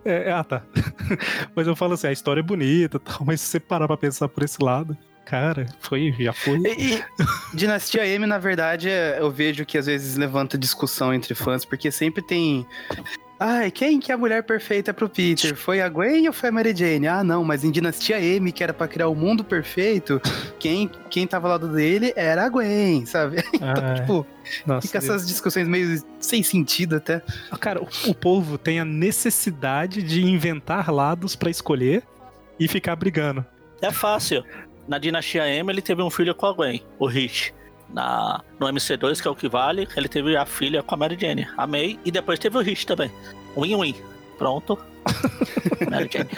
é, 0.03 0.31
ah 0.31 0.43
tá. 0.43 0.63
mas 1.55 1.67
eu 1.67 1.75
falo 1.75 1.93
assim, 1.93 2.07
a 2.07 2.11
história 2.11 2.41
é 2.41 2.43
bonita, 2.43 2.99
tal, 2.99 3.23
mas 3.25 3.41
se 3.41 3.47
você 3.47 3.59
parar 3.59 3.87
pra 3.87 3.97
pensar 3.97 4.27
por 4.27 4.43
esse 4.43 4.61
lado, 4.61 4.97
cara, 5.25 5.65
foi, 5.79 6.13
já 6.19 6.33
foi. 6.33 6.57
E, 6.59 6.95
e 6.95 7.03
Dinastia 7.53 8.05
M, 8.05 8.25
na 8.25 8.37
verdade, 8.37 8.89
é- 8.89 9.17
eu 9.19 9.29
vejo 9.31 9.65
que 9.65 9.77
às 9.77 9.85
vezes 9.85 10.15
levanta 10.17 10.57
discussão 10.57 11.13
entre 11.13 11.33
fãs, 11.35 11.63
porque 11.65 11.91
sempre 11.91 12.21
tem. 12.21 12.65
Ai, 13.39 13.69
quem 13.69 13.99
que 13.99 14.11
é 14.11 14.15
a 14.15 14.17
mulher 14.17 14.41
perfeita 14.43 14.91
pro 14.93 15.07
Peter? 15.07 15.55
Foi 15.55 15.79
a 15.79 15.87
Gwen 15.87 16.25
ou 16.27 16.33
foi 16.33 16.49
a 16.49 16.51
Mary 16.51 16.75
Jane? 16.75 17.07
Ah, 17.07 17.23
não, 17.23 17.43
mas 17.43 17.63
em 17.63 17.69
Dinastia 17.69 18.19
M, 18.19 18.51
que 18.51 18.63
era 18.63 18.73
pra 18.73 18.87
criar 18.87 19.09
o 19.09 19.15
mundo 19.15 19.43
perfeito, 19.43 20.19
quem, 20.59 20.89
quem 21.09 21.27
tava 21.27 21.47
ao 21.47 21.51
lado 21.51 21.67
dele 21.71 22.11
era 22.15 22.45
a 22.45 22.49
Gwen, 22.49 23.05
sabe? 23.05 23.37
Ah, 23.61 23.93
Tipo, 23.95 24.25
nossa, 24.65 24.87
fica 24.87 24.97
essas 24.97 25.27
discussões 25.27 25.67
meio 25.67 26.01
sem 26.19 26.41
sentido 26.41 26.95
até. 26.95 27.21
Cara, 27.59 27.79
o, 27.81 27.87
o 28.09 28.15
povo 28.15 28.57
tem 28.57 28.79
a 28.79 28.85
necessidade 28.85 30.01
de 30.01 30.23
inventar 30.23 30.89
lados 30.91 31.35
pra 31.35 31.49
escolher 31.51 32.01
e 32.59 32.67
ficar 32.67 32.95
brigando. 32.95 33.45
É 33.81 33.91
fácil. 33.91 34.43
Na 34.87 34.97
Dinastia 34.97 35.47
M, 35.47 35.71
ele 35.71 35.81
teve 35.81 36.01
um 36.01 36.09
filho 36.09 36.33
com 36.33 36.45
a 36.47 36.53
Gwen, 36.53 36.81
o 36.97 37.05
Rich. 37.05 37.53
Na, 37.89 38.41
no 38.59 38.67
MC2, 38.67 39.21
que 39.21 39.27
é 39.27 39.31
o 39.31 39.35
que 39.35 39.47
vale, 39.47 39.87
ele 39.95 40.07
teve 40.07 40.35
a 40.35 40.45
filha 40.45 40.83
com 40.83 40.93
a 40.95 40.97
Mary 40.97 41.17
Jane, 41.19 41.47
a 41.57 41.65
May, 41.65 41.99
e 42.03 42.11
depois 42.11 42.37
teve 42.37 42.57
o 42.57 42.61
Rich 42.61 42.85
também. 42.85 43.11
Win-win. 43.55 43.95
Pronto. 44.37 44.77
Mary 45.89 46.09
Jane. 46.11 46.29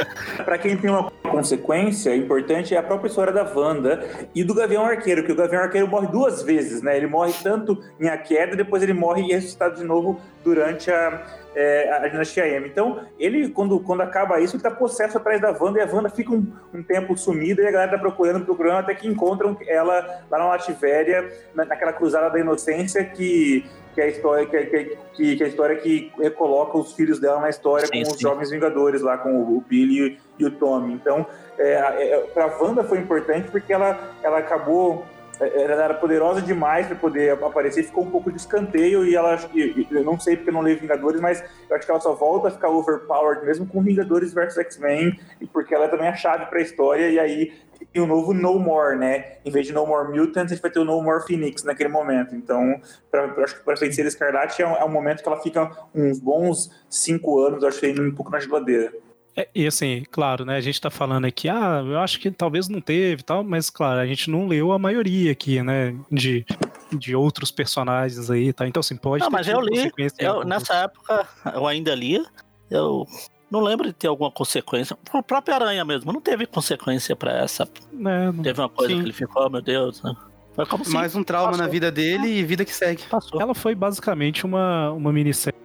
Pra 0.45 0.57
quem 0.57 0.77
tem 0.77 0.89
uma 0.89 1.11
consequência 1.29 2.15
importante 2.15 2.73
é 2.75 2.77
a 2.77 2.83
própria 2.83 3.09
história 3.09 3.33
da 3.33 3.43
Wanda 3.43 4.27
e 4.33 4.43
do 4.43 4.53
Gavião 4.53 4.85
Arqueiro, 4.85 5.25
que 5.25 5.31
o 5.31 5.35
Gavião 5.35 5.63
Arqueiro 5.63 5.87
morre 5.87 6.07
duas 6.07 6.43
vezes, 6.43 6.81
né? 6.81 6.97
Ele 6.97 7.07
morre 7.07 7.33
tanto 7.41 7.81
em 7.99 8.07
A 8.07 8.17
Queda, 8.17 8.55
depois 8.55 8.83
ele 8.83 8.93
morre 8.93 9.23
e 9.23 9.31
é 9.31 9.35
ressuscitado 9.35 9.75
de 9.75 9.83
novo 9.83 10.19
durante 10.43 10.91
a, 10.91 11.25
é, 11.59 11.91
a 11.91 12.07
Dinastia 12.07 12.47
M. 12.47 12.65
Então, 12.69 13.01
ele, 13.19 13.49
quando, 13.49 13.81
quando 13.81 13.99
acaba 13.99 14.39
isso, 14.39 14.55
ele 14.55 14.63
tá 14.63 14.71
possesso 14.71 15.17
atrás 15.17 15.41
da 15.41 15.51
Wanda 15.51 15.79
e 15.79 15.81
a 15.81 15.93
Wanda 15.93 16.09
fica 16.09 16.31
um, 16.31 16.47
um 16.73 16.81
tempo 16.81 17.17
sumida 17.17 17.61
e 17.61 17.67
a 17.67 17.71
galera 17.71 17.91
tá 17.91 17.97
procurando, 17.97 18.45
procurando, 18.45 18.77
até 18.77 18.95
que 18.95 19.05
encontram 19.05 19.57
ela 19.67 20.23
lá 20.31 20.37
na 20.37 20.47
Lativéria, 20.47 21.29
na, 21.53 21.65
naquela 21.65 21.91
cruzada 21.91 22.29
da 22.29 22.39
inocência 22.39 23.03
que 23.03 23.65
que 23.91 23.99
é 23.99 24.03
a 24.05 24.07
história 24.07 24.45
que, 24.45 24.65
que, 24.65 24.97
que, 25.15 25.35
que 25.35 25.43
é 25.43 25.45
a 25.47 25.49
história 25.49 25.75
que 25.75 26.11
recoloca 26.17 26.77
os 26.77 26.93
filhos 26.93 27.19
dela 27.19 27.41
na 27.41 27.49
história 27.49 27.87
Sim, 27.87 28.03
com 28.03 28.11
os 28.11 28.17
sim. 28.17 28.21
jovens 28.21 28.51
Vingadores 28.51 29.01
lá 29.01 29.17
com 29.17 29.35
o 29.35 29.61
Billy 29.67 30.17
e 30.37 30.45
o 30.45 30.51
Tommy. 30.51 30.93
Então, 30.93 31.25
é, 31.57 31.73
é, 31.73 32.19
para 32.33 32.45
Wanda 32.61 32.83
foi 32.83 32.99
importante 32.99 33.49
porque 33.49 33.73
ela, 33.73 33.99
ela 34.23 34.37
acabou 34.37 35.03
ela 35.39 35.83
era 35.83 35.93
poderosa 35.93 36.41
demais 36.41 36.87
para 36.87 36.95
poder 36.95 37.31
aparecer, 37.31 37.83
ficou 37.83 38.03
um 38.03 38.11
pouco 38.11 38.31
de 38.31 38.37
escanteio 38.37 39.05
e 39.05 39.15
ela 39.15 39.33
acho 39.33 39.47
que 39.49 39.87
eu 39.89 40.03
não 40.03 40.19
sei 40.19 40.35
porque 40.35 40.49
eu 40.49 40.53
não 40.53 40.61
leio 40.61 40.79
Vingadores, 40.79 41.21
mas 41.21 41.43
eu 41.69 41.75
acho 41.75 41.85
que 41.85 41.91
ela 41.91 41.99
só 41.99 42.13
volta 42.13 42.49
a 42.49 42.51
ficar 42.51 42.69
overpowered 42.69 43.45
mesmo 43.45 43.65
com 43.65 43.81
Vingadores 43.81 44.33
versus 44.33 44.57
X-Men, 44.57 45.19
e 45.39 45.45
porque 45.45 45.73
ela 45.73 45.85
é 45.85 45.87
também 45.87 46.07
a 46.07 46.15
chave 46.15 46.45
para 46.47 46.59
a 46.59 46.61
história 46.61 47.09
e 47.09 47.19
aí 47.19 47.53
tem 47.93 48.01
o 48.01 48.07
novo 48.07 48.33
No 48.33 48.59
More, 48.59 48.97
né? 48.97 49.37
Em 49.43 49.51
vez 49.51 49.65
de 49.65 49.73
No 49.73 49.85
More 49.85 50.09
Mutants, 50.09 50.51
a 50.51 50.55
gente 50.55 50.61
vai 50.61 50.69
ter 50.69 50.79
o 50.79 50.85
No 50.85 51.01
More 51.01 51.25
Phoenix 51.25 51.63
naquele 51.63 51.89
momento. 51.89 52.35
Então, 52.35 52.79
pra, 53.09 53.25
eu 53.25 53.43
acho 53.43 53.57
que 53.57 53.63
para 53.63 53.77
Feiticeira 53.77 54.07
Escarlate 54.07 54.61
é 54.61 54.67
um, 54.67 54.75
é 54.75 54.83
um 54.83 54.89
momento 54.89 55.23
que 55.23 55.29
ela 55.29 55.41
fica 55.41 55.71
uns 55.95 56.19
bons 56.19 56.69
cinco 56.89 57.39
anos, 57.39 57.63
eu 57.63 57.69
achei, 57.69 57.97
um 57.99 58.13
pouco 58.13 58.31
na 58.31 58.39
geladeira. 58.39 58.93
É, 59.39 59.47
e 59.55 59.65
assim, 59.65 60.03
claro, 60.11 60.43
né? 60.43 60.57
A 60.57 60.61
gente 60.61 60.81
tá 60.81 60.89
falando 60.89 61.23
aqui, 61.25 61.47
ah, 61.47 61.81
eu 61.85 61.97
acho 61.99 62.19
que 62.19 62.29
talvez 62.29 62.67
não 62.67 62.81
teve 62.81 63.21
e 63.21 63.23
tal, 63.23 63.41
mas 63.43 63.69
claro, 63.69 63.99
a 64.01 64.05
gente 64.05 64.29
não 64.29 64.47
leu 64.47 64.71
a 64.73 64.79
maioria 64.79 65.31
aqui, 65.31 65.61
né? 65.63 65.95
De, 66.11 66.45
de 66.91 67.15
outros 67.15 67.49
personagens 67.49 68.29
aí, 68.29 68.51
tá? 68.51 68.67
Então, 68.67 68.81
assim, 68.81 68.97
pode 68.97 69.21
Não, 69.23 69.29
ter 69.29 69.33
mas 69.37 69.47
eu 69.47 69.61
li, 69.61 69.91
Eu, 70.17 70.43
nessa 70.43 70.73
época, 70.75 71.25
eu 71.53 71.65
ainda 71.65 71.95
lia. 71.95 72.25
Eu 72.69 73.05
não 73.49 73.61
lembro 73.61 73.87
de 73.87 73.93
ter 73.93 74.07
alguma 74.07 74.29
consequência. 74.29 74.97
O 75.13 75.23
próprio 75.23 75.55
Aranha 75.55 75.85
mesmo, 75.85 76.11
não 76.11 76.19
teve 76.21 76.45
consequência 76.45 77.15
pra 77.15 77.31
essa. 77.37 77.65
né, 77.93 78.31
não- 78.33 78.43
Teve 78.43 78.59
uma 78.59 78.69
coisa 78.69 78.93
Sim. 78.93 78.99
que 78.99 79.05
ele 79.05 79.13
ficou, 79.13 79.45
oh, 79.45 79.49
meu 79.49 79.61
Deus. 79.61 80.03
né? 80.03 80.13
Foi 80.53 80.65
como 80.65 80.83
se 80.83 80.91
Mais 80.91 81.15
um 81.15 81.23
trauma 81.23 81.51
passou. 81.51 81.63
na 81.63 81.69
vida 81.71 81.89
dele 81.89 82.27
e 82.27 82.43
vida 82.43 82.65
que 82.65 82.73
segue. 82.73 83.03
passou. 83.03 83.39
Ela 83.41 83.55
foi 83.55 83.73
basicamente 83.73 84.45
uma, 84.45 84.91
uma 84.91 85.13
minissérie 85.13 85.57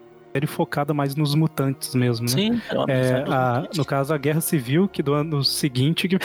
focada 0.47 0.93
mais 0.93 1.15
nos 1.15 1.35
mutantes 1.35 1.95
mesmo, 1.95 2.27
né? 2.27 2.33
Sim, 2.33 2.61
É, 2.89 3.03
miséria. 3.03 3.25
a- 3.33 3.69
no 3.77 3.85
caso, 3.85 4.13
a 4.13 4.19
Guerra 4.19 4.41
Civil, 4.41 4.89
que 4.89 5.03
do 5.03 5.15
ano 5.15 5.45
seguinte. 5.45 6.09
que- 6.09 6.19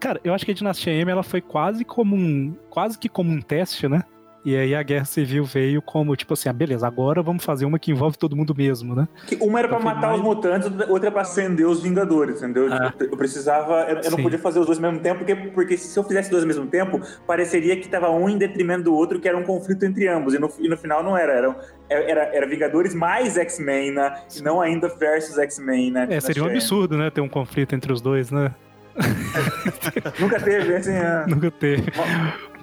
cara, 0.00 0.20
eu 0.24 0.34
acho 0.34 0.44
que 0.44 0.50
a 0.50 0.54
Dinastia 0.54 0.92
M 0.92 1.10
ela 1.10 1.22
foi 1.22 1.40
quase 1.40 1.84
como 1.84 2.16
um. 2.16 2.54
quase 2.68 2.98
que 2.98 3.08
como 3.08 3.30
um 3.30 3.40
teste, 3.40 3.86
né? 3.88 4.02
E 4.44 4.56
aí 4.56 4.74
a 4.74 4.82
Guerra 4.82 5.04
Civil 5.04 5.44
veio 5.44 5.80
como, 5.80 6.16
tipo 6.16 6.34
assim, 6.34 6.48
ah, 6.48 6.52
beleza, 6.52 6.84
agora 6.84 7.22
vamos 7.22 7.44
fazer 7.44 7.64
uma 7.64 7.78
que 7.78 7.92
envolve 7.92 8.18
todo 8.18 8.34
mundo 8.34 8.52
mesmo, 8.56 8.92
né? 8.92 9.06
Que 9.28 9.36
uma 9.36 9.60
era 9.60 9.68
pra 9.68 9.76
foi 9.78 9.84
matar 9.84 10.08
mais- 10.08 10.18
os 10.18 10.24
mutantes, 10.24 10.68
outra 10.88 11.06
era 11.06 11.12
pra 11.12 11.22
acender 11.22 11.64
os 11.64 11.80
Vingadores, 11.80 12.42
entendeu? 12.42 12.66
Ah. 12.72 12.90
Tipo, 12.90 13.04
Eu 13.04 13.16
precisava, 13.16 13.82
eu, 13.88 13.98
eu 14.00 14.10
não 14.10 14.18
podia 14.20 14.40
fazer 14.40 14.58
os 14.58 14.66
dois 14.66 14.78
ao 14.78 14.82
mesmo 14.90 15.00
tempo, 15.00 15.18
porque, 15.18 15.34
porque 15.36 15.76
se 15.76 15.96
eu 15.96 16.02
fizesse 16.02 16.28
dois 16.28 16.42
ao 16.42 16.48
mesmo 16.48 16.66
tempo, 16.66 17.00
pareceria 17.24 17.76
que 17.76 17.88
tava 17.88 18.10
um 18.10 18.28
em 18.28 18.36
detrimento 18.36 18.82
do 18.82 18.94
outro, 18.94 19.20
que 19.20 19.28
era 19.28 19.38
um 19.38 19.44
conflito 19.44 19.84
entre 19.84 20.08
ambos, 20.08 20.34
e 20.34 20.40
no, 20.40 20.50
e 20.58 20.68
no 20.68 20.76
final 20.76 21.04
não 21.04 21.16
era, 21.16 21.32
era, 21.34 21.56
era, 21.88 22.22
era 22.36 22.46
Vingadores 22.48 22.96
mais 22.96 23.36
X-Men, 23.38 23.92
né? 23.92 24.22
E 24.36 24.42
não 24.42 24.60
ainda 24.60 24.88
versus 24.88 25.38
X-Men, 25.38 25.92
né? 25.92 26.08
É, 26.10 26.18
seria 26.18 26.42
um 26.42 26.46
Achei. 26.46 26.58
absurdo, 26.58 26.98
né? 26.98 27.10
Ter 27.10 27.20
um 27.20 27.28
conflito 27.28 27.76
entre 27.76 27.92
os 27.92 28.00
dois, 28.00 28.32
né? 28.32 28.52
Nunca 30.18 30.40
teve, 30.40 30.74
assim, 30.74 30.92
é, 30.92 31.24
Nunca 31.28 31.50
ter. 31.50 31.80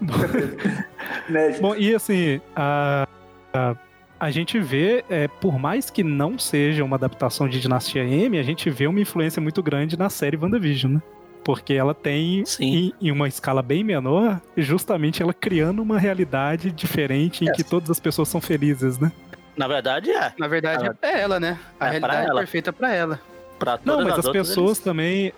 né? 1.29 1.57
Bom, 1.59 1.75
e 1.75 1.93
assim, 1.93 2.39
a, 2.55 3.07
a, 3.53 3.75
a 4.19 4.31
gente 4.31 4.59
vê, 4.59 5.03
é, 5.09 5.27
por 5.27 5.57
mais 5.59 5.89
que 5.89 6.03
não 6.03 6.37
seja 6.37 6.83
uma 6.83 6.95
adaptação 6.95 7.47
de 7.47 7.59
Dinastia 7.59 8.03
M, 8.03 8.37
a 8.37 8.43
gente 8.43 8.69
vê 8.69 8.87
uma 8.87 8.99
influência 8.99 9.41
muito 9.41 9.61
grande 9.63 9.97
na 9.97 10.09
série 10.09 10.37
WandaVision, 10.37 10.93
né? 10.95 11.01
Porque 11.43 11.73
ela 11.73 11.93
tem, 11.93 12.45
Sim. 12.45 12.93
em, 12.99 13.07
em 13.07 13.11
uma 13.11 13.27
escala 13.27 13.61
bem 13.61 13.83
menor, 13.83 14.39
justamente 14.57 15.21
ela 15.23 15.33
criando 15.33 15.81
uma 15.81 15.97
realidade 15.97 16.69
diferente 16.71 17.43
em 17.45 17.49
É. 17.49 17.51
que 17.53 17.63
todas 17.63 17.89
as 17.89 17.99
pessoas 17.99 18.27
são 18.27 18.41
felizes, 18.41 18.99
né? 18.99 19.11
Na 19.57 19.67
verdade, 19.67 20.11
é. 20.11 20.31
Na 20.37 20.47
verdade, 20.47 20.89
é 21.01 21.21
ela, 21.21 21.39
né? 21.39 21.57
A 21.79 21.87
É, 21.87 21.99
pra 21.99 22.07
realidade 22.09 22.29
ela. 22.29 22.39
perfeita 22.41 22.71
pra 22.73 22.93
ela. 22.93 23.19
Pra 23.57 23.77
todas 23.77 23.97
Não, 23.97 24.03
mas 24.15 24.25
as 24.25 24.31
pessoas 24.31 24.69
eles- 24.71 24.79
também. 24.79 25.33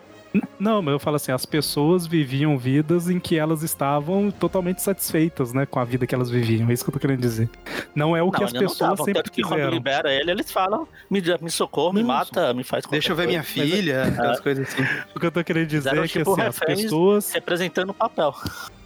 Não, 0.59 0.81
mas 0.81 0.93
eu 0.93 0.99
falo 0.99 1.15
assim, 1.17 1.31
as 1.31 1.45
pessoas 1.45 2.07
viviam 2.07 2.57
vidas 2.57 3.09
em 3.09 3.19
que 3.19 3.37
elas 3.37 3.63
estavam 3.63 4.31
totalmente 4.31 4.81
satisfeitas, 4.81 5.51
né, 5.53 5.65
com 5.65 5.79
a 5.79 5.83
vida 5.83 6.07
que 6.07 6.15
elas 6.15 6.29
viviam. 6.29 6.69
É 6.69 6.73
isso 6.73 6.83
que 6.85 6.89
eu 6.89 6.93
tô 6.93 6.99
querendo 6.99 7.19
dizer. 7.19 7.49
Não 7.93 8.15
é 8.15 8.23
o 8.23 8.31
que 8.31 8.39
Não, 8.39 8.45
as 8.47 8.53
ainda 8.53 8.63
não 8.65 8.69
pessoas 8.71 8.97
sempre 8.99 9.13
Tanto 9.13 9.31
que 9.31 9.41
quando 9.41 9.53
quiseram. 9.55 9.71
libera 9.73 10.13
ele, 10.13 10.31
eles 10.31 10.51
falam: 10.51 10.87
me, 11.09 11.21
me 11.41 11.49
socorro, 11.51 11.91
me 11.93 12.01
Não, 12.01 12.07
mata, 12.07 12.53
me 12.53 12.63
faz 12.63 12.85
Deixa 12.85 13.11
eu 13.11 13.15
ver 13.15 13.27
minha 13.27 13.43
coisa. 13.43 13.51
filha, 13.75 14.03
aquelas 14.13 14.39
coisas 14.39 14.67
assim. 14.67 14.83
O 15.15 15.19
que 15.19 15.25
eu 15.25 15.31
tô 15.31 15.43
querendo 15.43 15.67
dizer 15.67 15.89
Fizeram 15.89 16.03
é 16.03 16.07
que 16.07 16.19
tipo 16.19 16.31
assim, 16.31 16.41
as 16.43 16.59
pessoas. 16.59 17.31
Representando 17.33 17.89
o 17.89 17.93
papel. 17.93 18.33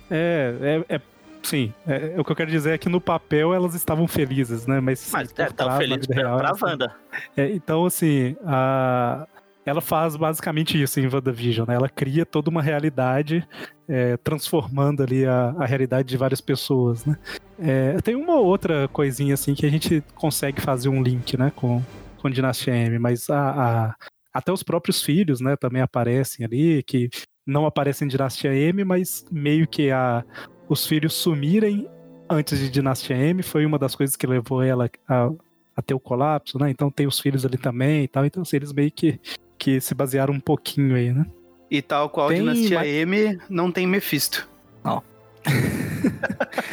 É, 0.10 0.84
é, 0.90 0.96
é- 0.96 1.02
sim. 1.44 1.74
é- 1.88 2.16
o 2.18 2.24
que 2.24 2.32
eu 2.32 2.36
quero 2.36 2.50
dizer 2.50 2.72
é 2.74 2.78
que 2.78 2.90
no 2.90 3.00
papel 3.02 3.54
elas 3.54 3.76
estavam 3.76 4.08
felizes, 4.08 4.66
né? 4.66 4.80
Mas, 4.80 5.10
Mas 5.12 5.32
por 5.32 5.42
é, 5.42 5.50
trás, 5.50 5.72
na 5.72 5.78
feliz 5.78 5.98
vida 5.98 6.14
pra, 6.16 6.24
real, 6.24 6.38
pra 6.38 6.48
elas- 6.50 6.62
Wanda. 6.62 6.96
É, 7.38 7.50
então, 7.52 7.86
assim, 7.86 8.36
a... 8.46 9.28
ela 9.66 9.82
faz 9.82 10.16
basicamente 10.16 10.80
isso 10.82 11.00
em 11.00 11.08
WandaVision, 11.08 11.68
né? 11.68 11.76
Ela 11.76 11.90
cria 11.90 12.26
toda 12.26 12.50
uma 12.50 12.62
realidade, 12.62 13.48
é, 13.88 14.16
transformando 14.18 15.02
ali 15.04 15.26
a, 15.26 15.56
a 15.58 15.66
realidade 15.66 16.08
de 16.08 16.18
várias 16.18 16.40
pessoas, 16.42 17.06
né? 17.06 17.18
É, 17.58 18.00
tem 18.02 18.16
uma 18.16 18.36
outra 18.36 18.88
coisinha, 18.90 19.34
assim, 19.34 19.56
que 19.56 19.66
a 19.66 19.70
gente 19.70 20.04
consegue 20.14 20.62
fazer 20.62 20.90
um 20.90 21.02
link, 21.02 21.36
né, 21.38 21.52
com, 21.56 21.82
com 22.22 22.30
Dinastia 22.30 22.76
M, 22.76 23.00
mas 23.00 23.30
a, 23.30 23.50
a- 23.90 23.96
até 24.34 24.52
os 24.52 24.62
próprios 24.62 25.02
filhos, 25.02 25.40
né, 25.42 25.56
também 25.56 25.82
aparecem 25.82 26.46
ali, 26.46 26.84
que 26.84 27.10
não 27.48 27.66
aparecem 27.66 28.06
em 28.06 28.10
Dinastia 28.10 28.54
M, 28.54 28.84
mas 28.84 29.26
meio 29.32 29.68
que 29.68 29.90
a, 29.90 30.24
os 30.68 30.86
filhos 30.86 31.14
sumirem 31.14 31.88
antes 32.30 32.60
de 32.60 32.70
Dinastia 32.70 33.16
M 33.16 33.42
foi 33.42 33.66
uma 33.66 33.80
das 33.80 33.96
coisas 33.96 34.16
que 34.16 34.28
levou 34.28 34.62
ela 34.62 34.90
a, 35.08 35.30
a 35.76 35.82
ter 35.82 35.94
o 35.94 36.00
colapso, 36.00 36.58
né? 36.60 36.70
Então 36.70 36.92
tem 36.92 37.08
os 37.08 37.20
filhos 37.20 37.46
ali 37.46 37.58
também 37.58 38.04
e 38.04 38.08
tal. 38.08 38.26
Então 38.26 38.42
assim, 38.42 38.56
eles 38.58 38.74
meio 38.74 38.92
que, 38.92 39.20
que 39.66 39.82
se 39.82 39.96
basearam 39.96 40.32
um 40.32 40.40
pouquinho 40.40 40.96
aí, 40.96 41.12
né? 41.12 41.26
E 41.72 41.82
tal 41.82 42.08
qual 42.08 42.28
Tem 42.28 42.38
Dinastia 42.38 42.86
M 42.86 43.40
não 43.50 43.72
tem 43.72 43.88
Mephisto. 43.88 44.48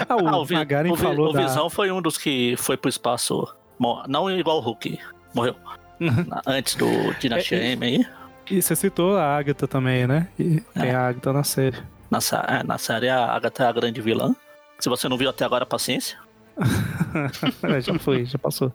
Ah, 0.07 0.17
o, 0.17 0.29
Ah, 0.29 0.39
o, 0.43 0.47
Magaren 0.53 0.91
o 0.93 0.97
falou 0.97 1.31
o 1.31 1.33
da... 1.33 1.41
Visão 1.43 1.71
foi 1.71 1.91
um 1.91 2.03
dos 2.03 2.19
que 2.19 2.55
foi 2.59 2.77
pro 2.77 2.91
espaço. 2.91 3.49
mo- 3.79 4.03
Não 4.07 4.31
igual 4.31 4.59
o 4.59 4.61
Hulk. 4.61 4.99
Morreu. 5.35 5.57
Na- 5.99 6.43
Antes 6.47 6.75
do 6.75 6.87
Dinastia 7.19 7.57
É, 7.59 7.73
M 7.73 7.87
aí. 7.87 8.07
E 8.51 8.61
você 8.61 8.77
citou 8.77 9.17
a 9.17 9.39
Agatha 9.39 9.67
também, 9.67 10.07
né? 10.07 10.29
E 10.39 10.61
tem 10.61 10.91
É. 10.91 10.95
a 10.95 11.09
Agatha 11.09 11.33
na 11.33 11.45
série. 11.45 11.79
Na, 12.11 12.19
é, 12.49 12.63
na 12.63 12.77
série, 12.77 13.09
a 13.09 13.25
Agatha 13.33 13.65
é 13.65 13.67
a 13.69 13.73
grande 13.73 14.03
vilã. 14.03 14.35
Se 14.79 14.89
você 14.91 15.09
não 15.09 15.17
viu 15.17 15.31
até 15.31 15.45
agora, 15.47 15.65
paciência. 15.65 16.19
É, 17.63 17.81
já 17.81 17.99
foi, 17.99 18.25
já 18.27 18.39
passou. 18.39 18.71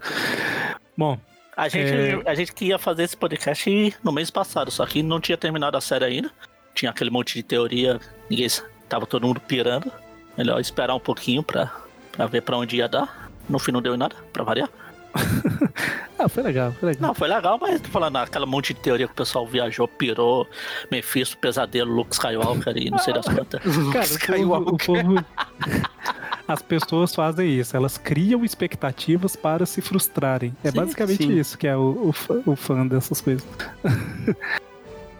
Bom, 0.97 1.19
A 1.57 1.67
gente, 1.67 1.91
É. 1.91 2.21
a 2.29 2.35
gente 2.35 2.53
queria 2.53 2.77
fazer 2.77 3.03
esse 3.03 3.17
podcast 3.17 3.95
no 4.03 4.11
mês 4.11 4.29
passado, 4.29 4.69
só 4.69 4.85
que 4.85 5.01
não 5.01 5.19
tinha 5.19 5.35
terminado 5.37 5.75
a 5.75 5.81
série 5.81 6.05
ainda. 6.05 6.31
Tinha 6.75 6.91
aquele 6.91 7.09
monte 7.09 7.33
de 7.33 7.41
teoria, 7.41 7.99
ninguém 8.29 8.47
tava 8.87 9.07
todo 9.07 9.25
mundo 9.25 9.39
pirando. 9.39 9.91
Melhor 10.37 10.59
esperar 10.61 10.93
um 10.93 10.99
pouquinho 10.99 11.41
pra, 11.41 11.71
pra 12.11 12.27
ver 12.27 12.41
pra 12.43 12.55
onde 12.57 12.75
ia 12.77 12.87
dar. 12.87 13.27
No 13.49 13.57
fim 13.57 13.71
não 13.71 13.81
deu 13.81 13.95
em 13.95 13.97
nada, 13.97 14.15
pra 14.31 14.43
variar. 14.43 14.69
Ah, 16.19 16.27
foi 16.27 16.41
legal, 16.41 16.71
foi 16.79 16.89
legal. 16.89 17.07
Não, 17.09 17.13
foi 17.13 17.27
legal, 17.27 17.59
mas 17.61 17.79
tô 17.79 17.89
falando 17.89 18.15
aquela 18.15 18.47
monte 18.47 18.73
de 18.73 18.79
teoria 18.79 19.05
que 19.05 19.13
o 19.13 19.15
pessoal 19.15 19.45
viajou, 19.45 19.87
pirou, 19.87 20.47
Mephisto, 20.89 21.37
Pesadelo, 21.37 21.93
Luke 21.93 22.11
Skywalker 22.11 22.75
e 22.75 22.89
não 22.89 22.97
sei 22.97 23.13
das 23.13 23.25
quantas. 23.27 23.61
Cara, 23.93 24.41
o 24.41 24.47
povo, 24.49 24.69
o 24.73 24.77
povo- 24.79 25.25
As 26.47 26.61
pessoas 26.61 27.13
fazem 27.13 27.49
isso, 27.59 27.75
elas 27.75 27.97
criam 27.97 28.45
expectativas 28.45 29.35
para 29.35 29.65
se 29.65 29.81
frustrarem. 29.81 30.55
É 30.63 30.71
Sim, 30.71 30.77
basicamente 30.77 31.23
sim. 31.23 31.37
isso 31.37 31.57
que 31.57 31.67
é 31.67 31.75
o, 31.75 32.07
o, 32.09 32.13
fã- 32.13 32.41
o 32.45 32.55
fã 32.55 32.87
dessas 32.87 33.19
coisas. 33.21 33.45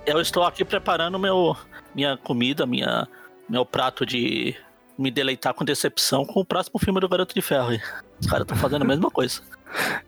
Eu 0.05 0.21
estou 0.21 0.43
aqui 0.43 0.63
preparando 0.63 1.19
meu, 1.19 1.55
minha 1.93 2.15
comida, 2.15 2.65
minha, 2.65 3.05
meu 3.49 3.65
prato 3.65 4.05
de 4.05 4.55
me 4.97 5.11
deleitar 5.11 5.53
com 5.53 5.65
decepção 5.65 6.25
com 6.25 6.39
o 6.39 6.45
próximo 6.45 6.79
filme 6.79 6.99
do 7.01 7.09
Garoto 7.09 7.35
de 7.35 7.41
Ferro. 7.41 7.77
Os 8.19 8.25
caras 8.25 8.43
estão 8.45 8.57
fazendo 8.57 8.83
a 8.83 8.85
mesma 8.85 9.11
coisa. 9.11 9.41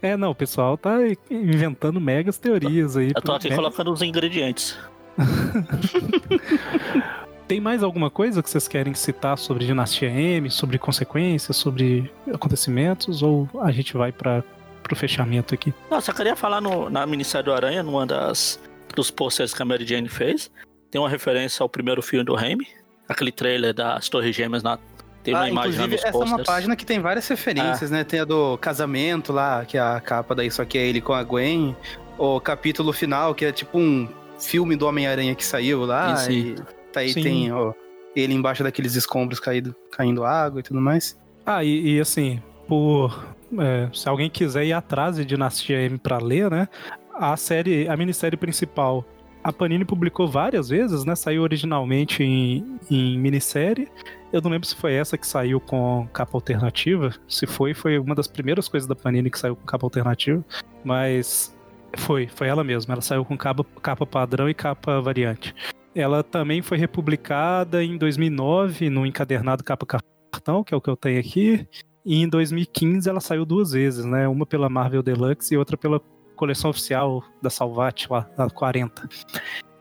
É, 0.01 0.15
não, 0.15 0.31
o 0.31 0.35
pessoal 0.35 0.77
tá 0.77 0.95
inventando 1.29 1.99
megas 1.99 2.37
teorias 2.37 2.95
aí. 2.95 3.11
Eu 3.13 3.21
tô 3.21 3.33
aqui 3.33 3.49
Megas- 3.49 3.57
colocando 3.57 3.91
os 3.91 4.01
ingredientes. 4.01 4.79
Tem 7.49 7.59
mais 7.59 7.81
alguma 7.81 8.11
coisa 8.11 8.43
que 8.43 8.49
vocês 8.49 8.67
querem 8.67 8.93
citar 8.93 9.35
sobre 9.35 9.65
Dinastia 9.65 10.07
M, 10.07 10.51
sobre 10.51 10.77
consequências, 10.77 11.57
sobre 11.57 12.11
acontecimentos, 12.31 13.23
ou 13.23 13.49
a 13.61 13.71
gente 13.71 13.97
vai 13.97 14.11
para 14.11 14.43
pro 14.83 14.95
fechamento 14.95 15.55
aqui? 15.55 15.73
Não, 15.89 15.99
só 15.99 16.13
queria 16.13 16.35
falar 16.35 16.61
no- 16.61 16.91
na 16.91 17.07
minissérie 17.07 17.45
do 17.45 17.51
Aranha, 17.51 17.81
numa 17.81 18.05
das 18.05 18.59
dos 18.95 19.09
posters 19.09 19.51
que 19.51 19.61
a 19.63 19.65
Mary 19.65 19.83
Jane 19.83 20.07
fez. 20.07 20.51
Tem 20.91 21.01
uma 21.01 21.09
referência 21.09 21.63
ao 21.63 21.67
primeiro 21.69 22.03
filme 22.03 22.23
do 22.23 22.35
Raimi. 22.35 22.67
Aquele 23.07 23.31
trailer 23.31 23.73
das 23.73 24.07
Torres 24.09 24.35
Gêmeas 24.35 24.61
na. 24.61 24.77
Tem 25.23 25.33
uma 25.33 25.43
Ah, 25.45 25.49
imagem 25.49 25.71
inclusive, 25.71 25.95
essa 25.95 26.07
é 26.07 26.11
uma 26.11 26.19
posters. 26.25 26.45
página 26.45 26.75
que 26.75 26.85
tem 26.85 26.99
várias 26.99 27.27
referências, 27.27 27.89
né? 27.89 28.03
Tem 28.03 28.19
a 28.19 28.25
do 28.25 28.57
casamento 28.59 29.33
lá, 29.33 29.65
que 29.65 29.75
é 29.75 29.81
a 29.81 29.99
capa 29.99 30.35
daí, 30.35 30.51
só 30.51 30.63
que 30.65 30.77
é 30.77 30.85
ele 30.87 31.01
com 31.01 31.13
a 31.13 31.23
Gwen. 31.23 31.75
O 32.17 32.39
capítulo 32.39 32.93
final, 32.93 33.33
que 33.33 33.43
é 33.45 33.51
tipo 33.51 33.79
um 33.79 34.07
filme 34.39 34.75
do 34.75 34.85
Homem-Aranha 34.87 35.33
que 35.33 35.43
saiu 35.43 35.83
lá. 35.85 36.15
Sim, 36.17 36.55
sim. 36.55 36.63
E 36.63 36.78
tá 36.91 37.01
aí 37.01 37.13
Sim. 37.13 37.23
tem 37.23 37.51
ó, 37.51 37.73
ele 38.15 38.33
embaixo 38.33 38.63
daqueles 38.63 38.95
escombros 38.95 39.39
caído, 39.39 39.75
caindo 39.91 40.23
água 40.23 40.59
e 40.59 40.63
tudo 40.63 40.81
mais. 40.81 41.17
Ah, 41.45 41.63
e, 41.63 41.95
e 41.95 41.99
assim, 41.99 42.41
por 42.67 43.35
é, 43.57 43.89
se 43.93 44.07
alguém 44.07 44.29
quiser 44.29 44.65
ir 44.65 44.73
atrás 44.73 45.15
de 45.15 45.25
Dinastia 45.25 45.81
M 45.81 45.97
pra 45.97 46.17
ler, 46.17 46.49
né? 46.51 46.67
A 47.13 47.35
série, 47.35 47.87
a 47.87 47.97
minissérie 47.97 48.37
principal, 48.37 49.05
a 49.43 49.51
Panini 49.51 49.85
publicou 49.85 50.27
várias 50.27 50.69
vezes, 50.69 51.03
né? 51.05 51.15
Saiu 51.15 51.41
originalmente 51.41 52.23
em, 52.23 52.79
em 52.89 53.17
minissérie. 53.17 53.87
Eu 54.31 54.41
não 54.41 54.51
lembro 54.51 54.67
se 54.67 54.75
foi 54.75 54.93
essa 54.93 55.17
que 55.17 55.25
saiu 55.25 55.59
com 55.59 56.07
capa 56.13 56.37
alternativa. 56.37 57.13
Se 57.27 57.47
foi, 57.47 57.73
foi 57.73 57.97
uma 57.97 58.13
das 58.13 58.27
primeiras 58.27 58.67
coisas 58.67 58.87
da 58.87 58.95
Panini 58.95 59.29
que 59.29 59.39
saiu 59.39 59.55
com 59.55 59.65
capa 59.65 59.85
alternativa. 59.85 60.43
Mas 60.83 61.55
foi, 61.97 62.27
foi 62.27 62.47
ela 62.47 62.63
mesma. 62.63 62.93
Ela 62.93 63.01
saiu 63.01 63.25
com 63.25 63.37
capa, 63.37 63.65
capa 63.81 64.05
padrão 64.05 64.49
e 64.49 64.53
capa 64.53 65.01
variante. 65.01 65.55
Ela 65.99 66.23
também 66.23 66.61
foi 66.61 66.77
republicada 66.77 67.83
em 67.83 67.97
2009 67.97 68.89
no 68.89 69.05
encadernado 69.05 69.63
capa 69.63 69.85
cartão, 69.85 70.63
que 70.63 70.73
é 70.73 70.77
o 70.77 70.81
que 70.81 70.89
eu 70.89 70.95
tenho 70.95 71.19
aqui. 71.19 71.67
E 72.05 72.21
em 72.21 72.27
2015 72.27 73.09
ela 73.09 73.19
saiu 73.19 73.45
duas 73.45 73.71
vezes, 73.71 74.05
né? 74.05 74.27
Uma 74.27 74.45
pela 74.45 74.69
Marvel 74.69 75.03
Deluxe 75.03 75.53
e 75.53 75.57
outra 75.57 75.75
pela 75.77 76.01
coleção 76.35 76.69
oficial 76.69 77.23
da 77.41 77.49
Salvat, 77.49 78.07
lá, 78.09 78.29
na 78.37 78.49
40. 78.49 79.09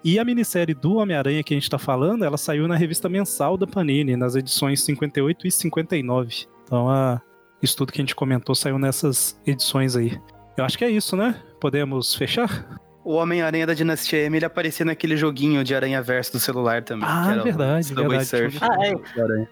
E 0.04 0.18
a 0.18 0.24
minissérie 0.24 0.74
do 0.74 0.96
Homem-Aranha 0.96 1.42
que 1.42 1.54
a 1.54 1.56
gente 1.56 1.70
tá 1.70 1.78
falando, 1.78 2.24
ela 2.24 2.36
saiu 2.36 2.66
na 2.66 2.76
revista 2.76 3.08
mensal 3.08 3.56
da 3.56 3.66
Panini, 3.66 4.16
nas 4.16 4.34
edições 4.34 4.82
58 4.82 5.46
e 5.46 5.50
59. 5.50 6.46
Então, 6.64 6.88
a, 6.88 7.20
isso 7.62 7.76
tudo 7.76 7.92
que 7.92 8.00
a 8.00 8.02
gente 8.02 8.14
comentou 8.14 8.54
saiu 8.54 8.78
nessas 8.78 9.40
edições 9.46 9.94
aí. 9.94 10.20
Eu 10.56 10.64
acho 10.64 10.76
que 10.76 10.84
é 10.84 10.90
isso, 10.90 11.16
né? 11.16 11.40
Podemos 11.60 12.14
fechar? 12.14 12.80
O 13.08 13.14
Homem-Aranha 13.14 13.66
da 13.66 13.72
Dinastia 13.72 14.18
M, 14.26 14.36
ele 14.36 14.44
aparecia 14.44 14.84
naquele 14.84 15.16
joguinho 15.16 15.64
de 15.64 15.74
Aranha 15.74 16.02
Verso 16.02 16.32
do 16.32 16.38
celular 16.38 16.82
também. 16.82 17.08
Ah, 17.08 17.30
que 17.38 17.42
verdade, 17.42 17.94
verdade. 17.94 18.26
Surf 18.26 18.58
Ah, 18.60 18.76
é. 18.84 19.20
Aranha. 19.22 19.48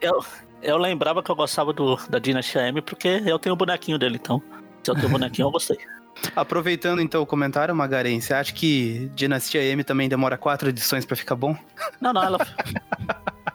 Eu 0.62 0.76
lembrava 0.76 1.22
que 1.22 1.30
eu 1.30 1.34
gostava 1.34 1.72
do, 1.72 1.96
da 2.10 2.18
Dinastia 2.18 2.68
M 2.68 2.82
porque 2.82 3.22
eu 3.24 3.38
tenho 3.38 3.54
o 3.54 3.56
bonequinho 3.56 3.98
dele, 3.98 4.18
então. 4.22 4.42
Se 4.82 4.90
eu 4.90 4.94
tenho 4.94 5.06
o 5.06 5.10
bonequinho, 5.10 5.46
eu 5.46 5.50
gostei. 5.50 5.78
Aproveitando 6.36 7.00
então 7.00 7.22
o 7.22 7.26
comentário, 7.26 7.74
Magaren, 7.74 8.20
você 8.20 8.34
acha 8.34 8.52
que 8.52 9.10
Dinastia 9.14 9.62
M 9.62 9.82
também 9.82 10.06
demora 10.06 10.36
quatro 10.36 10.68
edições 10.68 11.06
pra 11.06 11.16
ficar 11.16 11.34
bom? 11.34 11.56
Não, 11.98 12.12
não, 12.12 12.22
ela. 12.22 12.38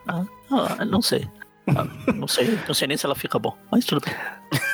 Ah, 0.07 0.25
ah, 0.79 0.83
não 0.85 1.01
sei. 1.01 1.29
Ah, 1.67 1.85
Não 2.15 2.27
sei. 2.27 2.57
Não 2.67 2.73
sei 2.73 2.87
nem 2.87 2.97
se 2.97 3.05
ela 3.05 3.13
fica 3.15 3.37
bom. 3.37 3.55
Mas 3.71 3.85
tudo 3.85 4.01
bem. 4.03 4.15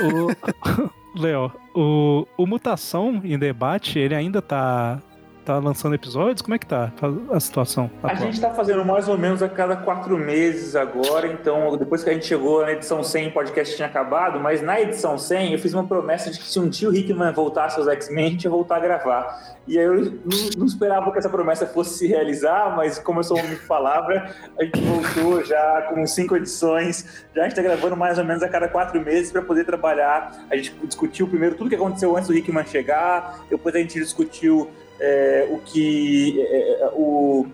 O... 0.10 0.90
Léo, 1.20 1.52
o... 1.76 2.26
o 2.38 2.48
Mutação 2.48 3.22
em 3.24 3.38
Debate, 3.38 3.99
ele 3.99 4.16
ainda 4.16 4.41
tá, 4.41 4.99
tá 5.48 5.57
lançando 5.60 5.95
episódios? 5.95 6.41
Como 6.41 6.56
é 6.56 6.60
que 6.60 6.65
tá 6.65 6.91
a 7.32 7.40
situação? 7.40 7.90
A 8.03 8.14
gente 8.15 8.40
tá 8.41 8.49
fazendo 8.49 8.84
mais 8.84 9.07
ou 9.07 9.18
menos 9.18 9.41
a 9.41 9.48
cada 9.48 9.78
quatro 9.78 10.18
meses 10.18 10.76
agora, 10.76 11.26
então 11.26 11.78
depois 11.78 12.03
que 12.03 12.10
a 12.10 12.14
gente 12.14 12.26
chegou 12.26 12.64
na 12.64 12.74
edição 12.74 13.02
100, 13.02 13.30
o 13.30 13.32
podcast 13.32 13.74
tinha 13.74 13.88
acabado, 13.88 14.41
mas 14.41 14.61
na 14.61 14.82
edição 14.82 15.18
100 15.18 15.53
eu 15.53 15.60
fiz 15.60 15.74
uma 15.74 15.88
promessa 15.88 16.30
de 16.30 16.38
que 16.38 16.45
se 16.45 16.60
um 16.60 16.68
dia 16.68 16.90
o 16.90 16.94
Hickman 16.94 17.32
voltasse 17.32 17.80
aos 17.80 17.88
X-Men, 17.88 18.26
a 18.26 18.30
gente 18.32 18.44
ia 18.44 18.49
voltar 18.49 18.76
a 18.76 18.80
gravar. 18.80 19.57
E 19.65 19.80
aí 19.80 19.86
eu 19.86 19.95
não, 19.95 20.11
não 20.57 20.65
esperava 20.65 21.11
que 21.14 21.18
essa 21.18 21.30
promessa 21.30 21.65
fosse 21.65 21.98
se 21.98 22.07
realizar, 22.07 22.76
mas 22.76 22.99
como 22.99 23.19
eu 23.19 23.24
sou 23.24 23.38
homem 23.38 23.52
de 23.52 23.65
palavra, 23.68 24.34
a 24.60 24.64
gente 24.65 24.82
voltou 24.82 25.45
já 25.45 25.84
com 25.84 26.06
cinco 26.06 26.36
edições, 26.36 27.26
já 27.34 27.44
a 27.44 27.45
gente 27.45 27.56
tá 27.56 27.61
gravando 27.61 27.95
mais 27.95 28.18
ou 28.18 28.26
menos 28.26 28.44
a 28.44 28.49
cada 28.49 28.68
quatro 28.68 28.99
meses 28.99 29.32
para 29.32 29.41
poder 29.41 29.65
trabalhar. 29.65 30.45
A 30.49 30.57
gente 30.57 30.76
discutiu 30.84 31.26
primeiro 31.26 31.56
tudo 31.56 31.69
que 31.69 31.76
aconteceu 31.76 32.15
antes 32.18 32.28
do 32.28 32.36
Hickman 32.36 32.65
chegar, 32.65 33.45
depois 33.49 33.74
a 33.76 33.80
gente 33.80 33.98
discutiu 33.98 34.69
é, 34.99 35.48
o 35.49 35.57
que 35.60 36.41
é, 36.41 36.82
é, 36.84 36.90
o 36.94 37.45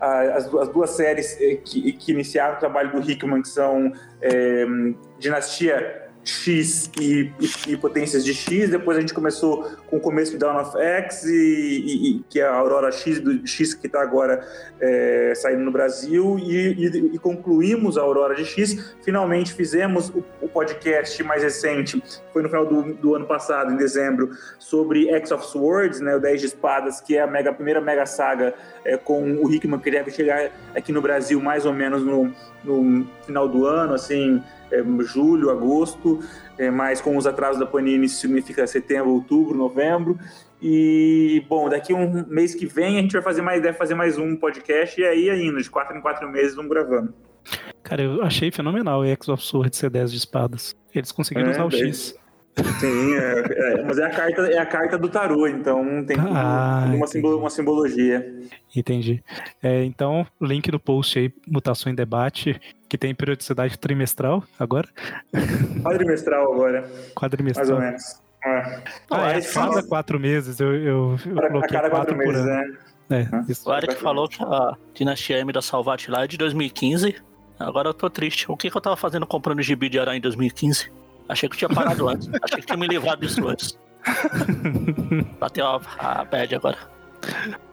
a- 0.00 0.20
as, 0.36 0.48
du- 0.48 0.58
as 0.60 0.68
duas 0.68 0.90
séries 0.90 1.40
eh, 1.40 1.56
que, 1.64 1.92
que 1.92 2.12
iniciaram 2.12 2.56
o 2.56 2.58
trabalho 2.58 2.92
do 2.92 3.10
Hickman, 3.10 3.42
que 3.42 3.48
são 3.48 3.92
é, 4.20 4.64
Dinastia 5.18 6.05
X 6.26 6.90
e, 7.00 7.30
e- 7.40 7.72
e 7.72 7.76
Potências 7.76 8.24
de 8.24 8.34
X. 8.34 8.70
Depois 8.70 8.98
a 8.98 9.00
gente 9.00 9.14
começou 9.14 9.70
com 9.86 9.96
o 9.96 10.00
começo 10.00 10.32
de 10.32 10.38
Dawn 10.38 10.60
of 10.60 10.76
X, 10.76 11.24
e, 11.24 11.30
e- 12.18 12.24
que 12.28 12.40
é 12.40 12.44
a 12.44 12.54
Aurora 12.54 12.90
X, 12.90 13.20
do 13.20 13.46
X 13.46 13.74
que 13.74 13.86
está 13.86 14.02
agora 14.02 14.44
é, 14.80 15.32
saindo 15.36 15.62
no 15.62 15.70
Brasil, 15.70 16.38
e 16.38 17.18
concluímos 17.20 17.96
a 17.96 18.02
Aurora 18.02 18.34
de 18.34 18.44
X. 18.44 18.94
Finalmente 19.04 19.52
fizemos 19.52 20.08
o, 20.10 20.24
o 20.42 20.48
podcast 20.48 21.22
mais 21.22 21.42
recente, 21.42 22.02
foi 22.32 22.42
no 22.42 22.48
final 22.48 22.66
do, 22.66 22.94
do 22.94 23.14
ano 23.14 23.26
passado, 23.26 23.72
em 23.72 23.76
dezembro, 23.76 24.30
sobre 24.58 25.08
X 25.10 25.30
of 25.30 25.46
Swords, 25.46 26.00
né, 26.00 26.16
o 26.16 26.20
10 26.20 26.40
de 26.40 26.46
Espadas, 26.46 27.00
que 27.00 27.16
é 27.16 27.22
a, 27.22 27.26
mega, 27.26 27.50
a 27.50 27.54
primeira 27.54 27.80
mega 27.80 28.04
saga 28.04 28.54
é, 28.84 28.96
com 28.96 29.22
o 29.42 29.52
Hickman, 29.52 29.78
que 29.78 29.90
deve 29.90 30.10
chegar 30.10 30.50
aqui 30.74 30.92
no 30.92 31.00
Brasil 31.00 31.40
mais 31.40 31.64
ou 31.64 31.72
menos 31.72 32.02
no, 32.02 32.32
no 32.64 33.06
final 33.24 33.48
do 33.48 33.64
ano, 33.66 33.94
assim, 33.94 34.42
é, 34.70 34.82
julho, 35.00 35.50
agosto, 35.50 36.20
é, 36.58 36.70
mas 36.70 37.00
com 37.00 37.16
os 37.16 37.26
atrasos 37.26 37.58
da 37.58 37.66
Panini 37.66 38.06
isso 38.06 38.20
significa 38.20 38.66
setembro, 38.66 39.10
outubro, 39.10 39.56
novembro. 39.56 40.18
E, 40.60 41.44
bom, 41.48 41.68
daqui 41.68 41.92
um 41.92 42.24
mês 42.26 42.54
que 42.54 42.66
vem 42.66 42.98
a 42.98 43.02
gente 43.02 43.12
vai 43.12 43.22
fazer 43.22 43.42
mais, 43.42 43.62
deve 43.62 43.76
fazer 43.76 43.94
mais 43.94 44.18
um 44.18 44.34
podcast, 44.36 45.00
e 45.00 45.04
aí 45.04 45.30
ainda, 45.30 45.60
de 45.60 45.70
quatro 45.70 45.96
em 45.96 46.00
quatro 46.00 46.30
meses, 46.30 46.54
vamos 46.54 46.70
gravando. 46.70 47.14
Cara, 47.82 48.02
eu 48.02 48.22
achei 48.22 48.50
fenomenal 48.50 49.00
o 49.00 49.04
X 49.04 49.28
of 49.28 49.42
Swords 49.42 49.78
ser 49.78 49.90
10 49.90 50.10
de 50.10 50.18
espadas. 50.18 50.74
Eles 50.94 51.12
conseguiram 51.12 51.48
É, 51.48 51.52
usar 51.52 51.64
o. 51.64 51.70
X. 51.70 52.18
Sim, 52.80 53.14
é, 53.14 53.40
é, 53.80 53.82
mas 53.84 53.98
é 53.98 54.04
a, 54.04 54.10
carta, 54.10 54.42
é 54.48 54.58
a 54.58 54.64
carta 54.66 54.96
do 54.96 55.08
tarô, 55.10 55.46
então 55.46 56.02
tem 56.04 56.16
Ah, 56.18 56.84
uma, 56.86 56.94
entendi. 56.96 57.10
simbolo- 57.10 57.38
uma 57.38 57.50
simbologia. 57.50 58.34
Entendi. 58.74 59.22
É, 59.62 59.84
então, 59.84 60.26
link 60.40 60.70
no 60.72 60.80
post 60.80 61.18
aí, 61.18 61.32
Mutação 61.46 61.92
em 61.92 61.94
Debate, 61.94 62.58
que 62.88 62.96
tem 62.96 63.14
periodicidade 63.14 63.78
trimestral 63.78 64.42
agora, 64.58 64.88
Quadrimestral 65.82 66.52
agora, 66.52 66.80
mais 66.82 66.92
ou 67.08 67.14
quadrimestral. 67.14 67.78
menos. 67.80 68.20
É. 68.44 68.82
Ah, 69.10 69.30
é, 69.32 69.40
cada 69.40 69.82
quatro 69.82 70.20
meses 70.20 70.60
eu, 70.60 70.72
eu, 70.74 71.16
eu 71.26 71.38
a 71.38 71.48
coloquei 71.48 71.76
cada 71.76 71.90
quatro, 71.90 72.14
quatro 72.14 72.14
por 72.16 72.26
meses, 72.26 72.42
ano. 72.42 72.50
né? 72.50 72.78
É, 73.08 73.50
isso. 73.52 73.68
O 73.70 73.74
Eric 73.76 73.94
falou 73.96 74.28
que 74.28 74.42
a 74.42 74.76
Dinastia 74.94 75.38
M 75.38 75.52
da 75.52 75.60
Salvat 75.62 76.08
lá 76.10 76.24
é 76.24 76.26
de 76.26 76.36
2015. 76.36 77.16
Agora 77.58 77.88
eu 77.88 77.94
tô 77.94 78.08
triste. 78.10 78.50
O 78.50 78.56
que, 78.56 78.70
que 78.70 78.76
eu 78.76 78.80
tava 78.80 78.96
fazendo 78.96 79.26
comprando 79.26 79.62
gibi 79.62 79.88
de 79.88 79.98
aranha 79.98 80.18
em 80.18 80.20
2015? 80.20 80.90
Achei 81.28 81.48
que 81.48 81.54
eu 81.54 81.58
tinha 81.58 81.68
parado 81.68 82.08
antes. 82.08 82.28
Achei 82.42 82.60
que 82.60 82.66
tinha 82.66 82.76
me 82.76 82.86
livrado 82.86 83.20
disso 83.26 83.46
antes. 83.48 83.78
Bateu 85.40 85.66
a, 85.66 85.80
a 85.98 86.24
bad 86.24 86.54
agora. 86.54 86.78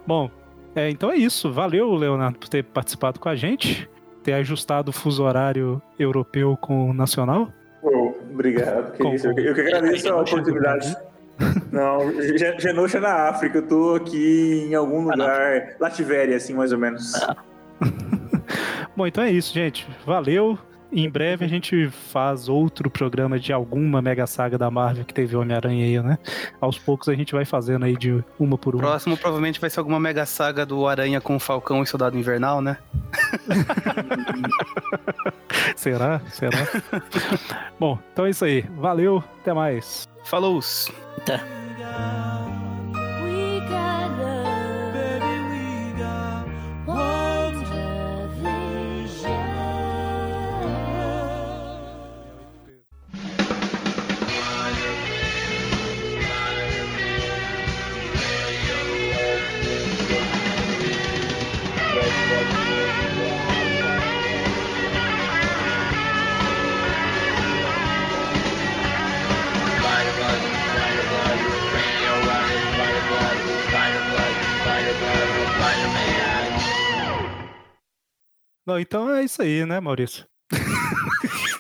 Bom, 0.07 0.29
é, 0.75 0.89
então 0.89 1.11
é 1.11 1.15
isso. 1.17 1.51
Valeu, 1.51 1.93
Leonardo, 1.93 2.39
por 2.39 2.49
ter 2.49 2.63
participado 2.63 3.19
com 3.19 3.29
a 3.29 3.35
gente, 3.35 3.89
ter 4.23 4.33
ajustado 4.33 4.89
o 4.89 4.93
fuso 4.93 5.23
horário 5.23 5.81
europeu 5.99 6.57
com 6.57 6.89
o 6.89 6.93
nacional. 6.93 7.49
Pô, 7.81 8.15
obrigado, 8.31 8.93
que 8.93 9.03
Com- 9.03 9.13
isso. 9.13 9.27
Eu, 9.27 9.37
eu 9.37 9.53
que 9.53 9.61
agradeço 9.61 10.09
a 10.11 10.21
oportunidade. 10.21 10.95
Não, 11.71 12.11
Ge- 12.21 12.59
Genosha 12.59 12.99
na 12.99 13.29
África, 13.29 13.57
eu 13.57 13.67
tô 13.67 13.95
aqui 13.95 14.67
em 14.69 14.75
algum 14.75 15.09
Ah, 15.11 15.15
lugar, 15.15 15.75
Lativéria, 15.79 16.37
assim, 16.37 16.53
mais 16.53 16.71
ou 16.71 16.77
menos. 16.77 17.13
Ah. 17.15 17.35
Bom, 18.95 19.07
então 19.07 19.23
é 19.23 19.31
isso, 19.31 19.53
gente. 19.53 19.87
Valeu 20.05 20.57
Em 20.93 21.09
breve 21.09 21.43
a 21.43 21.47
gente 21.47 21.89
faz 21.89 22.47
outro 22.47 22.89
programa 22.89 23.39
de 23.39 23.51
alguma 23.51 24.01
mega 24.01 24.27
saga 24.27 24.57
da 24.57 24.69
Marvel 24.69 25.03
que 25.03 25.13
teve 25.13 25.35
Homem-Aranha 25.35 25.85
aí, 25.85 26.01
né? 26.01 26.17
Aos 26.61 26.77
poucos 26.77 27.09
a 27.09 27.15
gente 27.15 27.33
vai 27.33 27.45
fazendo 27.45 27.85
aí 27.85 27.97
de 27.97 28.23
uma 28.39 28.57
por 28.57 28.75
uma. 28.75 28.83
Próximo 28.83 29.17
provavelmente 29.17 29.59
vai 29.59 29.69
ser 29.69 29.79
alguma 29.79 29.99
mega 29.99 30.25
saga 30.25 30.65
do 30.65 30.87
Aranha 30.87 31.19
com 31.19 31.35
o 31.35 31.39
Falcão 31.39 31.81
e 31.81 31.87
Soldado 31.87 32.17
Invernal, 32.17 32.61
né? 32.61 32.77
Será? 35.75 36.21
Será? 36.29 36.67
Bom, 37.79 37.97
então 38.11 38.25
é 38.25 38.29
isso 38.29 38.45
aí. 38.45 38.63
Valeu, 38.77 39.23
até 39.41 39.53
mais. 39.53 40.07
Falou! 40.23 40.61
We 41.83 42.22
Não, 78.65 78.79
então 78.79 79.13
é 79.13 79.23
isso 79.23 79.41
aí, 79.41 79.65
né, 79.65 79.79
Maurício? 79.79 80.25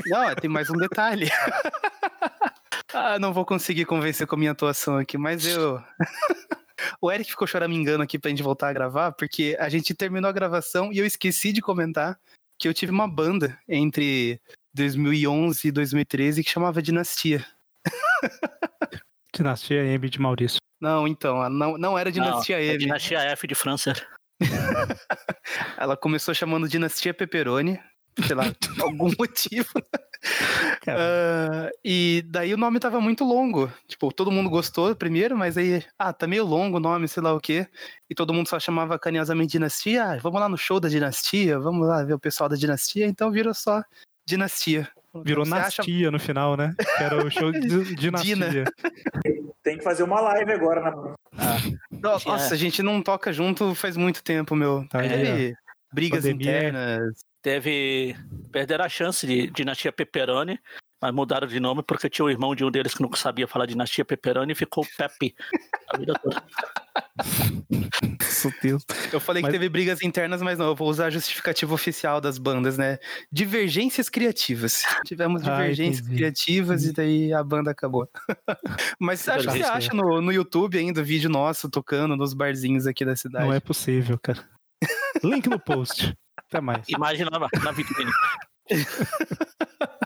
Não, 0.05 0.35
tem 0.35 0.49
mais 0.49 0.69
um 0.69 0.77
detalhe. 0.77 1.27
ah, 2.93 3.19
não 3.19 3.33
vou 3.33 3.45
conseguir 3.45 3.85
convencer 3.85 4.27
com 4.27 4.35
a 4.35 4.37
minha 4.37 4.51
atuação 4.51 4.97
aqui, 4.97 5.17
mas 5.17 5.45
eu. 5.45 5.81
o 7.01 7.11
Eric 7.11 7.29
ficou 7.29 7.47
choramingando 7.47 8.03
aqui 8.03 8.19
pra 8.19 8.29
gente 8.29 8.43
voltar 8.43 8.69
a 8.69 8.73
gravar, 8.73 9.11
porque 9.13 9.55
a 9.59 9.69
gente 9.69 9.93
terminou 9.93 10.29
a 10.29 10.33
gravação 10.33 10.91
e 10.91 10.97
eu 10.97 11.05
esqueci 11.05 11.51
de 11.51 11.61
comentar 11.61 12.17
que 12.59 12.67
eu 12.67 12.73
tive 12.73 12.91
uma 12.91 13.07
banda 13.07 13.57
entre 13.67 14.39
2011 14.73 15.67
e 15.67 15.71
2013 15.71 16.43
que 16.43 16.49
chamava 16.49 16.81
Dinastia. 16.81 17.45
Dinastia 19.33 19.83
M 19.83 20.09
de 20.09 20.19
Maurício. 20.19 20.59
Não, 20.79 21.07
então, 21.07 21.49
não, 21.49 21.77
não 21.77 21.97
era 21.97 22.11
Dinastia 22.11 22.57
Não, 22.57 22.63
é 22.63 22.67
M. 22.67 22.77
Dinastia 22.77 23.19
F 23.19 23.47
de 23.47 23.55
França. 23.55 23.93
Ela 25.77 25.95
começou 25.97 26.33
chamando 26.33 26.67
Dinastia 26.67 27.13
Pepperoni, 27.13 27.79
sei 28.25 28.35
lá, 28.35 28.43
por 28.59 28.81
algum 28.81 29.11
motivo. 29.17 29.69
Ah, 30.87 31.69
e 31.83 32.23
daí 32.27 32.53
o 32.53 32.57
nome 32.57 32.79
tava 32.79 32.99
muito 33.01 33.23
longo. 33.23 33.71
Tipo, 33.87 34.11
todo 34.11 34.31
mundo 34.31 34.49
gostou 34.49 34.95
primeiro, 34.95 35.37
mas 35.37 35.57
aí, 35.57 35.83
ah, 35.97 36.13
tá 36.13 36.27
meio 36.27 36.45
longo 36.45 36.77
o 36.77 36.79
nome, 36.79 37.07
sei 37.07 37.21
lá 37.23 37.33
o 37.33 37.39
quê. 37.39 37.67
E 38.09 38.15
todo 38.15 38.33
mundo 38.33 38.47
só 38.47 38.59
chamava 38.59 38.97
carinhosamente 38.99 39.51
Dinastia. 39.53 40.03
Ah, 40.03 40.17
vamos 40.17 40.39
lá 40.39 40.47
no 40.49 40.57
show 40.57 40.79
da 40.79 40.87
Dinastia, 40.89 41.59
vamos 41.59 41.87
lá 41.87 42.03
ver 42.03 42.13
o 42.13 42.19
pessoal 42.19 42.49
da 42.49 42.55
Dinastia. 42.55 43.05
Então 43.07 43.31
virou 43.31 43.53
só 43.53 43.83
Dinastia. 44.25 44.89
Virou 45.23 45.45
Você 45.45 45.53
acha- 45.53 45.83
Nastia 45.83 46.09
no 46.09 46.19
final, 46.19 46.57
né? 46.57 46.73
Que 46.97 47.03
era 47.03 47.23
o 47.23 47.29
show 47.29 47.51
de 47.51 47.59
Dinastia. 47.95 48.35
Dina. 48.35 48.63
Tem 49.63 49.77
que 49.77 49.83
fazer 49.83 50.03
uma 50.03 50.19
live 50.19 50.51
agora 50.51 50.81
na 50.81 51.75
Nossa, 52.01 52.53
a 52.53 52.57
gente 52.57 52.83
não 52.83 53.01
toca 53.01 53.31
junto 53.31 53.73
faz 53.73 53.95
muito 53.95 54.21
tempo, 54.23 54.55
meu. 54.55 54.85
Tá 54.89 54.99
aí, 54.99 55.09
Teve 55.09 55.55
brigas 55.91 56.23
Pandemia. 56.23 56.57
internas. 56.57 57.13
Teve. 57.41 58.15
Perderam 58.51 58.85
a 58.85 58.89
chance 58.89 59.25
de 59.25 59.47
Dinastia 59.47 59.91
Pepperoni, 59.91 60.59
mas 61.03 61.13
mudaram 61.13 61.45
de 61.45 61.59
nome 61.59 61.83
porque 61.83 62.09
tinha 62.09 62.23
o 62.23 62.29
irmão 62.29 62.55
de 62.55 62.63
um 62.63 62.71
deles 62.71 62.93
que 62.93 63.01
não 63.01 63.11
sabia 63.13 63.45
falar 63.45 63.65
Dinastia 63.65 64.05
Pepperoni 64.05 64.53
e 64.53 64.55
ficou 64.55 64.87
Pepe 64.97 65.35
a 65.89 65.97
vida 65.97 66.13
toda. 66.13 66.41
Eu 69.11 69.19
falei 69.19 69.41
Mas- 69.41 69.51
que 69.51 69.59
teve 69.59 69.67
brigas 69.67 70.01
internas, 70.01 70.41
mas 70.41 70.57
não, 70.57 70.67
eu 70.67 70.75
vou 70.75 70.87
usar 70.87 71.07
a 71.07 71.09
justificativa 71.09 71.73
oficial 71.73 72.21
das 72.21 72.37
bandas, 72.37 72.77
né? 72.77 72.99
Divergências 73.29 74.07
criativas. 74.07 74.83
Tivemos 75.05 75.43
divergências 75.43 76.05
entendi. 76.05 76.15
criativas 76.15 76.85
e 76.85 76.93
daí 76.93 77.33
a 77.33 77.43
banda 77.43 77.71
acabou. 77.71 78.07
mas 78.97 79.27
acho 79.27 79.49
que 79.49 79.57
você 79.57 79.63
acha 79.63 79.93
no, 79.93 80.21
no 80.21 80.31
YouTube 80.31 80.77
ainda 80.77 81.03
vídeo 81.03 81.29
nosso 81.29 81.69
tocando 81.69 82.15
nos 82.15 82.33
barzinhos 82.33 82.87
aqui 82.87 83.03
da 83.03 83.17
cidade. 83.17 83.45
Não 83.45 83.53
é 83.53 83.59
possível, 83.59 84.17
cara. 84.17 84.41
Link 85.21 85.49
no 85.49 85.59
post. 85.59 86.15
Até 86.37 86.61
mais. 86.61 86.87
Imagina 86.87 87.29
na, 87.29 87.49
na 87.61 87.71
vitrine. 87.73 88.11